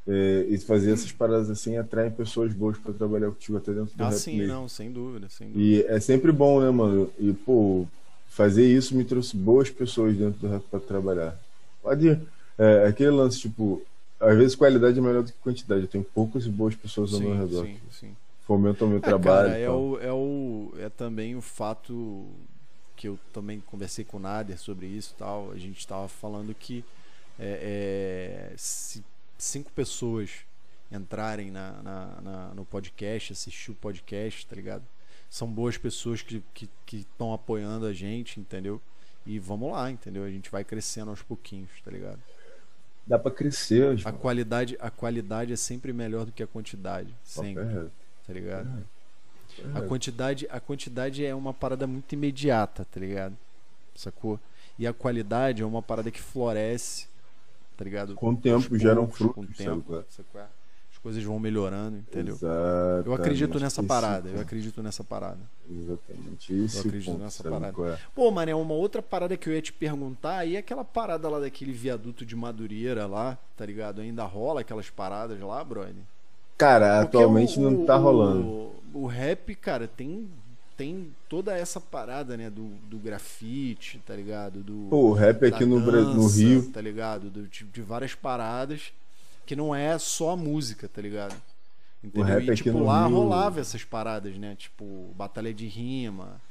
É, 0.07 0.45
e 0.47 0.57
fazer 0.59 0.93
essas 0.93 1.11
paradas 1.11 1.49
assim 1.49 1.75
atraem 1.75 2.09
pessoas 2.09 2.53
boas 2.53 2.77
para 2.77 2.93
trabalhar 2.93 3.27
contigo 3.27 3.57
até 3.57 3.73
dentro 3.73 3.97
do 3.97 4.03
ah, 4.03 4.09
rap 4.09 4.17
sim, 4.17 4.37
mesmo. 4.37 4.53
não, 4.53 4.69
sem 4.69 4.89
dúvida, 4.89 5.27
sem 5.27 5.47
dúvida. 5.47 5.65
E 5.65 5.81
é 5.81 5.99
sempre 5.99 6.31
bom, 6.31 6.61
né, 6.61 6.69
mano? 6.69 7.11
E, 7.19 7.33
pô, 7.33 7.85
fazer 8.27 8.65
isso 8.65 8.95
me 8.95 9.03
trouxe 9.03 9.35
boas 9.35 9.69
pessoas 9.69 10.15
dentro 10.15 10.39
do 10.39 10.47
rap 10.47 10.63
para 10.71 10.79
trabalhar. 10.79 11.37
Pode. 11.81 12.21
É, 12.57 12.87
aquele 12.87 13.09
lance, 13.09 13.39
tipo, 13.39 13.81
às 14.19 14.37
vezes 14.37 14.55
qualidade 14.55 14.97
é 14.97 15.01
melhor 15.01 15.23
do 15.23 15.31
que 15.31 15.39
quantidade. 15.39 15.81
Eu 15.81 15.87
tenho 15.87 16.05
poucas 16.05 16.45
e 16.45 16.49
boas 16.49 16.73
pessoas 16.73 17.13
ao 17.13 17.19
sim, 17.19 17.25
meu 17.25 17.37
redor. 17.37 17.65
Sim, 17.65 17.77
sim 17.91 18.15
fomenta 18.47 18.85
o 18.85 18.87
meu 18.87 18.97
é, 18.97 19.01
trabalho. 19.01 19.49
Cara, 19.49 19.59
é, 19.59 19.69
o, 19.69 19.99
é, 19.99 20.11
o, 20.11 20.73
é 20.79 20.89
também 20.89 21.35
o 21.35 21.41
fato 21.41 22.25
que 22.95 23.07
eu 23.07 23.19
também 23.31 23.59
conversei 23.59 24.03
com 24.03 24.17
o 24.17 24.19
Nader 24.19 24.57
sobre 24.57 24.87
isso 24.87 25.13
tal. 25.17 25.51
A 25.51 25.57
gente 25.57 25.77
estava 25.77 26.07
falando 26.07 26.55
que 26.55 26.83
é, 27.37 28.49
é, 28.51 28.53
se 28.57 29.03
cinco 29.37 29.71
pessoas 29.71 30.31
entrarem 30.91 31.51
na, 31.51 31.73
na, 31.83 32.21
na, 32.21 32.47
no 32.55 32.65
podcast, 32.65 33.33
assistir 33.33 33.71
o 33.71 33.75
podcast, 33.75 34.47
tá 34.47 34.55
ligado? 34.55 34.83
São 35.29 35.47
boas 35.47 35.77
pessoas 35.77 36.21
que 36.21 36.37
estão 36.37 36.69
que, 36.85 37.03
que 37.03 37.07
apoiando 37.33 37.85
a 37.85 37.93
gente, 37.93 38.39
entendeu? 38.39 38.81
E 39.25 39.37
vamos 39.39 39.73
lá, 39.73 39.91
entendeu? 39.91 40.23
A 40.23 40.29
gente 40.29 40.49
vai 40.49 40.63
crescendo 40.63 41.09
aos 41.09 41.21
pouquinhos, 41.21 41.69
tá 41.83 41.91
ligado? 41.91 42.19
Dá 43.05 43.19
para 43.19 43.31
crescer. 43.31 43.99
A 44.05 44.11
qualidade, 44.11 44.77
a 44.79 44.89
qualidade 44.89 45.51
é 45.51 45.55
sempre 45.57 45.91
melhor 45.91 46.25
do 46.25 46.31
que 46.31 46.41
a 46.41 46.47
quantidade. 46.47 47.13
Sempre. 47.23 47.89
Tá 48.27 48.33
ligado? 48.33 48.67
É. 48.67 49.77
A 49.77 49.81
quantidade, 49.81 50.47
a 50.51 50.59
quantidade 50.59 51.25
é 51.25 51.33
uma 51.33 51.53
parada 51.53 51.87
muito 51.87 52.13
imediata, 52.13 52.85
tá 52.85 52.99
ligado? 52.99 53.35
Sacou? 53.95 54.39
E 54.77 54.85
a 54.85 54.93
qualidade 54.93 55.63
é 55.63 55.65
uma 55.65 55.81
parada 55.81 56.11
que 56.11 56.21
floresce, 56.21 57.07
tá 57.75 57.83
ligado? 57.83 58.13
Com 58.13 58.31
o 58.31 58.37
tempo 58.37 58.77
geram 58.77 59.07
frutos, 59.07 59.35
com 59.35 59.41
o 59.41 59.47
tempo, 59.47 60.03
sacou? 60.09 60.41
As 60.91 60.97
coisas 60.99 61.23
vão 61.23 61.39
melhorando, 61.39 61.97
entendeu? 61.97 62.35
Exatamente. 62.35 63.07
Eu 63.07 63.13
acredito 63.13 63.59
nessa 63.59 63.81
parada, 63.81 64.29
eu 64.29 64.41
acredito 64.41 64.83
nessa 64.83 65.03
parada. 65.03 65.39
Exatamente. 65.69 66.53
Esse 66.53 66.77
eu 66.77 66.81
acredito 66.81 67.11
ponto, 67.11 67.23
nessa 67.23 67.43
parada. 67.43 67.93
É? 67.93 67.99
Pô, 68.13 68.29
mano, 68.29 68.51
é 68.51 68.55
uma 68.55 68.73
outra 68.73 69.01
parada 69.01 69.37
que 69.37 69.47
eu 69.49 69.53
ia 69.53 69.61
te 69.61 69.71
perguntar, 69.71 70.45
e 70.45 70.57
aquela 70.57 70.83
parada 70.83 71.29
lá 71.29 71.39
daquele 71.39 71.71
viaduto 71.71 72.25
de 72.25 72.35
Madureira 72.35 73.07
lá, 73.07 73.37
tá 73.55 73.65
ligado? 73.65 74.01
Ainda 74.01 74.23
rola 74.25 74.61
aquelas 74.61 74.89
paradas 74.89 75.39
lá, 75.39 75.63
brother? 75.63 75.95
Cara, 76.57 77.01
Porque 77.01 77.17
atualmente 77.17 77.59
o, 77.59 77.61
não 77.61 77.85
tá 77.85 77.95
rolando. 77.95 78.41
O, 78.41 79.03
o, 79.03 79.05
rap, 79.05 79.53
cara, 79.55 79.87
tem, 79.87 80.27
tem 80.75 81.13
toda 81.29 81.55
essa 81.55 81.79
parada, 81.79 82.35
né? 82.35 82.49
Do, 82.49 82.69
do 82.89 82.97
grafite, 82.97 84.01
tá 84.05 84.15
ligado? 84.15 84.63
Do, 84.63 84.87
Pô, 84.89 85.09
o 85.09 85.13
rap 85.13 85.45
aqui 85.45 85.65
no, 85.65 85.79
dança, 85.79 86.13
no 86.13 86.27
Rio. 86.27 86.71
Tá 86.71 86.81
ligado? 86.81 87.29
Do, 87.29 87.47
de, 87.47 87.63
de, 87.63 87.81
várias 87.81 88.15
paradas 88.15 88.91
que 89.45 89.55
não 89.55 89.73
é 89.73 89.97
só 89.99 90.31
a 90.31 90.37
música, 90.37 90.89
tá 90.89 91.01
ligado? 91.01 91.35
Entendeu? 92.03 92.23
O 92.23 92.25
rap 92.25 92.45
e, 92.45 92.51
aqui 92.51 92.63
tipo, 92.63 92.79
no 92.79 92.85
lá 92.85 93.05
Rio... 93.05 93.15
rolava 93.15 93.61
essas 93.61 93.83
paradas, 93.83 94.35
né? 94.35 94.55
Tipo, 94.57 95.13
batalha 95.15 95.53
de 95.53 95.67
rima, 95.67 96.41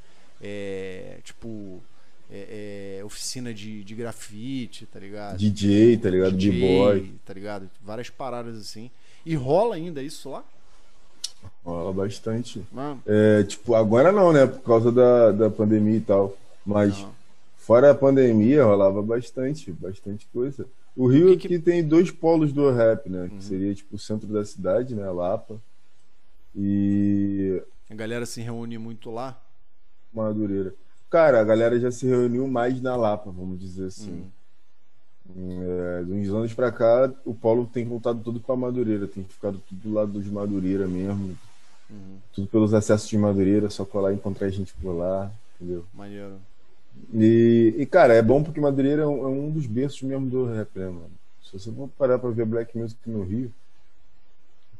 é, 0.40 1.18
tipo. 1.24 1.82
É, 2.28 2.98
é, 2.98 3.04
oficina 3.04 3.54
de, 3.54 3.84
de 3.84 3.94
grafite, 3.94 4.84
tá 4.84 4.98
ligado? 4.98 5.38
DJ, 5.38 5.96
tá 5.96 6.10
ligado? 6.10 6.36
B-boy. 6.36 7.14
Tá 7.24 7.32
ligado? 7.32 7.70
Várias 7.80 8.10
paradas 8.10 8.58
assim. 8.58 8.90
E 9.26 9.34
rola 9.34 9.74
ainda 9.74 10.00
isso 10.00 10.30
lá? 10.30 10.44
Rola 11.64 11.92
bastante. 11.92 12.64
É, 13.04 13.42
tipo, 13.42 13.74
agora 13.74 14.12
não, 14.12 14.32
né? 14.32 14.46
Por 14.46 14.60
causa 14.60 14.92
da, 14.92 15.32
da 15.32 15.50
pandemia 15.50 15.96
e 15.96 16.00
tal. 16.00 16.36
Mas 16.64 17.02
não. 17.02 17.12
fora 17.56 17.90
a 17.90 17.94
pandemia, 17.94 18.64
rolava 18.64 19.02
bastante, 19.02 19.72
bastante 19.72 20.28
coisa. 20.32 20.64
O 20.96 21.08
Rio 21.08 21.36
que, 21.36 21.48
aqui 21.48 21.58
tem 21.58 21.82
dois 21.82 22.12
polos 22.12 22.52
do 22.52 22.70
rap, 22.70 23.10
né? 23.10 23.22
Uhum. 23.22 23.28
Que 23.30 23.44
seria 23.44 23.74
tipo 23.74 23.96
o 23.96 23.98
centro 23.98 24.28
da 24.28 24.44
cidade, 24.44 24.94
né? 24.94 25.10
Lapa. 25.10 25.60
E. 26.54 27.60
A 27.90 27.94
galera 27.94 28.24
se 28.26 28.40
reúne 28.40 28.78
muito 28.78 29.10
lá? 29.10 29.40
Madureira. 30.14 30.72
Cara, 31.10 31.40
a 31.40 31.44
galera 31.44 31.78
já 31.80 31.90
se 31.90 32.06
reuniu 32.06 32.46
mais 32.46 32.80
na 32.80 32.94
Lapa, 32.94 33.30
vamos 33.30 33.58
dizer 33.58 33.86
assim. 33.86 34.12
Uhum. 34.12 34.30
É, 35.34 36.04
de 36.04 36.12
uns 36.12 36.28
anos 36.28 36.54
pra 36.54 36.70
cá, 36.70 37.12
o 37.24 37.34
polo 37.34 37.66
tem 37.66 37.84
voltado 37.84 38.20
tudo 38.22 38.40
pra 38.40 38.56
Madureira, 38.56 39.06
tem 39.06 39.24
ficado 39.24 39.60
tudo 39.68 39.80
do 39.80 39.92
lado 39.92 40.22
de 40.22 40.30
Madureira 40.30 40.86
mesmo. 40.86 41.36
Uhum. 41.90 42.16
Tudo 42.34 42.46
pelos 42.48 42.74
acessos 42.74 43.08
de 43.08 43.18
Madureira, 43.18 43.70
só 43.70 43.84
colar 43.84 44.12
e 44.12 44.16
encontrar 44.16 44.48
gente 44.50 44.72
por 44.74 44.92
lá, 44.92 45.30
entendeu? 45.54 45.84
Maneiro. 45.94 46.34
E, 47.12 47.74
e, 47.78 47.86
cara, 47.86 48.14
é 48.14 48.22
bom 48.22 48.42
porque 48.42 48.60
Madureira 48.60 49.02
é 49.02 49.06
um, 49.06 49.24
é 49.24 49.28
um, 49.28 49.50
dos 49.50 49.66
berços 49.66 50.02
mesmo 50.02 50.28
do 50.28 50.46
rap, 50.46 50.68
né, 50.74 50.86
mano? 50.86 51.10
Se 51.44 51.52
você 51.52 51.70
for 51.70 51.88
parar 51.96 52.18
pra 52.18 52.30
ver 52.30 52.46
Black 52.46 52.76
Music 52.76 52.98
no 53.06 53.22
Rio, 53.22 53.52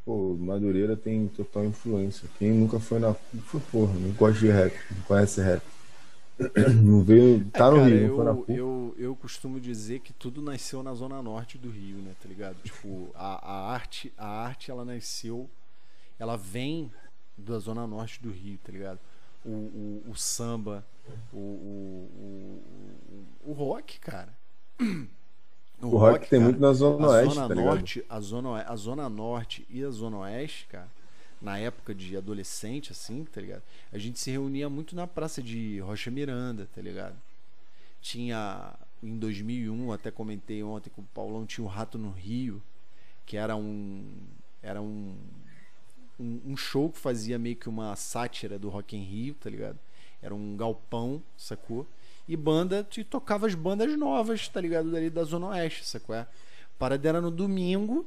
pô, 0.05 0.37
Madureira 0.39 0.97
tem 0.97 1.29
total 1.29 1.65
influência. 1.65 2.29
Quem 2.39 2.53
nunca 2.53 2.81
foi 2.81 2.99
na. 2.99 3.15
Porra, 3.71 3.93
não 3.95 4.11
gosta 4.13 4.41
de 4.41 4.49
rap, 4.49 4.75
não 4.91 5.03
conhece 5.03 5.41
rap. 5.41 5.63
Não 6.83 7.03
veio. 7.03 7.45
Tá 7.51 7.67
é, 7.67 7.71
no 7.71 7.77
cara, 7.77 7.85
Rio, 7.85 7.97
eu, 7.97 8.25
não 8.25 8.45
eu, 8.49 8.95
eu 8.99 9.17
costumo 9.17 9.59
dizer 9.59 10.01
que 10.01 10.13
tudo 10.13 10.43
nasceu 10.43 10.83
na 10.83 10.93
zona 10.95 11.23
norte 11.23 11.57
do 11.57 11.71
Rio, 11.71 11.97
né? 11.99 12.13
Tá 12.23 12.29
ligado? 12.29 12.57
Tipo, 12.63 13.11
a, 13.15 13.51
a 13.51 13.73
arte, 13.73 14.13
a 14.19 14.27
arte, 14.27 14.71
ela 14.71 14.85
nasceu. 14.85 15.49
Ela 16.19 16.37
vem 16.37 16.91
da 17.37 17.59
zona 17.59 17.87
norte 17.87 18.23
do 18.23 18.31
Rio, 18.31 18.59
tá 18.63 18.73
ligado? 18.73 18.99
O, 19.45 19.51
o, 19.51 20.03
o 20.11 20.15
samba, 20.15 20.85
o, 21.33 21.37
o, 21.37 22.61
o, 23.45 23.51
o, 23.51 23.53
rock, 23.53 23.99
cara. 24.01 24.33
O, 25.79 25.89
rock, 25.89 26.13
rock, 26.13 26.31
tem 26.31 26.39
cara, 26.39 26.51
muito 26.51 26.59
na 26.59 26.73
Zona 26.73 27.07
Oeste, 27.09 27.35
zona 27.35 27.49
tá 27.49 27.55
norte, 27.55 28.05
a 28.09 28.19
zona, 28.19 28.63
a 28.63 28.77
zona 28.77 29.09
Norte 29.11 29.67
e 29.69 29.85
a 29.85 29.91
Zona 29.91 30.21
Oeste, 30.21 30.67
cara, 30.69 30.89
na 31.41 31.59
época 31.59 31.95
de 31.95 32.17
adolescente, 32.17 32.93
assim, 32.93 33.25
tá 33.25 33.41
ligado? 33.41 33.63
A 33.93 33.99
gente 33.99 34.19
se 34.19 34.31
reunia 34.31 34.69
muito 34.69 34.97
na 34.97 35.07
praça 35.07 35.43
de 35.43 35.79
Rocha 35.81 36.11
Miranda, 36.11 36.69
tá 36.75 36.81
ligado? 36.81 37.17
Tinha, 38.01 38.75
em 39.03 39.19
2001, 39.19 39.93
até 39.93 40.11
comentei 40.11 40.63
ontem 40.63 40.91
com 40.91 41.03
o 41.03 41.09
Paulão, 41.15 41.45
tinha 41.47 41.65
o 41.65 41.69
Rato 41.69 41.99
no 41.99 42.11
Rio, 42.11 42.63
que 43.25 43.37
era 43.37 43.57
um. 43.57 44.05
Era 44.63 44.81
um, 44.81 45.17
um, 46.19 46.57
show 46.57 46.91
que 46.91 46.99
fazia 46.99 47.39
meio 47.39 47.57
que 47.57 47.69
uma 47.69 47.95
sátira 47.95 48.59
do 48.59 48.69
Rock 48.69 48.97
em 48.97 49.03
Rio, 49.03 49.35
tá 49.35 49.51
ligado? 49.51 49.79
Era 50.23 50.35
um 50.35 50.57
galpão, 50.57 51.23
sacou? 51.37 51.87
E 52.27 52.37
banda, 52.37 52.83
te 52.83 53.05
tocava 53.05 53.47
as 53.47 53.55
bandas 53.55 53.97
novas, 53.97 54.49
tá 54.49 54.61
ligado? 54.61 54.91
Dali 54.91 55.11
da 55.11 55.23
Zona 55.23 55.49
Oeste, 55.49 55.85
sacou? 55.85 56.17
É? 56.17 56.27
Parada 56.79 57.09
era 57.09 57.21
no 57.21 57.31
domingo, 57.31 58.07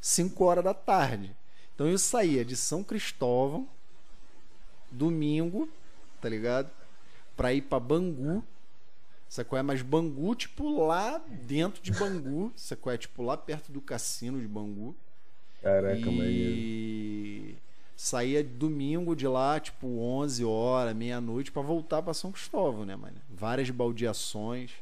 5 0.00 0.44
horas 0.44 0.64
da 0.64 0.74
tarde. 0.74 1.36
Então 1.80 1.88
eu 1.88 1.96
saía 1.96 2.44
de 2.44 2.56
São 2.56 2.84
Cristóvão, 2.84 3.66
domingo, 4.90 5.66
tá 6.20 6.28
ligado? 6.28 6.70
Pra 7.34 7.54
ir 7.54 7.62
pra 7.62 7.80
Bangu, 7.80 8.44
sacou? 9.30 9.58
É? 9.58 9.62
Mas 9.62 9.80
Bangu, 9.80 10.34
tipo, 10.34 10.86
lá 10.86 11.16
dentro 11.16 11.82
de 11.82 11.90
Bangu, 11.90 12.52
sacou? 12.54 12.92
É? 12.92 12.98
Tipo, 12.98 13.22
lá 13.22 13.34
perto 13.34 13.72
do 13.72 13.80
cassino 13.80 14.38
de 14.38 14.46
Bangu. 14.46 14.94
Caraca, 15.62 16.06
e 16.06 17.56
saía 17.96 18.44
domingo 18.44 19.16
de 19.16 19.26
lá, 19.26 19.58
tipo 19.58 19.86
11 19.86 20.44
horas, 20.44 20.94
meia-noite, 20.94 21.50
para 21.50 21.62
voltar 21.62 22.02
para 22.02 22.12
São 22.12 22.30
Cristóvão, 22.30 22.84
né, 22.84 22.94
mano? 22.94 23.16
Várias 23.30 23.70
baldeações, 23.70 24.72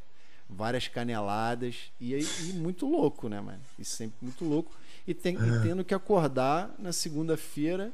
várias 0.50 0.88
caneladas 0.88 1.92
e, 2.00 2.12
e 2.16 2.52
muito 2.54 2.88
louco, 2.88 3.28
né, 3.28 3.40
mano? 3.40 3.60
E 3.78 3.84
sempre 3.84 4.16
muito 4.20 4.44
louco. 4.44 4.72
E, 5.08 5.14
tem, 5.14 5.36
e 5.36 5.62
tendo 5.62 5.82
que 5.82 5.94
acordar 5.94 6.74
na 6.78 6.92
segunda-feira, 6.92 7.90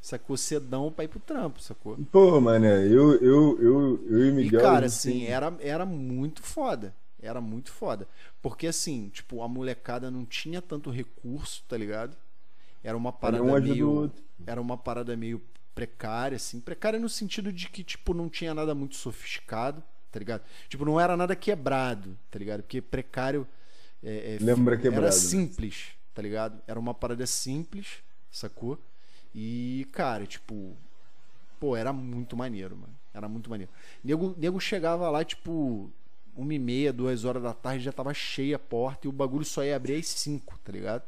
sacou? 0.00 0.36
Cedão 0.36 0.92
pra 0.92 1.04
ir 1.04 1.08
pro 1.08 1.18
trampo, 1.18 1.60
sacou? 1.60 1.98
Pô, 2.12 2.40
mano, 2.40 2.64
eu, 2.64 3.14
eu, 3.16 3.60
eu, 3.60 4.06
eu 4.08 4.26
e 4.28 4.30
Miguel. 4.30 4.60
E, 4.60 4.62
cara, 4.62 4.86
assim, 4.86 5.24
era, 5.26 5.52
era 5.58 5.84
muito 5.84 6.44
foda. 6.44 6.94
Era 7.20 7.40
muito 7.40 7.72
foda. 7.72 8.06
Porque, 8.40 8.68
assim, 8.68 9.08
tipo, 9.08 9.42
a 9.42 9.48
molecada 9.48 10.08
não 10.08 10.24
tinha 10.24 10.62
tanto 10.62 10.88
recurso, 10.88 11.64
tá 11.68 11.76
ligado? 11.76 12.16
Era 12.80 12.96
uma 12.96 13.12
parada 13.12 13.42
um 13.42 13.60
meio. 13.60 14.12
Era 14.46 14.60
uma 14.60 14.78
parada 14.78 15.16
meio 15.16 15.42
precária, 15.74 16.36
assim. 16.36 16.60
Precária 16.60 17.00
no 17.00 17.08
sentido 17.08 17.52
de 17.52 17.68
que, 17.68 17.82
tipo, 17.82 18.14
não 18.14 18.28
tinha 18.28 18.54
nada 18.54 18.72
muito 18.72 18.94
sofisticado, 18.94 19.82
tá 20.12 20.20
ligado? 20.20 20.44
Tipo, 20.68 20.84
não 20.84 21.00
era 21.00 21.16
nada 21.16 21.34
quebrado, 21.34 22.16
tá 22.30 22.38
ligado? 22.38 22.62
Porque 22.62 22.80
precário. 22.80 23.44
É, 24.00 24.36
é, 24.36 24.44
Lembra 24.44 24.76
quebrado. 24.76 25.06
Era 25.06 25.10
simples, 25.10 25.95
tá 26.16 26.22
ligado? 26.22 26.58
Era 26.66 26.80
uma 26.80 26.94
parada 26.94 27.26
simples, 27.26 27.98
sacou? 28.30 28.80
E, 29.34 29.86
cara, 29.92 30.26
tipo. 30.26 30.74
Pô, 31.60 31.76
era 31.76 31.92
muito 31.92 32.34
maneiro, 32.34 32.74
mano. 32.74 32.94
Era 33.12 33.28
muito 33.28 33.50
maneiro. 33.50 33.70
Nego, 34.02 34.34
nego 34.38 34.58
chegava 34.58 35.10
lá, 35.10 35.22
tipo, 35.22 35.90
uma 36.34 36.54
e 36.54 36.58
meia, 36.58 36.90
duas 36.92 37.26
horas 37.26 37.42
da 37.42 37.52
tarde 37.52 37.84
já 37.84 37.92
tava 37.92 38.14
cheia 38.14 38.56
a 38.56 38.58
porta 38.58 39.06
e 39.06 39.10
o 39.10 39.12
bagulho 39.12 39.44
só 39.44 39.62
ia 39.62 39.76
abrir 39.76 39.96
às 39.98 40.06
cinco, 40.06 40.58
tá 40.64 40.72
ligado? 40.72 41.02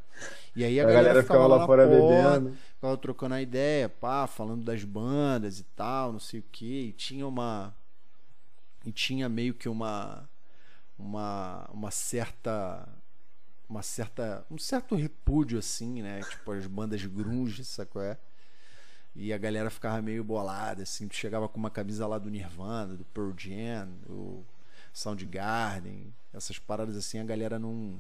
E 0.54 0.62
aí 0.62 0.78
a, 0.78 0.82
a 0.82 0.86
galera, 0.86 1.04
galera, 1.04 1.22
ficava, 1.22 1.40
ficava 1.40 1.56
lá, 1.61 1.66
fora 1.66 1.88
porta, 1.88 2.02
bebendo. 2.02 2.56
Ficava 2.74 2.96
trocando 2.98 3.34
a 3.34 3.42
ideia, 3.42 3.88
pá, 3.88 4.26
falando 4.26 4.62
das 4.62 4.84
bandas 4.84 5.59
e 5.59 5.64
tal, 5.64 6.12
não 6.12 6.20
sei 6.20 6.40
o 6.40 6.44
que. 6.52 6.88
E 6.88 6.92
tinha 6.92 7.26
uma. 7.26 7.74
E 8.84 8.92
tinha 8.92 9.26
meio 9.26 9.54
que 9.54 9.70
uma. 9.70 10.28
Uma, 10.98 11.66
uma 11.72 11.90
certa. 11.90 12.86
Uma 13.68 13.82
certa. 13.82 14.44
Um 14.50 14.58
certo 14.58 14.94
repúdio, 14.94 15.58
assim, 15.58 16.02
né? 16.02 16.20
Tipo, 16.20 16.52
as 16.52 16.66
bandas 16.66 17.04
grunge, 17.04 17.64
sacou? 17.64 18.02
É? 18.02 18.16
E 19.14 19.32
a 19.32 19.38
galera 19.38 19.68
ficava 19.68 20.00
meio 20.00 20.22
bolada, 20.24 20.82
assim. 20.84 21.08
Tu 21.08 21.16
chegava 21.16 21.48
com 21.48 21.58
uma 21.58 21.70
camisa 21.70 22.06
lá 22.06 22.18
do 22.18 22.30
Nirvana, 22.30 22.94
do 22.94 23.04
Pearl 23.06 23.32
Jam, 23.36 23.88
do 24.06 24.44
Soundgarden, 24.92 26.12
essas 26.32 26.58
paradas 26.58 26.96
assim, 26.96 27.18
a 27.18 27.24
galera 27.24 27.58
não. 27.58 27.98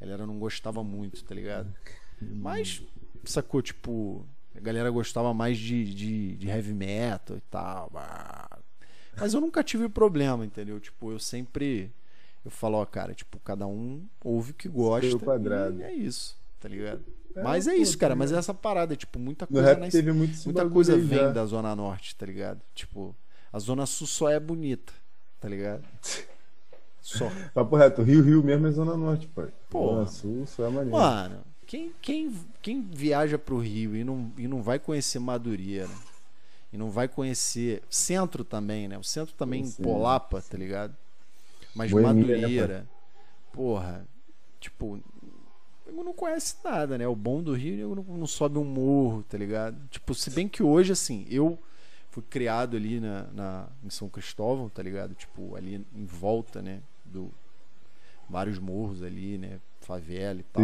Galera 0.00 0.26
não 0.26 0.38
gostava 0.38 0.82
muito, 0.82 1.22
tá 1.24 1.34
ligado? 1.34 1.74
Mas, 2.20 2.82
sacou, 3.24 3.62
tipo, 3.62 4.26
a 4.54 4.60
galera 4.60 4.90
gostava 4.90 5.32
mais 5.32 5.58
de, 5.58 5.94
de, 5.94 6.36
de 6.36 6.48
heavy 6.48 6.72
metal 6.72 7.36
e 7.36 7.40
tal. 7.42 7.90
Mas 9.16 9.34
eu 9.34 9.40
nunca 9.40 9.62
tive 9.62 9.88
problema, 9.88 10.44
entendeu? 10.44 10.80
Tipo, 10.80 11.12
eu 11.12 11.18
sempre. 11.18 11.92
Eu 12.44 12.50
falo, 12.50 12.78
ó, 12.78 12.84
cara, 12.84 13.14
tipo, 13.14 13.38
cada 13.40 13.66
um 13.66 14.04
ouve 14.22 14.50
o 14.50 14.54
que 14.54 14.68
gosta. 14.68 15.18
Quadrado. 15.18 15.80
E 15.80 15.82
é 15.82 15.92
isso, 15.92 16.36
tá 16.60 16.68
ligado? 16.68 17.02
É, 17.34 17.42
mas 17.42 17.66
é 17.66 17.74
isso, 17.74 17.96
cara. 17.96 18.14
Mas 18.14 18.32
é 18.32 18.36
essa 18.36 18.52
parada, 18.52 18.94
tipo, 18.94 19.18
muita 19.18 19.46
coisa. 19.46 19.76
Nas... 19.76 19.92
teve 19.92 20.12
muito 20.12 20.36
muita 20.44 20.68
coisa 20.68 20.96
vem 20.96 21.18
já. 21.18 21.32
da 21.32 21.46
Zona 21.46 21.74
Norte, 21.74 22.14
tá 22.14 22.26
ligado? 22.26 22.60
Tipo, 22.74 23.16
a 23.52 23.58
Zona 23.58 23.86
Sul 23.86 24.06
só 24.06 24.28
é 24.28 24.38
bonita 24.38 24.92
tá 25.44 25.48
ligado? 25.48 25.84
Só. 27.02 27.30
Papo 27.52 27.76
reto, 27.76 28.02
Rio 28.02 28.22
Rio 28.22 28.42
mesmo 28.42 28.66
é 28.66 28.70
Zona 28.70 28.96
Norte, 28.96 29.26
pai. 29.26 29.48
Pô. 29.68 29.88
Zona 29.88 30.06
Sul 30.06 30.46
só 30.46 30.64
é 30.64 30.70
maneiro. 30.70 30.92
Mano, 30.92 31.40
quem, 31.66 31.92
quem, 32.00 32.34
quem 32.62 32.80
viaja 32.80 33.38
pro 33.38 33.58
Rio 33.58 33.94
e 33.94 34.02
não, 34.02 34.32
e 34.38 34.48
não 34.48 34.62
vai 34.62 34.78
conhecer 34.78 35.18
Madureira 35.18 35.90
e 36.72 36.78
não 36.78 36.88
vai 36.88 37.06
conhecer 37.06 37.82
centro 37.90 38.42
também, 38.42 38.88
né? 38.88 38.96
O 38.96 39.04
centro 39.04 39.34
também 39.34 39.66
Sim. 39.66 39.82
Polapa, 39.82 40.40
tá 40.40 40.56
ligado? 40.56 40.96
Mas 41.74 41.90
Boa 41.90 42.02
Madureira, 42.02 42.80
né, 42.80 42.86
porra, 43.52 44.06
tipo, 44.60 45.00
não 45.92 46.12
conhece 46.12 46.56
nada, 46.64 46.96
né? 46.98 47.06
O 47.06 47.14
bom 47.14 47.42
do 47.42 47.52
Rio 47.52 47.94
não, 47.94 48.02
não 48.16 48.26
sobe 48.26 48.58
um 48.58 48.64
morro, 48.64 49.22
tá 49.28 49.36
ligado? 49.36 49.76
Tipo, 49.90 50.14
se 50.14 50.30
bem 50.30 50.48
que 50.48 50.62
hoje, 50.62 50.92
assim, 50.92 51.26
eu 51.28 51.58
fui 52.10 52.22
criado 52.22 52.76
ali 52.76 53.00
na, 53.00 53.24
na, 53.32 53.68
em 53.84 53.90
São 53.90 54.08
Cristóvão, 54.08 54.68
tá 54.68 54.82
ligado? 54.82 55.14
Tipo, 55.14 55.56
ali 55.56 55.84
em 55.94 56.04
volta, 56.04 56.62
né? 56.62 56.80
Do, 57.04 57.32
vários 58.28 58.58
morros 58.58 59.02
ali, 59.02 59.38
né? 59.38 59.58
Favela 59.80 60.40
e 60.40 60.44
tal. 60.44 60.62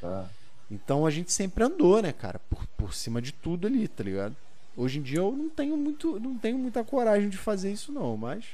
Tá. 0.00 0.28
Então 0.70 1.06
a 1.06 1.10
gente 1.10 1.32
sempre 1.32 1.64
andou, 1.64 2.02
né, 2.02 2.12
cara? 2.12 2.38
Por, 2.38 2.66
por 2.76 2.94
cima 2.94 3.20
de 3.20 3.32
tudo 3.32 3.66
ali, 3.66 3.88
tá 3.88 4.04
ligado? 4.04 4.36
Hoje 4.76 4.98
em 4.98 5.02
dia 5.02 5.18
eu 5.18 5.32
não 5.32 5.48
tenho 5.48 5.76
muito, 5.76 6.20
não 6.20 6.38
tenho 6.38 6.58
muita 6.58 6.84
coragem 6.84 7.28
de 7.28 7.36
fazer 7.36 7.72
isso 7.72 7.90
não, 7.90 8.16
mas 8.16 8.44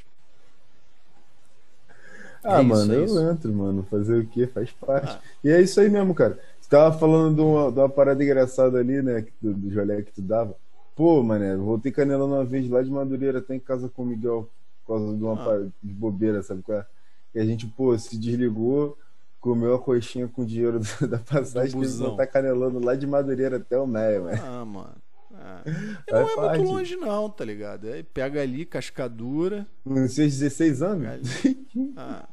ah, 2.45 2.61
é 2.61 2.62
mano, 2.62 3.05
isso, 3.05 3.18
é 3.18 3.22
eu 3.22 3.30
entro, 3.30 3.53
mano. 3.53 3.86
Fazer 3.90 4.18
o 4.18 4.26
quê? 4.26 4.47
Faz 4.47 4.70
parte. 4.72 5.12
Ah. 5.12 5.20
E 5.42 5.51
é 5.51 5.61
isso 5.61 5.80
aí 5.80 5.88
mesmo, 5.88 6.14
cara. 6.14 6.38
Você 6.61 6.68
tava 6.68 6.97
falando 6.99 7.36
de 7.36 7.40
uma, 7.40 7.72
de 7.72 7.78
uma 7.78 7.88
parada 7.88 8.22
engraçada 8.22 8.78
ali, 8.78 9.03
né? 9.03 9.26
Do, 9.40 9.55
do 9.55 9.70
jolé 9.70 10.03
que 10.03 10.12
tu 10.12 10.22
dava. 10.22 10.55
Pô, 10.95 11.22
mané, 11.22 11.57
voltei 11.57 11.90
canelando 11.90 12.34
uma 12.34 12.45
vez 12.45 12.68
lá 12.68 12.82
de 12.82 12.90
Madureira 12.90 13.38
até 13.38 13.55
em 13.55 13.61
casa 13.61 13.88
com 13.88 14.03
o 14.03 14.07
Miguel 14.07 14.49
por 14.84 14.99
causa 14.99 15.16
de 15.16 15.24
uma 15.24 15.34
ah. 15.34 15.66
de 15.82 15.92
bobeira, 15.92 16.42
sabe 16.42 16.62
qual 16.62 16.78
é? 16.78 16.86
E 17.34 17.40
a 17.40 17.45
gente, 17.45 17.66
pô, 17.66 17.97
se 17.99 18.16
desligou, 18.16 18.97
comeu 19.40 19.74
a 19.74 19.78
coxinha 19.78 20.28
com 20.28 20.45
dinheiro 20.45 20.80
da 21.09 21.18
passagem, 21.18 21.80
que 21.80 21.86
voltar 21.86 22.26
canelando 22.26 22.78
lá 22.78 22.95
de 22.95 23.07
Madureira 23.07 23.57
até 23.57 23.78
o 23.78 23.86
Meia, 23.86 24.20
mano. 24.20 24.42
Ah, 24.42 24.64
mano. 24.64 24.95
Ah. 25.36 25.62
não 26.11 26.20
é 26.20 26.36
parte. 26.36 26.59
muito 26.59 26.72
longe, 26.72 26.97
não, 26.97 27.28
tá 27.28 27.45
ligado? 27.45 27.88
Aí 27.88 28.03
pega 28.03 28.40
ali, 28.40 28.64
cascadura. 28.64 29.66
Nos 29.84 30.12
seus 30.12 30.38
16 30.38 30.80
anos? 30.80 31.28
Ah. 31.97 32.28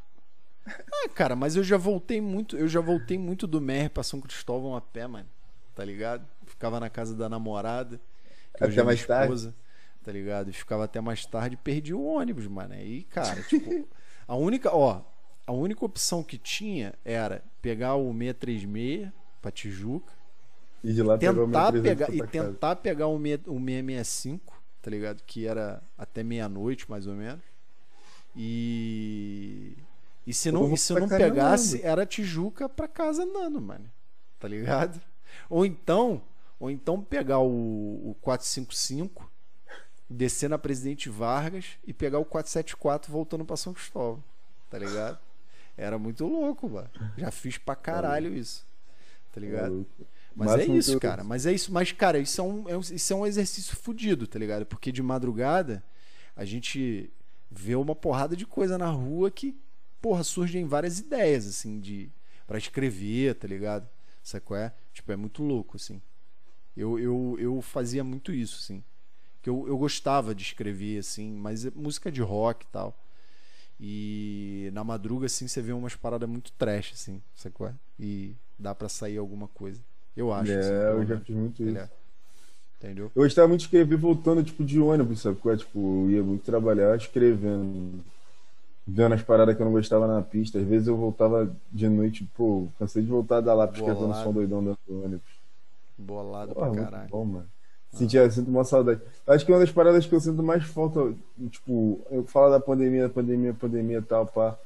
Ah, 0.93 1.09
cara, 1.09 1.35
mas 1.35 1.55
eu 1.55 1.63
já 1.63 1.77
voltei 1.77 2.21
muito, 2.21 2.57
eu 2.57 2.67
já 2.67 2.79
voltei 2.81 3.17
muito 3.17 3.47
do 3.47 3.59
Mer 3.61 3.89
pra 3.89 4.03
São 4.03 4.19
Cristóvão 4.21 4.75
a 4.75 4.81
pé, 4.81 5.07
mano. 5.07 5.27
Tá 5.75 5.83
ligado? 5.85 6.27
Ficava 6.45 6.79
na 6.79 6.89
casa 6.89 7.15
da 7.15 7.29
namorada. 7.29 7.99
Até 8.53 8.67
minha 8.67 8.83
mais 8.83 9.05
tarde? 9.05 9.33
esposa, 9.33 9.55
Tá 10.03 10.11
ligado? 10.11 10.49
E 10.49 10.53
ficava 10.53 10.85
até 10.85 10.99
mais 10.99 11.25
tarde 11.25 11.53
e 11.55 11.57
perdi 11.57 11.93
o 11.93 12.03
ônibus, 12.03 12.47
mano. 12.47 12.73
Aí, 12.73 13.03
cara, 13.03 13.41
tipo, 13.43 13.87
a 14.27 14.35
única, 14.35 14.75
ó, 14.75 15.01
a 15.45 15.51
única 15.51 15.85
opção 15.85 16.23
que 16.23 16.37
tinha 16.37 16.93
era 17.05 17.43
pegar 17.61 17.95
o 17.95 18.11
636 18.11 19.11
pra 19.41 19.51
Tijuca, 19.51 20.11
E 20.83 20.91
de 20.93 21.03
lá 21.03 21.17
pegar 21.17 21.33
tentar 21.45 21.71
300 21.71 21.81
pegar 21.81 22.05
pra 22.07 22.15
e 22.15 22.27
tentar 22.27 22.75
pegar 22.77 23.07
o, 23.07 23.15
o 23.15 23.19
665, 23.19 24.61
tá 24.81 24.89
ligado? 24.89 25.21
Que 25.25 25.45
era 25.45 25.83
até 25.97 26.23
meia-noite, 26.23 26.89
mais 26.89 27.05
ou 27.05 27.13
menos. 27.13 27.43
E 28.35 29.77
e 30.25 30.33
se 30.33 30.51
não, 30.51 30.61
e 30.73 30.77
se 30.77 30.93
não 30.93 31.07
pegasse, 31.31 31.81
era 31.83 32.05
Tijuca 32.05 32.69
pra 32.69 32.87
casa 32.87 33.23
andando, 33.23 33.59
mano. 33.61 33.89
Tá 34.39 34.47
ligado? 34.47 35.01
Ou 35.49 35.65
então, 35.65 36.21
ou 36.59 36.69
então 36.69 37.01
pegar 37.01 37.39
o, 37.39 38.11
o 38.11 38.15
455, 38.21 39.29
descer 40.09 40.49
na 40.49 40.57
Presidente 40.57 41.09
Vargas 41.09 41.65
e 41.85 41.93
pegar 41.93 42.19
o 42.19 42.25
474 42.25 43.11
voltando 43.11 43.45
pra 43.45 43.55
São 43.57 43.73
Cristóvão. 43.73 44.23
Tá 44.69 44.77
ligado? 44.77 45.17
Era 45.77 45.97
muito 45.97 46.25
louco, 46.25 46.69
mano. 46.69 46.89
Já 47.17 47.31
fiz 47.31 47.57
pra 47.57 47.75
caralho 47.75 48.35
isso. 48.35 48.65
Tá 49.33 49.39
ligado? 49.39 49.85
Mas 50.35 50.51
Máximo 50.51 50.75
é 50.75 50.77
isso, 50.77 50.99
cara. 50.99 51.23
Mas 51.23 51.45
é 51.45 51.51
isso. 51.53 51.71
Mas, 51.73 51.91
cara, 51.91 52.19
isso 52.19 52.39
é 52.39 52.43
um, 52.43 52.69
é 52.69 52.77
um- 52.77 52.81
isso 52.81 53.13
é 53.13 53.15
um 53.15 53.25
exercício 53.25 53.75
fudido, 53.75 54.27
tá 54.27 54.37
ligado? 54.39 54.65
Porque 54.65 54.91
de 54.91 55.01
madrugada 55.01 55.83
a 56.35 56.45
gente 56.45 57.09
vê 57.49 57.75
uma 57.75 57.95
porrada 57.95 58.35
de 58.35 58.45
coisa 58.45 58.77
na 58.77 58.89
rua 58.89 59.29
que, 59.31 59.57
porra, 60.01 60.23
surgem 60.23 60.65
várias 60.65 60.99
ideias, 60.99 61.47
assim, 61.47 61.79
de. 61.79 62.09
para 62.47 62.57
escrever, 62.57 63.35
tá 63.35 63.47
ligado? 63.47 63.87
Sabe 64.23 64.45
qual 64.45 64.59
é? 64.59 64.73
Tipo, 64.93 65.11
é 65.11 65.15
muito 65.15 65.43
louco, 65.43 65.77
assim. 65.77 66.01
Eu, 66.75 66.97
eu, 66.99 67.37
eu 67.39 67.61
fazia 67.61 68.03
muito 68.03 68.31
isso, 68.31 68.57
assim. 68.61 68.83
Que 69.41 69.49
eu, 69.49 69.67
eu 69.67 69.77
gostava 69.77 70.33
de 70.35 70.43
escrever, 70.43 70.99
assim, 70.99 71.31
mas 71.33 71.65
é 71.65 71.71
música 71.75 72.11
de 72.11 72.21
rock 72.21 72.65
e 72.65 72.69
tal. 72.69 72.97
E 73.79 74.69
na 74.73 74.83
madruga, 74.83 75.25
assim, 75.25 75.47
você 75.47 75.61
vê 75.61 75.73
umas 75.73 75.95
paradas 75.95 76.29
muito 76.29 76.51
trash, 76.51 76.91
assim, 76.93 77.21
sabe 77.35 77.55
qual 77.55 77.69
é? 77.69 77.73
E 77.99 78.35
dá 78.57 78.75
pra 78.75 78.87
sair 78.87 79.17
alguma 79.17 79.47
coisa. 79.47 79.81
Eu 80.15 80.31
acho. 80.31 80.51
É, 80.51 80.59
assim, 80.59 80.71
eu 80.71 81.05
já 81.05 81.19
fiz 81.19 81.35
muito 81.35 81.63
isso. 81.63 81.77
é. 81.77 81.89
Entendeu? 82.77 83.11
Eu 83.15 83.23
gostava 83.23 83.47
muito 83.47 83.61
de 83.61 83.65
escrever 83.67 83.97
voltando, 83.97 84.43
tipo, 84.43 84.63
de 84.63 84.79
ônibus, 84.79 85.21
sabe? 85.21 85.37
qual 85.39 85.53
é? 85.53 85.57
Tipo, 85.57 86.05
eu 86.05 86.11
ia 86.11 86.23
muito 86.23 86.43
trabalhar 86.43 86.95
escrevendo. 86.97 88.03
Vendo 88.87 89.13
as 89.13 89.21
paradas 89.21 89.55
que 89.55 89.61
eu 89.61 89.65
não 89.65 89.71
gostava 89.73 90.07
na 90.07 90.21
pista. 90.21 90.57
Às 90.59 90.65
vezes 90.65 90.87
eu 90.87 90.97
voltava 90.97 91.49
de 91.71 91.87
noite, 91.87 92.27
pô, 92.35 92.67
cansei 92.79 93.03
de 93.03 93.09
voltar 93.09 93.39
da 93.41 93.53
lápis 93.53 93.77
escrevendo 93.77 94.07
Bolado. 94.07 94.23
som 94.23 94.33
doidão 94.33 94.63
dentro 94.63 94.79
do 94.87 95.03
ônibus. 95.03 95.41
Bolado 95.97 96.53
Porra, 96.55 96.71
pra 96.71 96.83
caralho. 96.85 97.09
bom, 97.09 97.25
mano. 97.25 97.47
Sentia, 97.93 98.29
sinto 98.31 98.49
uma 98.49 98.63
saudade. 98.63 99.01
Acho 99.27 99.45
que 99.45 99.51
uma 99.51 99.59
das 99.59 99.71
paradas 99.71 100.05
que 100.05 100.15
eu 100.15 100.19
sinto 100.19 100.41
mais 100.41 100.63
falta, 100.63 101.13
tipo, 101.49 101.99
eu 102.09 102.23
falo 102.23 102.49
da 102.49 102.59
pandemia, 102.59 103.07
pandemia, 103.09 103.53
pandemia 103.53 103.97
e 103.97 104.01
tal, 104.01 104.25
pá. 104.25 104.57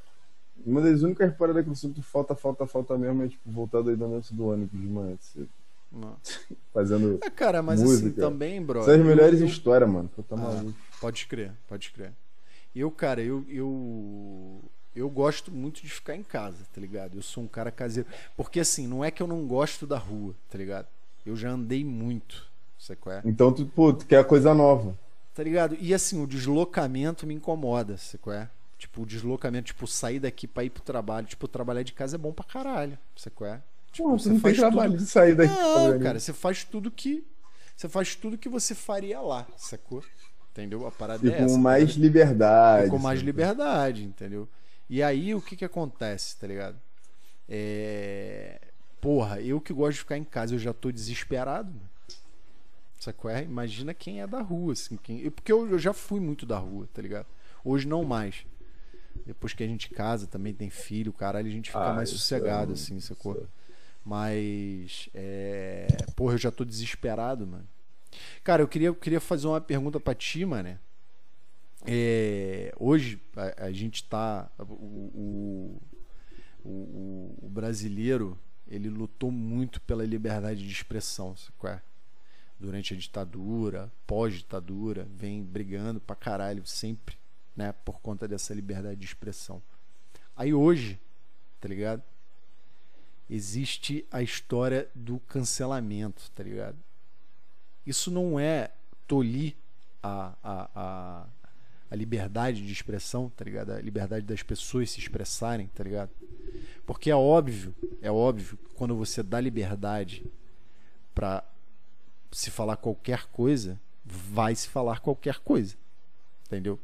Uma 0.65 0.79
das 0.81 1.01
únicas 1.01 1.35
paradas 1.35 1.63
que 1.63 1.69
eu 1.69 1.75
sinto 1.75 2.01
falta, 2.01 2.35
falta, 2.35 2.65
falta 2.65 2.97
mesmo 2.97 3.23
é, 3.23 3.27
tipo, 3.27 3.49
voltar 3.51 3.81
doidão 3.81 4.09
dentro 4.11 4.33
do 4.33 4.47
ônibus 4.47 4.79
assim, 5.19 5.47
Não. 5.91 6.15
fazendo. 6.73 7.19
É, 7.23 7.29
cara, 7.29 7.61
mas 7.61 7.81
assim, 7.81 7.89
Música. 7.91 8.21
também, 8.21 8.61
bro. 8.63 8.83
São 8.83 8.93
as 8.93 8.99
melhores 9.01 9.41
eu- 9.41 9.47
histórias, 9.47 9.89
mano. 9.89 10.09
Pô, 10.15 10.23
tá 10.23 10.35
Ah, 10.35 10.39
maluco. 10.39 10.73
Pode 11.01 11.25
crer, 11.27 11.51
pode 11.67 11.91
crer. 11.91 12.13
Eu, 12.75 12.91
cara, 12.91 13.21
eu, 13.21 13.45
eu 13.47 14.61
eu 14.95 15.09
gosto 15.09 15.51
muito 15.51 15.81
de 15.81 15.89
ficar 15.89 16.15
em 16.15 16.23
casa, 16.23 16.57
tá 16.73 16.79
ligado? 16.79 17.17
Eu 17.17 17.21
sou 17.21 17.43
um 17.43 17.47
cara 17.47 17.69
caseiro. 17.69 18.07
Porque 18.37 18.59
assim, 18.59 18.87
não 18.87 19.03
é 19.03 19.11
que 19.11 19.21
eu 19.21 19.27
não 19.27 19.45
gosto 19.45 19.85
da 19.85 19.97
rua, 19.97 20.33
tá 20.49 20.57
ligado? 20.57 20.87
Eu 21.25 21.35
já 21.35 21.49
andei 21.49 21.83
muito, 21.83 22.47
sabe 22.79 22.99
qual 23.01 23.15
é? 23.15 23.21
Então, 23.25 23.51
tu, 23.51 23.65
pô, 23.65 23.91
tu 23.91 24.05
quer 24.05 24.23
coisa 24.25 24.53
nova. 24.53 24.97
Tá 25.33 25.43
ligado? 25.43 25.75
E 25.81 25.93
assim, 25.93 26.23
o 26.23 26.27
deslocamento 26.27 27.27
me 27.27 27.33
incomoda, 27.33 27.97
sabe 27.97 28.19
qual 28.19 28.35
é? 28.35 28.49
Tipo, 28.77 29.01
o 29.01 29.05
deslocamento, 29.05 29.67
tipo, 29.67 29.85
sair 29.87 30.19
daqui 30.19 30.47
pra 30.47 30.63
ir 30.63 30.69
pro 30.69 30.83
trabalho. 30.83 31.27
Tipo, 31.27 31.47
trabalhar 31.47 31.83
de 31.83 31.91
casa 31.91 32.15
é 32.15 32.19
bom 32.19 32.31
pra 32.31 32.45
caralho, 32.45 32.97
sabe 33.17 33.35
qual 33.35 33.49
é? 33.49 33.61
Tipo, 33.91 34.09
Pô, 34.09 34.17
tu 34.17 34.29
não 34.29 34.39
tem 34.39 34.53
trabalho 34.53 34.97
de 34.97 35.05
sair 35.05 35.35
daqui. 35.35 35.53
Não, 35.53 35.89
pra 35.91 35.99
cara, 35.99 36.19
você 36.19 36.31
faz 36.31 36.63
tudo 36.63 36.89
que. 36.89 37.25
Você 37.75 37.89
faz 37.89 38.15
tudo 38.15 38.37
que 38.37 38.47
você 38.47 38.73
faria 38.73 39.19
lá, 39.19 39.45
sacou? 39.57 40.01
Entendeu? 40.55 40.87
A 40.87 40.91
parada 40.91 41.27
E 41.27 41.29
é 41.29 41.37
com 41.37 41.43
essa. 41.43 41.57
mais 41.57 41.89
cara. 41.91 41.99
liberdade. 42.01 42.87
E 42.87 42.89
com 42.89 42.97
mais 42.97 43.19
liberdade, 43.19 44.05
entendeu? 44.05 44.47
E 44.89 45.03
aí 45.03 45.35
o 45.35 45.41
que 45.41 45.57
que 45.57 45.65
acontece, 45.65 46.37
tá 46.37 46.47
ligado? 46.47 46.79
É... 47.49 48.61
Porra, 49.01 49.41
eu 49.41 49.59
que 49.59 49.73
gosto 49.73 49.93
de 49.95 49.99
ficar 49.99 50.17
em 50.17 50.23
casa, 50.23 50.55
eu 50.55 50.59
já 50.59 50.73
tô 50.73 50.91
desesperado. 50.93 51.67
Mano. 51.69 51.89
Sacou? 52.99 53.29
É? 53.29 53.43
Imagina 53.43 53.93
quem 53.93 54.21
é 54.21 54.27
da 54.27 54.41
rua, 54.41 54.71
assim. 54.71 54.95
Quem... 54.95 55.29
Porque 55.29 55.51
eu, 55.51 55.69
eu 55.69 55.77
já 55.77 55.91
fui 55.91 56.21
muito 56.21 56.45
da 56.45 56.57
rua, 56.57 56.87
tá 56.93 57.01
ligado? 57.01 57.27
Hoje 57.63 57.85
não 57.85 58.05
mais. 58.05 58.45
Depois 59.25 59.53
que 59.53 59.63
a 59.63 59.67
gente 59.67 59.89
casa, 59.89 60.25
também 60.25 60.53
tem 60.53 60.69
filho, 60.69 61.11
caralho, 61.11 61.47
a 61.47 61.51
gente 61.51 61.69
fica 61.69 61.91
Ah, 61.91 61.93
mais 61.93 62.09
isso 62.09 62.17
sossegado, 62.19 62.71
é- 62.71 62.75
assim, 62.75 62.99
sacou? 63.01 63.33
isso 63.35 63.47
Mas. 64.05 65.09
É... 65.13 65.87
Porra, 66.15 66.35
eu 66.35 66.37
já 66.37 66.51
tô 66.51 66.63
desesperado, 66.63 67.45
mano. 67.45 67.67
Cara, 68.43 68.61
eu 68.61 68.67
queria, 68.67 68.93
queria 68.93 69.19
fazer 69.19 69.47
uma 69.47 69.61
pergunta 69.61 69.99
pra 69.99 70.13
ti, 70.15 70.45
mano. 70.45 70.77
É, 71.87 72.73
hoje 72.79 73.21
a, 73.35 73.65
a 73.65 73.71
gente 73.71 74.03
tá. 74.05 74.49
O, 74.59 74.63
o, 74.63 75.81
o, 76.63 76.69
o- 77.43 77.49
brasileiro 77.49 78.37
ele 78.67 78.89
lutou 78.89 79.29
muito 79.31 79.79
pela 79.81 80.03
liberdade 80.03 80.65
de 80.65 80.71
expressão, 80.71 81.35
sabe 81.35 81.53
é? 81.67 81.81
Durante 82.59 82.93
a 82.93 82.97
ditadura, 82.97 83.91
pós-ditadura, 84.07 85.05
vem 85.15 85.43
brigando 85.43 85.99
pra 85.99 86.15
caralho 86.15 86.65
sempre, 86.65 87.17
né? 87.55 87.73
Por 87.83 87.99
conta 87.99 88.27
dessa 88.27 88.53
liberdade 88.53 88.99
de 88.99 89.05
expressão. 89.05 89.61
Aí 90.35 90.53
hoje, 90.53 90.99
tá 91.61 91.67
ligado? 91.67 92.01
Existe 93.29 94.05
a 94.11 94.21
história 94.21 94.87
do 94.93 95.19
cancelamento, 95.19 96.29
tá 96.35 96.43
ligado? 96.43 96.77
Isso 97.85 98.09
não 98.09 98.39
é 98.39 98.71
tolir 99.07 99.55
a, 100.01 100.33
a, 100.43 100.69
a, 100.75 101.25
a 101.89 101.95
liberdade 101.95 102.65
de 102.65 102.71
expressão, 102.71 103.29
tá 103.29 103.45
ligado? 103.45 103.71
A 103.71 103.81
liberdade 103.81 104.25
das 104.25 104.41
pessoas 104.41 104.91
se 104.91 104.99
expressarem, 104.99 105.67
tá 105.67 105.83
ligado? 105.83 106.11
Porque 106.85 107.09
é 107.09 107.15
óbvio, 107.15 107.75
é 108.01 108.11
óbvio 108.11 108.57
quando 108.75 108.95
você 108.95 109.23
dá 109.23 109.39
liberdade 109.39 110.25
pra 111.13 111.43
se 112.31 112.51
falar 112.51 112.77
qualquer 112.77 113.27
coisa, 113.27 113.79
vai 114.03 114.55
se 114.55 114.67
falar 114.67 114.99
qualquer 114.99 115.39
coisa. 115.39 115.75
Entendeu? 116.45 116.79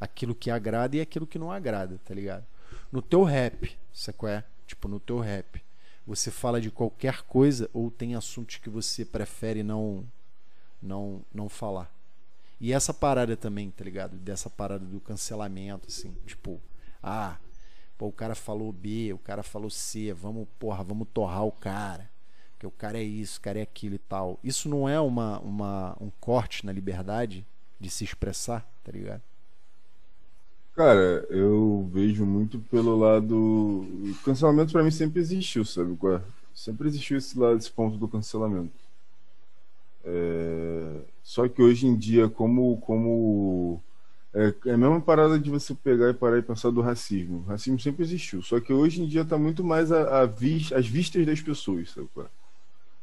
Aquilo 0.00 0.34
que 0.34 0.50
agrada 0.50 0.96
e 0.96 1.00
aquilo 1.00 1.26
que 1.26 1.38
não 1.38 1.50
agrada, 1.50 1.98
tá 2.04 2.14
ligado? 2.14 2.44
No 2.90 3.00
teu 3.00 3.22
rap, 3.22 3.76
qual 4.16 4.32
é? 4.32 4.44
Tipo, 4.66 4.88
no 4.88 4.98
teu 4.98 5.18
rap, 5.20 5.62
você 6.06 6.30
fala 6.30 6.60
de 6.60 6.70
qualquer 6.70 7.22
coisa 7.22 7.70
ou 7.72 7.90
tem 7.90 8.14
assuntos 8.14 8.56
que 8.56 8.68
você 8.68 9.04
prefere 9.04 9.62
não 9.62 10.04
não 10.82 11.22
não 11.32 11.48
falar. 11.48 11.92
E 12.60 12.72
essa 12.72 12.94
parada 12.94 13.36
também, 13.36 13.70
tá 13.70 13.84
ligado? 13.84 14.16
Dessa 14.16 14.48
parada 14.48 14.84
do 14.84 15.00
cancelamento, 15.00 15.88
assim, 15.88 16.14
tipo, 16.26 16.60
ah, 17.02 17.36
pô, 17.98 18.06
o 18.06 18.12
cara 18.12 18.34
falou 18.34 18.72
B, 18.72 19.12
o 19.12 19.18
cara 19.18 19.42
falou 19.42 19.68
C, 19.68 20.12
vamos, 20.12 20.46
porra, 20.58 20.84
vamos 20.84 21.08
torrar 21.12 21.44
o 21.44 21.52
cara. 21.52 22.08
Porque 22.52 22.66
o 22.66 22.70
cara 22.70 22.98
é 22.98 23.02
isso, 23.02 23.38
o 23.38 23.42
cara 23.42 23.58
é 23.58 23.62
aquilo 23.62 23.96
e 23.96 23.98
tal. 23.98 24.38
Isso 24.44 24.68
não 24.68 24.88
é 24.88 25.00
uma, 25.00 25.40
uma, 25.40 25.96
um 26.00 26.10
corte 26.20 26.64
na 26.64 26.70
liberdade 26.70 27.44
de 27.80 27.90
se 27.90 28.04
expressar, 28.04 28.64
tá 28.84 28.92
ligado? 28.92 29.22
Cara, 30.74 31.26
eu 31.28 31.88
vejo 31.92 32.24
muito 32.24 32.60
pelo 32.60 32.96
lado. 32.96 33.36
O 33.36 34.14
cancelamento 34.24 34.72
pra 34.72 34.82
mim 34.82 34.90
sempre 34.90 35.20
existiu, 35.20 35.64
sabe? 35.64 35.98
é? 36.14 36.20
Sempre 36.54 36.88
existiu 36.88 37.18
esse 37.18 37.38
lado, 37.38 37.58
esse 37.58 37.70
ponto 37.70 37.96
do 37.98 38.08
cancelamento. 38.08 38.72
É, 40.04 41.00
Só 41.22 41.48
que 41.48 41.62
hoje 41.62 41.86
em 41.86 41.96
dia, 41.96 42.28
como. 42.28 42.76
como... 42.78 43.80
É 44.34 44.54
é 44.66 44.72
a 44.72 44.78
mesma 44.78 45.00
parada 45.00 45.38
de 45.38 45.50
você 45.50 45.74
pegar 45.74 46.08
e 46.08 46.14
parar 46.14 46.38
e 46.38 46.42
pensar 46.42 46.70
do 46.70 46.80
racismo. 46.80 47.40
O 47.40 47.50
racismo 47.50 47.78
sempre 47.78 48.02
existiu. 48.02 48.42
Só 48.42 48.58
que 48.60 48.72
hoje 48.72 49.02
em 49.02 49.06
dia 49.06 49.24
tá 49.24 49.36
muito 49.36 49.62
mais 49.62 49.92
a, 49.92 50.22
a 50.22 50.26
vis... 50.26 50.72
às 50.72 50.86
vistas 50.86 51.26
das 51.26 51.40
pessoas, 51.40 51.90
sabe? 51.90 52.08
qual 52.14 52.26
é? 52.26 52.28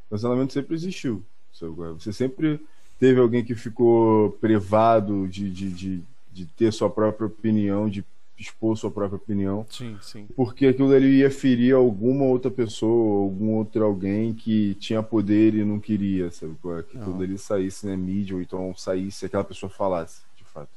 O 0.07 0.09
cancelamento 0.09 0.53
sempre 0.53 0.73
existiu. 0.73 1.23
Sabe? 1.53 1.75
qual 1.75 1.91
é? 1.91 1.93
Você 1.93 2.11
sempre 2.11 2.59
teve 2.99 3.19
alguém 3.19 3.45
que 3.45 3.55
ficou 3.55 4.31
privado 4.41 5.27
de, 5.27 5.49
de, 5.51 5.69
de, 5.69 6.03
de 6.33 6.45
ter 6.45 6.73
sua 6.73 6.89
própria 6.89 7.27
opinião, 7.27 7.87
de 7.87 8.03
expor 8.39 8.77
sua 8.77 8.89
própria 8.89 9.17
opinião, 9.17 9.65
Sim, 9.69 9.97
sim. 10.01 10.27
porque 10.35 10.67
aquilo 10.67 10.91
ali 10.93 11.19
ia 11.19 11.29
ferir 11.29 11.75
alguma 11.75 12.25
outra 12.25 12.49
pessoa, 12.49 13.23
algum 13.23 13.51
outro 13.55 13.83
alguém 13.83 14.33
que 14.33 14.75
tinha 14.75 15.03
poder 15.03 15.53
e 15.55 15.65
não 15.65 15.79
queria, 15.79 16.31
sabe? 16.31 16.53
é? 16.53 16.83
Que 16.83 16.97
Não. 16.97 17.03
aquilo 17.03 17.21
ali 17.21 17.37
saísse 17.37 17.85
na 17.85 17.97
mídia, 17.97 18.35
ou 18.35 18.41
então 18.41 18.73
saísse, 18.75 19.25
aquela 19.25 19.43
pessoa 19.43 19.69
falasse, 19.69 20.21
de 20.37 20.43
fato. 20.43 20.69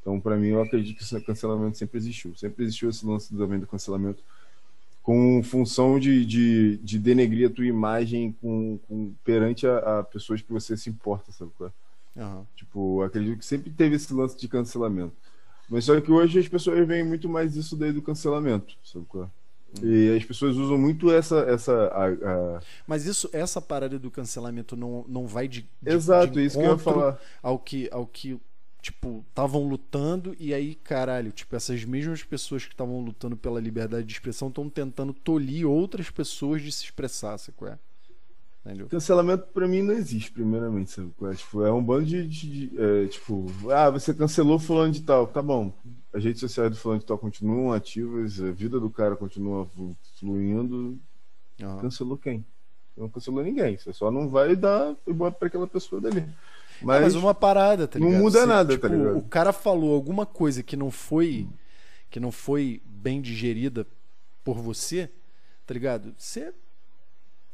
Então, 0.00 0.20
para 0.20 0.36
mim, 0.36 0.48
eu 0.48 0.62
acredito 0.62 0.96
que 0.96 1.02
esse 1.02 1.20
cancelamento 1.20 1.78
sempre 1.78 1.98
existiu. 1.98 2.34
Sempre 2.36 2.64
existiu 2.64 2.90
esse 2.90 3.04
lance 3.04 3.34
também 3.36 3.58
do 3.58 3.66
cancelamento 3.66 4.22
com 5.06 5.40
função 5.40 6.00
de, 6.00 6.26
de, 6.26 6.78
de 6.78 6.98
denegrir 6.98 7.48
a 7.48 7.52
tua 7.52 7.64
imagem 7.64 8.34
com, 8.42 8.76
com 8.88 9.14
perante 9.22 9.64
a, 9.64 10.00
a, 10.00 10.02
pessoas 10.02 10.42
que 10.42 10.52
você 10.52 10.76
se 10.76 10.90
importa, 10.90 11.30
sabe? 11.30 11.52
Uhum. 12.16 12.44
Tipo, 12.56 13.02
acredito 13.02 13.38
que 13.38 13.44
sempre 13.44 13.70
teve 13.70 13.94
esse 13.94 14.12
lance 14.12 14.36
de 14.36 14.48
cancelamento. 14.48 15.14
Mas 15.68 15.84
só 15.84 16.00
que 16.00 16.10
hoje 16.10 16.38
as 16.38 16.48
pessoas 16.48 16.86
veem 16.86 17.04
muito 17.04 17.28
mais 17.28 17.56
isso 17.56 17.76
daí 17.76 17.92
do 17.92 18.02
cancelamento, 18.02 18.76
sabe 18.84 19.04
qual 19.08 19.24
é? 19.24 19.28
E 19.82 20.16
as 20.16 20.24
pessoas 20.24 20.56
usam 20.56 20.78
muito 20.78 21.10
essa. 21.10 21.40
essa 21.40 21.72
a, 21.88 22.06
a... 22.08 22.60
Mas 22.86 23.04
isso, 23.04 23.28
essa 23.32 23.60
parada 23.60 23.98
do 23.98 24.10
cancelamento 24.10 24.76
não, 24.76 25.04
não 25.08 25.26
vai 25.26 25.48
de. 25.48 25.68
de 25.82 25.90
Exato, 25.90 26.32
de 26.32 26.46
isso 26.46 26.58
que 26.58 26.64
eu 26.64 26.72
ia 26.72 26.78
falar. 26.78 27.18
Ao 27.42 27.58
que, 27.58 27.88
ao 27.92 28.06
que 28.06 28.40
tipo, 28.80 29.24
estavam 29.28 29.66
lutando 29.66 30.36
e 30.38 30.54
aí, 30.54 30.76
caralho, 30.76 31.32
tipo, 31.32 31.56
essas 31.56 31.84
mesmas 31.84 32.22
pessoas 32.22 32.64
que 32.64 32.72
estavam 32.72 33.00
lutando 33.00 33.36
pela 33.36 33.60
liberdade 33.60 34.06
de 34.06 34.12
expressão 34.12 34.48
estão 34.48 34.70
tentando 34.70 35.12
tolir 35.12 35.68
outras 35.68 36.08
pessoas 36.08 36.62
de 36.62 36.70
se 36.70 36.84
expressar, 36.84 37.36
sabe 37.36 37.58
qual 37.58 37.72
é? 37.72 37.78
Entendeu? 38.66 38.88
Cancelamento 38.88 39.46
para 39.54 39.66
mim 39.66 39.82
não 39.82 39.94
existe, 39.94 40.30
primeiramente, 40.32 40.90
sabe 40.90 41.12
é? 41.22 41.34
Tipo, 41.34 41.64
é 41.64 41.72
um 41.72 41.82
bando 41.82 42.04
de, 42.04 42.26
de, 42.26 42.68
de 42.68 42.80
é, 42.80 43.06
tipo, 43.06 43.46
ah, 43.70 43.90
você 43.90 44.12
cancelou 44.12 44.58
fulano 44.58 44.92
de 44.92 45.02
tal, 45.02 45.26
tá 45.26 45.40
bom 45.40 45.72
as 46.16 46.24
redes 46.24 46.40
sociais 46.40 46.70
do 46.70 46.76
fulano 46.76 47.00
de 47.00 47.06
tal 47.06 47.18
continuam 47.18 47.72
ativas, 47.72 48.40
a 48.40 48.50
vida 48.50 48.80
do 48.80 48.88
cara 48.88 49.14
continua 49.16 49.68
fluindo. 50.18 50.98
Uhum. 51.60 51.78
Cancelou 51.78 52.16
quem? 52.16 52.44
Não 52.96 53.08
cancelou 53.10 53.44
ninguém. 53.44 53.76
Você 53.76 53.92
só 53.92 54.10
não 54.10 54.26
vai 54.30 54.56
dar 54.56 54.96
ibope 55.06 55.38
para 55.38 55.48
aquela 55.48 55.66
pessoa 55.66 56.00
dali. 56.00 56.26
Mas, 56.80 57.00
é, 57.00 57.04
mas 57.04 57.14
uma 57.14 57.34
parada, 57.34 57.86
tá 57.86 57.98
ligado? 57.98 58.14
Não 58.14 58.20
muda 58.20 58.40
Você, 58.40 58.46
nada, 58.46 58.68
tá 58.68 58.74
tipo, 58.74 58.88
tá 58.88 58.94
ligado? 58.94 59.18
O 59.18 59.22
cara 59.22 59.52
falou 59.52 59.94
alguma 59.94 60.24
coisa 60.24 60.62
que 60.62 60.76
não 60.76 60.90
foi 60.90 61.46
que 62.08 62.18
não 62.18 62.32
foi 62.32 62.80
bem 62.86 63.20
digerida 63.20 63.86
por 64.42 64.56
você, 64.58 65.10
tá 65.66 65.74
ligado? 65.74 66.14
Você 66.16 66.54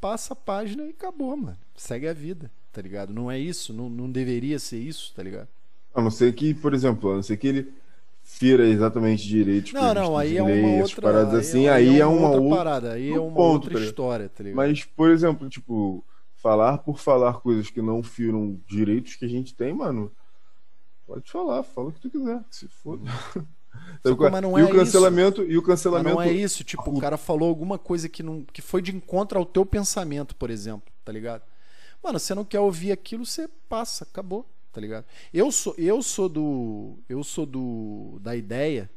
passa 0.03 0.33
a 0.33 0.37
página 0.37 0.85
e 0.85 0.91
acabou, 0.91 1.37
mano. 1.37 1.57
Segue 1.77 2.09
a 2.09 2.13
vida, 2.13 2.51
tá 2.73 2.83
ligado? 2.83 3.15
Não 3.15 3.31
é 3.31 3.39
isso, 3.39 3.73
não, 3.73 3.89
não 3.89 4.11
deveria 4.11 4.59
ser 4.59 4.79
isso, 4.79 5.15
tá 5.15 5.23
ligado? 5.23 5.47
A 5.95 6.03
não 6.03 6.11
ser 6.11 6.35
que, 6.35 6.53
por 6.53 6.75
exemplo, 6.75 7.13
a 7.13 7.15
não 7.15 7.23
ser 7.23 7.37
que 7.37 7.47
ele 7.47 7.73
fira 8.21 8.67
exatamente 8.67 9.23
direito. 9.29 9.73
Não, 9.73 9.95
não, 9.95 10.19
aí 10.19 10.37
é 10.37 10.43
uma 10.43 10.83
outra. 10.83 11.01
Paradas 11.01 11.35
assim, 11.35 11.69
aí, 11.69 11.89
aí 11.89 12.01
é 12.01 12.07
uma, 12.07 12.31
outra 12.31 12.41
outra 12.41 12.57
parada, 12.57 12.93
aí 12.95 13.11
é 13.11 13.21
uma 13.21 13.31
ponto, 13.33 13.67
outra 13.67 13.85
história, 13.85 14.29
tá 14.29 14.43
ligado? 14.43 14.57
Mas, 14.57 14.85
por 14.85 15.09
exemplo, 15.09 15.49
tipo, 15.49 16.05
falar 16.35 16.79
por 16.79 16.99
falar 16.99 17.35
coisas 17.35 17.71
que 17.71 17.81
não 17.81 18.03
firam 18.03 18.61
direitos 18.67 19.15
que 19.15 19.25
a 19.25 19.29
gente 19.29 19.55
tem, 19.55 19.73
mano. 19.73 20.11
Pode 21.07 21.31
falar, 21.31 21.63
fala 21.63 21.91
o 21.91 21.93
que 21.93 22.01
tu 22.01 22.11
quiser, 22.11 22.43
se 22.51 22.67
foda. 22.67 23.05
Só, 24.05 24.31
mas 24.31 24.43
não 24.43 24.59
e 24.59 24.63
é 24.63 24.65
o 24.65 24.71
cancelamento 24.71 25.43
isso. 25.43 25.53
e 25.53 25.59
o 25.59 25.63
cancelamento 25.63 26.17
mas 26.17 26.27
não 26.27 26.33
é 26.33 26.33
isso 26.33 26.65
tipo 26.65 26.91
o 26.91 27.01
cara 27.01 27.17
falou 27.17 27.49
alguma 27.49 27.79
coisa 27.79 28.09
que 28.09 28.23
não 28.23 28.45
que 28.53 28.61
foi 28.61 28.83
de 28.83 28.95
encontro 28.95 29.39
ao 29.39 29.47
teu 29.47 29.65
pensamento 29.65 30.35
por 30.35 30.51
exemplo 30.51 30.93
tá 31.05 31.13
ligado 31.13 31.43
mano 32.03 32.19
você 32.19 32.35
não 32.35 32.45
quer 32.45 32.61
ouvir 32.61 32.91
aquilo 32.91 33.25
você 33.25 33.49
passa 33.69 34.05
acabou 34.05 34.47
tá 34.73 34.81
ligado? 34.81 35.05
Eu 35.33 35.53
sou 35.53 35.75
eu 35.77 36.03
sou 36.03 36.29
do 36.29 36.99
eu 37.09 37.23
sou 37.23 37.45
do 37.45 38.19
da 38.21 38.35
ideia 38.35 38.91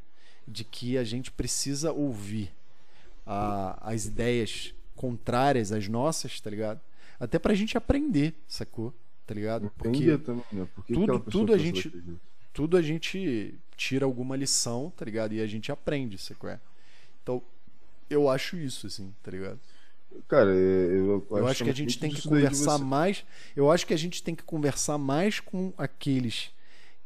de 0.48 0.64
que 0.64 0.98
a 0.98 1.04
gente 1.04 1.32
precisa 1.32 1.92
ouvir 1.92 2.52
a, 3.26 3.78
as 3.82 4.06
ideias 4.06 4.74
contrárias 4.96 5.72
às 5.72 5.88
nossas, 5.88 6.40
tá 6.40 6.50
ligado? 6.50 6.80
Até 7.20 7.38
pra 7.38 7.54
gente 7.54 7.78
aprender, 7.78 8.34
sacou? 8.48 8.94
Tá 9.26 9.34
ligado? 9.34 9.72
Porque 9.78 10.18
também, 10.20 10.44
né? 10.52 10.68
Por 10.74 10.86
que 10.86 10.94
tudo 10.94 11.20
tudo 11.20 11.54
a 11.54 11.58
gente 11.58 11.92
tudo 12.56 12.78
a 12.78 12.82
gente 12.82 13.54
tira 13.76 14.06
alguma 14.06 14.38
lição, 14.38 14.90
tá 14.96 15.04
ligado? 15.04 15.34
E 15.34 15.42
a 15.42 15.46
gente 15.46 15.74
aprende, 15.74 16.18
sacou? 16.18 16.50
Então, 17.22 17.44
eu 18.10 18.30
acho 18.30 18.56
isso 18.56 18.88
assim, 18.88 19.14
tá 19.22 19.30
ligado? 19.30 19.60
Cara, 20.30 20.50
eu, 20.52 21.28
eu, 21.30 21.38
eu 21.38 21.48
acho 21.48 21.66
que 21.66 21.70
a 21.70 21.74
gente 21.74 22.00
tem 22.00 22.10
que 22.10 22.22
conversar 22.22 22.78
mais. 22.78 23.26
Eu 23.58 23.70
acho 23.70 23.86
que 23.86 23.94
a 23.94 23.98
gente 23.98 24.24
tem 24.24 24.34
que 24.34 24.44
conversar 24.44 24.98
mais 24.98 25.42
com 25.42 25.74
aqueles 25.78 26.50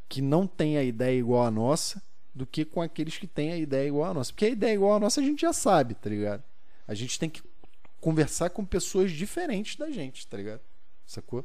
que 0.08 0.22
não 0.22 0.46
têm 0.46 0.78
a 0.78 0.84
ideia 0.84 1.18
igual 1.18 1.44
a 1.44 1.50
nossa 1.50 2.00
do 2.34 2.46
que 2.46 2.64
com 2.64 2.80
aqueles 2.80 3.18
que 3.18 3.26
têm 3.26 3.52
a 3.52 3.58
ideia 3.58 3.88
igual 3.88 4.12
a 4.12 4.14
nossa. 4.14 4.32
Porque 4.32 4.46
a 4.46 4.50
ideia 4.50 4.76
igual 4.76 4.98
a 4.98 5.00
nossa 5.00 5.20
a 5.20 5.24
gente 5.24 5.42
já 5.42 5.52
sabe, 5.52 5.96
tá 5.96 6.12
ligado? 6.12 6.44
A 6.88 6.94
gente 6.94 7.18
tem 7.18 7.28
que 7.28 7.42
conversar 8.00 8.52
com 8.52 8.64
pessoas 8.64 9.12
diferentes 9.12 9.76
da 9.76 9.90
gente, 9.90 10.28
tá 10.28 10.38
ligado? 10.38 10.62
Sacou? 11.08 11.44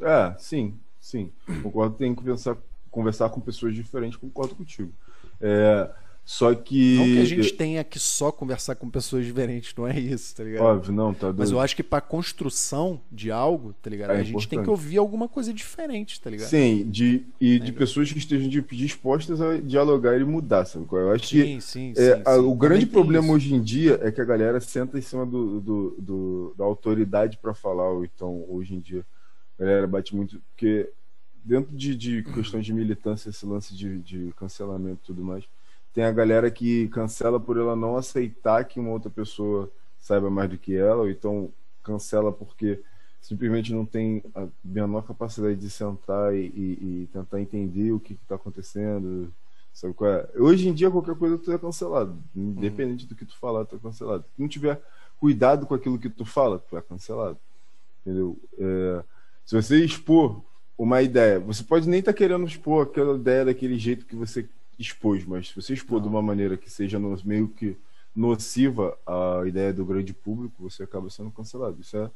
É, 0.00 0.34
sim, 0.38 0.80
sim. 0.98 1.30
Concordo, 1.62 1.96
tem 1.96 2.14
que 2.14 2.22
conversar, 2.22 2.56
conversar 2.90 3.30
com 3.30 3.40
pessoas 3.40 3.74
diferentes, 3.74 4.16
concordo 4.16 4.54
contigo. 4.54 4.92
É, 5.40 5.90
só 6.24 6.54
que. 6.54 6.96
Não 6.96 7.04
que 7.06 7.20
a 7.20 7.24
gente 7.24 7.52
tenha 7.54 7.82
que 7.82 7.98
só 7.98 8.30
conversar 8.30 8.76
com 8.76 8.88
pessoas 8.88 9.26
diferentes, 9.26 9.74
não 9.76 9.88
é 9.88 9.98
isso, 9.98 10.36
tá 10.36 10.44
ligado? 10.44 10.62
Óbvio, 10.62 10.92
não, 10.92 11.12
tá 11.12 11.26
doido. 11.26 11.38
Mas 11.38 11.50
eu 11.50 11.58
acho 11.58 11.74
que 11.74 11.82
pra 11.82 12.00
construção 12.00 13.00
de 13.10 13.32
algo, 13.32 13.72
tá 13.82 13.90
ligado? 13.90 14.10
É 14.10 14.14
a 14.14 14.16
gente 14.18 14.30
importante. 14.30 14.50
tem 14.50 14.62
que 14.62 14.70
ouvir 14.70 14.98
alguma 14.98 15.28
coisa 15.28 15.52
diferente, 15.52 16.20
tá 16.20 16.30
ligado? 16.30 16.48
Sim, 16.48 16.88
de, 16.88 17.26
e 17.40 17.58
de 17.58 17.72
pessoas 17.72 18.12
que 18.12 18.18
estejam 18.18 18.48
dispostas 18.48 19.40
a 19.40 19.56
dialogar 19.56 20.20
e 20.20 20.24
mudar, 20.24 20.64
sabe? 20.66 20.86
Eu 20.92 21.10
acho 21.10 21.26
sim, 21.26 21.56
que 21.56 21.60
sim, 21.60 21.94
é, 21.96 22.16
sim, 22.16 22.22
a, 22.24 22.36
o 22.36 22.54
grande 22.54 22.86
problema 22.86 23.26
isso. 23.26 23.34
hoje 23.34 23.54
em 23.54 23.60
dia 23.60 23.98
é 24.00 24.12
que 24.12 24.20
a 24.20 24.24
galera 24.24 24.60
senta 24.60 24.98
em 24.98 25.02
cima 25.02 25.26
do, 25.26 25.60
do, 25.60 25.96
do 25.98 26.54
da 26.56 26.64
autoridade 26.64 27.38
para 27.38 27.54
falar, 27.54 27.90
ou 27.90 28.04
então, 28.04 28.44
hoje 28.48 28.74
em 28.74 28.78
dia, 28.78 29.04
a 29.58 29.64
galera 29.64 29.86
bate 29.88 30.14
muito. 30.14 30.40
Porque 30.52 30.88
dentro 31.44 31.74
de, 31.76 31.96
de 31.96 32.22
questões 32.22 32.64
de 32.64 32.72
militância, 32.72 33.30
esse 33.30 33.46
lance 33.46 33.74
de, 33.74 33.98
de 33.98 34.32
cancelamento 34.36 35.00
e 35.02 35.06
tudo 35.06 35.24
mais 35.24 35.44
tem 35.92 36.04
a 36.04 36.12
galera 36.12 36.50
que 36.50 36.88
cancela 36.88 37.40
por 37.40 37.56
ela 37.56 37.74
não 37.74 37.96
aceitar 37.96 38.64
que 38.64 38.78
uma 38.78 38.90
outra 38.90 39.10
pessoa 39.10 39.70
saiba 39.98 40.30
mais 40.30 40.48
do 40.48 40.58
que 40.58 40.74
ela, 40.74 41.02
ou 41.02 41.10
então 41.10 41.50
cancela 41.82 42.32
porque 42.32 42.80
simplesmente 43.20 43.72
não 43.72 43.84
tem 43.84 44.22
a 44.34 44.46
menor 44.64 45.02
capacidade 45.02 45.56
de 45.56 45.68
sentar 45.68 46.34
e, 46.34 46.46
e, 46.46 47.02
e 47.02 47.08
tentar 47.12 47.40
entender 47.40 47.92
o 47.92 48.00
que 48.00 48.14
está 48.14 48.36
acontecendo. 48.36 49.32
Sabe 49.72 49.94
qual 49.94 50.10
é? 50.10 50.28
Hoje 50.36 50.68
em 50.68 50.74
dia, 50.74 50.90
qualquer 50.90 51.14
coisa 51.14 51.38
tu 51.38 51.52
é 51.52 51.58
cancelado. 51.58 52.16
Independente 52.34 53.04
uhum. 53.04 53.08
do 53.08 53.14
que 53.14 53.24
tu 53.24 53.38
falar, 53.38 53.64
tu 53.64 53.76
é 53.76 53.78
cancelado. 53.78 54.24
Se 54.34 54.40
não 54.40 54.48
tiver 54.48 54.80
cuidado 55.18 55.66
com 55.66 55.74
aquilo 55.74 55.98
que 55.98 56.08
tu 56.08 56.24
fala, 56.24 56.58
tu 56.58 56.76
é 56.76 56.82
cancelado. 56.82 57.38
Entendeu? 58.00 58.38
É, 58.58 59.04
se 59.44 59.54
você 59.54 59.84
expor 59.84 60.42
uma 60.82 61.02
ideia, 61.02 61.38
você 61.38 61.62
pode 61.62 61.86
nem 61.86 62.00
estar 62.00 62.10
tá 62.10 62.16
querendo 62.16 62.46
expor 62.46 62.86
aquela 62.86 63.14
ideia 63.14 63.44
daquele 63.44 63.78
jeito 63.78 64.06
que 64.06 64.16
você 64.16 64.48
expôs, 64.78 65.26
mas 65.26 65.48
se 65.48 65.54
você 65.54 65.74
expor 65.74 66.00
de 66.00 66.08
uma 66.08 66.22
maneira 66.22 66.56
que 66.56 66.70
seja 66.70 66.98
meio 67.22 67.48
que 67.48 67.76
nociva 68.16 68.98
à 69.06 69.42
ideia 69.46 69.74
do 69.74 69.84
grande 69.84 70.14
público, 70.14 70.54
você 70.62 70.82
acaba 70.82 71.10
sendo 71.10 71.30
cancelado. 71.30 71.78
Isso 71.82 71.98
é. 71.98 72.10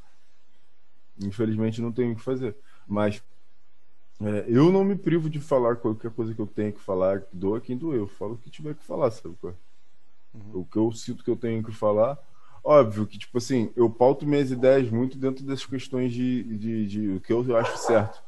Infelizmente 1.22 1.82
não 1.82 1.92
tem 1.92 2.10
o 2.10 2.16
que 2.16 2.22
fazer. 2.22 2.56
Mas 2.88 3.22
é, 4.18 4.46
eu 4.48 4.72
não 4.72 4.82
me 4.82 4.96
privo 4.96 5.28
de 5.28 5.40
falar 5.40 5.76
qualquer 5.76 6.10
coisa 6.10 6.34
que 6.34 6.40
eu 6.40 6.46
tenha 6.46 6.72
que 6.72 6.80
falar, 6.80 7.20
que 7.20 7.36
doa 7.36 7.60
quem 7.60 7.76
doeu. 7.76 8.00
Eu 8.00 8.08
falo 8.08 8.32
o 8.32 8.38
que 8.38 8.48
tiver 8.48 8.74
que 8.74 8.82
falar, 8.82 9.10
sabe? 9.10 9.36
Uhum. 9.42 9.52
O 10.54 10.64
que 10.64 10.78
eu 10.78 10.90
sinto 10.92 11.22
que 11.22 11.30
eu 11.30 11.36
tenho 11.36 11.62
que 11.62 11.70
falar. 11.70 12.18
Óbvio 12.64 13.06
que, 13.06 13.18
tipo 13.18 13.36
assim, 13.36 13.70
eu 13.76 13.90
pauto 13.90 14.26
minhas 14.26 14.50
ideias 14.50 14.90
muito 14.90 15.18
dentro 15.18 15.44
das 15.44 15.66
questões 15.66 16.14
de, 16.14 16.42
de, 16.44 16.56
de, 16.56 16.86
de 16.86 17.08
o 17.10 17.20
que 17.20 17.30
eu 17.30 17.54
acho 17.58 17.76
certo. 17.76 18.24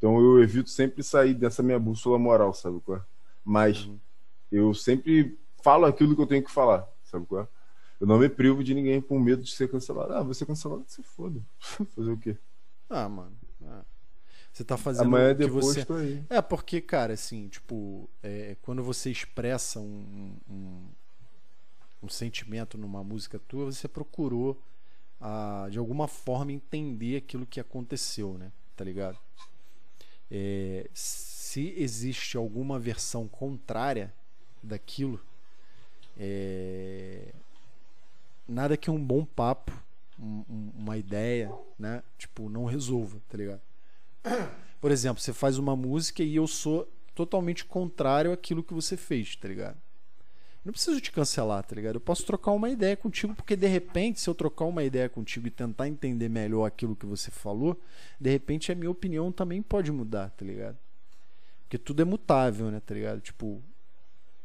Então 0.00 0.18
eu 0.18 0.42
evito 0.42 0.70
sempre 0.70 1.02
sair 1.02 1.34
dessa 1.34 1.62
minha 1.62 1.78
bússola 1.78 2.18
moral, 2.18 2.54
sabe? 2.54 2.80
Qual? 2.80 3.04
Mas 3.44 3.84
uhum. 3.84 3.98
eu 4.50 4.72
sempre 4.72 5.38
falo 5.62 5.84
aquilo 5.84 6.16
que 6.16 6.22
eu 6.22 6.26
tenho 6.26 6.42
que 6.42 6.50
falar, 6.50 6.88
sabe 7.04 7.26
qual 7.26 7.42
é? 7.42 7.48
Eu 8.00 8.06
não 8.06 8.18
me 8.18 8.30
privo 8.30 8.64
de 8.64 8.72
ninguém 8.72 8.98
com 9.02 9.18
medo 9.18 9.42
de 9.42 9.50
ser 9.50 9.70
cancelado. 9.70 10.14
Ah, 10.14 10.22
você 10.22 10.46
cancelado, 10.46 10.84
você 10.86 11.02
foda. 11.02 11.38
Fazer 11.94 12.10
o 12.10 12.16
quê? 12.16 12.34
Ah, 12.88 13.06
mano. 13.10 13.36
Ah. 13.62 13.84
Você 14.50 14.64
tá 14.64 14.78
fazendo 14.78 15.04
Amanhã 15.04 15.34
depois 15.34 15.66
você. 15.66 15.84
Tô 15.84 15.94
aí. 15.94 16.24
É, 16.30 16.40
porque, 16.40 16.80
cara, 16.80 17.12
assim, 17.12 17.48
tipo, 17.48 18.08
é, 18.22 18.56
quando 18.62 18.82
você 18.82 19.10
expressa 19.10 19.80
um, 19.80 20.34
um, 20.48 20.88
um, 22.02 22.08
sentimento 22.08 22.78
numa 22.78 23.04
música 23.04 23.38
tua, 23.38 23.66
você 23.66 23.86
procurou, 23.86 24.58
ah, 25.20 25.68
de 25.70 25.78
alguma 25.78 26.08
forma, 26.08 26.52
entender 26.52 27.16
aquilo 27.18 27.44
que 27.44 27.60
aconteceu, 27.60 28.38
né? 28.38 28.50
Tá 28.74 28.82
ligado? 28.82 29.18
É, 30.30 30.88
se 30.94 31.74
existe 31.76 32.36
alguma 32.36 32.78
versão 32.78 33.26
contrária 33.26 34.14
daquilo, 34.62 35.20
é... 36.16 37.32
nada 38.46 38.76
que 38.76 38.90
um 38.90 39.02
bom 39.02 39.24
papo, 39.24 39.72
um, 40.18 40.70
uma 40.76 40.96
ideia, 40.96 41.52
né? 41.78 42.02
Tipo, 42.18 42.48
não 42.48 42.64
resolva, 42.66 43.20
tá 43.28 43.36
ligado? 43.36 43.60
Por 44.80 44.90
exemplo, 44.90 45.20
você 45.20 45.32
faz 45.32 45.58
uma 45.58 45.74
música 45.74 46.22
e 46.22 46.36
eu 46.36 46.46
sou 46.46 46.88
totalmente 47.14 47.64
contrário 47.64 48.32
àquilo 48.32 48.62
que 48.62 48.72
você 48.72 48.96
fez, 48.96 49.34
tá 49.36 49.48
ligado? 49.48 49.76
Não 50.64 50.72
preciso 50.72 51.00
te 51.00 51.10
cancelar, 51.10 51.64
tá 51.64 51.74
ligado? 51.74 51.94
Eu 51.94 52.00
posso 52.00 52.24
trocar 52.24 52.50
uma 52.52 52.68
ideia 52.68 52.96
contigo, 52.96 53.34
porque 53.34 53.56
de 53.56 53.66
repente, 53.66 54.20
se 54.20 54.28
eu 54.28 54.34
trocar 54.34 54.66
uma 54.66 54.84
ideia 54.84 55.08
contigo 55.08 55.46
e 55.46 55.50
tentar 55.50 55.88
entender 55.88 56.28
melhor 56.28 56.66
aquilo 56.66 56.94
que 56.94 57.06
você 57.06 57.30
falou, 57.30 57.80
de 58.20 58.30
repente 58.30 58.70
a 58.70 58.74
minha 58.74 58.90
opinião 58.90 59.32
também 59.32 59.62
pode 59.62 59.90
mudar, 59.90 60.30
tá 60.30 60.44
ligado? 60.44 60.76
Porque 61.62 61.78
tudo 61.78 62.02
é 62.02 62.04
mutável, 62.04 62.70
né, 62.70 62.80
tá 62.84 62.94
ligado? 62.94 63.20
Tipo, 63.20 63.62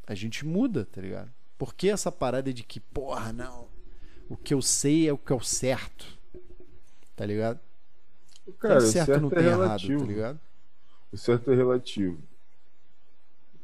a 0.07 0.15
gente 0.15 0.45
muda, 0.45 0.85
tá 0.85 1.01
ligado? 1.01 1.31
Por 1.57 1.73
que 1.73 1.89
essa 1.89 2.11
parada 2.11 2.53
de 2.53 2.63
que, 2.63 2.79
porra, 2.79 3.33
não, 3.33 3.67
o 4.29 4.37
que 4.37 4.53
eu 4.53 4.61
sei 4.61 5.09
é 5.09 5.13
o 5.13 5.17
que 5.17 5.33
é 5.33 5.35
o 5.35 5.41
certo, 5.41 6.17
tá 7.15 7.25
ligado? 7.25 7.59
Cara, 8.59 8.79
tem 8.79 8.89
certo, 8.89 9.03
o 9.03 9.05
certo 9.05 9.21
não 9.21 9.31
é 9.31 9.35
tem 9.35 9.43
relativo. 9.43 9.91
errado, 9.93 9.99
tá 9.99 10.13
ligado? 10.13 10.39
O 11.11 11.17
certo 11.17 11.51
é 11.51 11.55
relativo. 11.55 12.17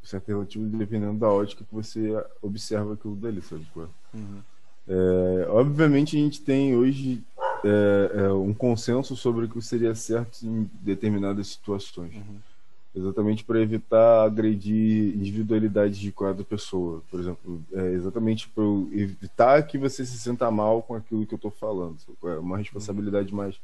Certo 0.04 0.30
é 0.30 0.34
relativo 0.34 0.66
dependendo 0.66 1.20
da 1.20 1.30
ótica 1.30 1.64
que 1.64 1.74
você 1.74 2.12
observa 2.42 2.94
aquilo 2.94 3.16
dali, 3.16 3.42
sabe? 3.42 3.66
é? 3.78 4.18
Uhum. 4.18 4.42
É, 4.88 5.48
obviamente 5.50 6.18
a 6.18 6.20
gente 6.20 6.42
tem 6.42 6.76
hoje 6.76 7.24
é, 7.64 8.12
é, 8.24 8.32
um 8.32 8.54
consenso 8.54 9.16
sobre 9.16 9.46
o 9.46 9.50
que 9.50 9.62
seria 9.62 9.94
certo 9.94 10.44
em 10.44 10.70
determinadas 10.82 11.48
situações. 11.48 12.16
Uhum. 12.16 12.40
Exatamente 12.94 13.46
para 13.46 13.62
evitar 13.62 14.26
agredir 14.26 15.16
individualidades 15.16 15.98
de 15.98 16.12
cada 16.12 16.44
pessoa. 16.44 17.02
Por 17.10 17.20
exemplo, 17.20 17.62
é, 17.72 17.92
exatamente 17.94 18.50
para 18.50 18.64
evitar 18.92 19.64
que 19.64 19.78
você 19.78 20.06
se 20.06 20.18
sinta 20.18 20.52
mal 20.52 20.82
com 20.82 20.96
aquilo 20.96 21.26
que 21.26 21.34
eu 21.34 21.38
estou 21.38 21.52
falando. 21.52 21.98
É 22.24 22.38
uma 22.40 22.58
responsabilidade 22.58 23.34
mais 23.34 23.56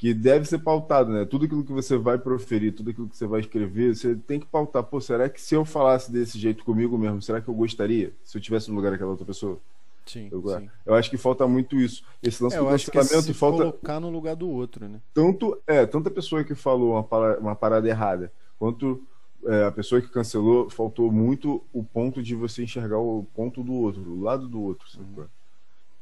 que 0.00 0.14
deve 0.14 0.46
ser 0.46 0.60
pautado, 0.60 1.12
né? 1.12 1.26
Tudo 1.26 1.44
aquilo 1.44 1.62
que 1.62 1.72
você 1.74 1.98
vai 1.98 2.16
proferir, 2.16 2.72
tudo 2.74 2.88
aquilo 2.88 3.06
que 3.06 3.14
você 3.18 3.26
vai 3.26 3.40
escrever, 3.40 3.94
você 3.94 4.16
tem 4.16 4.40
que 4.40 4.46
pautar. 4.46 4.82
Pô, 4.82 4.98
será 4.98 5.28
que 5.28 5.38
se 5.38 5.54
eu 5.54 5.62
falasse 5.62 6.10
desse 6.10 6.38
jeito 6.38 6.64
comigo 6.64 6.96
mesmo, 6.96 7.20
será 7.20 7.38
que 7.38 7.48
eu 7.48 7.54
gostaria? 7.54 8.10
Se 8.24 8.38
eu 8.38 8.40
tivesse 8.40 8.70
no 8.70 8.76
lugar 8.76 8.92
daquela 8.92 9.10
outra 9.10 9.26
pessoa? 9.26 9.58
Sim, 10.06 10.30
Eu, 10.32 10.42
sim. 10.48 10.70
eu 10.86 10.94
acho 10.94 11.10
que 11.10 11.18
falta 11.18 11.46
muito 11.46 11.76
isso. 11.76 12.02
Esse 12.22 12.42
lance 12.42 12.56
É, 12.56 12.60
do 12.60 12.64
é 12.66 12.70
cancelamento 12.70 13.22
se 13.22 13.34
falta 13.34 13.58
colocar 13.58 14.00
no 14.00 14.08
lugar 14.08 14.34
do 14.34 14.48
outro, 14.48 14.88
né? 14.88 15.00
tanto 15.12 15.60
é 15.66 15.84
tanta 15.84 16.10
pessoa 16.10 16.42
que 16.42 16.54
falou 16.54 16.92
uma, 16.92 17.04
para- 17.04 17.38
uma 17.38 17.54
parada 17.54 17.86
errada 17.86 18.32
quanto 18.58 19.06
é, 19.44 19.64
a 19.64 19.70
pessoa 19.70 20.00
que 20.00 20.08
cancelou 20.08 20.70
faltou 20.70 21.12
muito 21.12 21.62
o 21.72 21.84
ponto 21.84 22.22
de 22.22 22.34
você 22.34 22.62
enxergar 22.62 22.98
o 22.98 23.24
ponto 23.34 23.62
do 23.62 23.72
outro 23.74 24.02
o 24.02 24.22
lado 24.22 24.48
do 24.48 24.60
outro 24.62 24.86
qual 25.14 25.26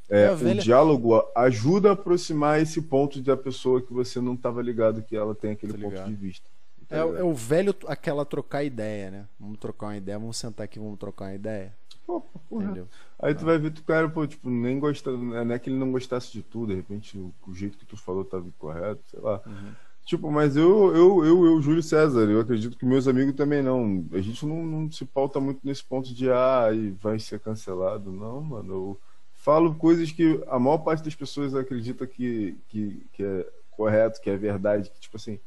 é? 0.08 0.22
É, 0.22 0.24
É, 0.26 0.32
o 0.32 0.54
diálogo 0.58 1.22
ajuda 1.34 1.90
a 1.90 1.92
aproximar 1.92 2.60
esse 2.60 2.80
ponto 2.82 3.20
da 3.20 3.36
pessoa 3.36 3.82
que 3.82 3.92
você 3.92 4.20
não 4.20 4.34
estava 4.34 4.62
ligado 4.62 5.02
que 5.02 5.16
ela 5.16 5.34
tem 5.34 5.52
aquele 5.52 5.74
Tá 5.74 5.78
ponto 5.78 6.04
de 6.04 6.14
vista 6.14 6.48
Tá 6.88 6.96
É, 6.96 7.00
é 7.00 7.22
o 7.22 7.34
velho, 7.34 7.74
aquela 7.86 8.24
trocar 8.24 8.64
ideia, 8.64 9.10
né? 9.10 9.28
Vamos 9.38 9.58
trocar 9.58 9.88
uma 9.88 9.96
ideia, 9.96 10.18
vamos 10.18 10.38
sentar 10.38 10.64
aqui, 10.64 10.78
vamos 10.78 10.98
trocar 10.98 11.26
uma 11.26 11.34
ideia. 11.34 11.74
Pô. 12.06 12.22
Entendeu? 12.50 12.88
Aí 13.18 13.34
tu 13.34 13.44
vai 13.44 13.58
ver 13.58 13.70
que 13.70 13.82
o 13.82 13.84
cara, 13.84 14.08
pô, 14.08 14.26
tipo, 14.26 14.48
nem 14.48 14.78
gosta, 14.78 15.10
não 15.10 15.54
é 15.54 15.58
que 15.58 15.68
ele 15.68 15.76
não 15.76 15.92
gostasse 15.92 16.32
de 16.32 16.42
tudo, 16.42 16.68
de 16.68 16.76
repente 16.76 17.18
o, 17.18 17.34
o 17.46 17.54
jeito 17.54 17.76
que 17.76 17.84
tu 17.84 17.98
falou 17.98 18.24
tava 18.24 18.48
incorreto, 18.48 19.02
sei 19.10 19.20
lá. 19.20 19.42
Uhum. 19.44 19.72
Tipo, 20.06 20.32
mas 20.32 20.56
eu, 20.56 20.96
eu, 20.96 21.22
eu, 21.22 21.44
eu, 21.44 21.60
Júlio 21.60 21.82
César, 21.82 22.30
eu 22.30 22.40
acredito 22.40 22.78
que 22.78 22.86
meus 22.86 23.06
amigos 23.06 23.34
também 23.34 23.62
não. 23.62 24.06
A 24.10 24.22
gente 24.22 24.46
não, 24.46 24.64
não 24.64 24.90
se 24.90 25.04
pauta 25.04 25.38
muito 25.38 25.60
nesse 25.62 25.84
ponto 25.84 26.14
de, 26.14 26.30
ah, 26.30 26.70
e 26.72 26.92
vai 26.92 27.18
ser 27.18 27.38
cancelado. 27.40 28.10
Não, 28.10 28.40
mano. 28.40 28.72
Eu 28.72 29.00
falo 29.48 29.74
coisas 29.74 30.12
que 30.12 30.44
a 30.48 30.58
maior 30.58 30.76
parte 30.76 31.02
das 31.02 31.14
pessoas 31.14 31.54
acredita 31.54 32.06
que, 32.06 32.54
que, 32.68 33.02
que 33.14 33.22
é 33.22 33.48
correto, 33.70 34.20
que 34.20 34.28
é 34.28 34.36
verdade, 34.36 34.90
que, 34.90 35.00
tipo 35.00 35.16
assim, 35.16 35.40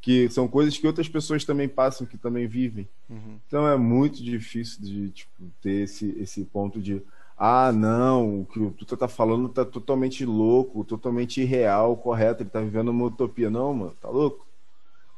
que 0.00 0.26
são 0.30 0.48
coisas 0.48 0.78
que 0.78 0.86
outras 0.86 1.06
pessoas 1.06 1.44
também 1.44 1.68
passam, 1.68 2.06
que 2.06 2.16
também 2.16 2.46
vivem. 2.46 2.88
Uhum. 3.10 3.38
Então 3.46 3.68
é 3.68 3.76
muito 3.76 4.24
difícil 4.24 4.82
de 4.82 5.10
tipo, 5.10 5.30
ter 5.60 5.82
esse, 5.82 6.16
esse 6.18 6.46
ponto 6.46 6.80
de 6.80 7.02
ah, 7.36 7.70
não, 7.70 8.40
o 8.40 8.46
que 8.46 8.58
o 8.58 8.70
Tuta 8.70 8.96
tá 8.96 9.06
falando 9.06 9.50
tá 9.50 9.66
totalmente 9.66 10.24
louco, 10.24 10.82
totalmente 10.82 11.42
irreal, 11.42 11.94
correto, 11.98 12.42
ele 12.42 12.48
tá 12.48 12.60
vivendo 12.62 12.88
uma 12.88 13.04
utopia. 13.04 13.50
Não, 13.50 13.74
mano, 13.74 13.94
tá 14.00 14.08
louco? 14.08 14.46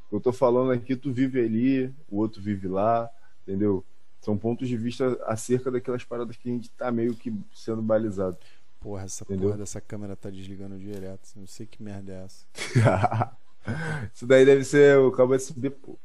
O 0.07 0.09
que 0.11 0.17
eu 0.17 0.21
tô 0.21 0.33
falando 0.33 0.73
aqui, 0.73 0.97
tu 0.97 1.13
vive 1.13 1.39
ali, 1.39 1.87
o 2.11 2.19
outro 2.19 2.43
vive 2.43 2.67
lá, 2.67 3.09
entendeu? 3.47 3.85
São 4.25 4.39
pontos 4.39 4.69
de 4.69 4.77
vista 4.77 5.19
acerca 5.27 5.71
daquelas 5.71 6.03
paradas 6.03 6.37
que 6.37 6.49
a 6.49 6.53
gente 6.53 6.71
tá 6.71 6.91
meio 6.91 7.15
que 7.15 7.33
sendo 7.53 7.83
balizado. 7.83 8.39
Porra, 8.81 9.05
essa 9.05 9.23
Entendeu? 9.25 9.49
porra 9.49 9.59
dessa 9.59 9.81
câmera 9.81 10.17
tá 10.17 10.31
desligando 10.31 10.79
direto. 10.79 11.29
Não 11.37 11.47
sei 11.47 11.67
que 11.67 11.83
merda 11.83 12.13
é 12.13 12.25
essa. 12.25 12.47
Isso 14.15 14.27
daí 14.27 14.45
deve 14.45 14.65
ser 14.65 14.99
o 14.99 15.11
cabo 15.11 15.35
USB, 15.35 15.71
pô. 15.71 15.97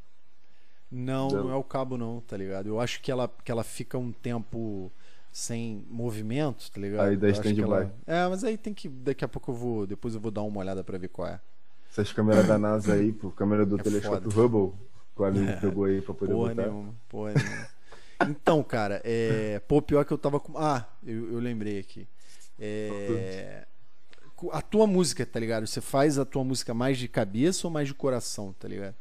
Não, 0.90 1.28
Não. 1.28 1.44
não 1.44 1.50
é 1.52 1.54
o 1.54 1.62
cabo 1.62 1.96
não, 1.96 2.20
tá 2.20 2.36
ligado? 2.36 2.68
Eu 2.68 2.80
acho 2.80 3.00
que 3.00 3.10
ela, 3.12 3.30
que 3.44 3.50
ela 3.52 3.62
fica 3.62 3.96
um 3.96 4.10
tempo 4.12 4.90
sem 5.32 5.84
movimento, 5.88 6.70
tá 6.70 6.80
ligado? 6.80 7.06
Aí 7.08 7.16
dá 7.16 7.28
stand-by. 7.30 7.62
ela- 7.62 7.94
É, 8.06 8.26
mas 8.28 8.42
aí 8.44 8.58
tem 8.58 8.74
que. 8.74 8.88
Daqui 8.88 9.24
a 9.24 9.28
pouco 9.28 9.52
eu 9.52 9.54
vou. 9.54 9.86
Depois 9.86 10.14
eu 10.14 10.20
vou 10.20 10.30
dar 10.32 10.42
uma 10.42 10.58
olhada 10.60 10.82
pra 10.82 10.98
ver 10.98 11.08
qual 11.08 11.28
é. 11.28 11.40
Essas 11.90 12.12
câmeras 12.12 12.46
da 12.46 12.58
NASA 12.58 12.94
aí, 12.94 13.12
pô, 13.12 13.30
câmera 13.30 13.64
do 13.64 13.78
É 13.78 13.82
telescópio 13.82 14.30
foda. 14.30 14.46
Hubble, 14.46 14.78
que 15.14 15.22
o 15.22 15.24
amigo 15.24 15.60
pegou 15.60 15.84
aí 15.84 16.00
pra 16.02 16.14
poder 16.14 16.32
Porra 16.32 16.54
botar. 16.54 16.68
nenhuma, 16.68 16.94
porra 17.08 17.32
nenhuma. 17.34 17.68
Então, 18.28 18.62
cara, 18.62 19.00
é... 19.04 19.60
pô, 19.66 19.80
pior 19.80 20.04
que 20.04 20.12
eu 20.12 20.18
tava 20.18 20.38
com. 20.38 20.56
Ah, 20.58 20.86
eu, 21.04 21.32
eu 21.32 21.38
lembrei 21.38 21.78
aqui. 21.78 22.06
É... 22.58 23.66
A 24.52 24.62
tua 24.62 24.86
música, 24.86 25.24
tá 25.26 25.38
ligado? 25.38 25.66
Você 25.66 25.80
faz 25.80 26.18
a 26.18 26.24
tua 26.24 26.42
música 26.42 26.72
mais 26.72 26.96
de 26.98 27.08
cabeça 27.08 27.66
ou 27.66 27.72
mais 27.72 27.88
de 27.88 27.94
coração, 27.94 28.54
tá 28.58 28.66
ligado? 28.66 28.94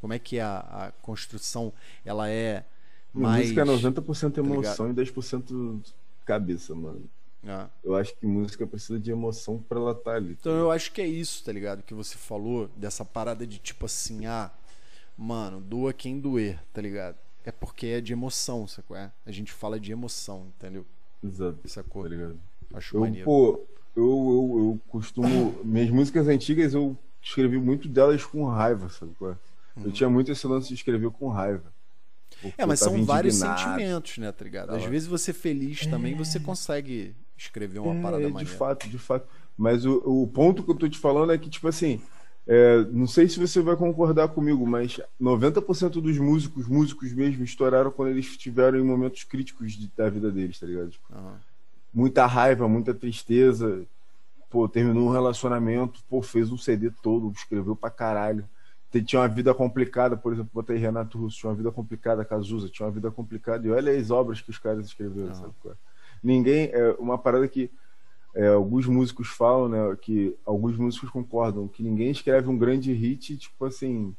Como 0.00 0.12
é 0.12 0.18
que 0.18 0.38
é 0.38 0.42
a, 0.42 0.58
a 0.58 0.92
construção? 1.00 1.72
Ela 2.04 2.28
é 2.28 2.64
Minha 3.14 3.28
mais. 3.28 3.42
música 3.44 3.62
é 3.62 3.64
90% 3.64 4.36
ligado? 4.36 4.38
emoção 4.38 4.90
e 4.90 4.94
10% 4.94 5.80
cabeça, 6.26 6.74
mano. 6.74 7.08
Ah. 7.46 7.68
Eu 7.82 7.94
acho 7.94 8.14
que 8.16 8.26
música 8.26 8.66
precisa 8.66 8.98
de 8.98 9.10
emoção 9.10 9.58
pra 9.58 9.78
ela 9.78 9.92
estar 9.92 10.16
ali. 10.16 10.36
Então 10.38 10.52
eu 10.52 10.70
acho 10.70 10.92
que 10.92 11.00
é 11.00 11.06
isso, 11.06 11.44
tá 11.44 11.52
ligado? 11.52 11.82
Que 11.82 11.94
você 11.94 12.16
falou 12.16 12.68
dessa 12.76 13.04
parada 13.04 13.46
de 13.46 13.58
tipo 13.58 13.86
assim, 13.86 14.26
ah, 14.26 14.50
mano, 15.16 15.60
doa 15.60 15.92
quem 15.92 16.18
doer, 16.18 16.58
tá 16.72 16.80
ligado? 16.80 17.16
É 17.44 17.52
porque 17.52 17.86
é 17.86 18.00
de 18.00 18.12
emoção, 18.12 18.66
sacou? 18.66 18.96
É? 18.96 19.12
A 19.26 19.30
gente 19.30 19.52
fala 19.52 19.78
de 19.78 19.92
emoção, 19.92 20.46
entendeu? 20.56 20.86
Exato, 21.22 21.58
Sacou? 21.68 22.02
tá 22.02 22.08
ligado? 22.08 22.38
Acho 22.72 22.96
Eu, 22.96 23.00
maneiro. 23.00 23.24
pô, 23.24 23.64
eu, 23.94 24.02
eu, 24.04 24.58
eu 24.58 24.80
costumo. 24.88 25.58
Minhas 25.64 25.90
músicas 25.90 26.28
antigas 26.28 26.74
eu 26.74 26.96
escrevi 27.22 27.58
muito 27.58 27.88
delas 27.88 28.24
com 28.24 28.44
raiva, 28.46 28.88
sabe? 28.88 29.12
qual 29.18 29.32
é? 29.32 29.36
Eu 29.84 29.90
tinha 29.90 30.08
muito 30.08 30.30
esse 30.30 30.46
lance 30.46 30.68
de 30.68 30.74
escrever 30.74 31.10
com 31.10 31.28
raiva. 31.28 31.72
Uhum. 32.42 32.52
É, 32.56 32.66
mas 32.66 32.80
são 32.80 33.04
vários 33.04 33.36
sentimentos, 33.36 34.18
né, 34.18 34.30
tá 34.32 34.44
ligado? 34.44 34.70
Às 34.70 34.78
Tava. 34.78 34.90
vezes 34.90 35.08
você 35.08 35.32
feliz 35.32 35.86
também, 35.86 36.14
você 36.14 36.38
consegue 36.38 37.14
escrever 37.36 37.80
uma 37.80 38.00
parada 38.00 38.22
é, 38.22 38.26
de 38.26 38.32
maneira. 38.32 38.56
fato, 38.56 38.88
de 38.88 38.98
fato. 38.98 39.26
Mas 39.56 39.84
o, 39.84 40.02
o 40.04 40.26
ponto 40.26 40.62
que 40.62 40.70
eu 40.70 40.74
tô 40.74 40.88
te 40.88 40.98
falando 40.98 41.32
é 41.32 41.38
que, 41.38 41.48
tipo 41.48 41.66
assim, 41.68 42.00
é, 42.46 42.84
não 42.90 43.06
sei 43.06 43.28
se 43.28 43.38
você 43.38 43.60
vai 43.62 43.76
concordar 43.76 44.28
comigo, 44.28 44.66
mas 44.66 45.00
90% 45.18 46.00
dos 46.00 46.18
músicos, 46.18 46.68
músicos 46.68 47.12
mesmo, 47.12 47.42
estouraram 47.44 47.90
quando 47.90 48.10
eles 48.10 48.26
estiveram 48.26 48.78
em 48.78 48.84
momentos 48.84 49.24
críticos 49.24 49.72
de- 49.72 49.90
da 49.96 50.08
vida 50.10 50.30
deles, 50.30 50.58
tá 50.58 50.66
ligado? 50.66 50.90
Tipo, 50.90 51.04
Aham. 51.12 51.40
muita 51.92 52.26
raiva, 52.26 52.68
muita 52.68 52.92
tristeza. 52.92 53.86
Pô, 54.50 54.68
terminou 54.68 55.08
um 55.08 55.12
relacionamento, 55.12 56.00
pô, 56.08 56.22
fez 56.22 56.50
um 56.52 56.56
CD 56.58 56.90
todo, 57.02 57.32
escreveu 57.32 57.74
pra 57.74 57.90
caralho. 57.90 58.48
Tinha 59.04 59.22
uma 59.22 59.28
vida 59.28 59.52
complicada, 59.52 60.16
por 60.16 60.32
exemplo, 60.32 60.50
botei 60.54 60.76
Renato 60.76 61.18
Russo, 61.18 61.36
tinha 61.38 61.50
uma 61.50 61.56
vida 61.56 61.72
complicada, 61.72 62.24
Cazuza, 62.24 62.68
tinha 62.68 62.86
uma 62.86 62.92
vida 62.92 63.10
complicada. 63.10 63.66
E 63.66 63.70
olha 63.70 63.90
as 63.90 64.10
obras 64.12 64.40
que 64.40 64.50
os 64.50 64.58
caras 64.58 64.86
escreveram, 64.86 65.32
Aham. 65.32 65.34
sabe? 65.40 65.54
é? 65.66 65.72
Ninguém. 66.22 66.70
É 66.72 66.92
uma 67.00 67.18
parada 67.18 67.48
que 67.48 67.72
é, 68.34 68.48
alguns 68.48 68.86
músicos 68.86 69.28
falam, 69.28 69.68
né? 69.68 69.96
Que 70.00 70.36
alguns 70.44 70.76
músicos 70.76 71.10
concordam, 71.10 71.68
que 71.68 71.82
ninguém 71.82 72.10
escreve 72.10 72.48
um 72.48 72.58
grande 72.58 72.92
hit, 72.92 73.36
tipo 73.36 73.64
assim. 73.64 74.14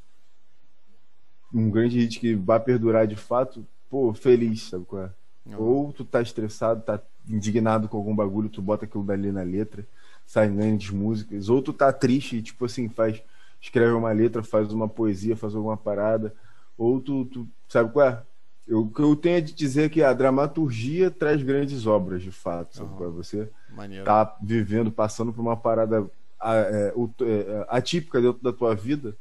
Um 1.53 1.69
grande 1.69 1.99
hit 1.99 2.19
que 2.19 2.35
vai 2.35 2.59
perdurar 2.59 3.07
de 3.07 3.15
fato, 3.15 3.65
pô, 3.89 4.13
feliz, 4.13 4.63
sabe 4.63 4.85
qual 4.85 5.03
é? 5.03 5.11
Aham. 5.47 5.57
Ou 5.57 5.93
tu 5.93 6.03
tá 6.03 6.21
estressado, 6.21 6.81
tá 6.81 7.01
indignado 7.27 7.87
com 7.87 7.97
algum 7.97 8.15
bagulho, 8.15 8.49
tu 8.49 8.61
bota 8.61 8.85
aquilo 8.85 9.03
dali 9.03 9.31
na 9.31 9.43
letra, 9.43 9.87
sai 10.25 10.49
grandes 10.49 10.89
músicas. 10.89 11.49
Ou 11.49 11.61
tu 11.61 11.71
tá 11.71 11.93
triste 11.93 12.37
e, 12.37 12.41
tipo 12.41 12.65
assim, 12.65 12.89
faz, 12.89 13.21
escreve 13.61 13.93
uma 13.93 14.11
letra, 14.11 14.43
faz 14.43 14.71
uma 14.73 14.87
poesia, 14.87 15.35
faz 15.37 15.55
alguma 15.55 15.77
parada. 15.77 16.33
Ou 16.77 16.99
tu, 16.99 17.25
tu 17.25 17.47
sabe 17.69 17.91
qual 17.91 18.07
é? 18.07 18.23
Eu- 18.67 18.81
O 18.81 18.91
que 18.91 19.01
eu 19.01 19.15
tenho 19.15 19.37
a 19.37 19.41
te 19.41 19.53
dizer 19.53 19.83
é 19.83 19.89
que 19.89 20.01
a 20.03 20.11
dramaturgia 20.13 21.09
traz 21.11 21.41
grandes 21.41 21.85
obras, 21.85 22.21
de 22.21 22.31
fato. 22.31 22.75
Sabe 22.75 22.89
Aham. 22.89 22.97
qual 22.97 23.09
é? 23.09 23.13
Você 23.13 23.49
Maneiro. 23.75 24.05
tá 24.05 24.37
vivendo, 24.41 24.91
passando 24.91 25.33
por 25.33 25.41
uma 25.41 25.57
parada 25.57 26.09
a- 26.39 26.55
é, 26.55 26.93
ut- 26.95 27.21
é, 27.23 27.65
atípica 27.69 28.21
dentro 28.21 28.41
da 28.41 28.53
tua 28.53 28.75
vida, 28.75 29.15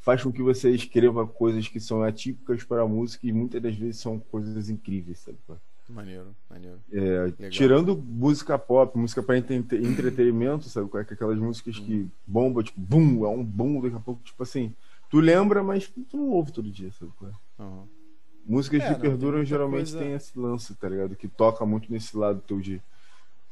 faz 0.00 0.22
com 0.22 0.32
que 0.32 0.42
você 0.42 0.70
escreva 0.70 1.26
coisas 1.26 1.68
que 1.68 1.78
são 1.80 2.02
atípicas 2.02 2.64
para 2.64 2.82
a 2.82 2.88
música 2.88 3.26
e 3.26 3.32
muitas 3.32 3.60
das 3.62 3.74
vezes 3.74 4.00
são 4.00 4.18
coisas 4.18 4.68
incríveis, 4.70 5.18
sabe? 5.18 5.38
é? 5.48 5.54
Maneiro, 5.88 6.34
maneiro. 6.48 6.78
É, 6.92 7.48
tirando 7.50 7.96
música 7.96 8.56
pop, 8.56 8.96
música 8.96 9.22
para 9.22 9.36
entretenimento, 9.36 10.68
sabe? 10.68 10.88
é? 10.94 11.00
Aquelas 11.00 11.38
músicas 11.38 11.78
que 11.78 12.08
bomba, 12.26 12.62
tipo, 12.62 12.80
bum, 12.80 13.24
é 13.24 13.28
um 13.28 13.44
bum, 13.44 13.80
daqui 13.80 13.96
a 13.96 14.00
pouco, 14.00 14.22
tipo 14.22 14.42
assim, 14.42 14.72
tu 15.10 15.18
lembra, 15.18 15.62
mas 15.64 15.88
tu 15.88 16.16
não 16.16 16.28
ouve 16.30 16.52
todo 16.52 16.70
dia, 16.70 16.90
sabe? 16.92 17.10
é? 17.24 17.62
Aham. 17.62 17.88
Músicas 18.44 18.82
É, 18.82 18.86
que 18.86 18.92
não, 18.92 19.00
perduram 19.00 19.44
geralmente 19.44 19.92
coisa- 19.92 19.98
tem 19.98 20.14
esse 20.14 20.38
lance, 20.38 20.74
tá 20.74 20.88
ligado? 20.88 21.14
Que 21.14 21.28
toca 21.28 21.66
muito 21.66 21.92
nesse 21.92 22.16
lado 22.16 22.40
teu 22.40 22.60
de 22.60 22.80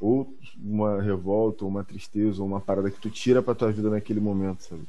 ou 0.00 0.32
uma 0.56 1.02
revolta, 1.02 1.64
ou 1.64 1.70
uma 1.70 1.84
tristeza, 1.84 2.40
ou 2.40 2.48
uma 2.48 2.60
parada 2.60 2.90
que 2.90 3.00
tu 3.00 3.10
tira 3.10 3.42
pra 3.42 3.54
tua 3.54 3.72
vida 3.72 3.90
naquele 3.90 4.20
momento, 4.20 4.62
sabe? 4.62 4.86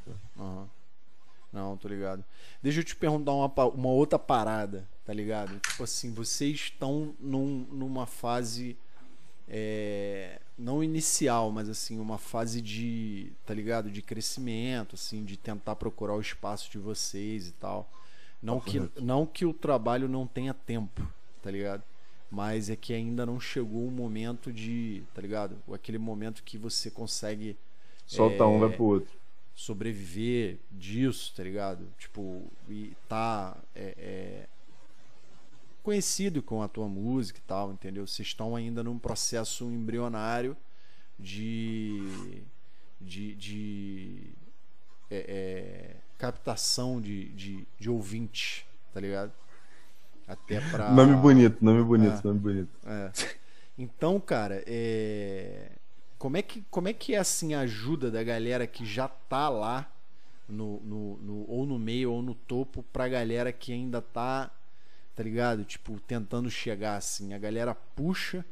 Não, 1.51 1.75
tô 1.77 1.87
ligado. 1.87 2.23
Deixa 2.61 2.79
eu 2.79 2.83
te 2.83 2.95
perguntar 2.95 3.33
uma, 3.33 3.47
uma 3.67 3.89
outra 3.89 4.19
parada, 4.19 4.87
tá 5.03 5.13
ligado? 5.13 5.59
Tipo 5.59 5.83
assim, 5.83 6.13
vocês 6.13 6.55
estão 6.55 7.15
num, 7.19 7.65
numa 7.71 8.05
fase. 8.05 8.77
É, 9.47 10.39
não 10.55 10.83
inicial, 10.83 11.49
mas 11.51 11.67
assim, 11.67 11.97
uma 11.97 12.19
fase 12.19 12.61
de, 12.61 13.31
tá 13.47 13.53
ligado? 13.53 13.89
De 13.89 14.01
crescimento, 14.01 14.93
assim, 14.93 15.25
de 15.25 15.37
tentar 15.37 15.75
procurar 15.75 16.13
o 16.13 16.21
espaço 16.21 16.69
de 16.69 16.77
vocês 16.77 17.47
e 17.47 17.51
tal. 17.53 17.89
Não, 18.41 18.59
que, 18.59 18.79
não 19.01 19.25
que 19.25 19.45
o 19.45 19.53
trabalho 19.53 20.07
não 20.07 20.27
tenha 20.27 20.53
tempo, 20.53 21.01
tá 21.41 21.49
ligado? 21.49 21.83
Mas 22.31 22.69
é 22.69 22.75
que 22.75 22.93
ainda 22.93 23.25
não 23.25 23.39
chegou 23.39 23.87
o 23.87 23.91
momento 23.91 24.53
de, 24.53 25.03
tá 25.13 25.21
ligado? 25.21 25.57
Aquele 25.73 25.97
momento 25.97 26.43
que 26.43 26.57
você 26.57 26.91
consegue. 26.91 27.57
Solta 28.05 28.43
é, 28.43 28.45
um, 28.45 28.59
vai 28.59 28.69
pro 28.69 28.83
outro 28.83 29.19
sobreviver 29.55 30.57
disso, 30.71 31.33
tá 31.35 31.43
ligado? 31.43 31.85
Tipo, 31.97 32.43
e 32.69 32.93
tá 33.09 33.57
é, 33.75 33.93
é, 33.97 34.47
conhecido 35.83 36.41
com 36.41 36.61
a 36.61 36.67
tua 36.67 36.87
música 36.87 37.39
e 37.39 37.47
tal, 37.47 37.73
entendeu? 37.73 38.07
Vocês 38.07 38.29
estão 38.29 38.55
ainda 38.55 38.81
num 38.83 38.97
processo 38.97 39.65
embrionário 39.65 40.55
de 41.19 42.41
de, 43.01 43.35
de 43.35 44.33
é, 45.09 45.17
é, 45.27 45.95
captação 46.17 47.01
de, 47.01 47.29
de, 47.29 47.67
de 47.77 47.89
ouvinte, 47.89 48.65
tá 48.93 48.99
ligado? 48.99 49.31
Até 50.29 50.61
pra. 50.69 50.91
Nome 50.91 51.15
bonito, 51.15 51.57
nome 51.63 51.83
bonito, 51.83 52.19
é. 52.19 52.21
nome 52.23 52.39
bonito. 52.39 52.69
É. 52.85 53.11
Então, 53.77 54.19
cara, 54.19 54.63
é 54.67 55.71
como 56.19 56.35
é 56.35 56.41
que, 56.41 56.61
como 56.69 56.89
é, 56.89 56.93
que 56.93 57.15
é 57.15 57.17
assim 57.17 57.53
a 57.53 57.61
ajuda 57.61 58.11
da 58.11 58.21
galera 58.21 58.67
que 58.67 58.85
já 58.85 59.07
tá 59.07 59.47
lá 59.47 59.89
no, 60.49 60.81
no, 60.81 61.17
no, 61.17 61.49
ou 61.49 61.65
no 61.65 61.79
meio 61.79 62.11
ou 62.11 62.21
no 62.21 62.35
topo 62.35 62.83
pra 62.91 63.07
galera 63.07 63.53
que 63.53 63.71
ainda 63.71 64.01
tá, 64.01 64.51
tá 65.15 65.23
ligado? 65.23 65.63
Tipo, 65.63 65.97
tentando 66.01 66.51
chegar 66.51 66.97
assim. 66.97 67.33
A 67.33 67.39
galera 67.39 67.73
puxa, 67.73 68.45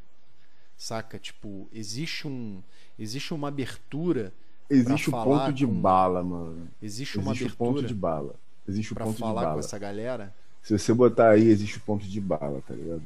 saca? 0.78 1.20
Tipo, 1.20 1.68
existe 1.74 2.26
um 2.26 2.64
existe 2.98 3.34
uma 3.34 3.50
abertura 3.50 4.34
Existe 4.70 5.10
o 5.10 5.12
ponto 5.14 5.54
de 5.54 5.66
com... 5.66 5.74
bala, 5.74 6.24
mano. 6.24 6.70
Existe 6.82 7.18
uma 7.18 7.32
existe 7.32 7.46
abertura. 7.46 7.72
ponto 7.72 7.86
de 7.86 7.94
bala. 7.94 8.36
Existe 8.68 8.94
o 8.94 8.96
ponto 8.96 9.14
de 9.14 9.22
bala. 9.22 9.42
falar 9.42 9.54
com 9.54 9.60
essa 9.60 9.80
galera. 9.80 10.36
Se 10.68 10.78
você 10.78 10.94
botar 10.94 11.30
aí, 11.30 11.48
existe 11.48 11.78
o 11.78 11.80
ponto 11.80 12.06
de 12.06 12.20
bala, 12.20 12.62
tá 12.68 12.74
ligado? 12.74 13.02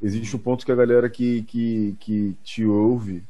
Existe 0.00 0.36
o 0.36 0.38
ponto 0.38 0.66
que 0.66 0.70
a 0.70 0.74
galera 0.74 1.08
que, 1.08 1.40
que, 1.44 1.96
que 1.98 2.36
te 2.44 2.66
ouve 2.66 3.24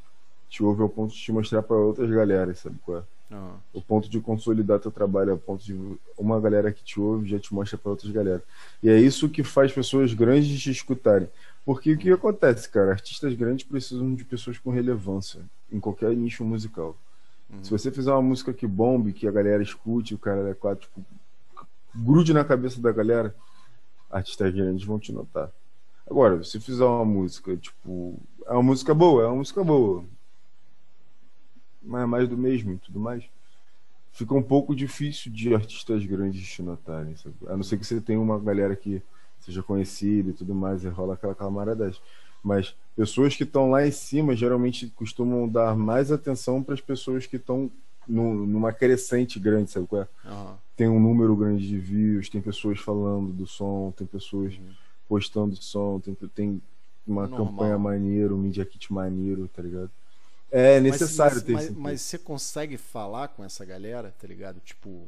te 0.49 0.65
ouve 0.65 0.83
ao 0.83 0.89
ponto 0.89 1.15
de 1.15 1.21
te 1.21 1.31
mostrar 1.31 1.63
para 1.63 1.77
outras 1.77 2.11
galeras, 2.11 2.59
sabe 2.59 2.77
qual 2.85 2.99
é? 2.99 3.35
Uhum. 3.35 3.53
O 3.73 3.81
ponto 3.81 4.09
de 4.09 4.19
consolidar 4.19 4.81
teu 4.81 4.91
trabalho, 4.91 5.31
é 5.31 5.35
o 5.35 5.39
ponto 5.39 5.63
de 5.63 5.79
uma 6.19 6.41
galera 6.41 6.73
que 6.73 6.83
te 6.83 6.99
ouve 6.99 7.29
já 7.29 7.39
te 7.39 7.55
mostra 7.55 7.79
para 7.79 7.93
outras 7.93 8.11
galeras. 8.11 8.43
E 8.83 8.89
é 8.89 8.99
isso 8.99 9.29
que 9.29 9.45
faz 9.45 9.71
pessoas 9.71 10.13
grandes 10.13 10.61
te 10.61 10.73
escutarem. 10.73 11.29
Porque 11.65 11.93
o 11.93 11.99
que 11.99 12.11
acontece, 12.11 12.69
cara? 12.69 12.91
Artistas 12.91 13.33
grandes 13.35 13.65
precisam 13.65 14.13
de 14.13 14.25
pessoas 14.25 14.59
com 14.59 14.71
relevância 14.71 15.41
em 15.71 15.79
qualquer 15.79 16.17
nicho 16.17 16.43
musical. 16.45 16.97
Uhum. 17.49 17.63
Se 17.63 17.71
você 17.71 17.93
fizer 17.93 18.11
uma 18.11 18.23
música 18.23 18.53
que 18.53 18.67
bombe, 18.67 19.13
que 19.13 19.29
a 19.29 19.31
galera 19.31 19.63
escute, 19.63 20.17
o 20.17 20.19
cara 20.19 20.51
é 20.51 20.55
quatro, 20.55 20.89
tipo, 20.89 21.07
grude 21.95 22.33
na 22.33 22.45
cabeça 22.45 22.81
da 22.81 22.91
galera, 22.91 23.33
artistas 24.11 24.53
grandes 24.53 24.85
vão 24.85 24.99
te 24.99 25.13
notar. 25.13 25.51
Agora, 26.09 26.43
se 26.43 26.59
fizer 26.59 26.85
uma 26.85 27.05
música, 27.05 27.57
tipo, 27.57 28.19
é 28.47 28.53
uma 28.53 28.63
música 28.63 28.95
boa, 28.95 29.25
é 29.25 29.27
uma 29.27 29.37
música 29.37 29.63
boa 29.63 30.05
mas 31.89 32.03
é 32.03 32.07
mais 32.07 32.29
do 32.29 32.37
mesmo 32.37 32.75
e 32.75 32.79
tudo 32.79 33.01
mais, 33.01 33.25
fica 34.13 34.35
um 34.35 34.43
pouco 34.43 34.77
difícil 34.77 35.33
de 35.33 35.55
artistas 35.55 36.05
grandes 36.05 36.47
te 36.47 36.63
notarem, 36.63 37.17
sabe? 37.17 37.35
A 37.47 37.57
não 37.57 37.63
ser 37.63 37.79
que 37.79 37.87
você 37.87 38.01
tenha 38.01 38.21
uma 38.21 38.39
galera 38.39 38.77
que 38.77 39.03
seja 39.41 39.63
conhecida 39.63 40.31
e 40.31 40.33
tudo 40.35 40.55
mais, 40.55 40.85
e 40.85 40.89
rola 40.89 41.15
aquela 41.15 41.35
camaradagem. 41.35 42.01
Mas 42.43 42.75
pessoas 42.95 43.35
que 43.35 43.45
estão 43.45 43.71
lá 43.71 43.87
em 43.87 43.91
cima 43.91 44.37
geralmente 44.37 44.89
costumam 44.91 45.49
dar 45.49 45.77
mais 45.77 46.13
atenção 46.13 46.63
para 46.63 46.75
as 46.75 46.81
pessoas 46.81 47.27
que 47.27 47.37
estão 47.37 47.71
numa 48.07 48.73
crescente 48.73 49.39
grande, 49.41 49.71
sabe? 49.71 49.87
Uhum. 49.93 50.55
Tem 50.79 50.89
um 50.89 51.01
número 51.01 51.35
grande 51.35 51.67
de 51.67 51.77
views, 51.77 52.29
tem 52.29 52.41
pessoas 52.41 52.79
falando 52.79 53.33
do 53.33 53.49
som, 53.49 53.93
tem 53.97 54.07
pessoas 54.07 54.55
uhum. 54.55 54.73
postando 55.09 55.57
som, 55.57 55.99
tem, 55.99 56.15
tem 56.15 56.63
uma 57.05 57.27
Normal. 57.27 57.49
campanha 57.49 57.77
maneira, 57.77 58.33
um 58.33 58.39
media 58.39 58.65
kit 58.65 58.93
maneiro, 58.93 59.49
tá 59.49 59.61
ligado? 59.61 59.91
É 60.53 60.79
necessário 60.79 61.35
mas, 61.35 61.43
ter 61.43 61.53
mas, 61.53 61.71
mas 61.71 62.01
você 62.01 62.17
consegue 62.17 62.77
falar 62.77 63.27
com 63.27 63.43
essa 63.43 63.65
galera, 63.65 64.15
tá 64.21 64.29
ligado? 64.29 64.61
Tipo, 64.61 65.03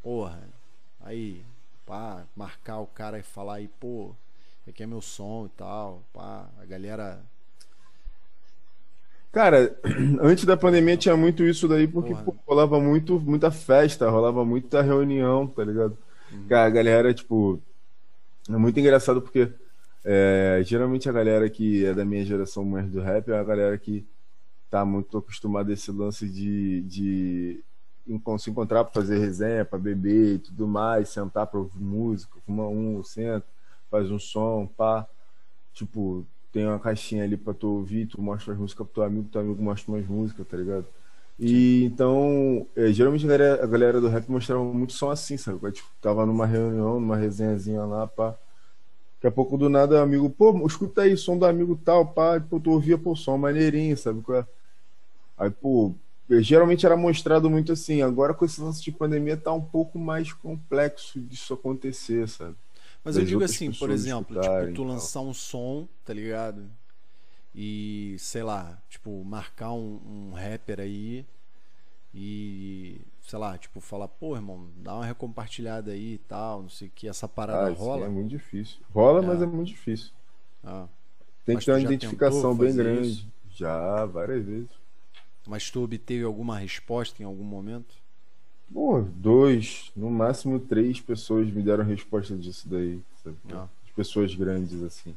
porra, 0.00 0.48
aí, 1.00 1.42
pá, 1.84 2.24
marcar 2.36 2.78
o 2.78 2.86
cara 2.86 3.18
e 3.18 3.22
falar 3.24 3.56
aí, 3.56 3.66
pô, 3.80 4.12
aqui 4.64 4.84
é 4.84 4.86
meu 4.86 5.00
som 5.00 5.46
e 5.46 5.58
tal, 5.58 6.04
pá, 6.12 6.48
a 6.56 6.64
galera. 6.64 7.20
Cara, 9.30 9.78
antes 10.20 10.44
da 10.44 10.56
pandemia 10.56 10.96
tinha 10.96 11.16
muito 11.16 11.44
isso 11.44 11.68
daí, 11.68 11.86
porque 11.86 12.14
pô, 12.14 12.34
rolava 12.46 12.80
muito, 12.80 13.20
muita 13.20 13.50
festa, 13.50 14.08
rolava 14.08 14.44
muita 14.44 14.82
reunião, 14.82 15.46
tá 15.46 15.64
ligado? 15.64 15.96
Uhum. 16.32 16.46
A 16.50 16.70
galera, 16.70 17.12
tipo, 17.12 17.60
é 18.48 18.56
muito 18.56 18.80
engraçado 18.80 19.20
porque 19.20 19.52
é, 20.04 20.62
geralmente 20.64 21.08
a 21.08 21.12
galera 21.12 21.48
que 21.50 21.84
é 21.84 21.92
da 21.92 22.04
minha 22.04 22.24
geração 22.24 22.64
mais 22.64 22.90
do 22.90 23.00
rap 23.00 23.28
é 23.28 23.38
a 23.38 23.44
galera 23.44 23.76
que 23.76 24.06
tá 24.70 24.84
muito 24.84 25.18
acostumado 25.18 25.70
a 25.70 25.72
esse 25.74 25.90
lance 25.90 26.28
de, 26.28 26.82
de 26.82 27.60
se 28.38 28.50
encontrar 28.50 28.84
para 28.84 28.94
fazer 28.94 29.18
resenha, 29.18 29.64
para 29.64 29.78
beber 29.78 30.36
e 30.36 30.38
tudo 30.38 30.66
mais, 30.66 31.10
sentar 31.10 31.46
para 31.46 31.60
ouvir 31.60 31.82
música, 31.82 32.38
fuma 32.46 32.66
um, 32.68 33.02
senta, 33.02 33.46
faz 33.90 34.10
um 34.10 34.18
som, 34.18 34.66
pá. 34.66 35.06
Tipo, 35.74 36.26
tem 36.52 36.66
uma 36.66 36.78
caixinha 36.78 37.24
ali 37.24 37.36
para 37.36 37.54
tu 37.54 37.68
ouvir, 37.68 38.06
tu 38.06 38.20
mostra 38.20 38.52
as 38.52 38.58
músicas 38.58 38.86
pro 38.86 38.94
teu 38.94 39.02
amigo, 39.04 39.28
teu 39.30 39.40
amigo 39.40 39.62
mostra 39.62 39.92
umas 39.92 40.06
músicas, 40.06 40.46
tá 40.46 40.56
ligado? 40.56 40.86
E 41.38 41.84
então, 41.84 42.66
é, 42.74 42.92
geralmente 42.92 43.24
a 43.24 43.28
galera, 43.28 43.64
a 43.64 43.66
galera, 43.66 44.00
do 44.00 44.08
rap 44.08 44.28
mostrava 44.28 44.64
muito 44.64 44.92
som 44.92 45.10
assim, 45.10 45.36
sabe? 45.36 45.70
Tipo, 45.70 45.88
tava 46.00 46.26
numa 46.26 46.46
reunião, 46.46 46.98
numa 46.98 47.16
resenhazinha 47.16 47.84
lá, 47.84 48.06
pá. 48.06 48.30
Daqui 49.16 49.26
a 49.28 49.30
pouco 49.30 49.56
do 49.56 49.68
nada, 49.68 50.02
amigo, 50.02 50.30
pô, 50.30 50.66
escuta 50.66 51.02
aí, 51.02 51.16
som 51.16 51.38
do 51.38 51.46
amigo 51.46 51.80
tal, 51.84 52.06
pá, 52.06 52.40
pô, 52.40 52.58
tu 52.58 52.70
ouvia, 52.72 52.98
pô, 52.98 53.14
som 53.14 53.36
maneirinho, 53.38 53.96
sabe? 53.96 54.22
É? 54.32 54.44
Aí, 55.38 55.50
pô, 55.50 55.94
geralmente 56.28 56.84
era 56.84 56.96
mostrado 56.96 57.48
muito 57.48 57.72
assim. 57.72 58.02
Agora, 58.02 58.34
com 58.34 58.44
esse 58.44 58.60
lance 58.60 58.82
de 58.82 58.92
pandemia, 58.92 59.36
tá 59.36 59.52
um 59.52 59.62
pouco 59.62 59.98
mais 59.98 60.32
complexo 60.32 61.20
disso 61.20 61.54
acontecer, 61.54 62.28
sabe? 62.28 62.56
Mas 63.08 63.16
eu 63.16 63.24
digo 63.24 63.42
assim, 63.42 63.72
por 63.72 63.90
exemplo, 63.90 64.38
tipo, 64.38 64.74
tu 64.74 64.84
lançar 64.84 65.22
um 65.22 65.32
som, 65.32 65.88
tá 66.04 66.12
ligado? 66.12 66.70
E, 67.54 68.16
sei 68.18 68.42
lá, 68.42 68.78
tipo, 68.88 69.24
marcar 69.24 69.72
um, 69.72 70.30
um 70.30 70.34
rapper 70.34 70.80
aí 70.80 71.26
e, 72.14 73.00
sei 73.22 73.38
lá, 73.38 73.56
tipo, 73.56 73.80
falar, 73.80 74.08
pô, 74.08 74.36
irmão, 74.36 74.68
dá 74.76 74.94
uma 74.94 75.06
recompartilhada 75.06 75.92
aí 75.92 76.14
e 76.14 76.18
tal, 76.18 76.62
não 76.62 76.68
sei 76.68 76.88
o 76.88 76.90
que, 76.94 77.08
essa 77.08 77.26
parada 77.26 77.70
ah, 77.70 77.72
rola. 77.72 78.04
é 78.04 78.08
muito 78.10 78.28
difícil. 78.28 78.78
Rola, 78.90 79.24
é. 79.24 79.26
mas 79.26 79.40
é 79.40 79.46
muito 79.46 79.68
difícil. 79.68 80.12
Ah. 80.62 80.86
Tem 81.46 81.56
que 81.56 81.64
ter 81.64 81.72
uma 81.72 81.80
identificação 81.80 82.54
bem 82.54 82.76
grande. 82.76 83.08
Isso? 83.08 83.32
Já, 83.48 84.04
várias 84.04 84.44
vezes. 84.44 84.70
Mas 85.46 85.70
tu 85.70 85.82
obteve 85.82 86.24
alguma 86.24 86.58
resposta 86.58 87.22
em 87.22 87.24
algum 87.24 87.44
momento? 87.44 87.94
Pô, 88.72 89.00
dois, 89.00 89.90
no 89.96 90.10
máximo 90.10 90.58
três 90.60 91.00
pessoas 91.00 91.50
me 91.50 91.62
deram 91.62 91.84
resposta 91.84 92.36
disso 92.36 92.68
daí. 92.68 93.00
Ah. 93.52 93.66
Pessoas 93.96 94.34
grandes, 94.34 94.82
assim. 94.82 95.14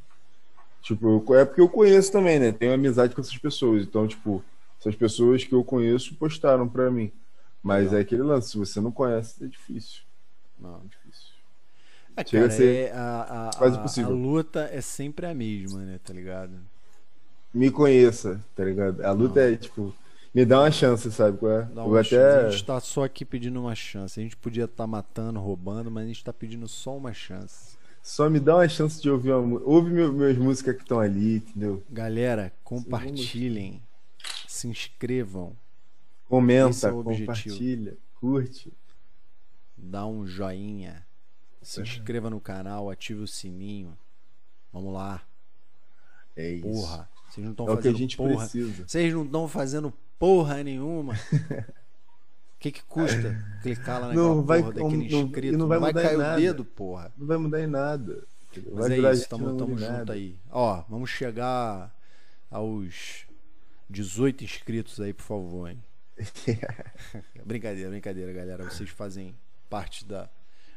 Tipo, 0.82 1.23
é 1.36 1.45
porque 1.45 1.61
eu 1.61 1.69
conheço 1.69 2.11
também, 2.11 2.40
né? 2.40 2.52
Tenho 2.52 2.73
amizade 2.73 3.14
com 3.14 3.22
essas 3.22 3.38
pessoas. 3.38 3.84
Então, 3.84 4.07
tipo, 4.07 4.44
essas 4.80 4.95
pessoas 4.95 5.44
que 5.44 5.53
eu 5.53 5.64
conheço 5.64 6.15
postaram 6.15 6.68
pra 6.68 6.90
mim. 6.90 7.11
Mas 7.61 7.91
não. 7.91 7.99
é 7.99 8.02
aquele 8.02 8.23
lance, 8.23 8.49
se 8.49 8.57
você 8.57 8.82
não 8.82 8.91
conhece, 8.91 9.44
é 9.44 9.48
difícil. 9.48 10.02
Não, 10.60 10.78
é 10.78 10.88
difícil. 10.88 11.32
É, 12.15 12.26
Chega 12.26 12.44
cara, 12.44 12.53
a 12.53 12.57
ser 12.57 12.88
é, 12.88 12.91
a, 12.94 13.49
a, 13.49 13.57
quase 13.57 13.80
possível. 13.80 14.11
A 14.11 14.14
luta 14.15 14.69
é 14.72 14.82
sempre 14.82 15.28
a 15.28 15.36
mesma, 15.36 15.80
né? 15.80 15.99
Tá 16.03 16.14
ligado? 16.14 16.53
Me 17.53 17.69
conheça, 17.69 18.44
tá 18.56 18.64
ligado? 18.64 19.03
A 19.06 19.11
luta 19.11 19.41
não. 19.41 19.53
é, 19.53 19.56
tipo, 19.56 19.94
me 20.33 20.45
dá 20.45 20.61
uma 20.61 20.71
chance, 20.71 21.11
sabe? 21.11 21.37
Qual 21.37 21.51
é? 21.51 21.63
Dá 21.65 21.83
uma 21.83 22.01
até... 22.01 22.47
A 22.47 22.49
gente 22.49 22.65
tá 22.65 22.79
só 22.79 23.03
aqui 23.03 23.25
pedindo 23.25 23.59
uma 23.59 23.75
chance. 23.75 24.19
A 24.19 24.23
gente 24.23 24.37
podia 24.37 24.65
estar 24.65 24.83
tá 24.83 24.87
matando, 24.87 25.39
roubando, 25.39 25.91
mas 25.91 26.05
a 26.05 26.07
gente 26.07 26.23
tá 26.23 26.31
pedindo 26.31 26.67
só 26.67 26.95
uma 26.95 27.13
chance. 27.13 27.77
Só 28.01 28.29
me 28.29 28.39
dá 28.39 28.55
uma 28.55 28.67
chance 28.67 28.99
de 29.01 29.09
ouvir 29.09 29.31
uma 29.31 29.59
Ouve 29.61 29.91
meu, 29.91 30.11
minhas 30.11 30.37
músicas 30.37 30.75
que 30.75 30.81
estão 30.81 30.99
ali, 30.99 31.37
entendeu? 31.37 31.83
Galera, 31.89 32.51
compartilhem. 32.63 33.81
Se 34.47 34.67
inscrevam. 34.67 35.55
Comenta, 36.27 36.87
é 36.87 36.91
compartilha, 36.91 37.97
curte. 38.19 38.71
Dá 39.77 40.05
um 40.05 40.25
joinha. 40.25 41.05
Se 41.61 41.81
inscreva 41.81 42.29
no 42.29 42.39
canal, 42.39 42.89
ative 42.89 43.21
o 43.21 43.27
sininho. 43.27 43.95
Vamos 44.71 44.93
lá. 44.93 45.21
É 46.35 46.51
isso. 46.53 46.63
Porra. 46.63 47.09
Vocês 47.29 47.43
não 47.43 47.51
estão 47.51 47.65
é 47.65 47.69
fazendo 47.69 47.79
o 47.79 47.81
que 47.81 47.87
a 47.87 47.99
gente 47.99 48.17
porra. 48.17 48.35
precisa. 48.37 48.87
Vocês 48.87 49.13
não 49.13 49.25
estão 49.25 49.47
fazendo 49.47 49.93
porra 50.22 50.64
nenhuma. 50.64 51.14
que 52.60 52.72
que 52.72 52.84
custa 52.84 53.35
clicar 53.64 53.99
lá 53.99 54.14
Não 54.14 54.35
naquela 54.38 54.41
vai- 54.43 54.60
porra 54.61 54.73
daquele 54.73 55.10
não- 55.15 55.22
inscrito? 55.27 55.57
não 55.57 55.68
vai 55.68 55.80
mudar 55.80 55.89
em 56.02 56.06
cair 56.06 56.15
o 56.15 56.19
nada. 56.19 56.39
dedo, 56.39 56.64
porra. 56.65 57.11
Não 57.18 57.27
vai 57.27 57.38
mudar 57.38 57.61
em 57.61 57.68
nada. 57.68 58.23
Mas 58.73 58.88
vai 58.88 59.06
é 59.06 59.14
isso, 59.14 59.27
tamo, 59.30 59.45
não 59.48 59.57
tamo 59.57 59.77
junto 59.77 59.91
nada. 59.91 60.14
aí. 60.14 60.38
Ó, 60.52 60.84
vamos 60.89 61.10
chegar 61.10 61.91
aos 62.49 63.26
18 63.89 64.43
inscritos 64.43 64.99
aí, 64.99 65.14
por 65.14 65.23
favor, 65.23 65.69
hein? 65.69 65.81
brincadeira, 67.45 67.89
brincadeira, 67.89 68.31
galera. 68.34 68.64
Vocês 68.69 68.89
fazem 68.89 69.35
parte 69.69 70.06
da, 70.06 70.30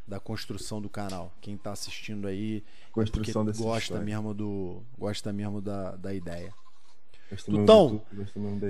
da 0.07 0.19
construção 0.21 0.81
do 0.81 0.89
canal. 0.89 1.35
Quem 1.41 1.57
tá 1.57 1.73
assistindo 1.73 2.27
aí 2.29 2.63
porque 2.93 3.11
Construção 3.11 3.45
dessa 3.45 3.63
gosta 3.63 3.79
história. 3.83 4.05
mesmo 4.05 4.33
do 4.33 4.83
gosta 4.97 5.33
mesmo 5.33 5.61
da, 5.61 5.97
da 5.97 6.15
ideia. 6.15 6.53
Mesmo 7.31 7.59
Tutão, 7.59 8.03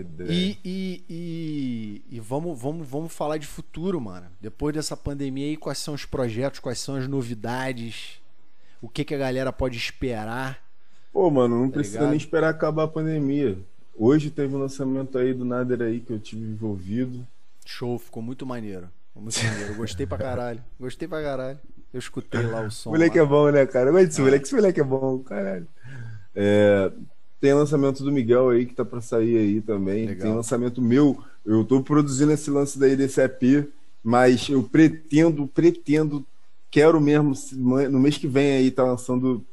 ideia. 0.01 0.29
E, 0.33 0.59
e, 0.65 1.05
e, 1.11 2.03
e 2.17 2.21
vamos, 2.21 2.59
vamos, 2.59 2.89
vamos 2.89 3.13
falar 3.13 3.37
de 3.37 3.47
futuro, 3.47 4.01
mano. 4.01 4.27
Depois 4.41 4.75
dessa 4.75 4.97
pandemia 4.97 5.47
aí, 5.47 5.57
quais 5.57 5.79
são 5.79 5.93
os 5.95 6.05
projetos, 6.07 6.61
quais 6.61 6.79
são 6.79 6.95
as 6.97 7.07
novidades? 7.09 8.21
O 8.81 8.89
que, 8.89 9.05
que 9.05 9.15
a 9.15 9.19
galera 9.19 9.53
pode 9.53 9.77
esperar? 9.77 10.63
Pô, 11.13 11.31
mano, 11.31 11.61
não 11.61 11.69
Tá 11.69 11.75
precisa 11.75 11.99
ligado? 11.99 12.11
nem 12.11 12.19
esperar 12.19 12.49
acabar 12.51 12.85
a 12.85 12.89
pandemia. 12.89 13.59
Hoje 13.97 14.31
teve 14.31 14.55
um 14.55 14.59
lançamento 14.59 15.17
aí 15.19 15.33
do 15.35 15.45
Nader 15.45 15.83
aí 15.83 16.01
que 16.01 16.13
eu 16.13 16.19
tive 16.19 16.43
envolvido. 16.43 17.27
Show, 17.65 17.99
ficou 17.99 18.23
muito 18.23 18.45
maneiro. 18.47 18.89
Muito 19.15 19.43
maneiro. 19.45 19.75
Gostei 19.77 20.07
pra 20.07 20.19
caralho. 20.19 20.63
Gostei 20.79 21.07
pra 21.07 21.23
caralho. 21.23 21.59
Eu 21.93 21.99
escutei 21.99 22.43
lá 22.43 22.63
o 22.63 22.71
som. 22.71 22.91
moleque 22.91 23.19
lá. 23.19 23.25
é 23.25 23.29
bom, 23.29 23.51
né, 23.51 23.65
cara? 23.67 23.91
Eu 23.91 23.93
gosto 23.93 24.07
desse 24.07 24.21
Ah. 24.21 24.25
moleque, 24.25 24.45
esse 24.47 24.55
moleque 24.55 24.81
é 24.81 24.85
bom, 24.85 25.19
caralho. 25.21 25.69
É, 26.35 26.91
tem 27.45 27.53
lançamento 27.53 28.03
do 28.03 28.11
Miguel 28.11 28.49
aí 28.49 28.65
que 28.65 28.75
tá 28.75 28.87
pra 28.87 29.03
sair 29.03 29.37
aí 29.37 29.61
também. 29.61 30.07
Legal. 30.07 30.23
Tem 30.23 30.35
lançamento 30.35 30.81
meu. 30.81 31.23
Eu 31.45 31.63
tô 31.63 31.83
produzindo 31.83 32.33
esse 32.33 32.51
lance 32.51 32.79
daí 32.79 32.97
desse 32.97 33.21
EP, 33.21 33.69
mas 34.03 34.49
eu 34.49 34.63
pretendo, 34.63 35.47
pretendo, 35.47 36.25
quero 36.71 36.99
mesmo, 36.99 37.35
no 37.53 38.01
mês 38.01 38.17
que 38.17 38.27
vem 38.27 38.53
aí 38.53 38.71
tá 38.71 38.83
lançando 38.83 39.45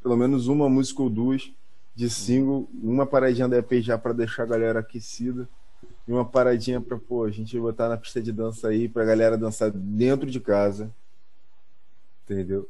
pelo 0.00 0.16
menos 0.16 0.46
uma 0.46 0.68
música 0.68 1.02
ou 1.02 1.10
duas 1.10 1.50
de 1.92 2.08
single, 2.08 2.70
uma 2.80 3.04
paradinha 3.04 3.48
da 3.48 3.58
EP 3.58 3.82
já 3.82 3.98
pra 3.98 4.12
deixar 4.12 4.44
a 4.44 4.46
galera 4.46 4.78
aquecida. 4.78 5.48
E 6.06 6.12
uma 6.12 6.24
paradinha 6.24 6.80
pra, 6.80 6.96
pô, 6.96 7.24
a 7.24 7.32
gente 7.32 7.58
botar 7.58 7.88
na 7.88 7.96
pista 7.96 8.22
de 8.22 8.30
dança 8.30 8.68
aí 8.68 8.88
pra 8.88 9.04
galera 9.04 9.36
dançar 9.36 9.72
dentro 9.72 10.30
de 10.30 10.38
casa. 10.38 10.88
Entendeu? 12.24 12.68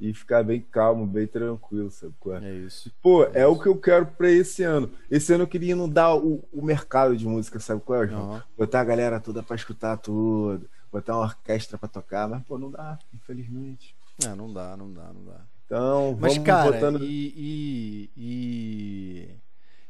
E 0.00 0.14
ficar 0.14 0.42
bem 0.42 0.60
calmo, 0.62 1.06
bem 1.06 1.26
tranquilo, 1.26 1.90
sabe? 1.90 2.14
qual 2.18 2.36
é? 2.36 2.48
É 2.48 2.54
isso. 2.54 2.90
Pô, 3.02 3.24
é 3.24 3.46
o 3.46 3.58
que 3.58 3.68
eu 3.68 3.76
quero 3.76 4.06
pra 4.06 4.30
esse 4.30 4.62
ano. 4.62 4.90
Esse 5.10 5.32
ano 5.34 5.44
eu 5.44 5.48
queria 5.48 5.72
inundar 5.72 6.16
o, 6.16 6.42
o 6.52 6.62
mercado 6.62 7.16
de 7.16 7.26
música, 7.26 7.60
sabe 7.60 7.82
qual 7.82 8.02
é, 8.02 8.08
João? 8.08 8.30
Aham. 8.30 8.42
Botar 8.56 8.80
a 8.80 8.84
galera 8.84 9.20
toda 9.20 9.42
pra 9.42 9.56
escutar 9.56 9.96
tudo, 9.98 10.68
botar 10.90 11.14
uma 11.16 11.24
orquestra 11.26 11.76
pra 11.76 11.88
tocar, 11.88 12.26
mas 12.28 12.42
pô, 12.44 12.58
não 12.58 12.70
dá, 12.70 12.98
infelizmente. 13.12 13.94
É, 14.24 14.34
não 14.34 14.52
dá, 14.52 14.76
não 14.76 14.92
dá, 14.92 15.12
não 15.12 15.24
dá. 15.24 15.40
Então, 15.66 16.16
Mas, 16.18 16.32
vamos 16.32 16.44
cara, 16.44 16.72
botando. 16.72 17.04
e, 17.04 17.32
e, 17.36 18.10
e- 18.16 19.28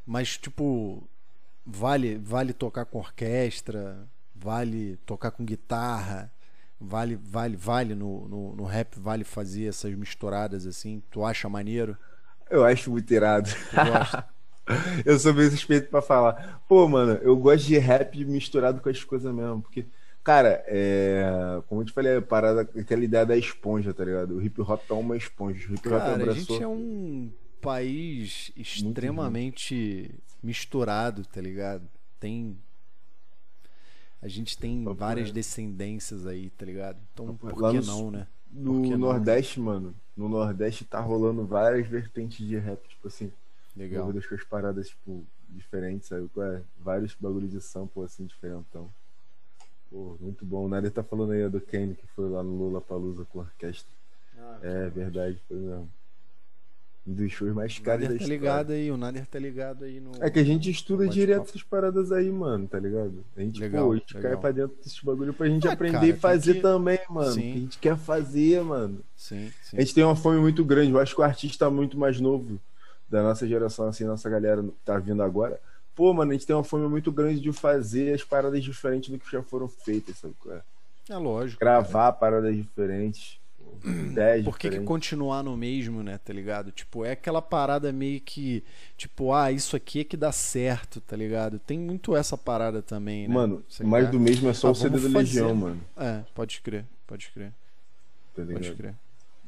Mas, 0.07 0.37
tipo, 0.37 1.09
vale, 1.65 2.19
vale 2.19 2.53
tocar 2.53 2.85
com 2.85 2.99
orquestra, 2.99 4.09
vale 4.35 4.97
tocar 5.07 5.31
com 5.31 5.45
guitarra, 5.45 6.33
vale, 6.81 7.17
vale, 7.23 7.57
vale 7.57 7.95
no, 7.95 8.27
no, 8.29 8.57
no 8.57 8.65
rap, 8.65 8.99
vale 8.99 9.25
fazer 9.25 9.67
essas 9.67 9.95
misturadas 9.95 10.67
assim. 10.67 11.03
Tu 11.11 11.25
acha 11.25 11.49
maneiro? 11.49 11.97
Eu 12.51 12.65
acho 12.65 12.91
muito 12.91 13.13
irado. 13.13 13.51
Eu 15.05 15.19
sou 15.19 15.35
meio 15.35 15.51
suspeito 15.51 15.89
pra 15.89 16.01
falar. 16.01 16.63
Pô, 16.69 16.87
mano, 16.87 17.19
eu 17.23 17.37
gosto 17.37 17.67
de 17.67 17.77
rap 17.79 18.25
misturado 18.25 18.81
com 18.81 18.89
as 18.89 19.03
coisas 19.03 19.35
mesmo, 19.35 19.63
porque. 19.63 19.87
Cara, 20.23 20.63
é... 20.67 21.25
como 21.67 21.81
eu 21.81 21.87
te 21.87 21.93
falei, 21.93 22.17
a 22.17 22.23
parada, 22.23 22.61
aquela 22.61 23.03
ideia 23.03 23.25
da 23.25 23.37
esponja, 23.37 23.95
tá 23.95 24.05
ligado? 24.05 24.37
O 24.37 24.43
hip 24.43 24.61
hop 24.61 24.83
é 24.89 24.93
uma 24.93 25.17
esponja. 25.17 25.69
O 25.69 25.75
hip 25.75 25.89
hop 25.89 25.99
Cara, 25.99 26.13
a 26.13 26.15
abraçou. 26.15 26.35
gente 26.35 26.63
é 26.63 26.69
um 26.69 27.33
país 27.61 28.53
extremamente 28.57 30.15
misturado, 30.43 31.25
tá 31.25 31.41
ligado? 31.41 31.89
Tem. 32.19 32.57
A 34.23 34.29
gente 34.29 34.59
tem 34.59 34.85
Papo 34.85 34.97
várias 34.97 35.27
reto. 35.29 35.35
descendências 35.35 36.27
aí, 36.27 36.51
tá 36.51 36.65
ligado? 36.67 36.99
Então, 37.13 37.27
Papo 37.37 37.39
por 37.39 37.71
que 37.71 37.81
no 37.81 37.87
não, 37.87 38.11
né? 38.11 38.27
No 38.53 38.81
não? 38.91 38.99
Nordeste, 38.99 39.61
mano, 39.61 39.95
no 40.17 40.29
Nordeste 40.29 40.85
tá 40.85 41.01
rolando 41.01 41.47
várias 41.47 41.87
vertentes 41.87 42.47
de 42.47 42.57
rap, 42.59 42.87
tipo 42.89 43.09
assim, 43.09 43.33
Legal. 43.77 44.13
com 44.13 44.35
as 44.35 44.45
paradas, 44.45 44.89
tipo, 44.89 45.25
diferentes, 45.49 46.09
sabe? 46.09 46.29
é? 46.39 46.63
Vários 46.79 47.15
bagulhos 47.15 47.51
de 47.51 47.61
sample, 47.61 48.03
assim, 48.03 48.27
diferentão. 48.27 48.91
Pô, 49.91 50.17
muito 50.21 50.45
bom. 50.45 50.67
O 50.67 50.69
Nader 50.69 50.93
tá 50.93 51.03
falando 51.03 51.33
aí 51.33 51.49
do 51.49 51.61
Kane, 51.61 51.95
que 51.95 52.07
foi 52.09 52.29
lá 52.29 52.43
no 52.43 52.51
Lula 52.57 52.81
Palusa 52.81 53.25
com 53.25 53.41
a 53.41 53.43
orquestra. 53.43 53.93
É 54.63 54.89
verdade, 54.91 55.41
foi 55.49 55.57
mesmo. 55.57 55.91
Um 57.07 57.15
dos 57.15 57.33
shows 57.33 57.55
mais 57.55 57.79
caros 57.79 58.03
da 58.03 58.09
tá 58.11 58.15
história. 58.15 58.35
ligado 58.37 58.73
aí, 58.73 58.91
o 58.91 58.97
Nader 58.97 59.27
tá 59.27 59.39
ligado 59.39 59.85
aí 59.85 59.99
no. 60.01 60.13
É 60.21 60.31
que 60.31 60.39
a 60.39 60.45
gente 60.45 60.71
estuda 60.71 61.09
direto 61.09 61.49
essas 61.49 61.63
paradas 61.63 62.13
aí, 62.13 62.31
mano, 62.31 62.69
tá 62.69 62.79
ligado? 62.79 63.25
A 63.37 63.41
gente, 63.41 63.59
Legal, 63.59 63.87
pô, 63.87 63.93
a 63.93 63.97
gente 63.97 64.15
legal. 64.15 64.33
cai 64.33 64.41
pra 64.41 64.51
dentro 64.53 64.77
desses 64.77 65.01
bagulho 65.01 65.33
pra 65.33 65.49
gente 65.49 65.67
Ah, 65.67 65.73
aprender 65.73 65.95
cara, 65.95 66.07
e 66.07 66.13
fazer 66.13 66.55
que- 66.55 66.61
também, 66.61 66.99
mano. 67.09 67.33
Sim. 67.33 67.41
Que 67.41 67.49
a 67.59 67.61
gente 67.61 67.79
quer 67.79 67.97
fazer, 67.97 68.63
mano. 68.63 69.01
Sim, 69.17 69.51
sim. 69.63 69.77
A 69.79 69.81
gente 69.81 69.95
tem 69.95 70.05
uma 70.05 70.15
fome 70.15 70.39
muito 70.39 70.63
grande. 70.63 70.93
Eu 70.93 71.01
acho 71.01 71.15
que 71.15 71.21
o 71.21 71.25
artista 71.25 71.71
muito 71.71 71.99
mais 71.99 72.21
novo 72.21 72.61
da 73.09 73.23
nossa 73.23 73.49
geração, 73.49 73.89
assim, 73.89 74.05
nossa 74.05 74.29
galera 74.29 74.63
tá 74.85 74.99
vindo 74.99 75.23
agora. 75.23 75.59
Pô, 75.97 76.13
mano, 76.13 76.31
a 76.31 76.35
gente 76.35 76.47
tem 76.47 76.55
uma 76.55 76.63
fome 76.63 76.87
muito 76.87 77.11
grande 77.11 77.41
de 77.41 77.51
fazer 77.51 78.15
as 78.15 78.23
paradas 78.23 78.63
diferentes 78.63 79.09
do 79.11 79.19
que 79.19 79.29
já 79.33 79.43
foram 79.43 79.67
feitas, 79.69 80.19
sabe? 80.19 80.35
é? 80.51 80.61
É 81.09 81.17
lógico. 81.17 81.59
Gravar 81.59 82.13
paradas 82.13 82.55
diferentes, 82.55 83.40
ideias 83.85 84.45
Por 84.45 84.59
que, 84.59 84.71
que 84.71 84.81
continuar 84.81 85.43
no 85.43 85.57
mesmo, 85.57 86.03
né? 86.03 86.19
Tá 86.19 86.33
ligado? 86.33 86.71
Tipo, 86.73 87.05
é 87.05 87.13
aquela 87.13 87.41
parada 87.43 87.93
meio 87.93 88.21
que. 88.21 88.63
Tipo, 88.97 89.33
ah, 89.33 89.51
isso 89.53 89.77
aqui 89.77 90.01
é 90.01 90.05
que 90.05 90.17
dá 90.17 90.33
certo, 90.33 91.01
tá 91.01 91.17
ligado? 91.17 91.59
Tem 91.59 91.79
muito 91.79 92.15
essa 92.17 92.37
parada 92.37 92.83
também, 92.83 93.27
né? 93.29 93.35
Mano, 93.35 93.65
Você 93.69 93.83
mais 93.85 94.05
quer? 94.07 94.11
do 94.13 94.21
mesmo 94.21 94.49
é 94.49 94.55
só 94.55 94.69
Ah, 94.69 94.71
o 94.71 94.75
CD 94.75 94.99
da 94.99 95.19
Legião, 95.19 95.55
mano. 95.55 95.81
É, 95.97 96.23
pode 96.35 96.61
crer, 96.61 96.85
pode 97.07 97.31
crer, 97.31 97.53
Tá 98.35 98.43
pode 98.45 98.73
crer. 98.75 98.95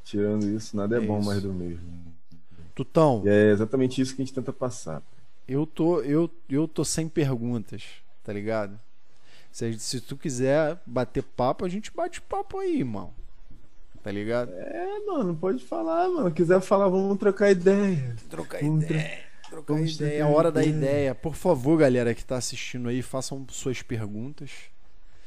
Tirando 0.04 0.48
isso, 0.48 0.76
nada 0.76 0.96
é, 0.96 1.02
É 1.02 1.06
bom 1.06 1.18
isso. 1.18 1.28
mais 1.28 1.42
do 1.42 1.52
mesmo. 1.52 2.12
Tutão, 2.74 3.22
E 3.24 3.28
é 3.28 3.50
exatamente 3.50 4.00
isso 4.00 4.14
que 4.16 4.22
a 4.22 4.24
gente 4.24 4.34
tenta 4.34 4.52
passar. 4.52 5.02
eu 5.46 5.66
tô, 5.66 6.00
eu, 6.00 6.30
eu 6.48 6.66
tô 6.66 6.84
sem 6.84 7.08
perguntas, 7.08 7.84
tá 8.24 8.32
ligado? 8.32 8.78
Se, 9.50 9.78
se 9.78 10.00
tu 10.00 10.16
quiser 10.16 10.80
bater 10.86 11.22
papo, 11.22 11.64
a 11.64 11.68
gente 11.68 11.92
bate 11.94 12.22
papo 12.22 12.58
aí, 12.58 12.78
irmão. 12.78 13.12
Tá 14.02 14.10
ligado? 14.10 14.52
É, 14.52 14.98
mano, 15.06 15.36
pode 15.36 15.64
falar, 15.64 16.08
mano. 16.08 16.30
Quiser 16.32 16.60
falar, 16.60 16.88
vamos 16.88 17.16
trocar 17.18 17.50
ideia. 17.52 18.16
Trocar 18.28 18.60
Vamos 18.60 18.84
ideia. 18.84 19.18
Trocar 19.48 19.74
vamos 19.74 19.94
ideia. 19.94 20.18
É 20.18 20.20
a 20.22 20.26
hora 20.28 20.50
da 20.50 20.64
ideia. 20.64 20.76
ideia. 20.76 21.14
Por 21.14 21.34
favor, 21.36 21.78
galera 21.78 22.12
que 22.14 22.24
tá 22.24 22.36
assistindo 22.36 22.88
aí, 22.88 23.00
façam 23.02 23.46
suas 23.48 23.80
perguntas. 23.82 24.50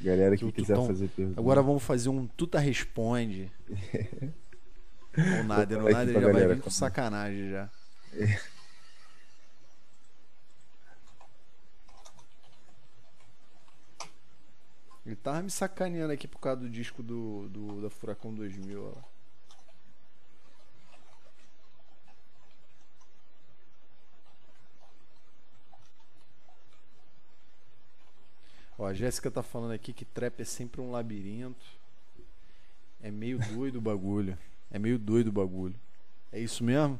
Galera 0.02 0.36
que 0.36 0.46
Que 0.46 0.52
quiser 0.52 0.74
Tutão- 0.74 0.88
fazer 0.88 1.08
pergunta. 1.08 1.40
Agora 1.40 1.62
vamos 1.62 1.84
fazer 1.84 2.10
um 2.10 2.28
Tuta 2.28 2.60
Responde. 2.60 3.50
o 5.18 5.44
Nader, 5.44 5.78
o 5.82 5.90
Nader 5.90 6.20
já 6.22 6.32
vai 6.32 6.48
vir 6.48 6.60
com 6.60 6.70
sacanagem 6.70 7.50
já. 7.52 7.70
Ele 15.06 15.16
tava 15.16 15.44
me 15.44 15.52
sacaneando 15.52 16.12
aqui 16.12 16.28
por 16.28 16.40
causa 16.40 16.62
do 16.62 16.70
disco 16.70 17.04
do, 17.04 17.48
do 17.50 17.82
da 17.82 17.90
Furacão 17.92 18.34
2000. 18.34 18.84
Ó. 18.84 19.16
Ó, 28.78 28.88
a 28.88 28.94
Jéssica 28.94 29.30
tá 29.30 29.44
falando 29.44 29.72
aqui 29.72 29.94
que 29.94 30.04
trap 30.04 30.42
é 30.42 30.46
sempre 30.46 30.82
um 30.82 30.92
labirinto. 30.92 31.66
É 33.02 33.12
meio 33.12 33.38
doido 33.54 33.78
o 33.78 33.82
bagulho. 33.82 34.38
É 34.72 34.80
meio 34.80 34.98
doido 34.98 35.28
o 35.28 35.32
bagulho. 35.32 35.76
É 36.32 36.40
isso 36.40 36.64
mesmo? 36.64 37.00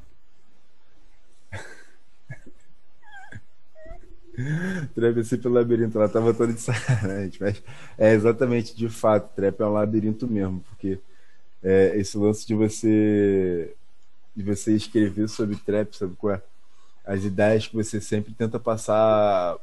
É 5.18 5.22
sempre 5.22 5.48
labirinto, 5.48 5.96
ela 5.98 6.08
tava 6.08 6.34
toda 6.34 6.52
de 6.52 6.60
sacanagem, 6.60 7.38
mas 7.40 7.62
é 7.98 8.12
exatamente, 8.12 8.76
de 8.76 8.88
fato, 8.88 9.34
trap 9.34 9.60
é 9.60 9.64
um 9.66 9.72
labirinto 9.72 10.26
mesmo, 10.28 10.60
porque 10.68 10.98
é, 11.62 11.96
esse 11.98 12.16
lance 12.18 12.46
de 12.46 12.54
você 12.54 13.74
de 14.36 14.42
você 14.44 14.74
escrever 14.76 15.28
sobre 15.28 15.56
trap, 15.56 15.94
sabe 15.96 16.14
qual 16.16 16.34
é? 16.34 16.42
As 17.06 17.24
ideias 17.24 17.68
que 17.68 17.74
você 17.76 18.00
sempre 18.00 18.34
tenta 18.34 18.58
passar. 18.60 19.56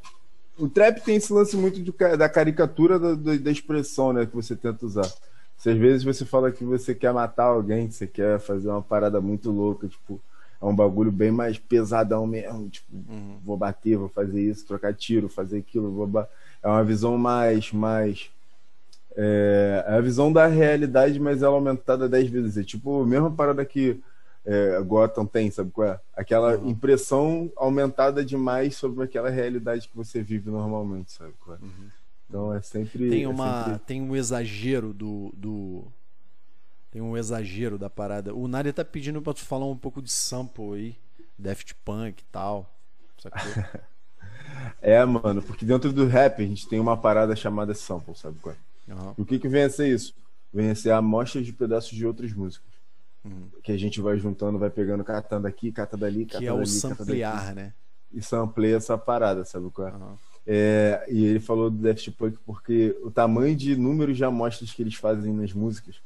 O 0.58 0.70
trap 0.70 1.02
tem 1.02 1.18
esse 1.18 1.34
lance 1.34 1.58
muito 1.58 1.82
de 1.82 1.92
da 2.18 2.30
caricatura 2.30 3.00
da, 3.00 3.16
da- 3.16 3.38
da 3.38 3.52
expressão, 3.52 4.14
né, 4.14 4.26
que 4.26 4.36
você 4.36 4.56
tenta 4.56 4.86
usar. 4.86 5.10
Se 5.58 5.70
às 5.72 5.78
vezes 5.78 6.04
você 6.04 6.26
fala 6.26 6.52
que 6.52 6.64
você 6.64 6.96
quer 6.96 7.14
matar 7.14 7.46
alguém, 7.46 7.88
que 7.88 7.96
você 7.96 8.08
quer 8.08 8.40
fazer 8.40 8.70
uma 8.70 8.82
parada 8.84 9.22
muito 9.22 9.52
louca, 9.52 9.88
tipo, 9.88 10.22
é 10.64 10.66
um 10.66 10.76
bagulho 10.76 11.12
bem 11.12 11.30
mais 11.30 11.58
pesadão 11.58 12.26
mesmo. 12.26 12.70
Tipo, 12.70 12.88
uhum. 12.96 13.38
vou 13.44 13.58
bater, 13.58 13.98
vou 13.98 14.08
fazer 14.08 14.42
isso, 14.42 14.66
trocar 14.66 14.94
tiro, 14.94 15.28
fazer 15.28 15.58
aquilo, 15.58 15.92
vou 15.92 16.08
ba... 16.08 16.28
É 16.62 16.68
uma 16.68 16.84
visão 16.84 17.18
mais. 17.18 17.74
mais 17.74 18.32
é, 19.16 19.84
é 19.86 19.94
a 19.96 20.02
visão 20.02 20.32
da 20.32 20.48
realidade, 20.48 21.20
mas 21.20 21.44
ela 21.44 21.56
aumentada 21.56 22.08
dez 22.08 22.30
vezes. 22.30 22.58
É 22.58 22.64
tipo 22.64 23.02
a 23.02 23.06
mesma 23.06 23.30
parada 23.30 23.66
que 23.66 24.02
é, 24.46 24.82
Gotham 24.82 25.26
tem, 25.26 25.52
sabe 25.52 25.70
qual 25.72 25.90
é? 25.90 26.00
Aquela 26.16 26.56
uhum. 26.56 26.70
impressão 26.70 27.52
aumentada 27.58 28.24
demais 28.24 28.78
sobre 28.78 29.04
aquela 29.04 29.30
realidade 29.30 29.90
que 29.90 29.96
você 29.96 30.22
vive 30.22 30.50
normalmente, 30.50 31.12
sabe 31.12 31.34
qual 31.44 31.58
é? 31.58 31.60
Uhum. 31.60 31.90
Então 32.30 32.54
é 32.54 32.62
sempre. 32.62 33.10
Tem, 33.10 33.24
é 33.24 33.28
uma, 33.28 33.66
sempre... 33.66 33.80
tem 33.80 34.02
um 34.02 34.16
exagero 34.16 34.94
do, 34.94 35.34
do. 35.36 35.86
Tem 36.94 37.02
um 37.02 37.18
exagero 37.18 37.76
da 37.80 37.90
parada. 37.90 38.36
O 38.36 38.48
Nadia 38.48 38.72
tá 38.72 38.86
pedindo 38.86 39.20
pra 39.20 39.34
tu 39.34 39.40
falar 39.40 39.66
um 39.66 39.76
pouco 39.76 40.00
de 40.00 40.12
sample 40.12 40.76
aí. 40.76 40.96
Daft 41.36 41.74
Punk 41.84 42.22
e 42.22 42.26
tal. 42.32 42.72
é, 44.80 45.04
mano, 45.04 45.42
porque 45.42 45.66
dentro 45.66 45.92
do 45.92 46.06
rap 46.06 46.44
a 46.44 46.46
gente 46.46 46.70
tem 46.70 46.80
uma 46.80 46.96
parada 46.96 47.36
chamada 47.36 47.74
sample, 47.74 48.16
sabe 48.16 48.38
qual 48.40 48.54
é? 48.54 48.94
Uhum. 48.94 49.14
O 49.18 49.26
que, 49.26 49.40
que 49.40 49.50
vem 49.50 49.64
a 49.64 49.70
ser 49.72 49.92
isso? 49.92 50.14
Vem 50.54 50.70
a 50.70 50.76
ser 50.76 50.92
amostras 50.92 51.48
de 51.48 51.52
pedaços 51.52 51.98
de 51.98 52.06
outras 52.06 52.32
músicas. 52.32 52.70
Uhum. 53.26 53.48
Que 53.64 53.72
a 53.72 53.78
gente 53.78 54.00
vai 54.00 54.20
juntando, 54.20 54.60
vai 54.60 54.70
pegando, 54.70 55.04
catando 55.04 55.48
aqui, 55.48 55.72
catando 55.72 56.06
ali, 56.06 56.28
catando 56.28 56.42
Que 56.42 56.48
é 56.48 56.54
o 56.54 56.64
samplear, 56.64 57.56
né? 57.56 57.74
E 58.14 58.22
sampleia 58.22 58.76
essa 58.76 59.00
parada, 59.00 59.44
sabe 59.46 59.68
qual 59.72 59.88
é? 59.88 59.92
Uhum. 59.94 60.16
É, 60.46 61.08
e 61.10 61.26
ele 61.26 61.40
falou 61.40 61.72
do 61.72 61.78
Daft 61.78 62.12
Punk 62.12 62.38
porque 62.46 62.96
o 63.02 63.10
tamanho 63.10 63.56
de 63.56 63.76
números 63.76 64.16
de 64.16 64.24
amostras 64.24 64.72
que 64.72 64.84
eles 64.84 64.94
fazem 64.94 65.34
nas 65.34 65.54
músicas 65.54 66.00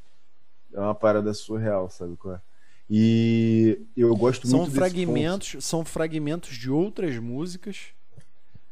é 0.73 0.79
uma 0.79 0.95
parada 0.95 1.33
surreal, 1.33 1.89
sabe 1.89 2.15
qual 2.15 2.35
é? 2.35 2.41
E 2.89 3.79
eu 3.95 4.15
gosto 4.15 4.47
são 4.47 4.59
muito 4.61 4.73
fragmentos, 4.73 5.63
São 5.63 5.83
fragmentos 5.83 6.55
de 6.55 6.71
outras 6.71 7.17
músicas. 7.19 7.87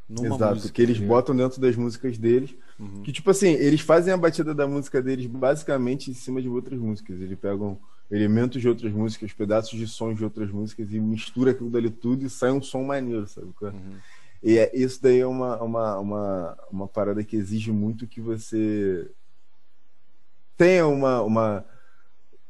Numa 0.08 0.36
Exato, 0.36 0.56
música, 0.56 0.74
que 0.74 0.82
eles 0.82 1.00
né? 1.00 1.08
botam 1.08 1.36
dentro 1.36 1.60
das 1.60 1.76
músicas 1.76 2.18
deles. 2.18 2.56
Uhum. 2.80 3.02
Que, 3.02 3.12
tipo 3.12 3.30
assim, 3.32 3.50
eles 3.50 3.82
fazem 3.82 4.14
a 4.14 4.18
batida 4.18 4.54
da 4.54 4.68
música 4.68 5.02
deles 5.02 5.26
basicamente 5.26 6.12
em 6.12 6.14
cima 6.14 6.42
de 6.42 6.48
outras 6.48 6.80
músicas. 6.80 7.20
Eles 7.20 7.38
pegam 7.38 7.78
elementos 8.10 8.62
de 8.62 8.70
outras 8.70 8.94
músicas, 8.94 9.34
pedaços 9.34 9.78
de 9.78 9.88
sons 9.88 10.16
de 10.16 10.24
outras 10.24 10.52
músicas 10.52 10.94
e 10.94 11.00
mistura 11.00 11.52
aquilo 11.52 11.72
dali 11.72 11.90
tudo 11.90 12.26
e 12.26 12.30
sai 12.30 12.52
um 12.52 12.62
som 12.62 12.84
maneiro, 12.84 13.28
sabe? 13.28 13.50
É? 13.64 13.66
Uhum. 13.66 13.98
E 14.44 14.58
é, 14.60 14.72
isso 14.76 15.02
daí 15.02 15.20
é 15.20 15.28
uma, 15.28 15.62
uma, 15.62 16.00
uma, 16.00 16.58
uma 16.72 16.88
parada 16.88 17.24
que 17.24 17.36
exige 17.36 17.72
muito 17.72 18.06
que 18.06 18.22
você 18.22 19.10
tenha 20.56 20.88
uma, 20.88 21.22
uma, 21.24 21.66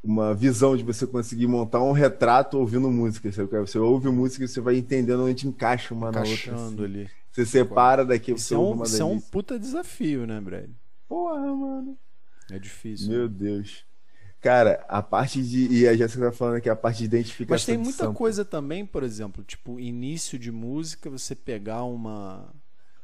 uma 0.06 0.34
visão 0.34 0.78
de 0.78 0.84
você 0.84 1.08
conseguir 1.08 1.48
montar 1.48 1.82
um 1.82 1.92
retrato 1.92 2.60
ouvindo 2.60 2.90
música. 2.92 3.32
Sabe? 3.32 3.50
Você 3.50 3.80
ouve 3.80 4.08
música 4.10 4.46
e 4.46 4.48
você 4.48 4.62
vai 4.62 4.78
entendendo 4.78 5.26
onde 5.26 5.48
encaixa 5.48 5.94
uma 5.94 6.10
Encaixando 6.10 6.58
na 6.58 6.64
outra. 6.64 6.86
Assim. 6.86 7.00
ali. 7.00 7.10
Você 7.32 7.46
separa 7.46 8.06
daqui, 8.06 8.32
você 8.32 8.54
é 8.54 8.58
um, 8.58 8.72
uma 8.72 8.86
Isso 8.86 9.02
é 9.02 9.06
um 9.06 9.20
puta 9.20 9.60
desafio, 9.60 10.26
né, 10.26 10.40
Brad? 10.40 10.70
Porra, 11.10 11.54
mano. 11.54 11.98
É 12.50 12.60
difícil. 12.60 13.10
Meu 13.10 13.24
né? 13.24 13.36
Deus. 13.36 13.84
Cara, 14.40 14.86
a 14.88 15.02
parte 15.02 15.42
de. 15.42 15.68
E 15.74 15.88
a 15.88 15.96
Jéssica 15.98 16.26
tá 16.26 16.32
falando 16.32 16.62
que 16.62 16.70
a 16.70 16.76
parte 16.76 17.00
de 17.00 17.06
identificação. 17.06 17.54
Mas 17.56 17.66
tem 17.66 17.78
muita 17.78 18.14
coisa 18.14 18.46
também, 18.46 18.86
por 18.86 19.02
exemplo, 19.02 19.44
tipo, 19.44 19.80
início 19.80 20.38
de 20.38 20.52
música, 20.52 21.10
você 21.10 21.34
pegar 21.34 21.84
uma. 21.84 22.54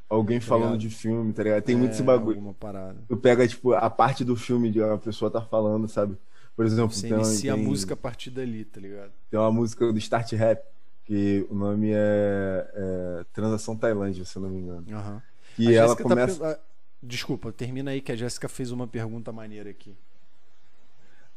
Alguém 0.08 0.40
tá 0.40 0.46
falando 0.46 0.78
de 0.78 0.90
filme, 0.90 1.34
tá 1.34 1.42
ligado? 1.42 1.64
Tem 1.64 1.76
é, 1.76 1.78
muito 1.78 1.94
esse 1.94 2.04
bagulho. 2.04 2.36
Alguma 2.36 2.54
parada. 2.54 3.00
Tu 3.08 3.18
pega, 3.18 3.48
tipo, 3.48 3.74
a 3.74 3.90
parte 3.90 4.24
do 4.24 4.36
filme 4.36 4.70
de 4.70 4.80
uma 4.80 4.98
pessoa 4.98 5.32
tá 5.32 5.42
falando, 5.42 5.88
sabe? 5.88 6.16
Por 6.56 6.66
exemplo, 6.66 6.92
você 6.92 7.08
tem, 7.08 7.18
inicia 7.18 7.54
tem, 7.54 7.62
a 7.62 7.68
música 7.68 7.94
a 7.94 7.98
partir 7.98 8.30
dali, 8.30 8.66
tá 8.66 8.80
ligado? 8.80 9.12
Tem 9.30 9.40
uma 9.40 9.52
música 9.52 9.92
do 9.92 9.98
Start 9.98 10.32
Rap, 10.34 10.64
que 11.06 11.46
o 11.50 11.56
nome 11.56 11.92
é, 11.92 12.72
é 12.74 13.26
Transação 13.34 13.76
Tailândia, 13.76 14.26
se 14.26 14.36
eu 14.36 14.42
não 14.42 14.50
me 14.50 14.60
engano. 14.60 14.86
Uhum. 14.90 15.22
E 15.58 15.70
a 15.70 15.84
ela 15.84 15.96
tá 15.96 16.04
começa. 16.04 16.40
Tá... 16.40 16.60
Desculpa, 17.02 17.52
termina 17.52 17.92
aí 17.92 18.02
que 18.02 18.12
a 18.12 18.16
Jéssica 18.16 18.48
fez 18.48 18.72
uma 18.72 18.88
pergunta 18.88 19.32
maneira 19.32 19.70
aqui. 19.70 19.96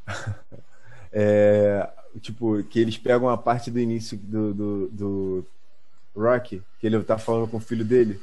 é, 1.10 1.88
tipo, 2.20 2.62
que 2.64 2.78
eles 2.78 2.98
pegam 2.98 3.28
a 3.28 3.38
parte 3.38 3.70
do 3.70 3.80
início 3.80 4.18
do, 4.18 4.52
do, 4.52 4.88
do, 4.88 5.46
Rock, 6.14 6.62
que 6.78 6.86
ele 6.86 7.02
tá 7.02 7.18
falando 7.18 7.48
com 7.48 7.56
o 7.56 7.60
filho 7.60 7.84
dele, 7.84 8.20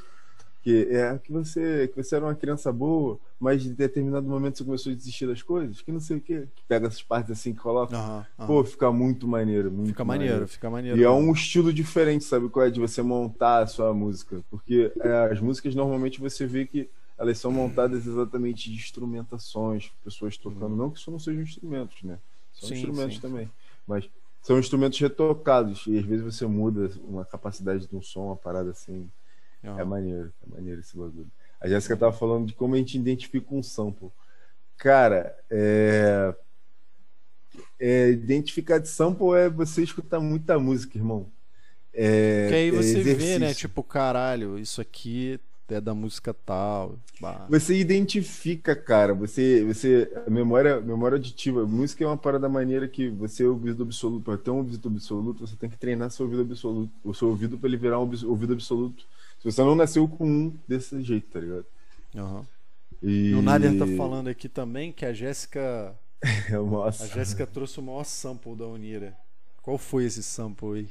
que 0.61 0.87
é 0.91 1.17
que 1.17 1.31
você, 1.31 1.87
que 1.87 2.01
você 2.01 2.15
era 2.15 2.25
uma 2.25 2.35
criança 2.35 2.71
boa, 2.71 3.19
mas 3.39 3.65
em 3.65 3.73
determinado 3.73 4.27
momento 4.27 4.57
você 4.57 4.63
começou 4.63 4.91
a 4.91 4.95
desistir 4.95 5.25
das 5.25 5.41
coisas, 5.41 5.81
que 5.81 5.91
não 5.91 5.99
sei 5.99 6.17
o 6.17 6.21
que, 6.21 6.41
que 6.41 6.63
pega 6.67 6.87
essas 6.87 7.01
partes 7.01 7.31
assim 7.31 7.53
que 7.53 7.59
coloca. 7.59 7.97
Uhum, 7.97 8.23
uhum. 8.39 8.47
Pô, 8.47 8.63
fica 8.63 8.91
muito 8.91 9.27
maneiro, 9.27 9.71
muito 9.71 9.89
Fica 9.89 10.05
maneiro, 10.05 10.33
maneiro, 10.33 10.51
fica 10.51 10.69
maneiro. 10.69 10.97
E 10.99 11.03
é 11.03 11.09
um 11.09 11.31
estilo 11.31 11.73
diferente, 11.73 12.23
sabe 12.23 12.49
qual 12.49 12.65
é? 12.65 12.69
De 12.69 12.79
você 12.79 13.01
montar 13.01 13.63
a 13.63 13.67
sua 13.67 13.93
música. 13.93 14.43
Porque 14.49 14.91
é, 14.99 15.29
as 15.31 15.39
músicas 15.39 15.73
normalmente 15.73 16.19
você 16.19 16.45
vê 16.45 16.65
que 16.65 16.89
elas 17.17 17.37
são 17.37 17.51
montadas 17.51 18.05
exatamente 18.05 18.69
de 18.69 18.77
instrumentações, 18.77 19.91
pessoas 20.03 20.37
tocando. 20.37 20.71
Uhum. 20.71 20.77
Não 20.77 20.89
que 20.91 20.99
isso 20.99 21.11
não 21.11 21.19
sejam 21.19 21.41
instrumentos, 21.41 22.03
né? 22.03 22.19
São 22.53 22.69
sim, 22.69 22.75
instrumentos 22.75 23.15
sim. 23.15 23.21
também. 23.21 23.49
Mas 23.87 24.09
são 24.41 24.59
instrumentos 24.59 24.99
retocados. 24.99 25.85
E 25.87 25.97
às 25.97 26.05
vezes 26.05 26.23
você 26.23 26.45
muda 26.45 26.91
uma 27.07 27.23
capacidade 27.25 27.87
de 27.87 27.95
um 27.95 28.01
som, 28.01 28.27
uma 28.27 28.35
parada 28.35 28.71
assim. 28.71 29.09
Uhum. 29.63 29.79
É 29.79 29.83
maneiro, 29.83 30.33
é 30.45 30.55
maneiro 30.55 30.81
esse 30.81 30.95
bagulho. 30.97 31.29
A 31.59 31.67
Jéssica 31.67 31.95
tava 31.95 32.11
falando 32.11 32.47
de 32.47 32.53
como 32.53 32.75
a 32.75 32.77
gente 32.77 32.97
identifica 32.97 33.53
um 33.53 33.61
sample. 33.61 34.09
Cara, 34.77 35.37
é... 35.49 36.33
é 37.79 38.09
identificar 38.09 38.79
de 38.79 38.87
sample 38.87 39.35
é 39.35 39.49
você 39.49 39.83
escutar 39.83 40.19
muita 40.19 40.57
música, 40.57 40.97
irmão. 40.97 41.31
É, 41.93 42.47
que 42.49 42.55
aí 42.55 42.71
você 42.71 42.99
é 42.99 43.03
vê, 43.03 43.39
né? 43.39 43.53
Tipo, 43.53 43.83
caralho, 43.83 44.57
isso 44.57 44.79
aqui 44.81 45.39
é 45.73 45.79
da 45.79 45.93
música 45.93 46.33
tal. 46.33 46.97
Bah. 47.19 47.45
Você 47.49 47.75
identifica, 47.77 48.75
cara. 48.75 49.13
Você, 49.13 49.63
você, 49.63 50.11
a 50.25 50.29
memória, 50.29 50.81
memória 50.81 51.15
auditiva. 51.15 51.65
Música 51.65 52.03
é 52.03 52.07
uma 52.07 52.17
parada 52.17 52.49
maneira 52.49 52.87
que 52.87 53.09
você 53.09 53.43
é 53.43 53.45
o 53.45 53.51
ouvido 53.51 53.83
absoluto. 53.83 54.23
Para 54.23 54.37
ter 54.37 54.51
um 54.51 54.57
ouvido 54.57 54.89
absoluto, 54.89 55.47
você 55.47 55.55
tem 55.55 55.69
que 55.69 55.77
treinar 55.77 56.09
seu 56.11 56.25
ouvido 56.25 56.41
absoluto. 56.41 56.91
O 57.03 57.13
seu 57.13 57.29
ouvido 57.29 57.57
para 57.57 57.69
ele 57.69 57.77
virar 57.77 57.99
um 57.99 58.09
ouvido 58.25 58.53
absoluto. 58.53 59.05
Se 59.41 59.51
você 59.51 59.61
não 59.63 59.73
nasceu 59.73 60.07
com 60.07 60.23
um 60.23 60.53
desse 60.67 61.01
jeito, 61.01 61.31
tá 61.31 61.39
ligado? 61.39 61.65
Uhum. 62.13 62.45
E... 63.01 63.33
O 63.33 63.41
Nader 63.41 63.75
tá 63.75 63.87
falando 63.97 64.27
aqui 64.27 64.47
também 64.47 64.91
que 64.91 65.03
a 65.03 65.11
Jéssica. 65.11 65.95
Nossa. 66.51 67.05
A 67.05 67.07
Jéssica 67.07 67.47
trouxe 67.47 67.79
o 67.79 67.83
maior 67.83 68.03
sample 68.03 68.55
da 68.55 68.67
Unira. 68.67 69.17
Qual 69.63 69.79
foi 69.79 70.05
esse 70.05 70.21
sample 70.21 70.77
aí? 70.77 70.89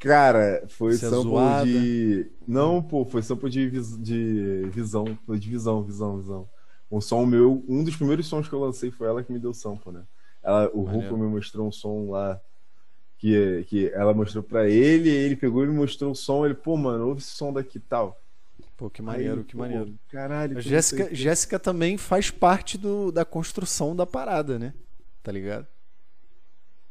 Cara, 0.00 0.64
foi 0.66 0.96
Você 0.96 1.06
é 1.06 1.10
sample 1.10 1.36
é 1.38 1.64
de. 1.64 2.30
Não, 2.46 2.82
pô, 2.82 3.04
foi 3.04 3.22
sample 3.22 3.48
de, 3.48 3.68
vis... 3.68 3.96
de 3.96 4.68
visão. 4.72 5.16
Foi 5.24 5.38
de 5.38 5.48
visão, 5.48 5.84
visão, 5.84 6.18
visão. 6.18 6.48
Um 6.90 7.00
som 7.00 7.24
meu, 7.24 7.64
um 7.68 7.84
dos 7.84 7.94
primeiros 7.94 8.26
sons 8.26 8.48
que 8.48 8.54
eu 8.54 8.60
lancei 8.60 8.90
foi 8.90 9.06
ela 9.06 9.22
que 9.22 9.32
me 9.32 9.38
deu 9.38 9.54
sample, 9.54 9.92
né? 9.92 10.02
Ela, 10.42 10.68
o 10.74 10.82
Hulk 10.82 11.12
me 11.12 11.28
mostrou 11.28 11.68
um 11.68 11.72
som 11.72 12.10
lá 12.10 12.40
que, 13.18 13.64
que 13.68 13.88
ela 13.88 14.14
mostrou 14.14 14.42
pra 14.42 14.68
ele, 14.68 15.10
ele 15.10 15.36
pegou 15.36 15.64
e 15.64 15.66
me 15.66 15.74
mostrou 15.74 16.12
o 16.12 16.16
som, 16.16 16.44
ele, 16.46 16.54
pô, 16.54 16.76
mano, 16.76 17.08
ouve 17.08 17.20
esse 17.20 17.30
som 17.30 17.52
daqui 17.52 17.78
e 17.78 17.80
tal. 17.80 18.18
Pô, 18.76 18.88
que 18.88 19.02
maneiro, 19.02 19.38
Aí, 19.38 19.44
que 19.44 19.54
pô, 19.54 19.58
maneiro. 19.58 19.92
Caralho. 20.08 20.56
A 20.56 20.60
Jéssica, 20.60 21.12
Jéssica 21.12 21.58
também 21.58 21.98
faz 21.98 22.30
parte 22.30 22.78
do, 22.78 23.10
da 23.10 23.24
construção 23.24 23.94
da 23.94 24.06
parada, 24.06 24.56
né? 24.56 24.72
Tá 25.20 25.32
ligado? 25.32 25.66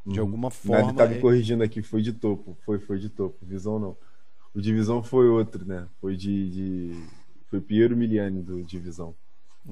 De 0.06 0.20
uhum. 0.20 0.26
alguma 0.26 0.52
forma. 0.52 0.90
Ele 0.90 0.98
tá 0.98 1.08
me 1.08 1.20
corrigindo 1.20 1.64
aqui, 1.64 1.82
foi 1.82 2.02
de 2.02 2.12
topo. 2.12 2.58
Foi, 2.66 2.78
foi 2.78 3.00
de 3.00 3.10
topo. 3.10 3.38
Visão 3.42 3.80
não. 3.80 3.98
O 4.54 4.62
Divisão 4.62 5.02
foi 5.02 5.30
outro, 5.30 5.66
né? 5.66 5.88
Foi 6.02 6.16
de. 6.18 6.50
de... 6.50 7.04
Foi 7.50 7.62
Piero 7.62 7.96
Miliani 7.96 8.42
do 8.42 8.62
Divisão. 8.62 9.16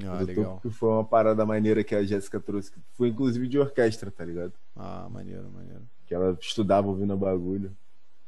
Ah, 0.06 0.20
do 0.20 0.26
legal. 0.26 0.46
Topo, 0.46 0.62
que 0.62 0.70
foi 0.70 0.90
uma 0.90 1.04
parada 1.04 1.46
maneira 1.46 1.84
que 1.84 1.94
a 1.94 2.04
Jéssica 2.04 2.40
trouxe. 2.40 2.72
Foi 2.94 3.10
inclusive 3.10 3.46
de 3.48 3.60
orquestra, 3.60 4.10
tá 4.10 4.24
ligado? 4.24 4.54
Ah, 4.74 5.08
maneiro, 5.12 5.50
maneiro. 5.52 5.82
Que 6.08 6.14
ela 6.14 6.38
estudava 6.40 6.88
ouvindo 6.88 7.14
a 7.14 7.16
bagulho. 7.16 7.72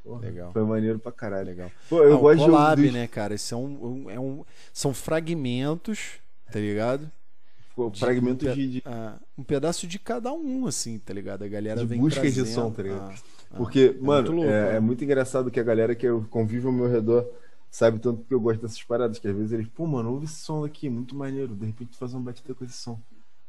Porra, 0.02 0.20
legal. 0.20 0.52
Foi 0.52 0.64
maneiro 0.64 0.98
pra 0.98 1.12
caralho. 1.12 1.46
Legal. 1.46 1.70
Pô, 1.88 2.02
eu 2.02 2.16
ah, 2.16 2.20
gosto 2.20 2.44
collab, 2.44 2.82
de... 2.82 2.90
né, 2.90 3.06
cara? 3.06 3.34
Isso 3.34 3.54
é 3.54 3.58
um, 3.58 3.86
um, 3.86 4.10
é 4.10 4.18
um, 4.18 4.44
são 4.72 4.94
fragmentos, 4.94 6.14
tá 6.50 6.58
ligado? 6.58 7.10
Pô, 7.76 7.90
fragmentos 7.90 8.54
de, 8.54 8.68
de... 8.68 8.82
Ah, 8.84 9.18
um 9.36 9.44
pedaço 9.44 9.86
de 9.86 9.98
cada 9.98 10.32
um, 10.32 10.66
assim, 10.66 10.98
tá 10.98 11.12
ligado? 11.12 11.44
A 11.44 11.48
galera 11.48 11.80
de 11.80 11.86
vem 11.86 12.00
busca 12.00 12.20
trazendo, 12.20 12.44
de 12.44 12.50
som, 12.50 12.70
tá 12.72 12.82
ligado? 12.82 13.12
Ah, 13.52 13.56
Porque, 13.56 13.94
é 13.96 14.02
mano, 14.02 14.22
muito 14.22 14.32
louco, 14.32 14.50
é, 14.50 14.70
né? 14.70 14.76
é, 14.76 14.80
muito 14.80 15.04
engraçado 15.04 15.50
que 15.50 15.60
a 15.60 15.62
galera 15.62 15.94
que 15.94 16.06
eu 16.06 16.26
convivo 16.28 16.68
ao 16.68 16.74
meu 16.74 16.88
redor 16.88 17.24
sabe 17.70 17.98
tanto 17.98 18.24
que 18.24 18.34
eu 18.34 18.40
gosto 18.40 18.62
dessas 18.62 18.82
paradas, 18.82 19.18
que 19.18 19.28
às 19.28 19.36
vezes 19.36 19.52
eles, 19.52 19.68
pô, 19.68 19.86
mano, 19.86 20.10
ouve 20.10 20.24
esse 20.24 20.36
som 20.36 20.64
aqui, 20.64 20.88
muito 20.88 21.14
maneiro, 21.14 21.54
de 21.54 21.66
repente 21.66 21.92
tu 21.92 21.98
faz 21.98 22.14
uma 22.14 22.22
batida 22.22 22.54
com 22.54 22.64
esse 22.64 22.74
som. 22.74 22.98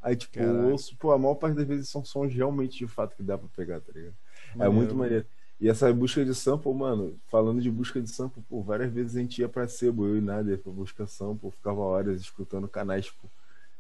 Aí, 0.02 0.16
tipo, 0.16 0.40
eu 0.40 0.72
ouço, 0.72 0.96
pô, 0.98 1.12
a 1.12 1.18
maior 1.18 1.36
parte 1.36 1.56
das 1.56 1.68
vezes 1.68 1.90
são 1.90 2.04
sons 2.06 2.34
realmente 2.34 2.78
de 2.78 2.88
fato 2.88 3.16
que 3.16 3.24
dá 3.24 3.38
pra 3.38 3.48
pegar, 3.50 3.82
tá 3.82 3.92
ligado? 3.94 4.16
É 4.54 4.58
maneiro, 4.58 4.72
é 4.72 4.76
muito 4.76 4.96
maneiro. 4.96 5.26
E 5.60 5.68
essa 5.68 5.92
busca 5.94 6.24
de 6.24 6.34
sample, 6.34 6.74
mano, 6.74 7.20
falando 7.28 7.62
de 7.62 7.70
busca 7.70 8.02
de 8.02 8.10
sample, 8.10 8.42
pô, 8.48 8.62
várias 8.62 8.94
vezes 8.94 9.18
a 9.18 9.20
gente 9.20 9.42
ia 9.42 9.50
pra 9.50 9.68
sebo, 9.68 10.08
eu 10.08 10.18
e 10.18 10.22
Nader, 10.22 10.58
pra 10.60 10.72
buscar 10.72 11.06
sample, 11.06 11.52
ficava 11.52 11.82
horas 11.82 12.22
escutando 12.22 12.66
canais, 12.68 13.08
tipo, 13.08 13.30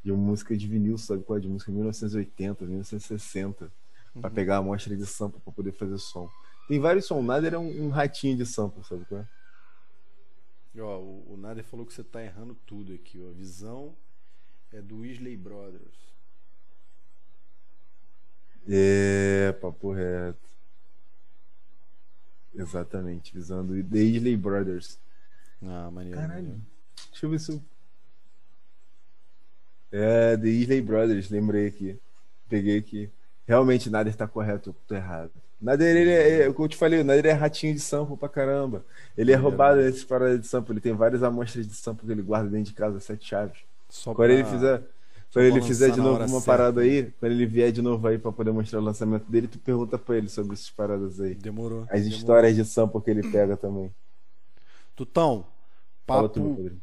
de 0.03 0.11
música 0.11 0.57
de 0.57 0.67
vinil, 0.67 0.97
sabe 0.97 1.23
qual 1.23 1.37
é? 1.37 1.41
De 1.41 1.47
música 1.47 1.71
de 1.71 1.77
1980, 1.77 2.65
1960. 2.65 3.71
Uhum. 4.13 4.21
Pra 4.21 4.29
pegar 4.29 4.55
a 4.55 4.57
amostra 4.57 4.95
de 4.95 5.05
sample 5.05 5.39
pra 5.39 5.53
poder 5.53 5.71
fazer 5.71 5.97
som. 5.99 6.29
Tem 6.67 6.79
vários 6.79 7.05
sons. 7.05 7.19
O 7.19 7.23
Nader 7.23 7.53
é 7.53 7.57
um, 7.57 7.85
um 7.85 7.89
ratinho 7.89 8.35
de 8.35 8.45
sample, 8.45 8.83
sabe 8.83 9.05
qual 9.05 9.21
é? 9.21 9.27
Ó, 10.81 10.99
o, 10.99 11.33
o 11.33 11.37
Nader 11.37 11.63
falou 11.63 11.85
que 11.85 11.93
você 11.93 12.03
tá 12.03 12.21
errando 12.23 12.55
tudo 12.65 12.93
aqui, 12.93 13.21
ó. 13.21 13.31
Visão 13.31 13.95
é 14.71 14.81
do 14.81 14.99
Weasley 14.99 15.37
Brothers. 15.37 16.08
É, 18.67 19.51
papo 19.61 19.91
reto. 19.91 20.37
Exatamente, 22.53 23.33
visão 23.33 23.65
do 23.65 23.81
The 23.83 23.97
Weasley 23.97 24.35
Brothers. 24.35 24.99
Ah, 25.63 25.89
maneiro. 25.91 26.19
Caralho. 26.19 26.61
Deixa 27.11 27.25
eu 27.25 27.29
ver 27.29 27.39
se 27.39 27.51
eu... 27.51 27.61
É, 29.91 30.37
The 30.37 30.47
Weasley 30.47 30.81
Brothers, 30.81 31.29
lembrei 31.29 31.67
aqui. 31.67 31.99
Peguei 32.47 32.77
aqui. 32.77 33.09
Realmente, 33.47 33.89
Nader 33.89 34.15
tá 34.15 34.27
correto, 34.27 34.69
eu 34.69 34.75
tô 34.87 34.95
errado. 34.95 35.31
Nader, 35.61 35.95
ele 35.95 36.11
é, 36.11 36.41
é, 36.41 36.53
como 36.53 36.65
eu 36.65 36.69
te 36.69 36.77
falei, 36.77 37.01
o 37.01 37.03
Nader 37.03 37.25
é 37.25 37.31
ratinho 37.31 37.73
de 37.73 37.79
sample 37.79 38.15
pra 38.15 38.29
caramba. 38.29 38.85
Ele 39.17 39.31
é, 39.31 39.35
roubado 39.35 39.81
nesses 39.81 40.03
paradas 40.03 40.39
de 40.39 40.47
sample. 40.47 40.73
Ele 40.73 40.79
tem 40.79 40.93
várias 40.93 41.23
amostras 41.23 41.67
de 41.67 41.73
sample 41.73 42.05
que 42.05 42.11
ele 42.11 42.21
guarda 42.21 42.49
dentro 42.49 42.71
de 42.71 42.73
casa, 42.73 42.99
sete 42.99 43.27
chaves. 43.27 43.59
Só 43.89 44.13
quando 44.13 44.29
pra... 44.29 44.35
ele 44.35 44.45
fizer, 44.45 44.83
quando 45.31 45.45
ele 45.45 45.61
fizer 45.61 45.91
de 45.91 45.99
novo 45.99 46.17
uma 46.17 46.27
certa. 46.27 46.45
parada 46.45 46.81
aí, 46.81 47.11
quando 47.19 47.31
ele 47.31 47.45
vier 47.45 47.71
de 47.71 47.81
novo 47.81 48.07
aí 48.07 48.17
pra 48.17 48.31
poder 48.31 48.51
mostrar 48.51 48.79
o 48.79 48.83
lançamento 48.83 49.29
dele, 49.29 49.47
tu 49.47 49.59
pergunta 49.59 49.97
pra 49.97 50.17
ele 50.17 50.27
sobre 50.27 50.53
essas 50.53 50.69
paradas 50.69 51.19
aí. 51.21 51.35
Demorou. 51.35 51.83
As 51.83 52.01
demorou. 52.01 52.09
histórias 52.09 52.55
de 52.55 52.65
sample 52.65 53.01
que 53.01 53.11
ele 53.11 53.29
pega 53.31 53.55
também. 53.55 53.93
Tutão, 54.95 55.45
papo. 56.05 56.29
Tudo, 56.29 56.81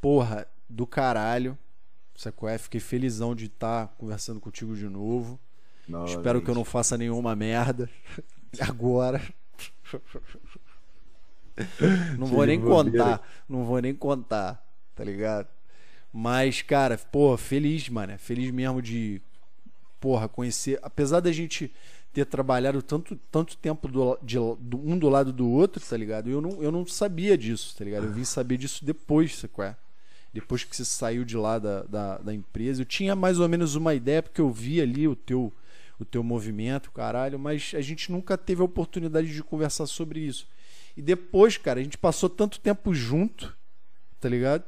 porra, 0.00 0.46
do 0.68 0.86
caralho. 0.86 1.56
Sacou? 2.14 2.48
É? 2.48 2.58
Fiquei 2.58 2.80
felizão 2.80 3.34
de 3.34 3.46
estar 3.46 3.86
tá 3.86 3.94
conversando 3.96 4.40
contigo 4.40 4.74
de 4.76 4.88
novo. 4.88 5.38
Não, 5.88 6.04
Espero 6.04 6.38
gente. 6.38 6.44
que 6.44 6.50
eu 6.50 6.54
não 6.54 6.64
faça 6.64 6.98
nenhuma 6.98 7.34
merda 7.34 7.88
agora. 8.60 9.22
Não 12.18 12.26
vou 12.26 12.46
nem 12.46 12.58
contar, 12.58 13.20
não 13.46 13.64
vou 13.64 13.78
nem 13.78 13.94
contar, 13.94 14.66
tá 14.94 15.04
ligado? 15.04 15.46
Mas, 16.12 16.60
cara, 16.60 16.98
porra, 16.98 17.38
feliz, 17.38 17.88
mano. 17.88 18.18
Feliz 18.18 18.50
mesmo 18.50 18.82
de, 18.82 19.20
porra, 19.98 20.28
conhecer. 20.28 20.78
Apesar 20.82 21.20
da 21.20 21.32
gente 21.32 21.72
ter 22.12 22.26
trabalhado 22.26 22.82
tanto, 22.82 23.16
tanto 23.30 23.56
tempo 23.56 23.88
do, 23.88 24.18
de, 24.22 24.36
do, 24.36 24.76
um 24.76 24.98
do 24.98 25.08
lado 25.08 25.32
do 25.32 25.48
outro, 25.48 25.82
tá 25.82 25.96
ligado? 25.96 26.28
Eu 26.28 26.42
não, 26.42 26.62
eu 26.62 26.70
não 26.70 26.86
sabia 26.86 27.38
disso, 27.38 27.74
tá 27.76 27.84
ligado? 27.84 28.04
Eu 28.04 28.12
vim 28.12 28.24
saber 28.24 28.58
disso 28.58 28.84
depois, 28.84 29.36
sabe 29.36 29.52
qual 29.54 29.68
é? 29.68 29.76
Depois 30.34 30.64
que 30.64 30.76
você 30.76 30.84
saiu 30.84 31.24
de 31.24 31.36
lá 31.36 31.58
da, 31.58 31.82
da, 31.84 32.18
da 32.18 32.34
empresa. 32.34 32.82
Eu 32.82 32.86
tinha 32.86 33.16
mais 33.16 33.38
ou 33.38 33.48
menos 33.48 33.74
uma 33.74 33.94
ideia, 33.94 34.22
porque 34.22 34.40
eu 34.40 34.50
vi 34.50 34.80
ali 34.80 35.08
o 35.08 35.16
teu 35.16 35.52
o 36.02 36.04
teu 36.04 36.22
movimento, 36.22 36.90
caralho, 36.90 37.38
mas 37.38 37.72
a 37.76 37.80
gente 37.80 38.10
nunca 38.10 38.36
teve 38.36 38.60
a 38.60 38.64
oportunidade 38.64 39.32
de 39.32 39.42
conversar 39.42 39.86
sobre 39.86 40.18
isso. 40.18 40.48
E 40.96 41.00
depois, 41.00 41.56
cara, 41.56 41.78
a 41.80 41.82
gente 41.82 41.96
passou 41.96 42.28
tanto 42.28 42.58
tempo 42.58 42.92
junto, 42.92 43.56
tá 44.20 44.28
ligado? 44.28 44.64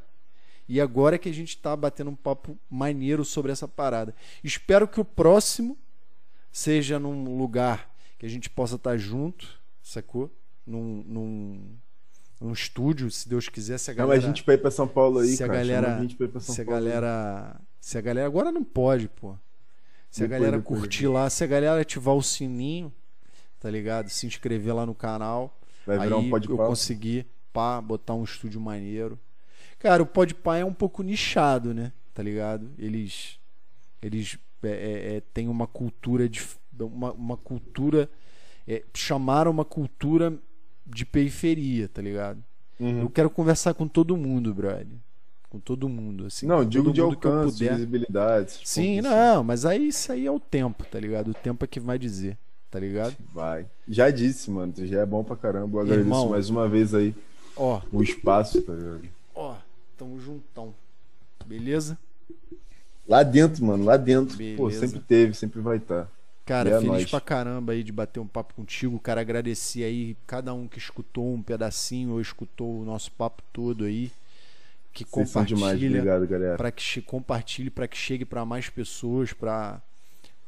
E 0.69 0.81
agora 0.81 1.17
é 1.17 1.19
que 1.19 1.29
a 1.29 1.35
gente 1.35 1.59
tá 1.59 1.77
batendo 1.77 2.11
um 2.11 2.17
papo 2.17 2.59
maneiro 2.71 3.25
sobre 3.25 3.53
essa 3.53 3.69
parada. 3.69 4.15
Espero 4.43 4.89
que 4.89 5.01
o 5.01 5.05
próximo 5.05 5.77
seja 6.51 6.99
num 6.99 7.37
lugar 7.37 7.91
que 8.19 8.25
a 8.25 8.29
gente 8.29 8.49
possa 8.49 8.77
estar 8.77 8.93
tá 8.93 8.97
junto, 8.97 9.47
sacou? 9.83 10.31
Num, 10.67 11.05
num, 11.07 11.77
num 12.41 12.53
estúdio, 12.53 13.11
se 13.11 13.29
Deus 13.29 13.49
quiser, 13.49 13.79
se 13.79 13.91
a 13.91 13.95
galera. 13.95 14.21
Não, 14.21 14.25
a 14.25 14.29
gente 14.29 14.45
vai 14.47 14.57
para 14.57 14.71
São 14.71 14.89
Paulo 14.89 15.19
aí, 15.19 15.29
se 15.29 15.39
cara. 15.39 15.53
A 15.53 15.57
galera, 15.57 15.97
a 15.97 16.01
gente 16.01 16.17
pra 16.17 16.41
São 16.41 16.55
se 16.55 16.61
a 16.61 16.65
galera, 16.65 17.61
se 17.79 17.99
a 17.99 18.01
galera 18.01 18.27
agora 18.27 18.51
não 18.51 18.65
pode, 18.65 19.09
pô. 19.09 19.37
Se 20.11 20.21
depois, 20.21 20.23
a 20.23 20.39
galera 20.39 20.57
depois, 20.59 20.81
curtir 20.81 21.03
depois. 21.03 21.15
lá, 21.23 21.29
se 21.29 21.45
a 21.45 21.47
galera 21.47 21.81
ativar 21.81 22.15
o 22.15 22.23
sininho, 22.23 22.91
tá 23.61 23.69
ligado? 23.69 24.09
Se 24.09 24.27
inscrever 24.27 24.75
lá 24.75 24.87
no 24.87 24.95
canal. 24.95 25.59
Vai 25.87 25.99
virar 25.99 26.17
aí 26.17 26.31
um 26.31 26.37
eu 26.39 26.57
conseguir 26.57 27.27
pá, 27.53 27.81
botar 27.81 28.15
um 28.15 28.25
estúdio 28.25 28.61
maneiro. 28.61 29.19
Cara, 29.79 30.03
o 30.03 30.07
Podpah 30.07 30.59
é 30.59 30.65
um 30.65 30.73
pouco 30.73 31.03
nichado, 31.03 31.75
né? 31.75 31.93
Tá 32.13 32.23
ligado? 32.23 32.71
Eles 32.79 33.39
eles 34.01 34.39
é, 34.63 34.69
é, 34.69 35.17
é, 35.17 35.23
têm 35.33 35.49
uma 35.49 35.67
cultura 35.67 36.29
de 36.29 36.43
uma, 36.79 37.13
uma 37.13 37.37
cultura 37.37 38.09
é, 38.67 38.83
chamaram 38.95 39.51
uma 39.51 39.65
cultura 39.65 40.35
de 40.87 41.05
periferia, 41.05 41.89
tá 41.89 42.03
ligado? 42.03 42.43
Uhum. 42.79 43.03
Eu 43.03 43.11
quero 43.11 43.31
conversar 43.31 43.75
com 43.75 43.87
todo 43.87 44.17
mundo, 44.17 44.53
brother 44.53 44.99
com 45.55 45.61
todo 45.61 45.89
mundo. 45.89 46.27
Assim, 46.27 46.47
não, 46.47 46.65
digo 46.65 46.93
de 46.93 47.01
alcance, 47.01 47.59
de 47.59 47.69
visibilidade. 47.69 48.59
Sim, 48.65 49.01
não, 49.01 49.39
assim. 49.39 49.47
mas 49.47 49.65
aí 49.65 49.87
isso 49.87 50.11
aí 50.11 50.27
é 50.27 50.31
o 50.31 50.41
tempo, 50.41 50.85
tá 50.85 50.99
ligado? 50.99 51.31
O 51.31 51.35
tempo 51.35 51.65
é 51.65 51.69
que 51.69 51.79
vai 51.79 51.97
dizer, 51.97 52.37
tá 52.69 52.81
ligado? 52.81 53.15
Vai. 53.33 53.67
Já 53.87 54.11
disse, 54.11 54.51
mano, 54.51 54.73
tu 54.73 54.85
já 54.85 55.03
é 55.03 55.07
bom 55.07 55.23
pra 55.23 55.37
caramba. 55.37 55.79
Eu 55.79 55.83
agradeço 55.83 56.09
Irmão, 56.09 56.29
mais 56.31 56.51
uma 56.51 56.69
vez 56.69 56.93
aí 56.93 57.15
ó, 57.57 57.81
o 57.93 58.03
espaço, 58.03 58.61
tá 58.63 58.73
ligado? 58.73 59.03
Ó, 59.33 59.55
tamo 59.97 60.19
juntão. 60.19 60.75
Beleza? 61.47 61.99
Lá 63.07 63.23
dentro, 63.23 63.65
mano, 63.65 63.85
lá 63.85 63.97
dentro. 63.97 64.37
Beleza. 64.37 64.57
Pô, 64.57 64.71
sempre 64.71 65.01
teve, 65.01 65.35
sempre 65.35 65.61
vai 65.61 65.77
estar. 65.77 66.05
Tá. 66.05 66.11
Cara, 66.47 66.69
é 66.69 66.73
feliz 66.75 66.87
nóis. 66.89 67.11
pra 67.11 67.21
caramba 67.21 67.73
aí 67.73 67.83
de 67.83 67.91
bater 67.91 68.21
um 68.21 68.27
papo 68.27 68.55
contigo. 68.55 68.99
Cara, 68.99 69.21
agradecer 69.21 69.83
aí 69.83 70.17
cada 70.27 70.53
um 70.53 70.69
que 70.69 70.79
escutou 70.79 71.33
um 71.33 71.43
pedacinho 71.43 72.13
ou 72.13 72.21
escutou 72.21 72.81
o 72.81 72.85
nosso 72.85 73.11
papo 73.13 73.43
todo 73.53 73.85
aí 73.85 74.11
que 74.95 75.05
compartilha 75.05 76.05
para 76.57 76.71
que 76.71 77.03
compartilhe 77.03 77.69
para 77.69 77.89
que 77.89 77.97
chegue 77.97 78.25
para 78.25 78.45
mais 78.45 78.71
pessoas 78.71 79.33
para 79.33 79.83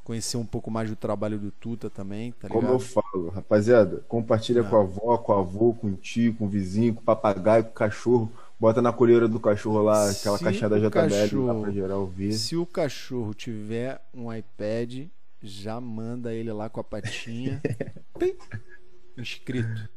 conhecer 0.05 0.37
um 0.37 0.47
pouco 0.47 0.71
mais 0.71 0.89
do 0.89 0.95
trabalho 0.95 1.37
do 1.37 1.51
Tuta 1.51 1.91
também 1.91 2.31
tá 2.31 2.49
como 2.49 2.69
eu 2.69 2.79
falo 2.79 3.29
rapaziada 3.31 4.05
compartilha 4.07 4.61
é. 4.61 4.63
com 4.63 4.77
a 4.77 4.81
avó 4.83 5.19
com 5.19 5.33
o 5.33 5.37
avô 5.37 5.75
com 5.75 5.89
o 5.89 5.97
tio 5.97 6.33
com 6.35 6.45
o 6.45 6.49
vizinho 6.49 6.95
com 6.95 7.01
o 7.01 7.05
papagaio 7.05 7.65
com 7.65 7.71
o 7.71 7.75
cachorro 7.75 8.33
bota 8.59 8.81
na 8.81 8.93
colheira 8.93 9.29
do 9.29 9.39
cachorro 9.39 9.83
lá 9.83 10.11
aquela 10.11 10.39
caixinha 10.39 10.69
da 10.69 10.79
JBL 10.79 10.91
cachorro, 10.91 11.47
lá 11.47 11.61
pra 11.61 11.73
geral 11.73 12.01
ouvir 12.01 12.33
se 12.33 12.57
o 12.57 12.65
cachorro 12.65 13.35
tiver 13.35 14.01
um 14.15 14.33
iPad 14.33 15.07
já 15.43 15.81
manda 15.81 16.33
ele 16.33 16.53
lá 16.53 16.69
com 16.69 16.81
a 16.81 16.85
patinha. 16.85 17.61
Inscrito. 19.17 19.89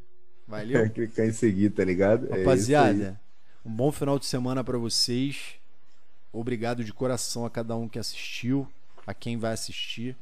Valeu? 0.46 0.80
É, 0.80 0.88
clicar 0.88 1.26
em 1.26 1.32
seguir 1.32 1.70
tá 1.70 1.84
ligado? 1.84 2.32
É 2.32 2.38
rapaziada 2.38 3.18
é 3.24 3.30
um 3.68 3.70
bom 3.70 3.92
final 3.92 4.18
de 4.18 4.26
semana 4.26 4.64
para 4.64 4.78
vocês. 4.78 5.56
Obrigado 6.32 6.84
de 6.84 6.92
coração 6.92 7.44
a 7.44 7.50
cada 7.50 7.76
um 7.76 7.88
que 7.88 7.98
assistiu, 7.98 8.66
a 9.06 9.12
quem 9.12 9.36
vai 9.36 9.52
assistir. 9.52 10.16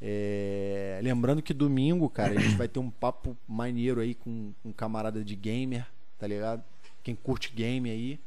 É... 0.00 0.98
Lembrando 1.02 1.42
que 1.42 1.54
domingo, 1.54 2.08
cara, 2.08 2.32
a 2.32 2.40
gente 2.40 2.56
vai 2.56 2.66
ter 2.66 2.78
um 2.78 2.90
papo 2.90 3.36
maneiro 3.46 4.00
aí 4.00 4.14
com 4.14 4.52
um 4.64 4.72
camarada 4.72 5.22
de 5.22 5.36
gamer, 5.36 5.86
tá 6.18 6.26
ligado? 6.26 6.64
Quem 7.02 7.14
curte 7.14 7.52
game 7.52 7.90
aí. 7.90 8.20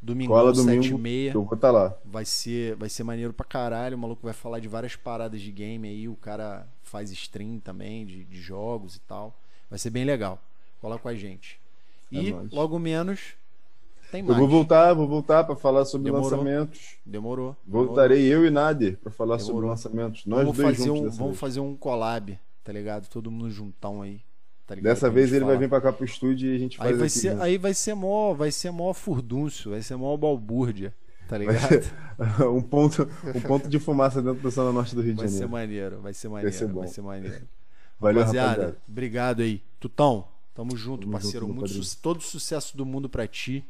Domingo, 0.00 0.34
Cola 0.34 0.52
domingo, 0.52 0.98
meia. 0.98 1.30
Eu 1.30 1.44
vou 1.44 1.54
estar 1.54 1.68
tá 1.68 1.70
lá. 1.70 1.96
Vai 2.04 2.26
ser, 2.26 2.76
vai 2.76 2.90
ser 2.90 3.04
maneiro 3.04 3.32
pra 3.32 3.46
caralho. 3.46 3.96
O 3.96 4.00
maluco 4.00 4.22
vai 4.22 4.34
falar 4.34 4.60
de 4.60 4.68
várias 4.68 4.94
paradas 4.94 5.40
de 5.40 5.50
game 5.50 5.88
aí. 5.88 6.08
O 6.08 6.16
cara 6.16 6.66
faz 6.82 7.10
stream 7.10 7.58
também 7.58 8.04
de, 8.04 8.24
de 8.24 8.40
jogos 8.40 8.96
e 8.96 9.00
tal. 9.00 9.34
Vai 9.70 9.78
ser 9.78 9.88
bem 9.90 10.04
legal. 10.04 10.38
Cola 10.80 10.98
com 10.98 11.08
a 11.08 11.14
gente. 11.14 11.58
É 12.12 12.16
e 12.16 12.32
nóis. 12.32 12.52
logo 12.52 12.78
menos 12.78 13.34
tem 14.14 14.22
mais. 14.22 14.38
Eu 14.38 14.46
vou 14.46 14.48
voltar, 14.48 14.94
vou 14.94 15.08
voltar 15.08 15.42
para 15.42 15.56
falar 15.56 15.84
sobre 15.84 16.04
Demorou. 16.04 16.30
lançamentos. 16.30 16.96
Demorou. 17.04 17.56
Voltarei 17.66 18.22
Demorou. 18.22 18.44
eu 18.44 18.48
e 18.48 18.50
Nader 18.50 18.98
para 18.98 19.10
falar 19.10 19.38
Demorou. 19.38 19.54
sobre 19.54 19.68
lançamentos. 19.68 20.26
Nós 20.26 20.40
vamos 20.40 20.56
dois 20.56 20.76
fazer 20.76 20.88
juntos. 20.88 21.14
Um, 21.14 21.18
vamos 21.18 21.32
vez. 21.32 21.40
fazer 21.40 21.60
um 21.60 21.76
collab, 21.76 22.38
tá 22.62 22.72
ligado? 22.72 23.08
Todo 23.08 23.30
mundo 23.30 23.50
juntão 23.50 24.02
aí. 24.02 24.20
Tá 24.66 24.74
Dessa 24.74 25.10
vez 25.10 25.32
ele 25.32 25.44
vai 25.44 25.58
vir 25.58 25.68
para 25.68 25.80
cá 25.80 25.92
pro 25.92 26.04
estúdio 26.04 26.50
e 26.50 26.56
a 26.56 26.58
gente 26.58 26.78
faz 26.78 26.90
aí 26.90 26.96
vai 26.96 27.06
aqui, 27.06 27.18
ser, 27.18 27.40
Aí 27.40 27.58
vai 27.58 27.74
ser 27.74 27.94
mó, 27.94 28.32
vai 28.32 28.50
ser 28.50 28.70
mó 28.70 28.94
furdúncio, 28.94 29.72
vai 29.72 29.82
ser 29.82 29.94
mó 29.96 30.16
balbúrdia, 30.16 30.94
tá 31.28 31.36
ligado? 31.36 31.84
um 32.50 32.62
ponto, 32.62 33.08
um 33.34 33.40
ponto 33.40 33.68
de 33.68 33.78
fumaça 33.78 34.22
dentro 34.22 34.42
da 34.42 34.48
zona 34.48 34.72
norte 34.72 34.94
do 34.94 35.02
Rio 35.02 35.14
de 35.14 35.20
Janeiro. 35.20 35.38
Vai 35.38 35.48
ser 35.48 35.52
maneiro, 35.52 36.00
vai 36.00 36.14
ser 36.14 36.28
maneiro, 36.28 36.50
vai 36.50 36.58
ser, 36.58 36.66
bom. 36.66 36.80
Vai 36.80 36.88
ser 36.88 37.02
maneiro. 37.02 37.48
Valeu, 38.00 38.20
rapaziada. 38.20 38.48
rapaziada. 38.48 38.78
Obrigado 38.88 39.42
aí. 39.42 39.62
Tutão, 39.78 40.26
tamo 40.54 40.74
junto, 40.76 41.02
tamo 41.02 41.12
parceiro. 41.12 41.46
Junto, 41.46 41.58
Muito 41.58 41.84
su 41.84 41.98
todo 41.98 42.22
sucesso 42.22 42.74
do 42.74 42.86
mundo 42.86 43.08
para 43.08 43.26
ti 43.26 43.64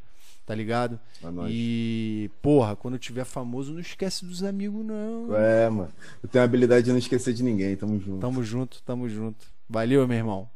tá 0.46 0.54
ligado? 0.54 1.00
É 1.22 1.28
e, 1.48 2.30
porra, 2.42 2.76
quando 2.76 2.98
tiver 2.98 3.24
famoso, 3.24 3.72
não 3.72 3.80
esquece 3.80 4.24
dos 4.24 4.42
amigos, 4.42 4.84
não. 4.84 5.34
É, 5.34 5.68
mano. 5.68 5.90
Eu 6.22 6.28
tenho 6.28 6.42
a 6.42 6.44
habilidade 6.44 6.84
de 6.84 6.90
não 6.90 6.98
esquecer 6.98 7.32
de 7.32 7.42
ninguém. 7.42 7.74
Tamo 7.76 7.98
junto. 7.98 8.20
Tamo 8.20 8.42
junto, 8.42 8.82
tamo 8.82 9.08
junto. 9.08 9.46
Valeu, 9.68 10.06
meu 10.06 10.18
irmão. 10.18 10.48